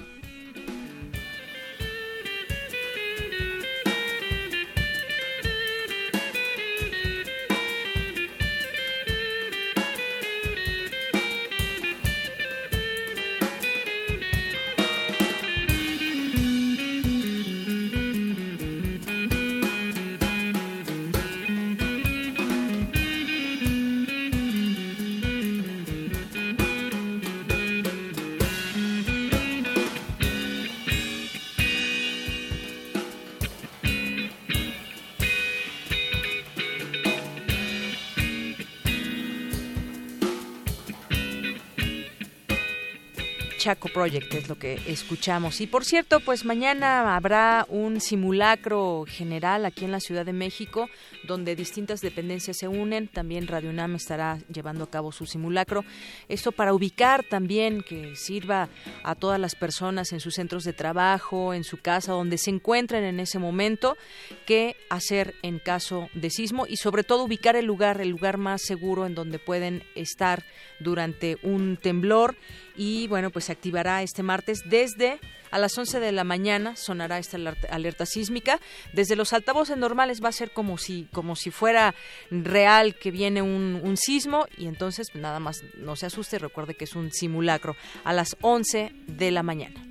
Project 43.93 44.33
es 44.33 44.49
lo 44.49 44.57
que 44.57 44.79
escuchamos. 44.87 45.61
Y 45.61 45.67
por 45.67 45.85
cierto, 45.85 46.19
pues 46.19 46.45
mañana 46.45 47.15
habrá 47.15 47.65
un 47.69 47.99
simulacro 47.99 49.05
general 49.07 49.65
aquí 49.65 49.85
en 49.85 49.91
la 49.91 49.99
Ciudad 49.99 50.25
de 50.25 50.33
México, 50.33 50.89
donde 51.27 51.55
distintas 51.55 52.01
dependencias 52.01 52.57
se 52.57 52.67
unen. 52.67 53.07
También 53.07 53.47
Radio 53.47 53.69
UNAM 53.69 53.95
estará 53.95 54.39
llevando 54.51 54.83
a 54.83 54.89
cabo 54.89 55.11
su 55.11 55.25
simulacro. 55.25 55.83
Esto 56.29 56.51
para 56.51 56.73
ubicar 56.73 57.23
también 57.23 57.81
que 57.81 58.15
sirva 58.15 58.69
a 59.03 59.15
todas 59.15 59.39
las 59.39 59.55
personas 59.55 60.11
en 60.13 60.19
sus 60.19 60.35
centros 60.35 60.63
de 60.63 60.73
trabajo, 60.73 61.53
en 61.53 61.63
su 61.63 61.77
casa, 61.77 62.13
donde 62.13 62.37
se 62.37 62.49
encuentren 62.49 63.03
en 63.03 63.19
ese 63.19 63.39
momento, 63.39 63.97
qué 64.45 64.75
hacer 64.89 65.35
en 65.43 65.59
caso 65.59 66.09
de 66.13 66.29
sismo 66.29 66.65
y 66.67 66.77
sobre 66.77 67.03
todo 67.03 67.23
ubicar 67.23 67.55
el 67.55 67.65
lugar, 67.65 68.01
el 68.01 68.09
lugar 68.09 68.37
más 68.37 68.61
seguro 68.61 69.05
en 69.05 69.15
donde 69.15 69.39
pueden 69.39 69.83
estar 69.95 70.43
durante 70.79 71.37
un 71.43 71.77
temblor 71.77 72.35
y 72.75 73.07
bueno, 73.07 73.29
pues 73.29 73.45
se 73.45 73.51
activará 73.51 74.03
este 74.03 74.23
martes 74.23 74.63
desde 74.65 75.19
a 75.51 75.59
las 75.59 75.77
11 75.77 75.99
de 75.99 76.11
la 76.13 76.23
mañana 76.23 76.75
sonará 76.77 77.19
esta 77.19 77.37
alerta 77.69 78.05
sísmica. 78.05 78.59
Desde 78.93 79.17
los 79.17 79.33
altavoces 79.33 79.77
normales 79.77 80.23
va 80.23 80.29
a 80.29 80.33
ser 80.33 80.51
como 80.51 80.77
si, 80.77 81.07
como 81.11 81.35
si 81.35 81.51
fuera 81.51 81.93
real 82.31 82.95
que 82.95 83.11
viene 83.11 83.41
un, 83.41 83.79
un 83.83 83.97
sismo 83.97 84.45
y 84.57 84.67
entonces 84.67 85.07
nada 85.13 85.39
más 85.39 85.63
no 85.75 85.95
se 85.97 86.05
asuste, 86.05 86.39
recuerde 86.39 86.75
que 86.75 86.85
es 86.85 86.95
un 86.95 87.11
simulacro 87.11 87.75
a 88.05 88.13
las 88.13 88.37
11 88.41 88.93
de 89.07 89.31
la 89.31 89.43
mañana. 89.43 89.90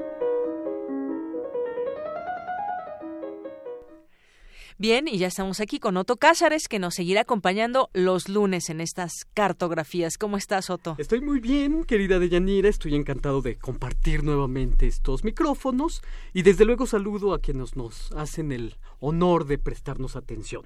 Bien, 4.81 5.07
y 5.07 5.19
ya 5.19 5.27
estamos 5.27 5.59
aquí 5.59 5.79
con 5.79 5.95
Otto 5.95 6.17
Cázares, 6.17 6.67
que 6.67 6.79
nos 6.79 6.95
seguirá 6.95 7.21
acompañando 7.21 7.91
los 7.93 8.27
lunes 8.27 8.67
en 8.71 8.81
estas 8.81 9.27
cartografías. 9.35 10.17
¿Cómo 10.17 10.37
estás, 10.37 10.71
Otto? 10.71 10.95
Estoy 10.97 11.21
muy 11.21 11.39
bien, 11.39 11.83
querida 11.83 12.17
Deyanira. 12.17 12.67
Estoy 12.67 12.95
encantado 12.95 13.43
de 13.43 13.59
compartir 13.59 14.23
nuevamente 14.23 14.87
estos 14.87 15.23
micrófonos 15.23 16.01
y 16.33 16.41
desde 16.41 16.65
luego 16.65 16.87
saludo 16.87 17.35
a 17.35 17.39
quienes 17.39 17.75
nos 17.75 18.11
hacen 18.13 18.51
el 18.51 18.75
honor 18.99 19.45
de 19.45 19.59
prestarnos 19.59 20.15
atención. 20.15 20.63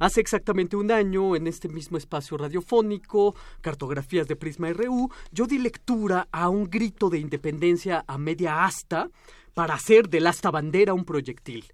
Hace 0.00 0.20
exactamente 0.20 0.74
un 0.74 0.90
año, 0.90 1.36
en 1.36 1.46
este 1.46 1.68
mismo 1.68 1.98
espacio 1.98 2.36
radiofónico, 2.38 3.36
Cartografías 3.60 4.26
de 4.26 4.34
Prisma 4.34 4.72
RU, 4.72 5.08
yo 5.30 5.46
di 5.46 5.60
lectura 5.60 6.26
a 6.32 6.48
un 6.48 6.68
grito 6.68 7.10
de 7.10 7.20
independencia 7.20 8.04
a 8.08 8.18
media 8.18 8.64
asta 8.64 9.08
para 9.54 9.74
hacer 9.74 10.08
del 10.08 10.26
asta 10.26 10.50
bandera 10.50 10.94
un 10.94 11.04
proyectil. 11.04 11.72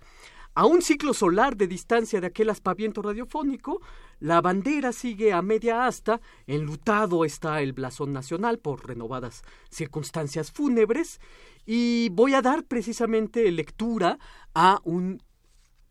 A 0.59 0.67
un 0.67 0.83
ciclo 0.83 1.15
solar 1.15 1.57
de 1.57 1.69
distancia 1.69 2.21
de 2.21 2.27
aquel 2.27 2.51
aspaviento 2.51 3.01
radiofónico, 3.01 3.81
la 4.19 4.41
bandera 4.41 4.93
sigue 4.93 5.33
a 5.33 5.41
media 5.41 5.87
asta, 5.87 6.21
enlutado 6.49 7.25
está 7.25 7.63
el 7.63 7.73
blasón 7.73 8.13
nacional 8.13 8.59
por 8.59 8.85
renovadas 8.85 9.43
circunstancias 9.71 10.51
fúnebres, 10.51 11.21
y 11.65 12.09
voy 12.09 12.35
a 12.35 12.43
dar 12.43 12.65
precisamente 12.65 13.53
lectura 13.53 14.19
a 14.53 14.81
un 14.83 15.23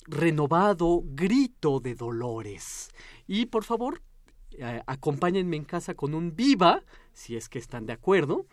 renovado 0.06 1.02
grito 1.06 1.80
de 1.80 1.96
dolores. 1.96 2.90
Y 3.26 3.46
por 3.46 3.64
favor, 3.64 4.02
eh, 4.52 4.82
acompáñenme 4.86 5.56
en 5.56 5.64
casa 5.64 5.94
con 5.94 6.14
un 6.14 6.36
viva, 6.36 6.84
si 7.14 7.38
es 7.38 7.48
que 7.48 7.60
están 7.60 7.86
de 7.86 7.94
acuerdo. 7.94 8.46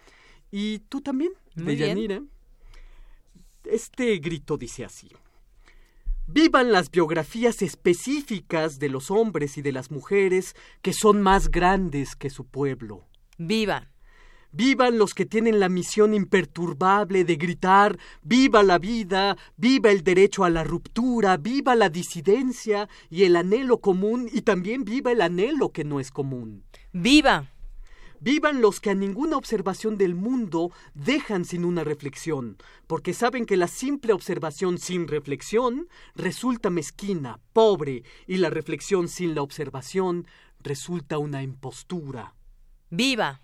Y 0.52 0.78
tú 0.88 1.00
también, 1.00 1.32
Deyanira. 1.56 2.22
Este 3.64 4.16
grito 4.18 4.56
dice 4.56 4.84
así. 4.84 5.10
Vivan 6.26 6.72
las 6.72 6.90
biografías 6.90 7.60
específicas 7.60 8.78
de 8.78 8.88
los 8.88 9.10
hombres 9.10 9.58
y 9.58 9.62
de 9.62 9.72
las 9.72 9.90
mujeres 9.90 10.56
que 10.80 10.94
son 10.94 11.20
más 11.20 11.50
grandes 11.50 12.16
que 12.16 12.30
su 12.30 12.46
pueblo. 12.46 13.06
Vivan. 13.36 13.90
Vivan 14.50 14.96
los 14.96 15.12
que 15.12 15.26
tienen 15.26 15.60
la 15.60 15.68
misión 15.68 16.14
imperturbable 16.14 17.24
de 17.24 17.36
gritar 17.36 17.98
viva 18.22 18.62
la 18.62 18.78
vida, 18.78 19.36
viva 19.56 19.90
el 19.90 20.02
derecho 20.02 20.44
a 20.44 20.50
la 20.50 20.64
ruptura, 20.64 21.36
viva 21.36 21.74
la 21.74 21.90
disidencia 21.90 22.88
y 23.10 23.24
el 23.24 23.36
anhelo 23.36 23.80
común 23.80 24.30
y 24.32 24.42
también 24.42 24.84
viva 24.84 25.12
el 25.12 25.20
anhelo 25.20 25.72
que 25.72 25.84
no 25.84 26.00
es 26.00 26.10
común. 26.10 26.64
Viva. 26.92 27.53
Vivan 28.24 28.62
los 28.62 28.80
que 28.80 28.88
a 28.88 28.94
ninguna 28.94 29.36
observación 29.36 29.98
del 29.98 30.14
mundo 30.14 30.72
dejan 30.94 31.44
sin 31.44 31.62
una 31.62 31.84
reflexión, 31.84 32.56
porque 32.86 33.12
saben 33.12 33.44
que 33.44 33.58
la 33.58 33.68
simple 33.68 34.14
observación 34.14 34.78
sin 34.78 35.08
reflexión 35.08 35.88
resulta 36.14 36.70
mezquina, 36.70 37.38
pobre, 37.52 38.02
y 38.26 38.38
la 38.38 38.48
reflexión 38.48 39.08
sin 39.08 39.34
la 39.34 39.42
observación 39.42 40.26
resulta 40.60 41.18
una 41.18 41.42
impostura. 41.42 42.34
Viva. 42.88 43.42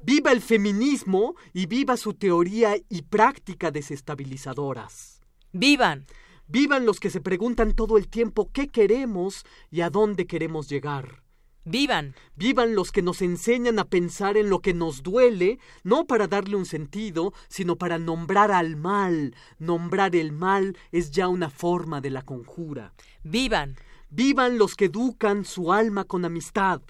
Viva 0.00 0.30
el 0.30 0.42
feminismo 0.42 1.34
y 1.52 1.66
viva 1.66 1.96
su 1.96 2.14
teoría 2.14 2.76
y 2.88 3.02
práctica 3.02 3.72
desestabilizadoras. 3.72 5.22
Vivan. 5.50 6.06
Vivan 6.46 6.86
los 6.86 7.00
que 7.00 7.10
se 7.10 7.20
preguntan 7.20 7.74
todo 7.74 7.98
el 7.98 8.06
tiempo 8.06 8.48
qué 8.52 8.68
queremos 8.68 9.44
y 9.72 9.80
a 9.80 9.90
dónde 9.90 10.28
queremos 10.28 10.68
llegar. 10.68 11.23
Vivan. 11.64 12.14
Vivan 12.36 12.74
los 12.74 12.92
que 12.92 13.00
nos 13.00 13.22
enseñan 13.22 13.78
a 13.78 13.86
pensar 13.86 14.36
en 14.36 14.50
lo 14.50 14.60
que 14.60 14.74
nos 14.74 15.02
duele, 15.02 15.58
no 15.82 16.06
para 16.06 16.28
darle 16.28 16.56
un 16.56 16.66
sentido, 16.66 17.32
sino 17.48 17.76
para 17.76 17.98
nombrar 17.98 18.50
al 18.50 18.76
mal. 18.76 19.34
Nombrar 19.58 20.14
el 20.14 20.32
mal 20.32 20.76
es 20.92 21.10
ya 21.10 21.28
una 21.28 21.48
forma 21.48 22.00
de 22.02 22.10
la 22.10 22.22
conjura. 22.22 22.92
Vivan. 23.22 23.76
Vivan 24.10 24.58
los 24.58 24.74
que 24.74 24.86
educan 24.86 25.44
su 25.44 25.72
alma 25.72 26.04
con 26.04 26.24
amistad. 26.24 26.82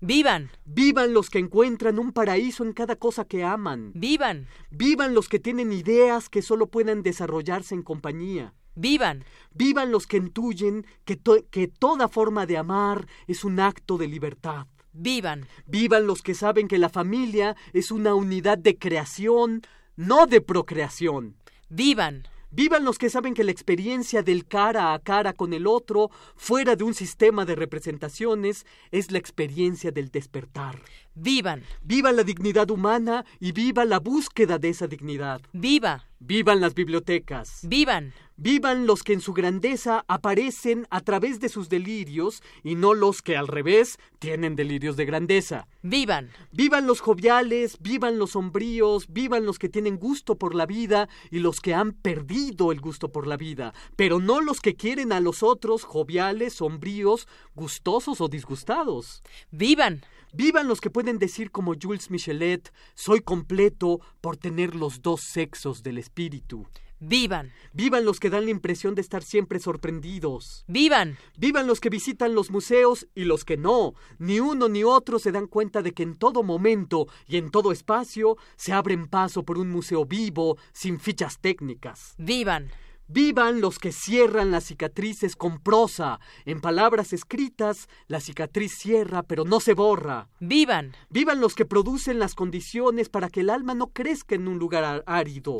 Vivan. 0.00 0.50
Vivan 0.64 1.14
los 1.14 1.30
que 1.30 1.38
encuentran 1.38 2.00
un 2.00 2.12
paraíso 2.12 2.64
en 2.64 2.72
cada 2.72 2.96
cosa 2.96 3.24
que 3.24 3.44
aman. 3.44 3.92
Vivan. 3.94 4.48
Vivan 4.70 5.14
los 5.14 5.28
que 5.28 5.38
tienen 5.38 5.72
ideas 5.72 6.28
que 6.28 6.42
solo 6.42 6.66
puedan 6.66 7.04
desarrollarse 7.04 7.76
en 7.76 7.82
compañía. 7.82 8.52
Vivan. 8.74 9.24
Vivan 9.54 9.90
los 9.90 10.06
que 10.06 10.16
intuyen 10.16 10.86
que, 11.04 11.20
que 11.50 11.68
toda 11.68 12.08
forma 12.08 12.46
de 12.46 12.56
amar 12.56 13.06
es 13.26 13.44
un 13.44 13.60
acto 13.60 13.98
de 13.98 14.08
libertad. 14.08 14.66
Vivan. 14.92 15.46
Vivan 15.66 16.06
los 16.06 16.22
que 16.22 16.34
saben 16.34 16.68
que 16.68 16.78
la 16.78 16.88
familia 16.88 17.56
es 17.72 17.90
una 17.90 18.14
unidad 18.14 18.58
de 18.58 18.78
creación, 18.78 19.62
no 19.96 20.26
de 20.26 20.40
procreación. 20.40 21.36
Vivan. 21.68 22.24
Vivan 22.54 22.84
los 22.84 22.98
que 22.98 23.08
saben 23.08 23.32
que 23.32 23.44
la 23.44 23.50
experiencia 23.50 24.22
del 24.22 24.46
cara 24.46 24.92
a 24.92 24.98
cara 24.98 25.32
con 25.32 25.54
el 25.54 25.66
otro, 25.66 26.10
fuera 26.36 26.76
de 26.76 26.84
un 26.84 26.92
sistema 26.92 27.46
de 27.46 27.54
representaciones, 27.54 28.66
es 28.90 29.10
la 29.10 29.16
experiencia 29.16 29.90
del 29.90 30.10
despertar. 30.10 30.78
Vivan. 31.14 31.62
Viva 31.82 32.12
la 32.12 32.24
dignidad 32.24 32.70
humana 32.70 33.24
y 33.40 33.52
viva 33.52 33.86
la 33.86 34.00
búsqueda 34.00 34.58
de 34.58 34.68
esa 34.68 34.86
dignidad. 34.86 35.40
Viva. 35.54 36.06
Vivan 36.18 36.60
las 36.60 36.74
bibliotecas. 36.74 37.60
Vivan. 37.62 38.12
Vivan 38.44 38.88
los 38.88 39.04
que 39.04 39.12
en 39.12 39.20
su 39.20 39.34
grandeza 39.34 40.04
aparecen 40.08 40.88
a 40.90 41.00
través 41.02 41.38
de 41.38 41.48
sus 41.48 41.68
delirios 41.68 42.42
y 42.64 42.74
no 42.74 42.92
los 42.92 43.22
que 43.22 43.36
al 43.36 43.46
revés 43.46 44.00
tienen 44.18 44.56
delirios 44.56 44.96
de 44.96 45.04
grandeza. 45.04 45.68
Vivan. 45.82 46.28
Vivan 46.50 46.88
los 46.88 47.00
joviales, 47.00 47.78
vivan 47.80 48.18
los 48.18 48.30
sombríos, 48.30 49.06
vivan 49.12 49.46
los 49.46 49.60
que 49.60 49.68
tienen 49.68 49.96
gusto 49.96 50.38
por 50.38 50.56
la 50.56 50.66
vida 50.66 51.08
y 51.30 51.38
los 51.38 51.60
que 51.60 51.72
han 51.72 51.92
perdido 51.92 52.72
el 52.72 52.80
gusto 52.80 53.12
por 53.12 53.28
la 53.28 53.36
vida, 53.36 53.74
pero 53.94 54.18
no 54.18 54.40
los 54.40 54.58
que 54.58 54.74
quieren 54.74 55.12
a 55.12 55.20
los 55.20 55.44
otros 55.44 55.84
joviales, 55.84 56.54
sombríos, 56.54 57.28
gustosos 57.54 58.20
o 58.20 58.26
disgustados. 58.26 59.22
Vivan. 59.52 60.02
Vivan 60.32 60.66
los 60.66 60.80
que 60.80 60.90
pueden 60.90 61.20
decir 61.20 61.52
como 61.52 61.74
Jules 61.80 62.10
Michelet, 62.10 62.72
soy 62.96 63.20
completo 63.20 64.00
por 64.20 64.36
tener 64.36 64.74
los 64.74 65.00
dos 65.00 65.20
sexos 65.20 65.84
del 65.84 65.98
espíritu. 65.98 66.66
Vivan. 67.04 67.52
Vivan 67.72 68.04
los 68.04 68.20
que 68.20 68.30
dan 68.30 68.44
la 68.44 68.52
impresión 68.52 68.94
de 68.94 69.00
estar 69.00 69.24
siempre 69.24 69.58
sorprendidos. 69.58 70.64
Vivan. 70.68 71.18
Vivan 71.36 71.66
los 71.66 71.80
que 71.80 71.90
visitan 71.90 72.32
los 72.36 72.52
museos 72.52 73.08
y 73.16 73.24
los 73.24 73.44
que 73.44 73.56
no. 73.56 73.94
Ni 74.20 74.38
uno 74.38 74.68
ni 74.68 74.84
otro 74.84 75.18
se 75.18 75.32
dan 75.32 75.48
cuenta 75.48 75.82
de 75.82 75.94
que 75.94 76.04
en 76.04 76.14
todo 76.14 76.44
momento 76.44 77.08
y 77.26 77.38
en 77.38 77.50
todo 77.50 77.72
espacio 77.72 78.36
se 78.54 78.72
abren 78.72 79.08
paso 79.08 79.42
por 79.42 79.58
un 79.58 79.68
museo 79.68 80.04
vivo, 80.04 80.58
sin 80.72 81.00
fichas 81.00 81.40
técnicas. 81.40 82.14
Vivan. 82.18 82.70
Vivan 83.08 83.60
los 83.60 83.80
que 83.80 83.90
cierran 83.90 84.52
las 84.52 84.64
cicatrices 84.64 85.34
con 85.34 85.58
prosa. 85.58 86.20
En 86.44 86.60
palabras 86.60 87.12
escritas, 87.12 87.88
la 88.06 88.20
cicatriz 88.20 88.78
cierra, 88.78 89.24
pero 89.24 89.44
no 89.44 89.58
se 89.58 89.74
borra. 89.74 90.28
Vivan. 90.38 90.94
Vivan 91.10 91.40
los 91.40 91.56
que 91.56 91.66
producen 91.66 92.20
las 92.20 92.36
condiciones 92.36 93.08
para 93.08 93.28
que 93.28 93.40
el 93.40 93.50
alma 93.50 93.74
no 93.74 93.88
crezca 93.88 94.36
en 94.36 94.46
un 94.46 94.60
lugar 94.60 95.02
árido. 95.04 95.58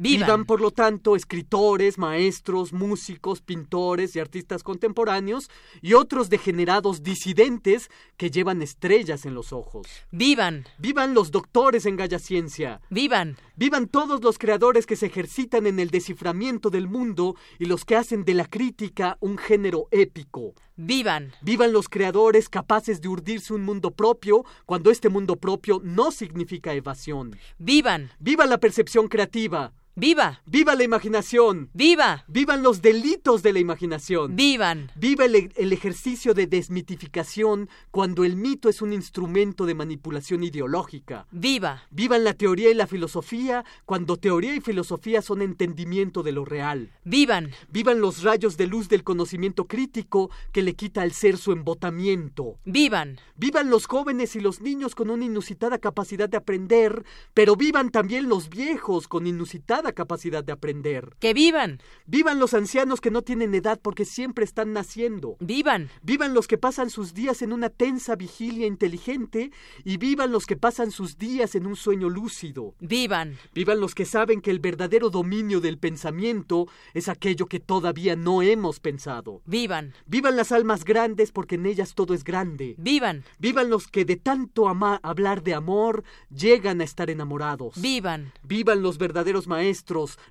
Vivan. 0.00 0.46
por 0.46 0.62
lo 0.62 0.70
tanto, 0.70 1.14
escritores, 1.14 1.98
maestros, 1.98 2.72
músicos, 2.72 3.42
pintores 3.42 4.16
y 4.16 4.18
artistas 4.18 4.62
contemporáneos 4.62 5.50
y 5.82 5.92
otros 5.92 6.30
degenerados 6.30 7.02
disidentes 7.02 7.90
que 8.16 8.30
llevan 8.30 8.62
estrellas 8.62 9.26
en 9.26 9.34
los 9.34 9.52
ojos. 9.52 9.86
Vivan. 10.10 10.64
Vivan 10.78 11.12
los 11.12 11.30
doctores 11.30 11.84
en 11.84 11.96
Galla 11.96 12.18
Ciencia. 12.18 12.80
Vivan. 12.88 13.36
Vivan 13.56 13.88
todos 13.88 14.24
los 14.24 14.38
creadores 14.38 14.86
que 14.86 14.96
se 14.96 15.06
ejercitan 15.06 15.66
en 15.66 15.78
el 15.78 15.90
desciframiento 15.90 16.70
del 16.70 16.88
mundo 16.88 17.36
y 17.58 17.66
los 17.66 17.84
que 17.84 17.96
hacen 17.96 18.24
de 18.24 18.32
la 18.32 18.46
crítica 18.46 19.18
un 19.20 19.36
género 19.36 19.86
épico. 19.90 20.54
Vivan. 20.76 21.32
Vivan 21.42 21.74
los 21.74 21.90
creadores 21.90 22.48
capaces 22.48 23.02
de 23.02 23.08
urdirse 23.08 23.52
un 23.52 23.64
mundo 23.64 23.90
propio 23.90 24.46
cuando 24.64 24.90
este 24.90 25.10
mundo 25.10 25.36
propio 25.36 25.82
no 25.84 26.10
significa 26.10 26.72
evasión. 26.72 27.36
Vivan. 27.58 28.10
Viva 28.18 28.46
la 28.46 28.56
percepción 28.56 29.06
creativa. 29.06 29.74
¡Viva! 29.96 30.40
¡Viva 30.46 30.76
la 30.76 30.84
imaginación! 30.84 31.68
¡Viva! 31.74 32.24
¡Vivan 32.28 32.62
los 32.62 32.80
delitos 32.80 33.42
de 33.42 33.52
la 33.52 33.58
imaginación! 33.58 34.36
¡Vivan! 34.36 34.92
¡Viva 34.94 35.24
el, 35.24 35.52
el, 35.56 35.72
ejercicio 35.72 36.32
de 36.32 36.46
desmitificación 36.46 37.68
cuando 37.90 38.24
el 38.24 38.36
mito 38.36 38.68
es 38.68 38.82
un 38.82 38.92
instrumento 38.92 39.66
de 39.66 39.74
manipulación 39.74 40.44
ideológica! 40.44 41.26
¡Viva! 41.32 41.82
¡Vivan 41.90 42.22
la 42.22 42.34
teoría 42.34 42.70
y 42.70 42.74
la 42.74 42.86
filosofía 42.86 43.64
cuando 43.84 44.16
teoría 44.16 44.54
y 44.54 44.60
filosofía 44.60 45.22
son 45.22 45.42
entendimiento 45.42 46.22
de 46.22 46.32
lo 46.32 46.44
real! 46.44 46.92
¡Vivan! 47.02 47.50
¡Vivan 47.68 48.00
los 48.00 48.22
rayos 48.22 48.56
de 48.56 48.68
luz 48.68 48.88
del 48.88 49.02
conocimiento 49.02 49.66
crítico 49.66 50.30
que 50.52 50.62
le 50.62 50.74
quita 50.74 51.02
al 51.02 51.10
ser 51.10 51.36
su 51.36 51.50
embotamiento! 51.50 52.58
¡Vivan! 52.64 53.18
¡Vivan 53.34 53.70
los 53.70 53.86
jóvenes 53.86 54.36
y 54.36 54.40
los 54.40 54.60
niños 54.60 54.94
con 54.94 55.10
una 55.10 55.24
inusitada 55.24 55.78
capacidad 55.78 56.28
de 56.28 56.36
aprender! 56.36 57.04
Pero 57.34 57.56
vivan 57.56 57.90
también 57.90 58.28
los 58.28 58.50
viejos 58.50 59.08
con 59.08 59.26
inusitada 59.26 59.79
capacidad 59.88 60.44
de 60.44 60.52
aprender. 60.52 61.16
¡Que 61.18 61.34
vivan! 61.34 61.80
Vivan 62.06 62.38
los 62.38 62.54
ancianos 62.54 63.00
que 63.00 63.10
no 63.10 63.22
tienen 63.22 63.54
edad 63.54 63.80
porque 63.82 64.04
siempre 64.04 64.44
están 64.44 64.72
naciendo. 64.72 65.36
¡Vivan! 65.40 65.88
Vivan 66.02 66.34
los 66.34 66.46
que 66.46 66.58
pasan 66.58 66.90
sus 66.90 67.14
días 67.14 67.42
en 67.42 67.52
una 67.52 67.70
tensa 67.70 68.16
vigilia 68.16 68.66
inteligente 68.66 69.50
y 69.84 69.96
vivan 69.96 70.32
los 70.32 70.46
que 70.46 70.56
pasan 70.56 70.90
sus 70.90 71.18
días 71.18 71.54
en 71.54 71.66
un 71.66 71.76
sueño 71.76 72.08
lúcido. 72.08 72.74
¡Vivan! 72.80 73.36
Vivan 73.54 73.80
los 73.80 73.94
que 73.94 74.04
saben 74.04 74.40
que 74.40 74.50
el 74.50 74.60
verdadero 74.60 75.10
dominio 75.10 75.60
del 75.60 75.78
pensamiento 75.78 76.68
es 76.94 77.08
aquello 77.08 77.46
que 77.46 77.60
todavía 77.60 78.16
no 78.16 78.42
hemos 78.42 78.80
pensado. 78.80 79.42
¡Vivan! 79.46 79.94
Vivan 80.06 80.36
las 80.36 80.52
almas 80.52 80.84
grandes 80.84 81.32
porque 81.32 81.54
en 81.54 81.66
ellas 81.66 81.94
todo 81.94 82.14
es 82.14 82.24
grande. 82.24 82.74
¡Vivan! 82.78 83.24
Vivan 83.38 83.70
los 83.70 83.88
que 83.88 84.04
de 84.04 84.16
tanto 84.16 84.68
hablar 84.68 85.42
de 85.42 85.54
amor 85.54 86.04
llegan 86.28 86.80
a 86.80 86.84
estar 86.84 87.10
enamorados. 87.10 87.80
¡Vivan! 87.80 88.32
Vivan 88.42 88.82
los 88.82 88.98
verdaderos 88.98 89.46
maestros 89.46 89.69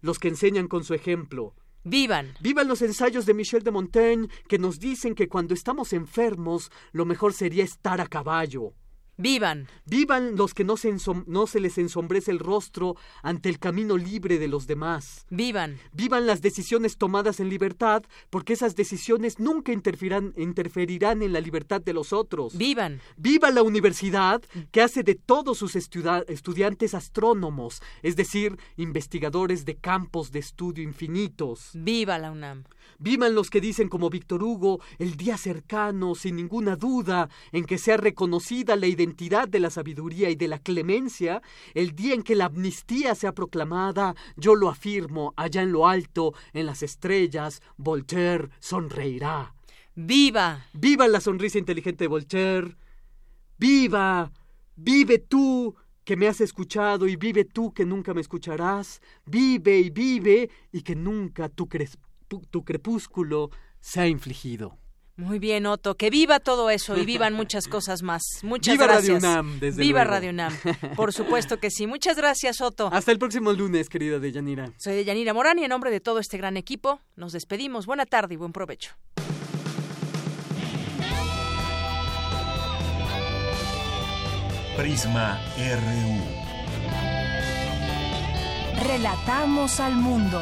los 0.01 0.19
que 0.19 0.27
enseñan 0.27 0.67
con 0.67 0.83
su 0.83 0.93
ejemplo. 0.93 1.55
Vivan. 1.83 2.33
Vivan 2.41 2.67
los 2.67 2.81
ensayos 2.81 3.25
de 3.25 3.33
Michel 3.33 3.63
de 3.63 3.71
Montaigne 3.71 4.27
que 4.47 4.59
nos 4.59 4.79
dicen 4.79 5.15
que 5.15 5.29
cuando 5.29 5.53
estamos 5.53 5.93
enfermos 5.93 6.71
lo 6.91 7.05
mejor 7.05 7.33
sería 7.33 7.63
estar 7.63 8.01
a 8.01 8.07
caballo. 8.07 8.73
Vivan. 9.21 9.67
Vivan 9.85 10.37
los 10.37 10.53
que 10.53 10.63
no 10.63 10.77
se, 10.77 10.95
no 11.27 11.45
se, 11.45 11.59
les 11.59 11.77
ensombrece 11.77 12.31
el 12.31 12.39
rostro 12.39 12.95
ante 13.21 13.49
el 13.49 13.59
camino 13.59 13.97
libre 13.97 14.39
de 14.39 14.47
los 14.47 14.65
demás. 14.65 15.25
Vivan. 15.29 15.77
Vivan 15.91 16.25
las 16.25 16.41
decisiones 16.41 16.95
tomadas 16.95 17.41
en 17.41 17.49
libertad, 17.49 18.03
porque 18.29 18.53
esas 18.53 18.77
decisiones 18.77 19.37
nunca 19.37 19.73
interferirán, 19.73 20.33
interferirán 20.37 21.21
en 21.21 21.33
la 21.33 21.41
libertad 21.41 21.81
de 21.81 21.91
los 21.91 22.13
otros. 22.13 22.57
Vivan. 22.57 23.01
Viva 23.17 23.51
la 23.51 23.61
universidad, 23.61 24.41
que 24.71 24.81
hace 24.81 25.03
de 25.03 25.15
todos 25.15 25.57
sus 25.57 25.75
estudiantes 25.75 26.93
astrónomos, 26.93 27.81
es 28.01 28.15
decir, 28.15 28.57
investigadores 28.77 29.65
de 29.65 29.75
campos 29.75 30.31
de 30.31 30.39
estudio 30.39 30.81
infinitos. 30.81 31.71
Viva 31.73 32.17
la 32.19 32.31
UNAM. 32.31 32.63
Vivan 32.99 33.35
los 33.35 33.49
que 33.49 33.61
dicen 33.61 33.89
como 33.89 34.09
Víctor 34.09 34.43
Hugo, 34.43 34.79
el 34.97 35.15
día 35.15 35.37
cercano, 35.37 36.15
sin 36.15 36.37
ninguna 36.37 36.77
duda, 36.77 37.29
en 37.51 37.65
que 37.65 37.77
sea 37.77 37.97
reconocida 37.97 38.77
la 38.77 38.87
identidad 38.87 39.08
identidad 39.09 39.47
de 39.47 39.59
la 39.59 39.71
sabiduría 39.71 40.29
y 40.29 40.35
de 40.35 40.47
la 40.47 40.59
clemencia, 40.59 41.41
el 41.73 41.95
día 41.95 42.13
en 42.13 42.21
que 42.21 42.35
la 42.35 42.45
amnistía 42.45 43.15
sea 43.15 43.33
proclamada, 43.33 44.15
yo 44.37 44.55
lo 44.55 44.69
afirmo, 44.69 45.33
allá 45.35 45.63
en 45.63 45.71
lo 45.71 45.87
alto, 45.87 46.33
en 46.53 46.67
las 46.67 46.83
estrellas, 46.83 47.61
Voltaire 47.77 48.49
sonreirá. 48.59 49.53
¡Viva! 49.95 50.65
¡Viva 50.73 51.07
la 51.07 51.19
sonrisa 51.19 51.57
inteligente 51.57 52.03
de 52.03 52.07
Voltaire! 52.07 52.77
¡Viva! 53.57 54.31
¡Vive 54.75 55.19
tú! 55.19 55.75
que 56.05 56.17
me 56.17 56.27
has 56.27 56.41
escuchado 56.41 57.07
y 57.07 57.17
vive 57.17 57.45
tú 57.45 57.71
que 57.71 57.85
nunca 57.85 58.15
me 58.15 58.21
escucharás, 58.21 58.99
vive 59.27 59.77
y 59.77 59.91
vive 59.91 60.49
y 60.71 60.81
que 60.81 60.95
nunca 60.95 61.49
tu, 61.49 61.69
tu 62.49 62.65
crepúsculo 62.65 63.51
sea 63.79 64.07
infligido. 64.07 64.78
Muy 65.19 65.37
bien, 65.37 65.65
Otto. 65.65 65.97
Que 65.97 66.09
viva 66.09 66.39
todo 66.39 66.69
eso 66.69 66.97
y 66.97 67.05
vivan 67.05 67.33
muchas 67.33 67.67
cosas 67.67 68.03
más. 68.03 68.21
Muchas 68.41 68.75
viva 68.75 68.85
gracias. 68.85 69.21
Radio 69.21 69.29
UNAM, 69.29 69.59
desde 69.59 69.81
Viva 69.81 70.05
luego. 70.05 70.15
Radio 70.15 70.29
UNAM. 70.29 70.53
Por 70.95 71.11
supuesto 71.11 71.59
que 71.59 71.69
sí. 71.69 71.87
Muchas 71.87 72.15
gracias, 72.15 72.61
Otto. 72.61 72.89
Hasta 72.93 73.11
el 73.11 73.19
próximo 73.19 73.51
lunes, 73.51 73.89
querida 73.89 74.17
Deyanira. 74.19 74.71
Soy 74.77 74.95
Deyanira 74.95 75.33
Morán 75.33 75.59
y 75.59 75.65
en 75.65 75.69
nombre 75.69 75.91
de 75.91 75.99
todo 75.99 76.19
este 76.19 76.37
gran 76.37 76.55
equipo 76.55 77.01
nos 77.17 77.33
despedimos. 77.33 77.85
Buena 77.85 78.05
tarde 78.05 78.35
y 78.35 78.37
buen 78.37 78.53
provecho. 78.53 78.91
Prisma 84.77 85.41
RU. 85.57 86.49
Relatamos 88.87 89.81
al 89.81 89.95
mundo. 89.95 90.41